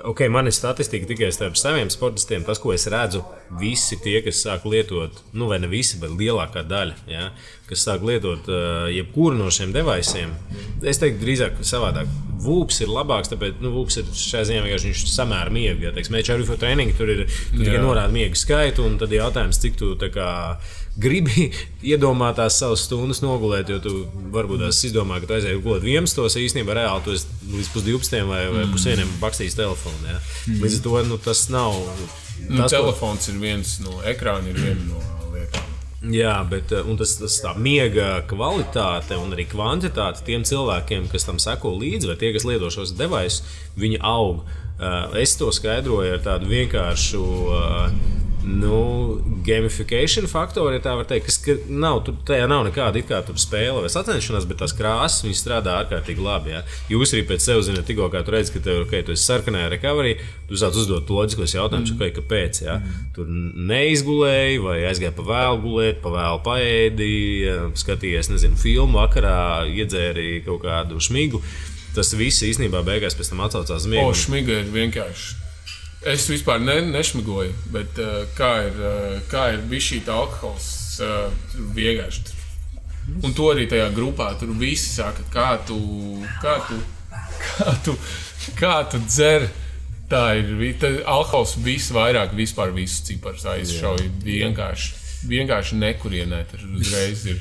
ok, 0.05 0.21
man 0.29 0.49
ir 0.49 0.55
statistika 0.55 1.07
tikai 1.07 1.31
starp 1.33 1.57
saviem 1.59 1.91
sportistiem. 1.93 2.45
Tas, 2.47 2.61
ko 2.63 2.73
es 2.75 2.87
redzu, 2.91 3.23
visi 3.61 3.99
tie, 4.03 4.19
kas 4.25 4.43
sāk 4.45 4.67
lietot, 4.69 5.23
nu, 5.33 5.49
vai 5.51 5.61
ne 5.63 5.71
visi, 5.71 5.99
bet 6.03 6.15
lielākā 6.19 6.65
daļa, 6.69 6.97
ja, 7.11 7.31
kas 7.69 7.87
sāk 7.87 8.05
lietot 8.07 8.49
uh, 8.51 8.87
jebkuru 8.93 9.39
no 9.39 9.51
šiem 9.55 9.73
devaisiem, 9.75 10.35
es 10.85 11.01
teiktu, 11.03 11.23
drīzāk 11.25 11.61
savādāk. 11.65 12.11
Vūps 12.45 12.83
ir 12.85 12.91
labāks, 12.93 13.31
tāpēc 13.33 13.61
nu, 13.65 13.71
Vūps 13.73 14.01
ir 14.03 14.09
šajā 14.11 14.49
ziņā 14.51 14.65
vienkārši 14.67 14.91
viņš 14.91 15.05
samērā 15.15 15.53
miega. 15.55 15.87
Ja, 15.87 15.93
teiksim, 15.97 16.19
HRV 16.19 16.49
for 16.51 16.61
training 16.61 16.93
tur 16.99 17.13
ir 17.13 17.25
tu 17.31 17.63
tikai 17.63 17.79
norāda 17.81 18.13
miega 18.13 18.37
skaitu, 18.37 18.85
un 18.85 18.99
tad 19.01 19.15
jautājums, 19.15 19.61
cik 19.63 19.79
tu 19.81 19.95
tā 20.01 20.11
kā 20.13 20.29
gribi 21.01 21.49
iedomāties 21.93 22.59
savas 22.61 22.85
stundas 22.87 23.23
nogulēt, 23.25 23.71
jo 23.73 23.81
tu 23.83 23.95
varbūt 24.35 24.63
tās 24.67 24.83
izdomā, 24.87 25.21
ka 25.23 25.31
tu 25.31 25.37
aizēji 25.39 25.63
gulēt 25.65 25.87
11. 25.89 26.39
īstenībā 26.45 26.77
reāli 26.79 27.05
tu 27.07 27.15
esi 27.17 27.27
līdz 27.55 27.71
pusdivstiem 27.75 28.31
vai, 28.31 28.45
vai 28.55 28.67
pusdieniem 28.73 29.11
bakstījis 29.23 29.59
telefonu. 29.59 30.07
Ja? 30.11 30.21
Līdz 30.63 30.79
ar 30.81 30.85
to 30.89 31.03
nu, 31.11 31.19
tas 31.25 31.47
nav. 31.55 31.75
Nu, 32.45 32.59
Tas, 32.61 32.73
ko, 32.75 32.81
telefons 32.83 33.29
ir 33.31 33.39
viens 33.41 33.79
no 33.85 34.01
ekrāna, 34.05 34.51
ir 34.51 34.59
viena 34.59 34.83
no 34.91 35.01
lietām. 35.33 35.71
jā, 36.13 36.35
bet 36.51 36.75
un 36.83 36.99
tas, 37.01 37.15
tas 37.17 37.39
tā 37.41 37.55
miega 37.57 38.19
kvalitāte 38.29 39.17
un 39.17 39.33
arī 39.33 39.47
kvantitāte 39.49 40.27
tiem 40.27 40.45
cilvēkiem, 40.45 41.07
kas 41.13 41.25
tam 41.25 41.39
seko 41.41 41.73
līdzi, 41.79 42.11
vai 42.11 42.19
tie, 42.21 42.35
kas 42.37 42.45
lieto 42.45 42.69
šos 42.75 42.93
devaisus, 42.99 43.47
viņi 43.81 44.03
aug. 44.05 44.45
Uh, 44.45 44.61
Es 45.17 45.37
to 45.39 45.53
skaidroju 45.55 46.17
ar 46.17 46.23
tādu 46.25 46.49
vienkāršu 46.51 47.21
uh, 47.23 47.85
nu, 48.45 49.21
gamification 49.47 50.27
faktoru, 50.29 50.75
ja 50.77 50.83
tā 50.85 50.93
var 50.99 51.07
teikt, 51.09 51.27
kas 51.29 51.39
ka 51.41 51.55
nav, 51.73 52.03
tur, 52.05 52.17
tajā 52.29 52.47
nav 52.51 52.65
nekāda 52.67 53.01
it 53.01 53.09
kā 53.09 53.21
spēle 53.41 53.83
vai 53.85 53.91
sacensšanās, 53.93 54.47
bet 54.49 54.61
tās 54.61 54.75
krāsas 54.77 55.25
viņas 55.25 55.41
strādā 55.41 55.77
ārkārtīgi 55.81 56.25
labi. 56.25 56.53
Ja? 56.53 56.63
Jūs 56.93 57.15
arī 57.15 57.25
pēc 57.29 57.45
sevis 57.47 57.69
zināt, 57.71 57.87
tikko 57.89 58.11
kā 58.13 58.25
tu 58.25 58.35
redz, 58.35 58.53
ka 58.53 58.61
tev 58.65 58.83
okay, 58.85 59.05
tu 59.07 59.15
esi 59.15 59.25
sarkanajā 59.25 59.71
recovery, 59.75 60.17
tu 60.49 60.59
sāc 60.61 60.77
uzdot 60.81 61.13
loģiskos 61.13 61.57
jautājumus, 61.57 61.95
mm. 61.95 62.01
okay, 62.01 62.15
kāpēc. 62.19 62.63
Ja? 62.67 62.79
Mm. 62.81 63.07
Tur 63.17 63.31
neizgulēji 63.73 64.61
vai 64.65 64.81
aizgāji 64.91 65.17
pa 65.17 65.29
vēlu 65.31 65.63
gulēt, 65.65 66.03
pa 66.05 66.13
vēlu 66.15 66.43
paēdi, 66.45 67.13
skatījies, 67.81 68.33
nezinu, 68.35 68.61
filmu 68.61 69.01
vakarā, 69.01 69.39
iedzēri 69.73 70.43
kaut 70.49 70.67
kādu 70.67 71.01
šmigu. 71.03 71.41
Tas 71.95 72.11
viss 72.19 72.43
īstenībā 72.43 72.83
beigās 72.85 73.15
pēc 73.15 73.31
tam 73.31 73.45
atcaucās 73.47 73.87
uz 73.87 73.91
O, 74.03 74.11
šmiga 74.19 74.61
ir 74.65 74.71
vienkārši. 74.75 75.44
Es 76.05 76.27
vispār 76.29 76.61
ne, 76.61 76.81
nešmigoju, 76.93 77.53
bet 77.73 77.99
uh, 78.03 78.25
kā 78.37 78.51
ir, 78.67 78.81
uh, 78.81 79.19
kā 79.31 79.47
ir 79.55 79.63
bijis 79.71 79.87
šī 79.89 80.01
alkohols, 80.13 80.67
uh, 81.01 81.31
tur 81.53 81.71
vienkārši. 81.77 82.35
Un 83.25 83.33
to 83.37 83.51
arī 83.53 83.67
tajā 83.69 83.91
grupā 83.97 84.31
tur 84.41 84.53
visi 84.59 84.91
saka, 84.95 85.25
kā 85.33 85.49
tu, 85.69 85.79
kā 86.43 86.57
tu, 86.69 86.79
kā 87.45 87.75
tu, 87.85 87.97
kā 88.61 88.77
tu 88.93 89.01
dzer. 89.07 89.49
Tā 90.09 90.37
ir 90.37 91.01
alkohols 91.09 91.57
visvairāk, 91.65 92.35
vispār 92.37 92.75
visus 92.77 93.01
ciparus 93.07 93.47
aizšauja. 93.49 94.11
Vienkārši, 94.25 94.93
vienkārši 95.31 95.81
nekurienē 95.81 96.43
tur 96.51 96.67
uzreiz 96.77 97.25
ir 97.33 97.41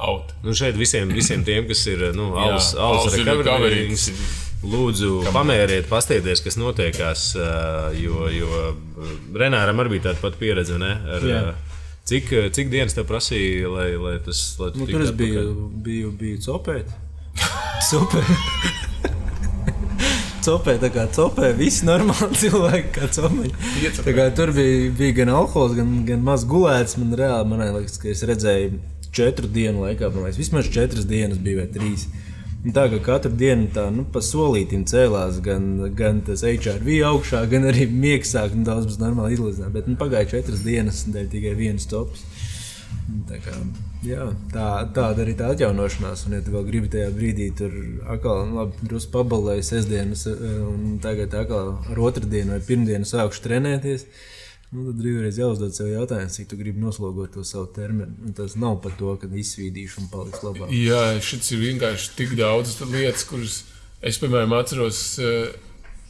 out. 0.00 0.32
Nu, 0.42 0.54
šeit 0.56 0.78
visiem, 0.80 1.12
visiem 1.14 1.44
tiem, 1.44 1.68
kas 1.68 1.84
ir 1.92 2.08
nu, 2.16 2.32
alus, 2.40 2.72
alus 2.72 3.04
alus 3.04 3.18
recovery, 3.20 3.84
recovery, 3.84 4.40
Lūdzu, 4.64 5.10
pamēriet, 5.34 5.86
paskatieties, 5.90 6.40
kas 6.44 6.56
notiekās. 6.60 7.24
Jo, 8.00 8.26
jo 8.32 8.60
Renāram 9.36 9.82
arī 9.82 9.96
bija 9.96 10.08
tāda 10.10 10.22
pati 10.22 10.40
pieredze. 10.40 10.78
Ar, 10.80 11.26
Jā. 11.28 11.42
Cik, 12.08 12.32
cik 12.52 12.68
dienas 12.72 12.92
tev 12.96 13.06
prasīja, 13.08 13.68
lai, 13.72 13.90
lai 13.96 14.18
tas 14.24 14.40
lai 14.60 14.70
tu 14.74 14.82
Nu, 14.82 14.88
tur 14.88 15.04
atpakaļ? 15.06 15.52
biju, 15.84 16.10
biju, 16.20 16.40
copēt. 16.44 16.90
Super. 17.90 18.24
Copē, 20.44 20.74
tā 20.76 20.90
kā 20.92 21.06
copē, 21.08 21.54
visi 21.56 21.86
normāli 21.88 22.36
cilvēki, 22.42 22.90
kā 22.92 23.06
kā 24.12 24.26
tur 24.36 24.52
bija, 24.52 24.90
bija 24.98 25.16
gan 25.22 25.32
alkohols, 25.32 25.72
gan, 25.78 25.94
gan 26.04 26.20
maz 26.26 26.44
gulēts. 26.48 26.98
Man 27.00 27.16
reāli, 27.16 27.48
man 27.48 27.64
liekas, 27.78 27.96
ka 28.02 28.10
es 28.12 28.20
redzēju 28.28 28.76
četru 29.14 29.48
dienu 29.48 29.86
laikā, 29.86 30.10
man 30.12 30.26
liekas, 30.26 30.42
vismaz 30.42 30.68
četras 30.74 31.08
dienas 31.08 31.40
bija 31.40 31.62
vai 31.62 31.70
trīs. 31.72 32.04
Un 32.10 32.33
tā 32.72 32.86
kā 32.92 33.00
katru 33.04 33.34
dienu 33.36 33.68
tā, 33.74 33.88
nu, 33.92 34.06
pa 34.08 34.22
solītam 34.24 34.86
cēlās, 34.88 35.40
gan, 35.44 35.66
gan 35.96 36.22
tas 36.24 36.44
HRV 36.48 37.02
augšā, 37.10 37.42
gan 37.50 37.68
arī 37.68 37.84
miegs 37.90 38.32
sāk 38.32 38.54
nu, 38.56 38.64
daudz 38.64 38.96
normāli 39.02 39.36
izlīdzināt. 39.36 39.74
Bet 39.74 39.90
nu, 39.90 39.98
pagāja 40.00 40.30
četras 40.36 40.64
dienas, 40.64 41.04
dēļ 41.12 41.30
tikai 41.34 41.54
viens 41.58 41.84
tops. 41.90 42.24
Tā, 43.28 43.36
kā, 43.44 43.52
jā, 44.06 44.30
tā, 44.52 44.68
tāda 44.96 45.24
arī 45.26 45.34
tā 45.36 45.50
atjaunošanās. 45.52 46.24
Un, 46.24 46.38
ja 46.38 46.44
tu 46.44 46.54
vēl 46.54 46.64
gribi 46.70 46.92
tajā 46.94 47.10
brīdī, 47.12 47.50
tur 47.58 47.74
atkal 48.14 48.46
nu, 48.48 48.60
labi, 48.62 48.88
drusku 48.88 49.12
pabalēji 49.12 49.66
sestdienas, 49.68 50.24
eh, 50.30 50.54
un 50.64 50.96
tagad 51.04 51.34
atkal 51.36 51.74
ar 51.90 52.00
otrdienu 52.08 52.54
vai 52.54 52.62
pirmdienu 52.64 53.08
sākšu 53.08 53.44
trenēties. 53.44 54.06
Nu, 54.74 54.82
tad 54.88 54.96
brīvreiz 54.98 55.36
jāuzdod 55.38 55.70
sev 55.76 55.86
jautājumu, 55.92 56.32
cik 56.34 56.48
tu 56.50 56.56
gribi 56.58 56.82
noslogot 56.82 57.30
to 57.36 57.44
savu 57.46 57.68
termiņu. 57.76 58.32
Tas 58.34 58.56
nav 58.58 58.80
par 58.82 58.96
to, 58.98 59.12
ka 59.22 59.28
izsvīdīšu 59.30 60.00
un 60.02 60.08
paliks 60.10 60.42
labāk. 60.42 60.72
Jā, 60.74 61.02
šis 61.22 61.52
ir 61.54 61.60
vienkārši 61.62 62.08
tik 62.18 62.32
daudz 62.40 62.80
lietas, 62.90 63.22
kuras 63.28 63.60
es, 64.02 64.18
piemēram, 64.18 64.56
atceros, 64.58 65.02
eh, 65.22 65.52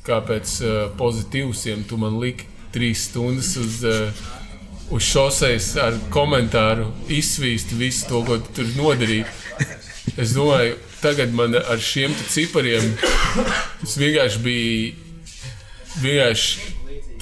kāpēc 0.08 0.54
eh, 0.64 0.78
pozitīviem 0.96 1.84
tu 1.90 1.98
man 2.00 2.16
liki 2.22 2.48
trīs 2.72 3.04
stundas 3.10 3.52
uz, 3.60 3.82
eh, 3.84 4.22
uz 4.88 5.04
šoseis 5.10 5.74
ar 5.84 5.98
komentāru, 6.14 6.88
izsvīst 7.12 7.74
visu 7.76 8.08
to, 8.08 8.22
ko 8.24 8.38
tu 8.46 8.62
tur 8.62 8.70
nodarīji. 8.78 9.26
Es 10.20 10.32
domāju, 10.36 10.78
tagad 11.02 11.36
man 11.36 11.56
ar 11.58 11.84
šiem 11.84 12.16
cipariem 12.32 12.96
tas 13.82 13.98
vienkārši 14.00 14.40
bija. 14.44 14.94
Vienkārši 16.00 16.72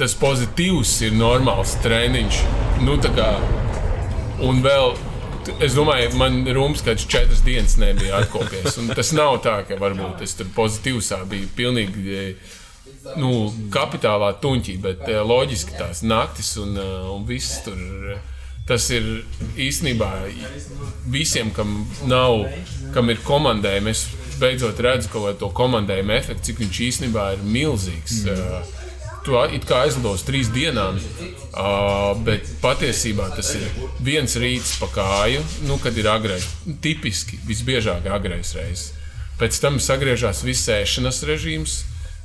tas 0.03 0.17
pozitīvs 0.19 0.97
ir 1.07 1.15
normāls 1.15 1.77
treniņš. 1.85 2.43
Nu, 2.83 2.99
kā, 3.15 3.31
un 4.43 4.63
vēl 4.65 4.95
Es 5.59 5.75
domāju, 5.75 6.13
man 6.21 6.45
rūms 6.55 6.85
kāds 6.87 7.03
četras 7.11 7.41
dienas 7.43 7.75
nebija 7.81 8.21
atkopies. 8.23 8.77
Un 8.79 8.93
tas 8.95 9.11
nav 9.15 9.41
tā, 9.43 9.57
ka 9.67 9.75
varbūt 9.81 10.23
es 10.23 10.37
tur 10.39 10.47
pozitīvsā 10.55 11.19
biju 11.27 11.49
pilnīgi 11.57 12.15
eh, 12.15 12.53
nu, 13.19 13.49
kapitālā 13.75 14.29
tuņķī, 14.43 14.77
bet 14.85 15.03
eh, 15.09 15.19
loģiski 15.27 15.75
tās 15.81 16.05
naktis 16.07 16.53
un, 16.63 16.77
eh, 16.79 16.93
un 17.11 17.27
viss 17.27 17.59
tur. 17.67 17.81
Tas 18.69 18.87
ir 18.95 19.25
īstenībā 19.59 20.13
visiem, 21.11 21.51
kam 21.51 21.81
nav, 22.07 22.45
kam 22.95 23.11
ir 23.11 23.19
komandējumi. 23.27 23.91
Es 23.91 24.05
beidzot 24.39 24.79
redzu 24.87 25.11
kādu 25.11 25.35
to 25.41 25.51
komandējumu 25.59 26.15
efektu, 26.15 26.53
cik 26.53 26.63
viņš 26.63 26.81
īstenībā 26.87 27.27
ir 27.35 27.43
milzīgs. 27.43 28.23
Mm. 28.31 28.79
Tu 29.23 29.37
it 29.55 29.67
kā 29.69 29.85
aizlido 29.87 30.17
uz 30.17 30.25
trīs 30.27 30.49
dienām, 30.51 30.97
uh, 30.99 32.11
bet 32.27 32.49
patiesībā 32.63 33.29
tas 33.37 33.53
ir 33.55 33.69
viens 34.03 34.35
rīts 34.35 34.75
pa 34.83 34.89
kāju, 34.91 35.45
nu, 35.69 35.79
kad 35.83 35.95
ir 35.99 36.09
agrais. 36.11 36.49
Tipiski 36.83 37.39
visbiežāk 37.47 38.09
agrais 38.11 38.51
reizes. 38.59 38.91
Pēc 39.39 39.61
tam 39.63 39.79
sagriežās 39.83 40.43
viss 40.47 40.71
ēšanas 40.71 41.23
režīms. 41.29 41.77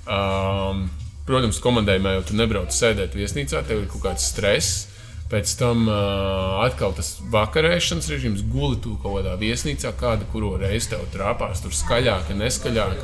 Um, 0.10 0.88
protams, 1.28 1.62
komandējumā 1.62 2.18
jau 2.18 2.28
tu 2.30 2.38
nebrauc 2.40 2.74
sēdēt 2.74 3.18
viesnīcā, 3.18 3.62
tev 3.68 3.84
ir 3.84 3.90
kaut 3.92 4.06
kāds 4.08 4.26
stress. 4.32 4.88
Pēc 5.28 5.54
tam 5.60 5.90
uh, 5.92 6.64
atkal 6.64 6.94
tas 6.96 7.18
vakarēšanas 7.34 8.08
režīms, 8.14 8.46
guli 8.48 8.80
tu 8.82 8.96
kaut 9.04 9.20
kādā 9.20 9.34
viesnīcā, 9.38 9.92
kāda 10.00 10.28
kuru 10.32 10.54
reizi 10.62 10.94
tev 10.94 11.04
trāpās, 11.12 11.62
tur 11.62 11.76
skaļāk, 11.76 12.32
neskaļāk. 12.42 13.02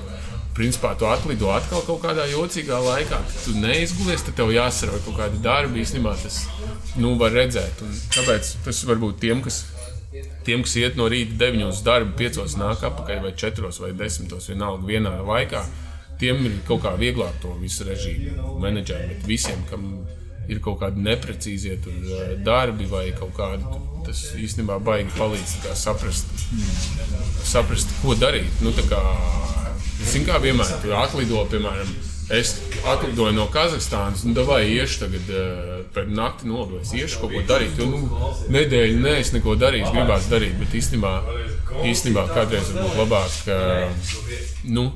Principā 0.54 0.94
tu 0.98 1.08
atlido 1.10 1.50
atkal 1.50 1.82
kaut 1.88 2.04
kādā 2.04 2.28
jocīgā 2.30 2.78
laikā, 2.78 3.20
tad 3.30 3.40
tu 3.42 3.56
neizgulies, 3.58 4.22
tad 4.26 4.38
tev 4.38 4.52
jāsarauj 4.54 5.02
kaut 5.08 5.18
kādi 5.18 5.42
darbi. 5.42 5.82
Īstenībā 5.82 6.14
tas 6.22 6.44
nu, 7.02 7.16
var 7.18 7.34
redzēt. 7.34 7.82
Un 7.86 7.96
tāpēc 8.14 8.52
tas 8.66 8.84
varbūt 8.90 9.18
tiem, 9.24 9.42
kas, 9.46 9.64
tiem, 10.46 10.66
kas 10.66 10.76
iet 10.78 11.00
no 11.00 11.10
rīta 11.10 11.40
9 11.42 11.66
uz 11.72 11.82
darbu, 11.86 12.14
5 12.20 12.58
nāk 12.62 12.86
atpakaļ 12.86 13.24
vai 13.26 13.34
4 13.46 13.74
vai 13.86 13.94
10, 14.04 14.38
vienalga 14.52 14.92
vienā 14.92 15.16
laikā, 15.26 15.64
tiem 16.22 16.46
ir 16.46 16.60
kaut 16.68 16.84
kā 16.86 16.94
vieglāk 17.02 17.42
to 17.42 17.56
visu 17.62 17.88
režīmu 17.90 18.60
menedžēt. 18.62 19.10
Bet 19.10 19.26
visiem, 19.34 19.66
kam 19.72 20.06
ir 20.52 20.60
kaut 20.64 20.82
kādi 20.82 21.04
neprecīzie 21.04 21.78
tur, 21.84 21.96
eh, 21.96 22.36
darbi 22.44 22.86
vai 22.92 23.06
kaut 23.18 23.34
kādi, 23.38 23.82
tas 24.06 24.22
īstenībā 24.38 24.80
baigi 24.84 25.14
palīdz 25.18 25.74
saprast, 25.80 26.28
saprast, 27.48 27.94
ko 28.02 28.16
darīt. 28.20 28.62
Nu, 28.62 28.74
kā, 28.90 29.02
Zini, 30.02 30.26
kā 30.28 30.40
vienmēr 30.42 30.74
tur 30.82 30.96
atlido, 30.98 31.44
piemēram, 31.52 31.94
es 32.34 32.54
atlidoju 32.90 33.36
no 33.38 33.48
Kazahstānas, 33.54 34.24
un 34.28 34.38
vai 34.48 34.64
iešu 34.74 35.04
tagad 35.06 35.32
uh, 35.34 35.74
pēc 35.96 36.14
nakti 36.18 36.50
nodoju, 36.50 36.82
es 36.84 36.94
iešu 36.98 37.24
kaut 37.24 37.36
ko 37.36 37.44
darīt. 37.54 37.80
Jo, 37.80 37.90
nu, 37.92 38.30
nedēļu 38.54 39.02
nē, 39.04 39.18
es 39.24 39.34
neko 39.36 39.58
darīju, 39.60 39.92
gribās 39.96 40.30
darīt, 40.32 40.56
bet 40.62 40.78
īstenībā, 40.80 41.16
īstenībā 41.92 42.28
kādreiz 42.34 42.72
varbūt 42.74 43.04
labāk. 43.04 43.42
Uh, 43.48 44.16
nu, 44.78 44.90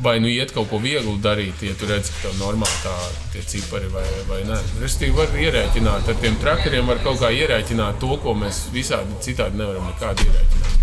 Vai 0.00 0.20
nu 0.22 0.28
iet 0.30 0.52
kaut 0.54 0.68
ko 0.70 0.78
vieglu 0.78 1.16
darīt, 1.18 1.64
ja 1.66 1.74
tu 1.76 1.88
redz, 1.90 2.12
ka 2.14 2.28
tev 2.28 2.36
normāli 2.38 2.76
tā 2.84 2.92
tie 3.34 3.42
cipari 3.42 3.90
vai, 3.90 4.04
vai 4.28 4.38
nē. 4.46 4.58
Restīvi 4.78 5.16
var 5.18 5.34
ierēķināt 5.34 6.12
ar 6.12 6.20
tiem 6.22 6.38
trakeriem, 6.40 6.86
var 6.86 7.02
kaut 7.02 7.18
kā 7.20 7.32
ierēķināt 7.34 7.98
to, 8.00 8.14
ko 8.22 8.36
mēs 8.38 8.68
visādi 8.72 9.18
citādi 9.26 9.58
nevaram 9.58 9.90
nekādi 9.90 10.28
ierēķināt. 10.30 10.79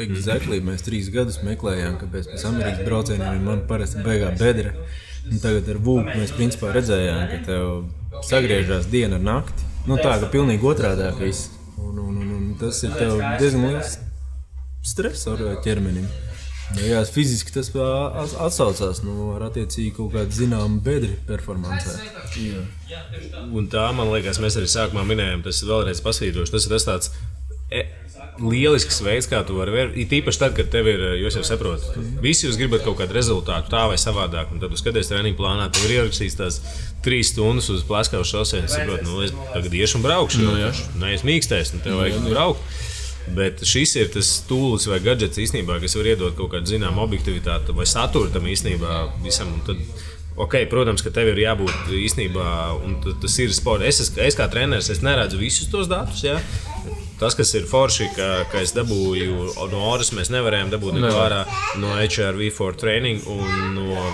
Exactly. 0.00 0.60
Mēs 0.64 0.84
trīs 0.86 1.10
gadus 1.12 1.40
meklējām, 1.46 1.98
kāpēc 2.00 2.30
pēc 2.32 2.44
Amerikas 2.48 2.84
braucieniem 2.86 3.42
man 3.46 3.64
parasti 3.70 4.04
beigā 4.06 4.32
bedra. 4.40 4.74
Un 5.30 5.40
tagad 5.42 5.68
ar 5.68 5.80
Vūku 5.84 6.16
mēs 6.16 6.32
principā 6.36 6.72
redzējām, 6.74 7.26
ka 7.28 7.40
tev 7.48 8.22
sagriežās 8.26 8.88
diena 8.92 9.18
ar 9.20 9.26
nakti. 9.26 9.68
Nu, 9.88 9.98
tā 10.00 10.16
kā 10.20 10.30
pilnīgi 10.32 10.66
otrādi 10.66 11.08
viss. 11.20 11.50
Un, 11.80 11.98
un, 11.98 12.16
un, 12.16 12.32
un 12.36 12.48
tas 12.60 12.80
ir 12.84 12.96
diezgan 12.96 13.68
liels 13.68 13.98
stress 14.86 15.28
ar 15.28 15.40
ķermenim. 15.64 16.08
Nu, 16.70 16.82
jā, 16.86 17.00
fiziski 17.10 17.52
tas 17.54 17.70
atsaucās 17.74 19.00
nu, 19.02 19.32
ar 19.34 19.48
attiecīgi 19.48 19.90
kaut 19.96 20.12
kādu 20.14 20.36
zināmu 20.36 20.78
bedri 20.84 21.16
performancē. 21.26 21.96
Un 23.50 23.66
tā, 23.72 23.88
man 23.96 24.12
liekas, 24.12 24.38
mēs 24.42 24.58
arī 24.60 24.70
sākumā 24.70 25.02
minējām, 25.08 25.42
tas 25.46 25.64
vēlreiz 25.66 26.02
pasvītroši. 26.04 26.54
Tas 26.54 26.68
ir 26.68 26.74
tas 26.76 26.86
tāds 26.86 27.10
e, 27.74 27.82
lielisks 28.40 29.00
veids, 29.04 29.28
kā 29.30 29.42
tu 29.46 29.56
vari 29.58 29.74
vērtēt. 29.74 29.98
It 30.02 30.14
īpaši 30.20 30.40
tad, 30.42 30.54
kad 30.56 30.70
tev 30.72 30.88
ir, 30.90 31.02
jūs 31.20 31.38
jau 31.38 31.44
saprotat, 31.46 31.96
visi 32.24 32.46
jūs 32.46 32.58
gribat 32.60 32.84
kaut 32.86 32.98
kādu 33.00 33.16
rezultātu 33.16 33.72
tā 33.72 33.86
vai 33.90 33.98
savādāk. 34.00 34.52
Un 34.54 34.62
tad 34.62 34.72
jūs 34.72 34.82
skatāties 34.84 35.10
treniņu 35.12 35.38
plānā, 35.38 35.68
tev 35.74 35.88
ir 35.88 35.96
ierakstīts 35.98 36.38
tās 36.38 36.60
trīs 37.04 37.32
stundas 37.34 37.70
uz 37.72 37.84
plakāta 37.88 38.24
šosei. 38.26 38.64
Es 38.66 38.76
saprotu, 38.76 39.06
nu, 39.08 39.24
es 39.26 39.34
tagad 39.54 39.76
iešu 39.80 40.00
un 40.00 40.06
braukšu. 40.06 40.44
Nu, 40.44 40.54
jā, 40.60 40.70
nē, 41.00 41.14
es 41.18 41.26
mīkstēs, 41.26 41.74
un 41.76 41.84
tev 41.84 42.00
vajag 42.00 42.24
braukt. 42.28 42.80
Bet 43.30 43.60
šis 43.68 43.92
ir 44.00 44.08
tas 44.14 44.28
tūlis 44.48 44.88
vai 44.90 44.98
gadgets 45.04 45.38
īstenībā, 45.38 45.76
kas 45.82 45.94
var 45.98 46.08
iedot 46.10 46.34
kaut 46.38 46.54
kādu 46.54 46.72
zināmu 46.72 47.02
objektivitāti 47.04 47.76
vai 47.76 47.86
saturu 47.86 48.32
tam 48.32 48.48
īstenībā 48.50 49.02
visam. 49.24 49.52
Un 49.54 49.62
Tad, 49.66 49.82
okay, 50.40 50.66
protams, 50.70 51.04
ka 51.04 51.12
tev 51.14 51.30
ir 51.34 51.42
jābūt 51.44 51.92
īstenībā, 52.00 52.48
un 52.86 52.96
tas 53.04 53.38
ir 53.42 53.52
sports. 53.54 53.86
Es, 53.86 54.00
es, 54.06 54.10
es 54.30 54.38
kā 54.38 54.48
treneris, 54.50 54.90
es 54.90 55.04
neredzu 55.04 55.38
visus 55.40 55.70
tos 55.70 55.90
datus. 55.90 56.24
Ja? 56.26 56.40
Tas, 57.20 57.34
kas 57.36 57.50
ir 57.58 57.66
forši, 57.68 58.06
ka, 58.16 58.28
ka 58.48 58.62
es 58.64 58.72
dabūju 58.72 59.50
no 59.68 59.80
Oras, 59.90 60.08
mēs 60.16 60.30
nevarējām 60.32 60.70
dabūt 60.72 60.96
neko 60.96 61.18
ārā 61.20 61.40
no 61.82 61.92
HRV4 61.98 62.78
training 62.80 63.26
un 63.28 63.74
no 63.76 64.06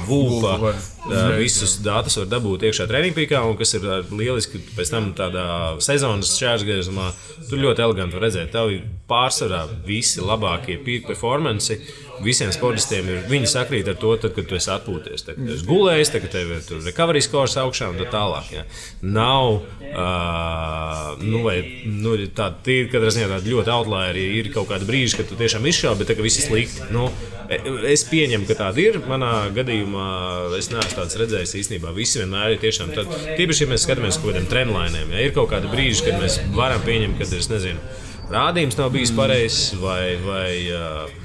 Uh, 1.06 1.36
visus 1.38 1.76
datus 1.84 2.16
var 2.18 2.26
dabūt 2.32 2.64
iekšā 2.66 2.88
treniņa 2.90 3.14
pīkā, 3.14 3.42
un 3.46 3.54
kas 3.60 3.76
ir 3.78 3.84
lieliski 4.10 4.58
pēc 4.74 4.90
tam 4.90 5.12
tādā 5.14 5.46
sezonas 5.86 6.32
šķērsgriezumā. 6.34 7.12
Tur 7.46 7.62
ļoti 7.62 7.84
eleganti 7.84 8.18
var 8.18 8.26
redzēt, 8.26 8.50
tev 8.56 8.72
pārsvarā 9.06 9.62
visi 9.86 10.24
labākie 10.24 10.80
peak 10.82 11.06
performanci. 11.06 11.78
Visiem 12.24 12.52
sportistiem 12.54 13.08
ir 13.12 13.24
viņi 13.28 13.48
sakrīt 13.50 13.88
ar 13.90 13.96
to, 14.00 14.12
tad, 14.20 14.32
kad 14.36 14.46
tu 14.48 14.56
esi 14.56 14.70
atpūties. 14.72 15.24
Tad, 15.26 15.38
kad 15.38 15.52
esi 15.52 15.66
gulējis, 15.68 16.12
tad, 16.12 16.24
kad 16.24 16.34
tev 16.36 16.52
ir 16.56 16.84
recovery 16.86 17.22
scores 17.24 17.56
augšā 17.60 17.90
un 17.92 17.98
tā 18.00 18.06
tālāk. 18.12 18.50
Ja. 18.54 18.64
Nav, 19.02 19.58
uh, 19.90 21.10
nu, 21.22 21.42
vai, 21.44 21.56
nu, 21.84 22.14
tāda 22.26 22.60
tīra, 22.66 22.88
kad 22.94 23.08
ziņā 23.08 23.28
tāda 23.34 23.52
ļoti 23.52 23.74
outlieri 23.74 24.26
ir 24.40 24.50
kaut 24.54 24.70
kāda 24.70 24.88
brīža, 24.88 25.20
kad 25.20 25.30
tu 25.30 25.38
tiešām 25.40 25.68
izšāvi, 25.68 26.00
bet 26.00 26.12
tagad 26.12 26.26
viss 26.26 26.40
ir 26.40 26.48
slikti. 26.48 26.88
Nu, 26.94 27.10
e- 27.52 27.60
es 27.92 28.06
pieņemu, 28.08 28.48
ka 28.48 28.58
tāda 28.62 28.82
ir. 28.82 29.00
Manā 29.10 29.34
gadījumā 29.56 30.08
es 30.58 30.70
neesmu 30.72 30.96
tāds 31.02 31.20
redzējis 31.20 31.54
īstenībā. 31.62 31.92
Visi 31.96 32.22
vienmēr 32.22 32.56
ir 32.56 32.64
tiešām 32.64 32.96
tādi. 32.96 33.20
Tīpaši, 33.36 33.66
ja 33.66 33.72
mēs 33.74 33.86
skatāmies 33.86 34.16
uz 34.16 34.22
kaut 34.22 34.32
kādiem 34.32 34.50
trendlainiem, 34.50 35.14
ja 35.14 35.28
ir 35.28 35.36
kaut 35.36 35.52
kāda 35.52 35.70
brīža, 35.72 36.08
kad 36.08 36.20
mēs 36.22 36.40
varam 36.56 36.82
pieņemt, 36.86 37.20
ka 37.20 37.28
es 37.28 37.52
nezinu. 37.52 38.02
Rādījums 38.26 38.74
nav 38.74 38.90
bijis 38.90 39.12
pareizs, 39.14 39.74
vai, 39.78 40.16
vai 40.18 40.48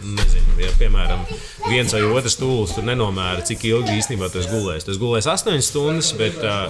nezinu, 0.05 0.57
ja, 0.61 0.69
piemēram, 0.77 1.23
viens 1.65 1.93
vai 1.95 2.01
otrs 2.05 2.35
stūlis 2.37 2.75
tur 2.75 2.85
nenomēra, 2.85 3.41
cik 3.47 3.65
ilgi 3.71 3.97
īstenībā 3.97 4.29
tas 4.33 4.49
gulēs. 4.51 4.85
Tas 4.85 4.99
gulēs 5.01 5.29
8 5.29 5.63
stundas, 5.65 6.11
bet 6.19 6.37
uh, 6.45 6.69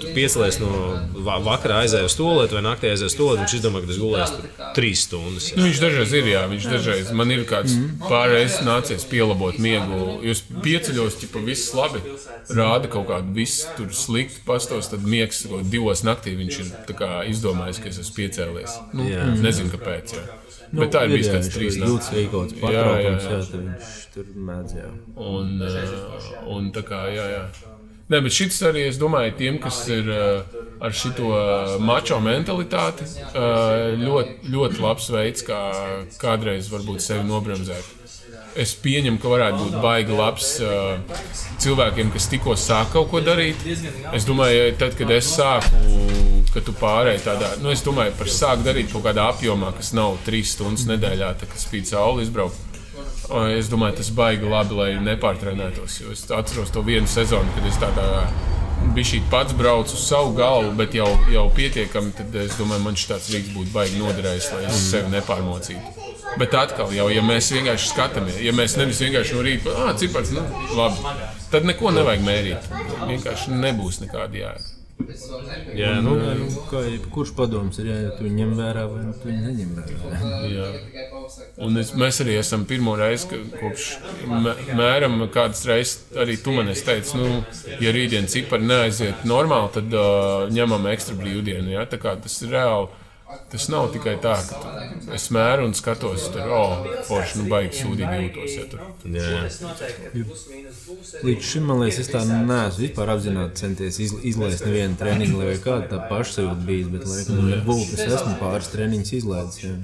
tu 0.00 0.12
piecelies 0.16 0.58
no 0.60 0.70
va 1.24 1.38
vakara 1.44 1.80
aizēju 1.84 2.08
uz 2.08 2.16
stūlēt 2.16 2.54
vai 2.56 2.62
naktī 2.64 2.90
aizēju 2.90 3.08
uz 3.08 3.16
stūlēt, 3.16 3.42
viņš 3.44 3.54
izdomā, 3.58 3.82
ka 3.82 3.90
tas 3.90 4.00
gulēs 4.00 4.34
3 4.76 4.92
stundas. 5.00 5.48
Nu, 5.56 5.64
viņš 5.68 5.82
dažreiz 5.84 6.14
ir, 6.20 6.30
jā, 6.34 6.44
viņš 6.52 6.68
dažreiz 6.74 7.12
man 7.16 7.34
ir 7.34 7.46
kāds 7.48 7.76
pārējais 8.04 8.60
nācies 8.66 9.06
pielabot 9.10 9.60
miegu. 9.62 10.18
Jūs 10.26 10.44
pieceļos, 10.64 11.18
ja 11.24 11.44
viss 11.46 11.72
labi, 11.76 12.02
rāda 12.52 12.90
kaut 12.92 13.08
kādu 13.10 13.34
visu 13.36 13.72
tur 13.78 13.92
sliktu 13.96 14.44
pastos, 14.44 14.90
tad 14.92 15.08
miegs 15.08 15.46
divos 15.72 16.04
naktī 16.06 16.36
viņš 16.38 16.60
ir 16.64 16.94
kā 17.00 17.24
izdomājis, 17.30 17.80
ka 17.80 17.92
es 17.92 18.00
esmu 18.04 18.18
piecēlies. 18.20 18.76
Nu, 18.96 19.08
nezinu, 19.40 19.69
kāpēc. 19.74 20.14
Jā. 20.18 20.24
Nu, 20.70 20.84
Bet 20.84 20.92
tā 20.94 21.02
ir 21.06 21.16
bijusi 21.16 21.32
kāds 21.34 21.50
trīs 21.50 21.80
naktis. 21.80 22.12
arī 22.12 22.24
kaut 22.30 22.52
kāds 22.52 22.60
Jā, 22.60 22.70
jā, 22.70 22.84
pārtraukums, 22.84 23.24
jā. 23.26 23.38
jā, 23.40 23.64
viņš 23.64 23.96
tur 24.14 24.30
mēdz, 24.50 24.76
jā. 24.78 24.88
Un, 25.30 25.52
uh, 25.66 26.30
un 26.56 26.70
tā 26.76 26.84
kā, 26.86 27.00
jā, 27.10 27.26
jā. 27.34 27.42
Nē, 28.10 28.18
bet 28.26 28.34
šis 28.34 28.56
arī, 28.66 28.88
es 28.90 28.96
domāju, 28.98 29.36
tiem, 29.38 29.58
kas 29.62 29.84
ir 29.90 30.08
uh, 30.10 30.56
ar 30.82 30.94
šo 30.94 31.28
mačo 31.78 32.18
mentalitāti, 32.22 33.06
uh, 33.30 33.94
ļoti, 34.00 34.50
ļoti 34.50 34.82
labs 34.82 35.06
veids, 35.14 35.44
kā 35.46 35.60
kādreiz 36.18 36.70
varbūt 36.72 37.04
sevi 37.06 37.26
nobremzēt. 37.28 37.96
Es 38.58 38.74
pieņemu, 38.82 39.18
ka 39.22 39.30
varētu 39.30 39.62
būt 39.62 39.76
baigi 39.82 40.16
labs 40.18 40.48
uh, 40.62 40.98
cilvēkiem, 41.62 42.10
kas 42.10 42.26
tikko 42.32 42.56
sāk 42.58 42.90
kaut 42.96 43.10
ko 43.12 43.22
darīt. 43.22 43.62
Es 44.10 44.26
domāju, 44.26 44.72
tad, 44.78 44.98
kad 44.98 45.14
es 45.14 45.30
sāku, 45.30 45.70
kad 46.54 46.66
tu 46.66 46.74
pārēji 46.76 47.24
tādā, 47.26 47.52
nu, 47.62 47.70
es 47.74 47.84
domāju 47.86 48.14
par 48.18 48.30
sāku 48.32 48.66
darīt 48.66 48.90
kaut 48.92 49.04
kādā 49.06 49.28
apjomā, 49.30 49.72
kas 49.76 49.92
nav 49.96 50.18
trīs 50.26 50.54
stundas 50.56 50.86
nedēļā, 50.90 51.34
tad, 51.40 51.50
kad 51.52 51.62
spīd 51.62 51.90
saule 51.90 52.26
izbraukt. 52.26 52.66
Es 53.54 53.68
domāju, 53.70 54.00
tas 54.00 54.08
baigi 54.14 54.48
labi, 54.50 54.74
lai 54.74 54.88
nepārtrenētos. 55.04 56.00
Es 56.10 56.24
atceros 56.34 56.72
to 56.74 56.82
vienu 56.82 57.06
sezonu, 57.10 57.52
kad 57.54 57.68
es 57.70 57.78
tādā 57.78 58.08
bija 58.94 59.10
šī 59.12 59.20
pats 59.30 59.54
braucu 59.54 59.94
uz 59.94 60.02
savu 60.02 60.32
galvu, 60.34 60.72
bet 60.78 60.96
jau, 60.98 61.08
jau 61.30 61.46
pietiekami. 61.54 62.14
Tad 62.18 62.34
es 62.42 62.56
domāju, 62.58 62.82
man 62.88 62.98
šis 62.98 63.30
rīks 63.34 63.52
būtu 63.54 63.74
baigi 63.74 64.02
noderējis, 64.02 64.50
lai 64.56 64.64
es 64.70 64.82
sevi 64.90 65.14
nepārmocītu. 65.14 66.08
Bet 66.40 66.54
atkal, 66.54 66.92
jau, 66.94 67.08
ja 67.10 67.22
mēs 67.26 67.50
vienkārši 67.54 67.90
skatāmies, 67.90 68.42
ja 68.42 68.54
mēs 68.54 68.76
nevis 68.78 69.02
vienkārši 69.02 69.34
no 69.34 69.46
rīta, 69.46 69.78
ah, 69.84 69.94
cipars, 69.98 70.30
nu, 70.34 70.44
labi, 70.78 71.14
tad 71.50 71.66
neko 71.66 71.94
nevajag 71.94 72.26
mērīt. 72.26 72.68
Vienkārši 73.06 73.58
nebūs 73.62 74.02
nekāda 74.04 74.44
jēga. 74.44 74.79
Jā, 75.78 75.92
nu, 76.04 76.14
Nu, 76.20 76.34
nu, 76.40 76.46
kā 76.70 76.80
jebkurš 76.84 77.32
padoms 77.38 77.78
ir, 77.80 77.88
jā, 77.90 77.96
ja 78.04 78.10
tu 78.18 78.28
ņem 78.30 78.52
vērā 78.58 78.84
vai 78.90 79.02
nu 79.06 79.12
tu 79.22 79.30
neņem 79.32 79.72
vērā. 79.78 80.30
Jā. 80.50 80.68
Un 81.66 81.78
es, 81.80 81.92
mēs 81.98 82.20
arī 82.24 82.36
esam 82.40 82.64
pirmo 82.68 82.96
reizi, 82.98 83.40
kopš 83.60 83.86
mē- 84.28 84.56
mēram 84.78 85.18
kādas 85.32 85.64
reizes 85.68 86.04
arī 86.20 86.36
tu 86.42 86.52
man 86.56 86.68
esi 86.72 86.84
teicis, 86.88 87.14
nu, 87.18 87.42
ja 87.80 87.92
rītdien 87.94 88.28
cipari 88.30 88.66
neaiziet 88.68 89.24
normāli, 89.28 89.72
tad 89.78 89.94
uh, 89.94 90.48
ņemam 90.52 90.86
ekstra 90.92 91.16
brīvdienu. 91.20 91.70
Ja? 91.76 91.86
Tā 91.90 92.00
kā 92.02 92.16
tas 92.20 92.36
ir 92.42 92.52
reāli. 92.56 92.90
Tas 93.50 93.66
nav 93.70 93.88
tikai 93.94 94.14
tā, 94.22 94.32
ka 94.46 94.58
es 95.14 95.24
mēru 95.34 95.66
un 95.68 95.72
skatos, 95.74 96.28
tur, 96.34 96.50
oh, 96.54 96.84
forši, 97.08 97.40
nu, 97.40 97.46
baigi 97.50 97.80
sūdīgi 97.80 98.18
jūtos. 98.24 98.54
Ja, 98.54 98.64
tur. 98.70 98.80
jā. 99.16 99.40
Līdz 101.26 101.48
šim 101.48 101.66
man 101.70 101.82
liekas, 101.82 102.00
es 102.04 102.12
tā 102.12 102.22
neesmu 102.26 102.84
vispār 102.84 103.12
apzināti 103.14 103.62
centies 103.62 103.98
iz, 104.02 104.14
izlaist 104.32 104.66
nevienu 104.66 104.98
treniņu, 105.00 105.40
lai 105.42 105.56
kāda 105.62 105.90
tā 105.90 105.98
pašsajūta 106.10 106.66
bijis. 106.66 106.92
Bet, 106.94 107.08
lai 107.10 107.24
gan 107.28 107.52
ar 107.58 107.66
būtu, 107.66 107.98
es 107.98 108.06
esmu 108.06 108.36
pāris 108.42 108.70
treniņus 108.74 109.14
izlaidis. 109.20 109.60
jā. 109.66 109.74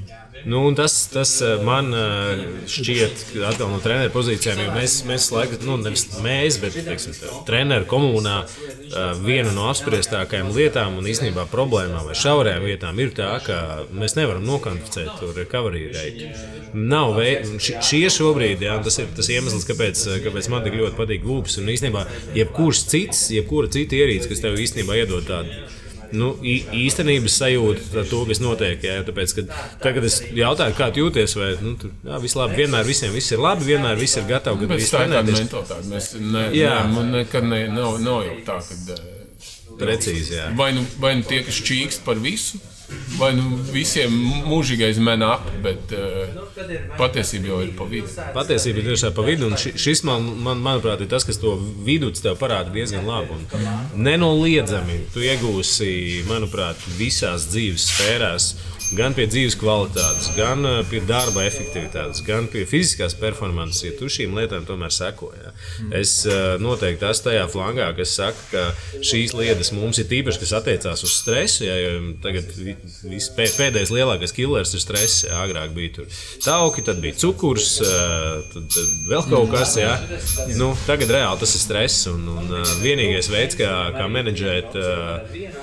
Nu, 0.44 0.74
tas, 0.74 1.08
tas 1.12 1.40
eh, 1.40 1.62
man 1.64 1.94
eh, 1.94 2.42
šķiet, 2.70 3.22
ka 3.32 3.48
atkal 3.50 3.70
no 3.72 3.80
treneru 3.82 4.12
pozīcijām, 4.14 4.60
jo 4.62 4.74
mēs, 4.74 5.00
mēs 5.08 5.28
laikam, 5.34 5.62
nu, 5.66 5.78
nevis 5.82 6.04
mēs, 6.22 6.58
bet 6.62 6.76
teiksim, 6.86 7.16
treneru 7.48 7.88
komunā 7.90 8.36
eh, 8.44 9.14
viena 9.24 9.50
no 9.56 9.66
apspriestākajām 9.72 10.52
lietām 10.54 11.00
un 11.00 11.08
īstenībā 11.10 11.48
problēmām 11.50 12.10
vai 12.10 12.18
šaurajām 12.18 12.66
vietām 12.68 13.00
ir 13.02 13.14
tā, 13.16 13.32
ka 13.46 13.60
mēs 13.90 14.14
nevaram 14.18 14.46
nokvantificēt 14.46 15.16
to 15.20 15.32
recovery 15.36 15.88
rate. 15.94 16.30
Nav 16.76 17.16
veids, 17.18 17.56
šie 17.88 18.06
šobrīd, 18.12 18.62
jā, 18.66 18.76
tas 18.84 19.00
ir 19.02 19.10
tas 19.16 19.30
iemesls, 19.32 19.66
kāpēc, 19.66 20.04
kāpēc 20.26 20.50
man 20.52 20.66
tik 20.66 20.78
ļoti 20.78 20.98
patīk 20.98 21.26
lūpas. 21.26 21.58
Un 21.62 21.72
īstenībā, 21.74 22.04
jebkurš 22.36 22.84
cits, 22.92 23.26
jebkura 23.34 23.72
cita 23.72 23.98
ierīce, 23.98 24.30
kas 24.30 24.44
tev 24.44 24.60
īstenībā 24.62 25.00
iedod 25.02 25.26
tādu 25.26 25.66
nu, 26.16 26.32
īstenības 26.42 27.38
sajūta 27.40 28.04
to, 28.10 28.22
kas 28.28 28.40
notiek. 28.42 28.84
Jā, 28.86 29.00
tāpēc, 29.06 29.34
kad 29.38 29.52
tagad 29.82 30.06
es 30.08 30.20
jautāju, 30.36 30.76
kā 30.78 30.90
jūties, 30.94 31.36
vai 31.40 31.50
nu, 31.62 31.74
tur 31.80 31.92
jā, 32.06 32.20
viss 32.22 32.38
labi, 32.38 32.60
vienmēr 32.62 32.86
visiem 32.86 33.14
viss 33.16 33.34
ir 33.34 33.42
labi, 33.42 33.66
vienmēr 33.72 33.98
viss 34.00 34.20
ir 34.20 34.28
Bet 34.70 34.82
viss 34.82 34.94
tā 34.94 35.04
ir 35.06 35.14
tāda 35.16 35.36
mentalitāte. 35.36 35.90
Mēs 35.90 36.12
ne, 36.20 36.48
ne, 36.54 36.72
man 36.94 37.12
nekad 37.16 37.50
ne, 37.50 37.66
nav, 37.72 38.00
nav 38.04 38.24
jau 38.28 38.40
tā, 38.46 38.60
ka 38.62 39.02
Precīzi, 39.76 40.38
jā. 40.38 40.46
vai 40.56 40.70
nu, 40.72 40.86
vai 41.02 41.16
nu 41.18 41.26
tie, 41.26 41.42
kas 41.44 41.58
čīkst 41.66 42.04
par 42.06 42.16
visu, 42.22 42.60
vai 43.18 43.30
nu 43.36 43.56
visiem 43.72 44.12
mūžīgais 44.46 44.98
ap, 45.24 45.46
bet 45.64 45.92
uh, 45.96 46.36
patiesība 46.98 47.48
jau 47.50 47.60
ir 47.64 47.72
pa 47.78 47.86
vidu. 47.88 48.08
Patiesība 48.34 48.82
ir 48.82 48.88
tieši 48.90 49.06
tā 49.06 49.12
pa 49.16 49.24
vidu, 49.26 49.46
un 49.50 49.56
ši- 49.60 49.74
šis, 49.80 50.02
man, 50.08 50.24
man, 50.44 50.60
manuprāt, 50.64 51.00
ir 51.00 51.08
tas, 51.08 51.24
kas 51.24 51.38
to 51.40 51.54
vidu 51.86 52.10
tev 52.12 52.36
parāda 52.40 52.72
diezgan 52.74 53.06
labi. 53.08 53.36
Un 53.36 54.04
nenoliedzami 54.06 55.00
tu 55.14 55.20
iegūsi, 55.24 56.24
manuprāt, 56.28 56.76
visās 56.98 57.48
dzīves 57.52 57.88
sfērās 57.92 58.50
gan 58.94 59.14
pie 59.16 59.26
dzīves 59.26 59.56
kvalitātes, 59.58 60.28
gan 60.36 60.62
uh, 60.66 60.80
pie 60.86 61.00
darba 61.06 61.42
efektivitātes, 61.46 62.22
gan 62.26 62.46
pie 62.50 62.62
fiziskās 62.68 63.16
performances, 63.18 63.82
ja 63.86 63.94
tu 63.98 64.10
šīm 64.12 64.36
lietām 64.36 64.66
tomēr 64.68 64.92
seko. 64.94 65.32
Ja. 65.34 65.52
Es 65.98 66.20
uh, 66.28 66.54
noteikti 66.62 67.08
esmu 67.08 67.26
tajā 67.26 67.46
flangā, 67.50 67.88
kas 67.96 68.14
saka, 68.18 68.44
ka 68.52 69.00
šīs 69.04 69.34
lietas 69.36 69.72
mums 69.74 69.98
ir 70.02 70.06
tīpaši, 70.10 70.42
kas 70.42 70.54
attiecās 70.60 71.02
uz 71.06 71.14
stresu. 71.16 71.64
Jo 71.66 71.96
tagad 72.22 72.52
viss 72.54 73.32
pēdējais 73.34 73.92
lielākais 73.94 74.34
killers 74.36 74.74
ir 74.76 74.84
stress. 74.84 75.24
Ja, 75.26 75.40
agrāk 75.42 75.74
bija 75.74 75.96
tur 75.98 76.22
tauki, 76.44 76.84
tad 76.86 77.02
bija 77.02 77.18
cukurs, 77.18 77.76
uh, 77.82 78.44
tad, 78.52 78.70
tad 78.76 78.94
vēl 79.10 79.26
kaut 79.32 79.50
kas. 79.56 79.74
Ja. 79.80 79.96
Nu, 80.60 80.70
tagad 80.86 81.10
reāli 81.16 81.42
tas 81.42 81.56
ir 81.58 81.64
stress. 81.64 82.06
Un, 82.12 82.22
un 82.36 82.54
vienīgais 82.84 83.30
veids, 83.32 83.58
kā, 83.58 83.72
kā 83.96 84.06
menedžēt 84.12 84.76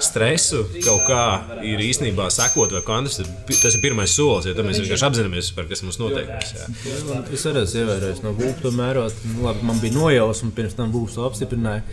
stresu, 0.04 0.66
kaut 0.84 1.08
kā 1.08 1.24
ir 1.64 1.82
īstenībā 1.84 2.28
sekot 2.34 2.74
vai 2.74 2.84
kvantificēt 2.84 3.13
tas 3.18 3.28
ir, 3.28 3.60
tas 3.62 3.78
ir 3.78 3.84
pirmais 3.84 4.14
solis, 4.14 4.48
jo 4.50 4.66
mēs 4.66 4.82
vienkārši 4.82 5.08
apzināmies, 5.08 5.52
par 5.58 5.70
kas 5.70 5.84
mums 5.86 6.00
notiek. 6.02 6.30
Es 7.34 7.46
arī 7.50 7.64
esmu 7.64 7.84
ievērojis 7.84 8.24
no 8.26 8.34
būvniecības, 8.38 8.78
mērot, 8.80 9.24
nu, 9.30 9.46
labi, 9.48 9.66
man 9.70 9.82
bija 9.84 9.98
nojausma, 9.98 10.52
pirms 10.58 10.78
tam 10.80 10.94
būvs 10.94 11.18
to 11.18 11.26
apstiprināja. 11.28 11.84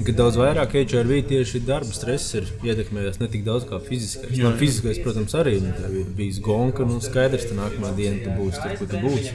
Ka 0.00 0.14
daudz 0.16 0.38
vairāk 0.38 0.76
HRV 0.78 1.16
tieši 1.28 1.60
darba 1.66 1.92
stress 1.92 2.36
ir 2.38 2.46
ietekmējis 2.64 3.18
ne 3.20 3.28
tik 3.32 3.42
daudz 3.44 3.66
kā 3.68 3.80
fiziskais. 3.84 4.38
Man 4.40 4.56
fiziskais, 4.60 5.00
protams, 5.04 5.34
arī 5.36 5.58
nu, 5.64 6.04
bijis 6.16 6.38
gonka, 6.44 6.86
nu 6.88 7.00
skaidrs, 7.04 7.48
ka 7.50 7.58
nākamā 7.58 7.90
diena 7.98 8.22
tu 8.22 8.36
būsi 8.38 8.62
tur, 8.62 8.76
kur 8.78 8.88
tu 8.92 9.02
būsi. 9.02 9.34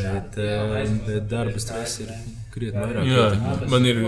Bet, 0.00 0.38
eh, 0.40 0.88
bet 1.06 1.28
darba 1.30 1.60
stress 1.62 2.00
ir 2.02 2.14
krietni 2.54 2.80
vairāk. 2.80 3.10
Jā, 3.12 3.26
man 3.70 3.86
ir, 3.88 4.02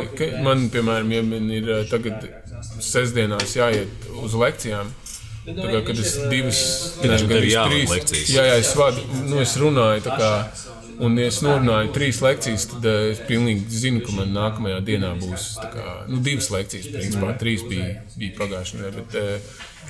man, 0.44 0.64
piemēram, 0.72 1.12
ja 1.12 1.22
man 1.26 1.52
ir 1.55 1.70
eh, 1.76 1.85
tagad 1.93 2.24
sestdienās 2.82 3.55
jāiet 3.59 4.09
uz 4.24 4.36
lekcijām, 4.39 4.90
Kā, 5.57 5.81
kad 5.87 6.01
es 6.03 6.16
divas, 6.29 6.61
ne, 7.03 7.19
trīs 7.29 7.93
lekcijas. 7.93 8.33
Jā, 8.33 8.45
jā, 8.51 8.59
es, 8.61 8.73
vadu, 8.77 9.05
nu, 9.29 9.39
es 9.43 9.55
runāju. 9.61 10.05
Kā, 10.09 10.33
un, 11.05 11.16
ja 11.20 11.31
es 11.31 11.41
norunāju 11.45 11.93
trīs 11.95 12.20
lekcijas, 12.25 12.69
tad 12.73 12.89
uh, 12.89 12.99
es 13.12 13.23
pilnīgi 13.29 13.81
zinu, 13.85 14.03
ka 14.05 14.15
man 14.16 14.35
nākamajā 14.37 14.83
dienā 14.91 15.15
būs 15.20 15.49
kā, 15.62 15.97
nu, 16.11 16.20
divas 16.25 16.51
lekcijas. 16.55 16.91
Principā 16.95 17.33
trīs 17.41 17.65
bija, 17.70 17.97
bija 18.19 18.37
pagājušajā 18.43 18.95
nedēļā. 18.99 19.41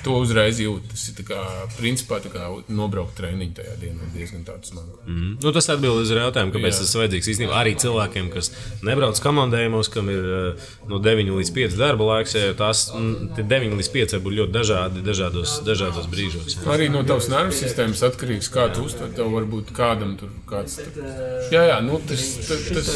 To 0.05 0.17
uzreiz 0.23 0.59
jūt. 0.61 0.89
Tas 0.91 1.05
ir 1.11 1.25
kā, 1.27 1.39
principā 1.77 2.19
kā 2.25 2.49
nobraukt 2.71 3.15
treniņu 3.19 3.55
tajā 3.59 3.75
dienā 3.81 4.09
diezgan 4.15 4.43
smagu. 4.65 4.97
Mm. 5.05 5.37
Nu, 5.43 5.53
tas 5.55 5.69
atbild 5.71 6.01
uz 6.01 6.11
jautājumu, 6.11 6.53
kāpēc 6.55 6.73
Jā. 6.73 6.81
tas 6.81 6.93
ir 6.93 7.01
vajadzīgs 7.03 7.29
īstenībā 7.33 7.55
arī 7.59 7.75
cilvēkiem, 7.79 8.29
kas 8.33 8.51
nebrauc 8.85 9.21
komandējumos, 9.23 9.91
kam 9.93 10.11
ir 10.11 10.29
eh, 10.39 10.67
no 10.89 10.99
9 11.03 11.33
līdz 11.39 11.53
5 11.55 11.79
darba 11.79 12.09
laiks. 12.13 12.35
Ja 12.35 12.51
tās 12.59 12.85
9 12.91 13.39
mm, 13.39 13.79
līdz 13.79 13.91
5 13.95 14.17
var 14.17 14.25
būt 14.27 14.37
ļoti 14.41 14.55
dažādi 14.55 15.05
dažādos, 15.05 15.55
dažādos 15.67 16.09
brīžos. 16.11 16.59
Arī 16.69 16.89
no 16.91 17.05
tavas 17.07 17.29
nervu 17.31 17.55
sistēmas 17.55 18.03
atkarīgs, 18.09 18.51
kā 18.53 18.67
tu 18.75 18.87
uztver. 18.87 19.11
Tev 19.15 19.31
varbūt 19.33 19.73
kādam 19.75 20.15
tur 20.19 20.31
kāds. 20.49 20.79
Tur... 20.83 21.07
Jā, 21.53 21.65
jā, 21.71 21.79
nu, 21.85 22.01
tas, 22.09 22.25
tas, 22.47 22.67
tas, 22.75 22.93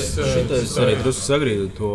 tas 0.51 0.77
arī 0.83 0.97
drusku 1.01 1.25
sagrīdu 1.25 1.71
to 1.79 1.93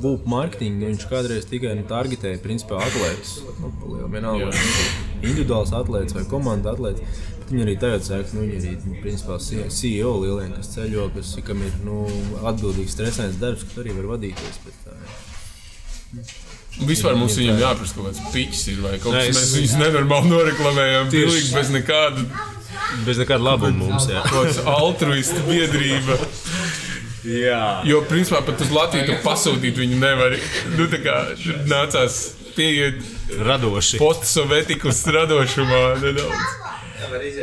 būvniecību 0.00 0.30
mārketingu. 0.30 0.88
Viņš 0.90 1.06
kādreiz 1.10 1.46
tikai 1.48 1.74
nu, 1.78 1.84
targetēja 1.88 2.40
principā 2.42 2.80
atlētus. 2.84 3.40
Nu, 3.60 4.34
individuāls 5.20 5.74
atlētājs 5.76 6.16
vai 6.18 6.24
komandas 6.30 6.74
atlētājs. 6.74 7.26
Viņi 7.50 7.64
arī 7.64 7.72
tagad 7.82 8.04
saka, 8.06 8.28
ka 8.28 8.36
nu, 8.36 8.44
viņi 8.46 8.68
ir 8.70 8.84
nu, 8.86 8.96
principā, 9.02 9.40
CEO 9.42 10.12
lieliem, 10.22 10.52
kas 10.54 10.70
ceļo, 10.76 11.08
kas, 11.16 11.32
kam 11.46 11.64
ir 11.66 11.80
nu, 11.82 12.04
atbildīgs, 12.46 12.94
stresains 12.94 13.40
darbs, 13.40 13.66
kas 13.66 13.82
arī 13.82 13.96
var 13.96 14.12
vadīties. 14.12 14.60
Bet, 14.66 14.78
tā, 14.86 14.94
ja. 14.94 16.28
Vispār 16.86 17.18
mums 17.18 17.34
viņam 17.38 17.58
jāprasa 17.58 17.96
kaut 17.96 18.06
kāds 18.08 18.62
ir, 18.70 18.78
vai 18.84 18.94
kaut 19.02 19.16
kas 19.16 19.26
tāds. 19.26 19.36
Mēs 19.40 19.52
viņus 19.58 19.76
nenormāli 19.82 20.30
noreklamējam, 20.30 21.10
pilnīgi 21.12 21.52
bez 21.56 21.72
nekāda. 21.74 22.24
Bez 23.06 23.20
nekāda 23.20 23.46
labuma 23.46 23.74
mums. 23.82 24.06
Jā, 24.10 24.22
kaut 24.30 24.46
kāds 24.46 24.60
altruistu 24.70 25.42
biedrība. 25.50 26.16
Jā. 27.26 27.62
Jo, 27.84 28.00
principā, 28.08 28.40
pat 28.46 28.62
uz 28.64 28.70
Latviju 28.72 29.18
pasūtīt 29.26 29.82
viņu 29.82 29.98
nevar. 30.00 30.38
Nu, 30.78 30.86
tā 30.90 31.02
kā 31.04 31.16
nācās 31.68 32.22
pieiet 32.56 33.02
radoši. 33.38 34.00
Postsovetikus 34.02 35.04
radošumā 35.06 35.84
nedaudz. 36.02 36.58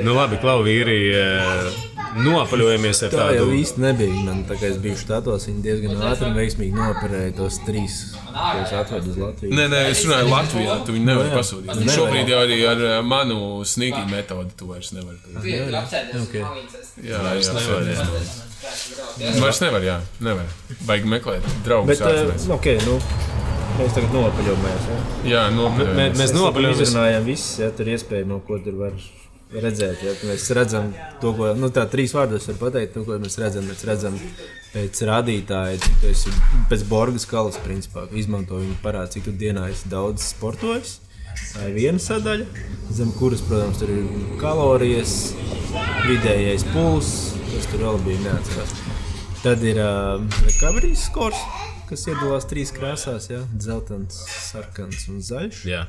Nu, 0.06 0.14
labi, 0.16 0.38
klau 0.42 0.62
vīri. 0.66 0.98
Eh, 1.18 1.86
nopaļojamies 2.24 3.02
ar 3.06 3.12
tā 3.12 3.18
tādu. 3.20 3.34
Tā 3.34 3.42
jau 3.42 3.48
īsti 3.58 3.84
nebija. 3.84 4.22
Man 4.26 4.44
tā 4.48 4.58
kā 4.58 4.70
es 4.72 4.80
biju 4.82 4.98
štatos, 5.00 5.48
viņi 5.50 5.64
diezgan 5.66 6.02
ātri 6.10 6.30
un 6.30 6.38
veiksmīgi 6.38 6.74
noperēja 6.78 7.36
tos 7.38 7.60
trīs, 7.68 7.98
ko 8.32 8.64
es 8.64 8.74
atvedu 8.80 9.12
uz 9.14 9.20
Latviju. 9.22 9.54
Nē, 9.58 9.68
nē, 9.74 9.84
es 9.92 10.04
runāju 10.06 10.32
Latvijā, 10.32 10.80
tu 10.88 10.96
viņu 10.96 11.10
nevari 11.12 11.32
no, 11.32 11.38
pasūtīt. 11.38 11.74
Un 11.76 11.94
šobrīd 11.94 12.34
jau 12.34 12.42
arī 12.46 12.60
ar 12.72 12.84
eh, 12.90 12.98
manu 13.06 13.40
sniegī 13.68 14.04
metodi 14.12 14.56
tu 14.58 14.70
vairs 14.72 14.94
nevari. 14.96 15.20
Okay. 16.24 16.44
jā, 17.06 17.24
vairs 17.28 17.54
nevar. 17.60 17.90
Jā. 17.94 18.10
Vairs 19.42 19.64
nevar, 19.64 19.86
jā, 19.86 19.98
nevar. 20.24 20.54
Vajag 20.88 21.10
meklēt 21.12 21.50
draugus. 21.66 22.02
Bet, 22.02 22.08
uh, 22.08 22.56
okay, 22.58 22.82
nu, 22.88 22.98
Mēs 23.78 23.94
tagad 23.94 24.14
nopaļojamies. 24.16 24.86
Ja? 24.90 25.00
Jā, 25.30 25.42
nopaļojamies. 25.54 25.98
Mēs, 26.00 26.18
mēs 26.18 26.32
nopaļojamies. 26.34 26.80
Mēs 26.80 26.90
izrunājam 26.90 27.26
visus, 27.28 27.50
ja 27.62 27.68
tur 27.78 27.90
iespējamo, 27.94 28.40
ko 28.48 28.58
tur 28.66 28.78
var 28.80 28.96
redzēt. 29.54 30.02
Ja? 30.02 30.14
Mēs 30.26 30.48
redzam 30.58 30.88
to, 31.22 31.34
ko 31.38 31.52
nu, 31.60 31.70
tā 31.74 31.84
trīs 31.92 32.16
vārdos 32.18 32.48
var 32.50 32.58
pateikt, 32.64 32.96
to, 32.96 33.04
ko 33.06 33.20
mēs 33.22 33.38
redzam. 33.38 33.68
Mēs 33.70 33.86
redzam 33.86 34.18
pēc 34.72 35.04
rādītāja, 35.12 35.78
cik 35.84 36.02
tu 36.02 36.10
esi 36.10 36.34
pēc 36.72 36.88
Borgas 36.90 37.28
kalas, 37.30 37.62
principā, 37.62 38.08
izmanto 38.18 38.58
viņu 38.64 38.80
parādu, 38.82 39.14
cik 39.18 39.30
tu 39.30 39.36
dienā 39.46 39.68
esi 39.70 39.94
daudz 39.94 40.26
sportojis. 40.32 40.98
Tā 41.54 41.70
ir 41.70 41.78
viena 41.78 42.02
sadaļa, 42.02 42.66
zem 42.98 43.14
kuras, 43.14 43.46
protams, 43.46 43.78
tur 43.78 43.94
ir 43.94 44.10
kalorijas, 44.42 45.36
vidējais 46.10 46.66
pulss, 46.74 47.36
kas 47.52 47.70
tur 47.70 47.86
vēl 47.86 48.02
bija 48.10 48.26
neatcerās. 48.26 48.78
Tad 49.46 49.62
ir 49.70 49.78
uh, 49.86 50.40
recovery 50.48 50.96
scores 50.98 51.46
kas 51.88 52.04
iedalās 52.10 52.48
trīs 52.50 52.74
krāsās, 52.76 53.30
ja? 53.32 53.42
dzeltens, 53.56 54.20
sarkans 54.50 55.08
un 55.12 55.24
zaļš. 55.24 55.64
Jā. 55.70 55.88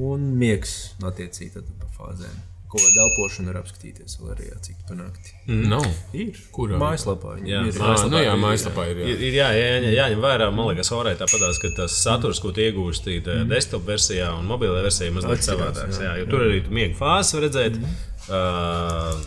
Un 0.00 0.32
miegs 0.40 0.94
attiecīgi 1.04 1.62
pa 1.80 1.90
fāzēm. 1.98 2.40
Ko 2.72 2.80
elpošana 2.80 3.50
var 3.50 3.58
apskatīties 3.60 4.14
vēl 4.16 4.30
arī, 4.32 4.46
cik 4.64 4.78
panākti. 4.88 5.34
Mm. 5.44 5.66
No. 5.68 5.80
Ir. 6.16 6.38
Kurā? 6.54 6.78
Mājaslapā. 6.80 7.34
Jā, 7.44 7.60
ir. 7.68 7.76
Mājaslapā, 7.76 8.12
nu, 8.14 8.22
jā, 8.24 8.36
mājaslapā 8.40 8.86
ir. 8.88 9.02
Jā, 9.02 9.10
ir, 9.12 9.36
jā, 9.36 9.48
jā, 9.58 9.66
jā, 9.74 9.90
jāņem 9.98 10.24
vērā, 10.24 10.46
man 10.56 10.70
liekas, 10.70 10.88
horai 10.94 11.12
tāpatās, 11.20 11.60
ka 11.60 11.68
tas 11.76 11.98
saturs, 12.00 12.40
ko 12.40 12.54
iegūsti 12.56 13.18
mm. 13.20 13.44
desktop 13.52 13.84
versijā 13.90 14.30
un 14.38 14.48
mobilajā 14.48 14.86
versijā, 14.88 15.12
mazliet 15.12 15.44
savādāks. 15.44 16.00
Jā, 16.00 16.14
jo 16.22 16.30
tur 16.32 16.46
arī 16.46 16.64
tu 16.64 16.72
miega 16.72 16.96
fāzes 16.96 17.36
var 17.36 17.44
redzēt 17.50 17.76
mm. 17.76 18.00
uh, 18.40 19.20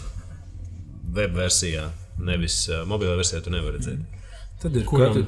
web 1.21 1.37
versijā, 1.37 1.85
nevis 2.25 2.63
uh, 2.71 2.81
mobilajā 2.89 3.21
versijā 3.21 3.45
tu 3.45 3.53
nevari 3.53 3.77
redzēt. 3.77 4.01
Mm. 4.01 4.14
Tad 4.61 4.75
ir 4.75 4.85
Kuram? 4.89 5.13
katru 5.13 5.25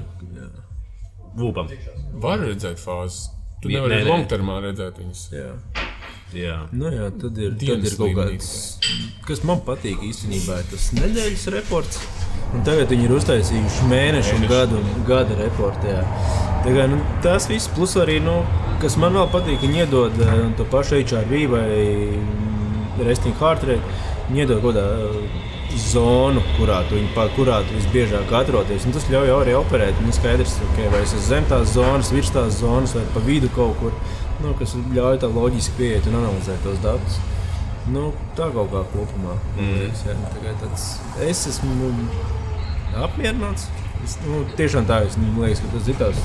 Vūpam. 1.38 1.68
Var 2.18 2.40
redzēt 2.42 2.80
fāzes. 2.82 3.28
Tu 3.62 3.70
nevari 3.74 4.02
longtermā 4.06 4.58
redzēt 4.64 4.98
viņas. 5.02 5.28
Jā. 5.34 5.52
Jā. 6.36 6.56
Nu, 6.76 6.90
jā, 6.92 7.08
tad 7.16 7.38
ir, 7.40 7.54
tad 7.56 7.86
ir 7.88 7.94
kaut 7.96 8.18
kāds, 8.18 8.48
kas 9.24 9.44
man 9.48 9.62
patīk 9.64 10.02
īstenībā, 10.04 10.58
ir 10.60 10.68
tas 10.74 10.90
nedēļas 10.98 11.46
reports. 11.56 12.02
Un 12.52 12.66
tagad 12.68 12.92
viņi 12.92 13.08
ir 13.08 13.14
uztaisījuši 13.16 13.88
mēnešu 13.88 14.36
un 14.36 14.44
gadu, 14.50 14.82
gada 15.08 15.38
reportu. 15.40 15.94
Kā, 16.66 16.88
nu, 16.92 17.00
tas 17.24 17.48
viss, 17.48 17.72
plus 17.72 17.96
arī, 18.02 18.18
nu, 18.24 18.42
kas 18.84 18.98
man 19.00 19.16
vēl 19.16 19.30
patīk, 19.32 19.62
viņi 19.64 19.86
iedod 19.86 20.20
uh, 20.26 20.36
to 20.60 20.68
pašu 20.74 21.00
HRV 21.00 21.46
vai 21.54 23.06
Resting 23.08 23.38
Heart 23.40 23.68
Rate. 23.70 23.98
Viņi 24.28 24.44
iedod 24.44 24.64
kaut 24.66 24.76
kādā 24.76 25.47
zonu, 25.76 26.42
kurā 26.58 26.82
tu, 26.88 26.96
viņu, 26.98 27.28
kurā 27.36 27.60
tu 27.68 27.76
visbiežāk 27.76 28.32
atrodies. 28.40 28.86
Un 28.88 28.96
tas 28.96 29.08
ļauj 29.12 29.34
arī 29.42 29.56
operēt. 29.60 30.00
Nu, 30.04 30.14
skaidrs, 30.16 30.58
okay, 30.72 30.88
vai 30.94 31.02
es 31.06 31.14
esmu 31.14 31.26
zem 31.28 31.50
tās 31.52 31.74
zonas, 31.76 32.12
virs 32.16 32.32
tās 32.34 32.62
zonas 32.62 32.96
vai 32.98 33.04
pa 33.14 33.24
vidu 33.26 33.50
kaut 33.56 33.76
kur, 33.82 33.96
nu, 34.44 34.54
kas 34.60 34.78
ļauj 34.96 35.22
tā 35.24 35.32
loģiski 35.32 35.76
pieiet 35.80 36.08
un 36.10 36.22
analizēt 36.22 36.64
tos 36.66 36.80
datus. 36.84 37.20
Nu, 37.92 38.12
tā 38.36 38.50
kaut 38.56 38.72
kā 38.74 38.84
kopumā. 38.92 39.36
Mm. 39.56 39.76
Liekas, 39.82 40.06
tāds, 40.64 40.88
es 41.24 41.46
esmu 41.54 41.92
apmierināts. 43.06 43.70
Es, 44.06 44.18
nu, 44.28 44.44
tiešām 44.60 44.86
tā 44.88 45.02
es, 45.08 45.16
liekas, 45.18 45.64
ka 45.64 45.72
tas 45.74 45.88
ir 45.90 45.98
tāds 46.00 46.20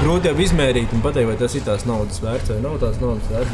grūti 0.00 0.32
izmērīt 0.44 0.94
un 0.96 1.04
pateikt, 1.04 1.30
vai 1.30 1.36
tas 1.40 1.54
ir 1.54 1.62
tās 1.66 1.86
naudas 1.88 2.18
vērts 2.24 2.50
vai 2.50 2.58
nav 2.64 2.80
tās 2.82 2.98
naudas 3.02 3.30
vērts. 3.30 3.52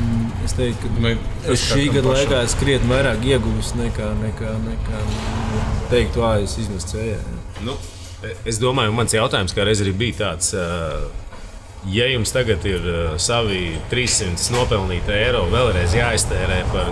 Mm, 0.00 0.29
es 0.44 0.54
teiktu, 0.56 0.90
ka 0.94 1.04
Vai 1.04 1.14
es 1.54 1.64
šī 1.70 1.86
gada 1.94 2.14
laikā 2.14 2.42
esmu 2.46 2.60
krietni 2.62 2.92
vairāk 2.92 3.24
ieguvis 3.28 3.72
nekā, 3.78 4.10
nekā, 4.20 4.52
nekā 4.66 5.00
teikt, 5.92 6.16
ka 6.16 6.34
es 6.44 6.56
izmestu 6.62 7.00
vējā. 7.00 7.18
Nu, 7.66 7.76
es 8.48 8.60
domāju, 8.62 8.94
mans 8.96 9.16
jautājums 9.16 9.56
kādreiz 9.56 9.82
arī 9.84 9.96
bija 10.04 10.20
tāds. 10.24 10.54
Ja 11.88 12.04
jums 12.10 12.28
tagad 12.34 12.64
ir 12.68 12.84
savi 13.16 13.78
300 13.88 14.52
nopelnīti 14.52 15.14
eiro 15.16 15.46
vēlreiz 15.48 15.94
jāiztērē 15.96 16.58
par, 16.74 16.90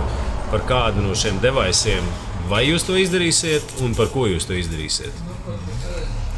par 0.49 0.65
kādu 0.69 1.03
no 1.05 1.13
šiem 1.13 1.37
devaisiem, 1.43 2.07
vai 2.49 2.63
jūs 2.65 2.87
to 2.87 2.97
izdarīsiet 2.97 3.75
un 3.85 3.93
par 3.97 4.09
ko 4.09 4.25
jūs 4.31 4.49
to 4.49 4.57
izdarīsiet? 4.57 5.13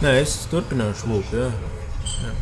Nē, 0.03 0.17
es 0.19 0.35
turpināšu 0.51 1.13
lūk. 1.13 1.31
Jā. 1.31 1.47
Jā. 2.25 2.33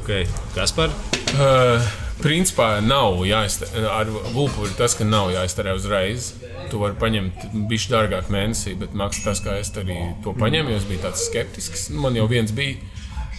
Okay. 0.00 0.24
Kas 0.54 0.72
par? 0.72 0.94
Uh, 1.34 1.82
principā 2.22 2.68
nav 2.84 3.20
jāiztērē. 3.26 3.84
Ar 3.90 4.10
vulpu 4.34 4.66
ir 4.68 4.74
tas, 4.78 4.94
ka 4.98 5.04
nav 5.08 5.30
jāiztērē 5.34 5.74
uzreiz. 5.78 6.32
Tu 6.70 6.78
vari 6.78 6.94
paņemt 7.00 7.46
bišķi 7.70 7.90
dārgāk 7.94 8.28
mēnesī, 8.30 8.76
bet 8.78 8.92
maksā 8.94 9.24
tas, 9.30 9.40
kā 9.42 9.56
es 9.58 9.72
arī 9.80 9.96
to 10.24 10.34
paņēmu, 10.38 10.76
es 10.76 10.84
biju 10.86 11.02
tāds 11.06 11.24
skeptisks. 11.26 11.88
Nu, 11.90 12.04
Man 12.04 12.18
jau 12.18 12.28
viens 12.30 12.52
bija. 12.54 12.76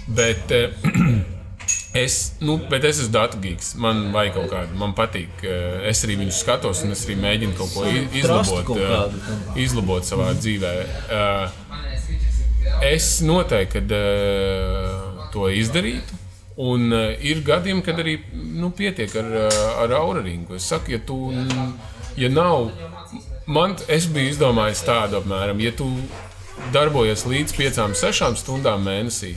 Bet, 0.07 0.51
eh, 0.51 0.73
Es, 1.93 2.33
nu, 2.39 2.53
bet 2.71 2.85
es 2.87 3.01
esmu 3.01 3.11
datugīgs. 3.11 3.73
Man 3.79 4.13
vajag 4.13 4.33
kaut 4.37 4.49
kādu, 4.51 4.77
man 4.79 4.93
patīk. 4.95 5.41
eh, 5.43 5.89
Es 5.89 6.03
arī 6.07 6.15
viņu 6.21 6.31
skatos, 6.35 6.83
un 6.85 6.91
es 6.95 7.03
arī 7.05 7.17
mēģinu 7.19 7.57
kaut 7.57 7.73
ko 7.75 7.83
izlabot, 8.15 8.63
kaut 8.65 8.79
eh, 8.79 9.59
izlabot 9.59 10.07
savā 10.07 10.31
dzīvē. 10.39 10.71
Eh, 11.19 11.57
Es 12.81 13.19
noteikti 13.21 13.73
kad, 13.77 13.91
to 15.33 15.49
izdarītu. 15.53 16.17
Un 16.61 16.91
uh, 16.93 17.13
ir 17.25 17.41
gadiem, 17.45 17.81
kad 17.85 17.99
arī 18.01 18.19
nu, 18.33 18.69
pietiek 18.77 19.13
ar, 19.17 19.31
uh, 19.47 19.61
ar 19.81 19.95
aura 19.97 20.21
ringu. 20.25 20.57
Es 20.59 20.67
saku, 20.69 20.93
ja 20.93 20.99
tu 21.05 21.17
ja 22.19 22.29
nav, 22.29 22.69
man, 23.47 23.75
es 23.89 24.05
biju 24.11 24.35
izdomājis 24.35 24.83
tādu 24.85 25.21
apmēram, 25.21 25.61
ja 25.63 25.73
tu 25.73 25.87
darbojies 26.75 27.25
līdz 27.25 27.55
5-6 27.57 28.43
stundām 28.43 28.85
mēnesī, 28.85 29.33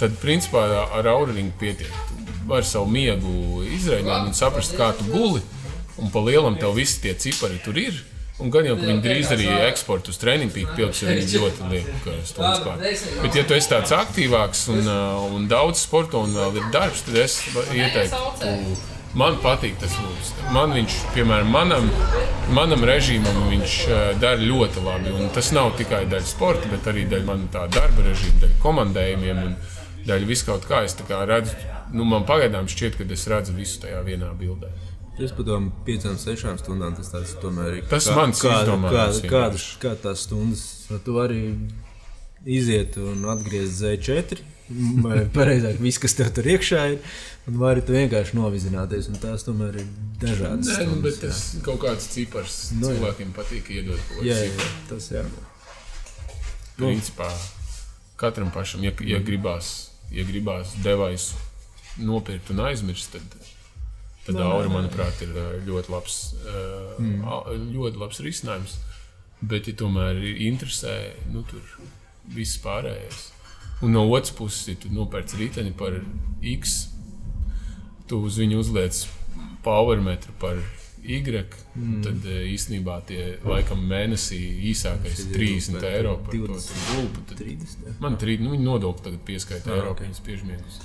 tad 0.00 0.16
principā 0.22 0.64
ar 0.96 1.06
aura 1.12 1.36
ringu 1.36 1.54
pietiek. 1.60 1.92
Tu 2.08 2.26
vari 2.46 2.66
savu 2.66 2.90
miegu 2.90 3.62
izreikot 3.76 4.28
un 4.28 4.34
saprast, 4.34 4.76
kā 4.78 4.92
tu 4.96 5.06
guli. 5.10 5.42
Un 5.96 6.10
pa 6.12 6.20
lielam 6.20 6.58
tev 6.60 6.76
visi 6.76 7.00
tie 7.02 7.14
cipari 7.16 7.58
tur 7.64 7.78
ir. 7.80 8.02
Un 8.36 8.50
gan 8.52 8.66
jau, 8.68 8.74
viņi 8.76 9.00
drīz 9.00 9.30
arī 9.32 9.46
eksportu 9.70 10.12
uz 10.12 10.18
treniņu 10.20 10.52
pīku 10.52 10.74
pilns, 10.76 10.98
jo 11.00 11.08
viņi 11.08 11.38
ļoti 11.40 11.68
liek 11.70 11.86
stundas 12.28 12.58
klāt. 12.60 12.82
Bet, 13.22 13.38
ja 13.38 13.44
tu 13.48 13.56
esi 13.56 13.70
tāds 13.70 13.94
aktīvāks 13.96 14.66
un, 14.74 14.82
uh, 14.84 15.22
un 15.32 15.46
daudz 15.48 15.80
sporto 15.80 16.20
un 16.26 16.36
vēl 16.36 16.58
ir 16.60 16.66
darbs, 16.74 17.06
tad 17.06 17.16
es 17.22 17.38
ieteiktu. 17.72 18.74
Man 19.16 19.38
patīk 19.40 19.78
tas 19.80 19.94
mūks. 19.96 20.34
Man 20.52 20.74
viņš, 20.76 20.96
piemēram, 21.14 21.48
manam, 21.48 21.86
manam 22.52 22.84
režīmam, 22.84 23.38
viņš 23.54 23.76
uh, 23.88 24.02
dara 24.20 24.36
ļoti 24.42 24.84
labi. 24.84 25.14
Un 25.16 25.32
tas 25.32 25.48
nav 25.56 25.70
tikai 25.78 26.02
daļa 26.10 26.28
sporta, 26.28 26.68
bet 26.68 26.90
arī 26.92 27.06
daļa 27.08 27.24
man 27.30 27.46
tā 27.54 27.64
darba 27.72 28.04
režīma, 28.04 28.42
daļa 28.42 28.58
komandējumiem 28.66 29.40
un 29.46 29.56
daļa 30.04 30.28
viskaut 30.28 30.68
kā. 30.68 30.82
Es 30.84 30.98
kā 31.08 31.22
redzu, 31.24 31.56
nu, 31.96 32.04
man 32.04 32.28
pagaidām 32.28 32.68
šķiet, 32.68 33.00
ka 33.00 33.08
es 33.16 33.24
redzu 33.32 33.56
visu 33.56 33.80
tajā 33.86 34.04
vienā 34.04 34.28
bildē. 34.36 34.74
Es 35.16 35.32
padomāju, 35.32 35.72
piecām, 35.86 36.18
sešām 36.20 36.58
stundām 36.60 36.92
tas 36.96 37.08
tāds 37.08 37.30
tomēr 37.40 37.78
ir. 37.78 37.86
Tas 37.88 38.04
mans 38.12 38.42
izdomājums 38.42 39.22
kā, 39.22 39.30
kādas, 39.32 39.64
kā 39.80 39.94
tās 40.02 40.26
stundas, 40.26 40.64
vai 40.90 40.98
tu 41.06 41.14
vari 41.16 41.38
iziet 42.44 42.98
un 43.00 43.24
atgriezt 43.32 43.80
Z4, 43.80 44.42
vai 45.06 45.22
pareizāk, 45.38 45.80
viss, 45.80 46.02
kas 46.02 46.18
tev 46.18 46.34
tur 46.36 46.50
iekšā 46.52 46.82
ir, 46.92 47.16
un 47.48 47.56
vari 47.62 47.84
tu 47.86 47.96
vienkārši 47.96 48.36
novizināties, 48.36 49.08
un 49.08 49.16
tās 49.22 49.46
tomēr 49.48 49.80
ir 49.80 49.88
dažādas. 50.20 50.68
Nē, 50.74 50.86
nu, 50.90 51.00
bet 51.06 51.16
stundas, 51.16 51.42
tas 51.56 51.64
kaut 51.64 51.80
kāds 51.86 52.12
cipars 52.12 52.60
Nu, 52.76 52.90
jā. 52.90 52.98
cilvēkiem 52.98 53.32
patīk 53.40 53.72
iedot 53.72 53.96
kaut 54.10 54.20
ko 54.20 54.28
jā. 54.28 54.36
jā, 54.36 54.52
jā, 54.52 54.70
tas 54.92 55.10
jā. 55.16 55.24
Principā 56.76 57.32
katram 58.20 58.52
pašam, 58.52 58.84
ja, 58.84 58.92
ja 59.00 59.24
gribās, 59.24 59.94
ja 60.12 60.28
gribās 60.28 60.76
devaisu 60.84 61.40
nopirkt 62.04 62.52
un 62.52 62.66
aizmirst, 62.68 63.16
tad, 63.16 63.45
tad 64.26 64.40
aura, 64.42 64.68
manuprāt, 64.72 65.22
ir 65.24 65.32
ļoti 65.66 65.92
labs, 65.92 66.18
ā, 66.46 67.40
ļoti 67.72 68.02
labs 68.02 68.22
risinājums. 68.26 68.76
Bet, 69.46 69.68
ja 69.68 69.76
tomēr 69.76 70.18
ir 70.18 70.42
interesē, 70.48 70.96
nu 71.32 71.44
tur 71.46 71.62
viss 72.34 72.58
pārējais. 72.62 73.26
Un 73.84 73.92
no 73.92 74.06
otras 74.08 74.32
puses, 74.32 74.70
ja 74.70 74.78
tu 74.80 74.88
nopērci 74.92 75.36
rīteni 75.42 75.74
par 75.76 75.98
X, 76.40 76.78
tu 78.08 78.22
uz 78.24 78.38
viņu 78.40 78.62
uzliec 78.62 79.02
powermetru 79.66 80.32
par 80.40 80.62
Y, 81.06 81.20
mm. 81.22 82.00
tad 82.02 82.24
īstenībā 82.26 82.96
tie 83.06 83.36
laikam 83.46 83.84
mēnesī 83.86 84.40
īsākais 84.72 85.20
ir 85.22 85.36
30 85.36 85.84
eiro 85.86 86.16
par 86.24 86.34
to 86.34 86.48
20. 86.48 86.80
gulpu. 86.96 87.22
Tad 87.28 87.42
30. 87.44 87.84
jā. 87.86 87.94
Man 88.02 88.16
trīs, 88.18 88.42
nu, 88.42 88.50
viņi 88.56 88.66
nodokli 88.66 89.04
tagad 89.04 89.22
pieskaita 89.28 89.70
Ah, 89.70 89.76
eiro, 89.76 89.92
ok. 89.92 90.00
ka 90.00 90.08
viņas 90.08 90.24
piežmiegus. 90.26 90.80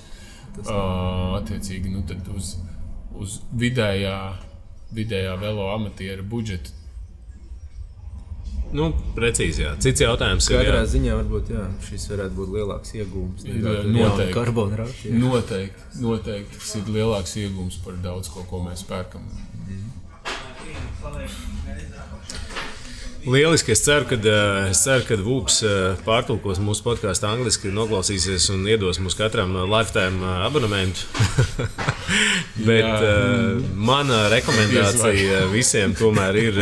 Uh, 0.62 1.40
attiecīgi, 1.40 1.90
nu, 1.90 2.04
tad 2.06 2.28
uz, 2.36 2.58
uz 3.20 3.40
vidējā, 3.58 4.18
vidējā 4.96 5.36
velo 5.42 5.72
amatiera 5.74 6.24
budžeta. 6.24 6.78
Nu, 8.72 8.86
precīzi, 9.18 9.66
jā. 9.66 9.74
Cits 9.84 10.00
jautājums 10.00 10.46
ir, 10.48 10.62
Katrā 10.62 10.78
jā. 10.80 10.88
ziņā 10.94 11.16
varbūt 11.18 11.50
jā, 11.52 11.66
šis 11.90 12.06
varētu 12.14 12.38
būt 12.38 12.54
lielāks 12.56 12.94
iegūms. 12.96 13.44
Jā, 13.50 13.74
noteikti. 13.84 14.36
Karbonrāti. 14.38 15.10
jā. 15.10 15.20
Noteikti, 15.20 15.88
noteikti 16.00 16.60
tas 16.62 16.76
ir 16.80 16.94
lielāks 16.96 17.36
iegūms 17.44 17.82
par 17.84 18.00
daudz 18.06 18.32
ko, 18.32 18.46
ko 18.48 18.64
mēs 18.64 18.86
pērkam. 18.88 19.28
Lieliski. 23.26 23.72
Es 23.76 23.84
ceru, 23.86 24.08
ka, 24.10 24.16
eh, 24.16 24.70
es 24.72 24.82
ceru, 24.82 25.06
ka 25.06 25.18
Vūps 25.22 25.60
eh, 25.62 26.00
pārtulkos 26.06 26.62
mūsu 26.64 26.82
podkāstu 26.88 27.28
angliski, 27.30 27.70
noklausīsies 27.74 28.50
un 28.56 28.66
iedos 28.66 28.98
mums 29.02 29.18
katram 29.20 29.54
eh, 29.60 29.68
lifetime 29.70 30.26
abonementu. 30.48 31.06
Bet 32.68 32.88
Jā. 32.88 33.14
mana 33.78 34.26
rekomendācija 34.34 35.46
visiem 35.56 35.94
tomēr 35.98 36.42
ir 36.42 36.60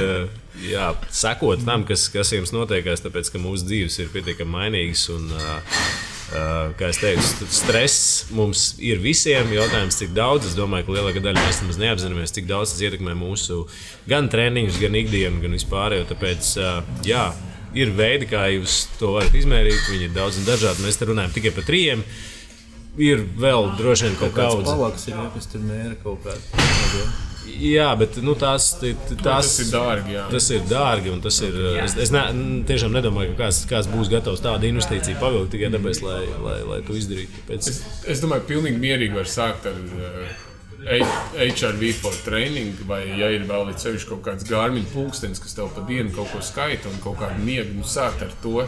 jā, 0.67 0.91
sekot 1.15 1.63
tam, 1.65 1.87
kas, 1.87 2.09
kas 2.11 2.35
jums 2.35 2.51
notiekās, 2.55 3.05
tāpēc 3.05 3.31
ka 3.31 3.41
mūsu 3.41 3.69
dzīves 3.69 3.99
ir 4.03 4.13
pietiekami 4.13 4.55
mainīgas. 4.59 5.07
Un, 5.15 5.31
Uh, 5.39 6.08
kā 6.29 6.89
jau 6.91 6.95
teicu, 7.01 7.23
st- 7.25 7.47
stress 7.57 7.99
mums 8.35 8.63
ir 8.77 8.99
visiem. 9.01 9.49
Jautājums, 9.55 9.97
cik 9.99 10.11
daudz. 10.17 10.45
Es 10.51 10.57
domāju, 10.57 10.85
ka 10.87 10.95
lielākā 10.97 11.23
daļa 11.25 11.45
mēs 11.45 11.61
nemaz 11.63 11.79
neapzināmies, 11.81 12.33
cik 12.35 12.49
daudz 12.49 12.73
tas 12.75 12.83
ietekmē 12.85 13.15
mūsu 13.17 13.63
gan 14.09 14.29
treniņus, 14.29 14.77
gan 14.81 14.97
ikdienu, 14.99 15.41
gan 15.43 15.55
vispārējo. 15.57 16.05
Tāpēc, 16.11 16.51
uh, 16.61 16.83
jā, 17.07 17.23
ir 17.77 17.93
veidi, 17.97 18.29
kā 18.29 18.45
jūs 18.53 18.83
to 18.99 19.15
varat 19.17 19.33
izmērīt. 19.39 19.87
Viņi 19.89 20.09
ir 20.09 20.13
daudz 20.17 20.37
un 20.41 20.45
dažādi. 20.49 20.85
Mēs 20.85 20.99
te 21.01 21.09
runājam 21.09 21.33
tikai 21.37 21.55
par 21.57 21.65
trījiem. 21.69 22.05
Ir 22.99 23.21
vēl 23.39 23.73
droši 23.79 24.09
vien 24.09 24.15
kaut 24.19 24.33
Kāds 24.35 24.57
kāds 24.59 24.69
palaks 24.73 25.07
ir, 25.07 25.15
ja, 25.15 25.27
kas 25.33 25.47
tur 25.51 25.61
mēra 25.63 25.95
kaut 26.03 26.25
kādā. 26.25 27.28
Jā, 27.59 27.87
bet 27.99 28.17
nu, 28.23 28.35
tās, 28.39 28.69
t- 28.79 28.93
t- 29.07 29.17
tās 29.19 29.49
Tas 29.49 29.59
ir 29.63 29.71
dārgi. 29.73 30.13
Jā. 30.15 30.25
Tas 30.31 30.49
ir 30.55 30.65
dārgi, 30.69 31.11
un 31.13 31.21
tas 31.23 31.39
ir. 31.45 31.55
Es, 31.83 31.95
es 32.05 32.11
ne, 32.15 32.23
tiešām 32.69 32.93
nedomāju, 32.95 33.33
ka 33.35 33.45
kāds, 33.45 33.63
kāds 33.69 33.89
būs 33.91 34.11
gatavs 34.11 34.43
tādu 34.45 34.69
investīciju 34.69 35.19
pavilkt 35.21 35.51
tikai 35.55 35.71
tāpēc, 35.75 36.03
lai, 36.05 36.19
lai, 36.45 36.59
lai 36.73 36.79
to 36.87 36.97
izdarītu. 36.99 37.41
Tāpēc, 37.41 37.71
Es, 37.73 37.81
es 38.15 38.21
domāju, 38.23 38.45
ka 38.45 38.51
pilnīgi 38.53 38.79
mierīgi 38.83 39.17
var 39.17 39.27
sākt 39.29 39.67
ar 39.71 39.77
uh, 39.79 40.45
HRV 40.87 41.93
for 41.99 42.15
training, 42.25 42.73
vai 42.87 43.01
ja 43.19 43.29
ir 43.35 43.43
vēl 43.49 43.73
sevišķi 43.75 44.09
kaut 44.13 44.21
kāds 44.29 44.47
gārmiņu 44.49 44.93
pulkstenis, 44.93 45.41
kas 45.43 45.57
tev 45.57 45.71
pa 45.75 45.83
dienu 45.89 46.13
kaut 46.15 46.31
ko 46.33 46.39
skaita 46.45 46.87
un 46.91 47.01
kaut 47.03 47.19
kādu 47.19 47.43
miegu, 47.43 47.75
nu 47.79 47.83
sākt 47.87 48.23
ar 48.25 48.31
to. 48.43 48.63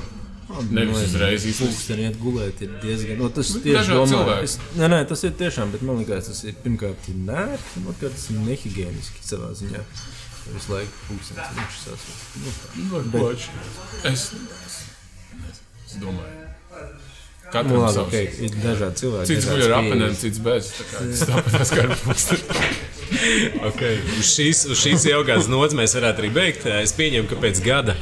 Nevis 0.71 1.05
uzreiz 1.07 1.45
izlūgt. 1.49 1.75
Pūksteni 1.75 2.07
iet 2.07 2.17
gulēt 2.21 2.63
ir 2.65 2.73
diezgan. 2.83 3.19
No, 3.21 3.29
tas 3.33 3.51
Bet 3.55 3.65
tieši 3.67 3.97
domāju. 3.97 4.37
Es, 4.45 4.57
nē, 4.79 4.89
nē, 4.91 5.01
tas 5.09 5.23
ir 5.27 5.35
tiešām, 5.39 5.73
bet 5.75 5.85
man 5.87 6.01
liekas, 6.01 6.29
tas 6.31 6.43
ir 6.47 6.57
pirmkārt 6.63 7.09
ir 7.11 7.19
nērti, 7.29 7.81
un 7.81 7.91
otrkārt 7.93 8.17
tas 8.17 8.27
ir 8.33 8.41
nehigiēniski 8.45 9.25
savā 9.27 9.51
ziņā. 9.61 9.83
Visu 10.51 10.73
laiku 10.73 11.03
pūkstens 11.07 11.57
viņš 11.57 11.81
sasauc. 11.85 12.23
Nu. 12.41 12.55
Varbūt. 12.95 13.49
Es, 14.09 14.31
es, 14.67 14.79
es 15.85 15.99
domāju, 17.51 17.71
Nu, 17.71 17.83
katram 17.83 17.83
labi, 17.83 17.99
okay. 18.05 18.29
Ir 18.47 18.55
dažādi 18.63 19.03
cilvēki. 19.03 19.27
Cits 19.31 19.49
guļ 19.51 19.65
ar 19.67 19.83
pieejas. 19.83 20.23
cits 20.23 20.41
bez. 20.45 20.71
Tā 21.27 21.43
tas 21.51 21.75
ar 21.75 21.93
pulksteni. 22.05 22.71
okay. 23.67 23.97
uz, 24.17 24.29
šīs, 24.31 24.65
uz 24.71 24.79
šīs 24.79 25.05
jaukās 25.09 25.49
nots 25.51 25.75
mēs 25.77 25.95
varētu 25.97 26.23
arī 26.23 26.31
beigt. 26.35 26.65
Es 26.79 26.93
pieņemu, 26.95 27.27
ka 27.29 27.39
pēc 27.41 27.61
gada 27.65 27.95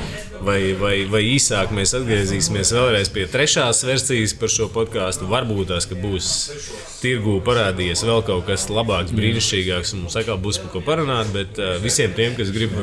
vai, 0.45 0.59
vai, 0.79 0.93
vai 1.09 1.21
īsāk 1.33 1.73
mēs 1.75 1.95
atgriezīsimies 1.97 2.73
vēlreiz 2.75 3.11
pie 3.13 3.25
trešās 3.31 3.81
versijas 3.87 4.35
par 4.37 4.53
šo 4.53 4.69
podkāstu. 4.73 5.27
Varbūt 5.31 5.73
tās, 5.73 5.89
būs 5.89 6.31
tirgū 7.01 7.39
parādījies 7.45 8.05
vēl 8.07 8.23
kaut 8.27 8.45
kas 8.49 8.67
labāks, 8.71 9.15
brīnišķīgāks, 9.17 9.95
un 9.95 10.05
mums 10.05 10.17
atkal 10.19 10.39
būs 10.41 10.61
par 10.63 10.73
ko 10.75 10.83
parunāt. 10.85 11.33
Bet 11.35 11.61
uh, 11.61 11.77
visiem 11.83 12.13
tiem, 12.17 12.37
kas 12.39 12.53
grib 12.55 12.75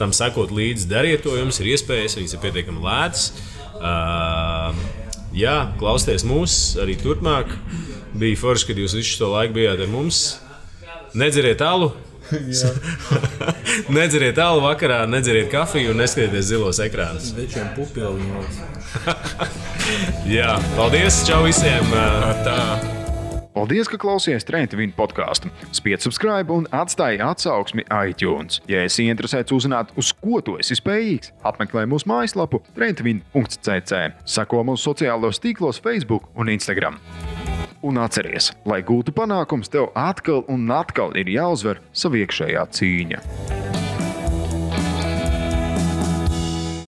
tam 0.00 0.14
sekot 0.16 0.54
līdzi, 0.54 0.90
dariet 0.90 1.26
to. 1.26 1.34
Jums 1.40 1.60
ir 1.60 1.74
iespējas, 1.74 2.18
viņas 2.20 2.36
ir 2.36 2.44
pietiekami 2.44 2.84
lētas. 2.84 3.32
Uh, 3.74 5.02
jā, 5.34 5.58
klausieties 5.80 6.24
mūs 6.28 6.56
arī 6.82 6.96
turpmāk. 7.00 7.52
Bija 8.14 8.38
forši, 8.38 8.70
kad 8.70 8.80
jūs 8.80 8.96
visu 8.98 9.18
šo 9.18 9.32
laiku 9.34 9.58
bijāt 9.58 9.82
ar 9.82 9.90
mums. 9.90 10.24
Nedzeriet 11.14 11.62
alu. 11.62 11.92
nedzeriet 13.96 14.38
alu 14.40 14.62
vakarā, 14.64 15.02
nedzeriet 15.10 15.50
kafiju 15.52 15.92
un 15.92 16.00
neskatieties 16.02 16.48
zilos 16.54 16.80
ekrānus. 16.82 17.34
Večiem 17.36 17.68
pupēlim. 17.76 18.32
Jā, 20.36 20.56
paldies! 20.78 21.22
Čau 21.28 21.44
visiem! 21.44 21.94
Tā. 22.46 23.03
Paldies, 23.54 23.86
ka 23.86 23.94
klausījāties 24.02 24.48
Trenta 24.48 24.74
Vīna 24.74 24.96
podkāstu. 24.96 25.50
Spied 25.70 26.02
subscribe 26.02 26.50
un 26.50 26.64
atstāj 26.74 27.20
atsauksmi 27.22 27.84
iTunes. 27.86 28.58
Ja 28.66 28.82
esi 28.82 29.06
interesēts 29.06 29.54
uzzināt, 29.54 29.92
uz 30.00 30.10
ko 30.18 30.40
tu 30.42 30.56
esi 30.58 30.74
spējīgs, 30.74 31.30
apmeklē 31.46 31.84
mūsu 31.86 32.10
mājaslapu 32.10 32.64
trentavīna.cc. 32.74 34.02
Seko 34.26 34.64
mūsu 34.66 34.90
sociālajos 34.90 35.38
tīklos, 35.44 35.78
Facebook 35.84 36.26
un 36.34 36.50
Instagram. 36.50 36.98
Un 37.86 38.02
atceries, 38.02 38.50
lai 38.66 38.80
gūtu 38.82 39.14
panākums, 39.14 39.70
tev 39.70 39.92
atkal 39.94 40.42
un 40.50 40.66
atkal 40.74 41.14
ir 41.20 41.30
jāuzvar 41.30 41.78
sava 41.94 42.24
iekšējā 42.24 42.66
cīņa. 42.74 43.83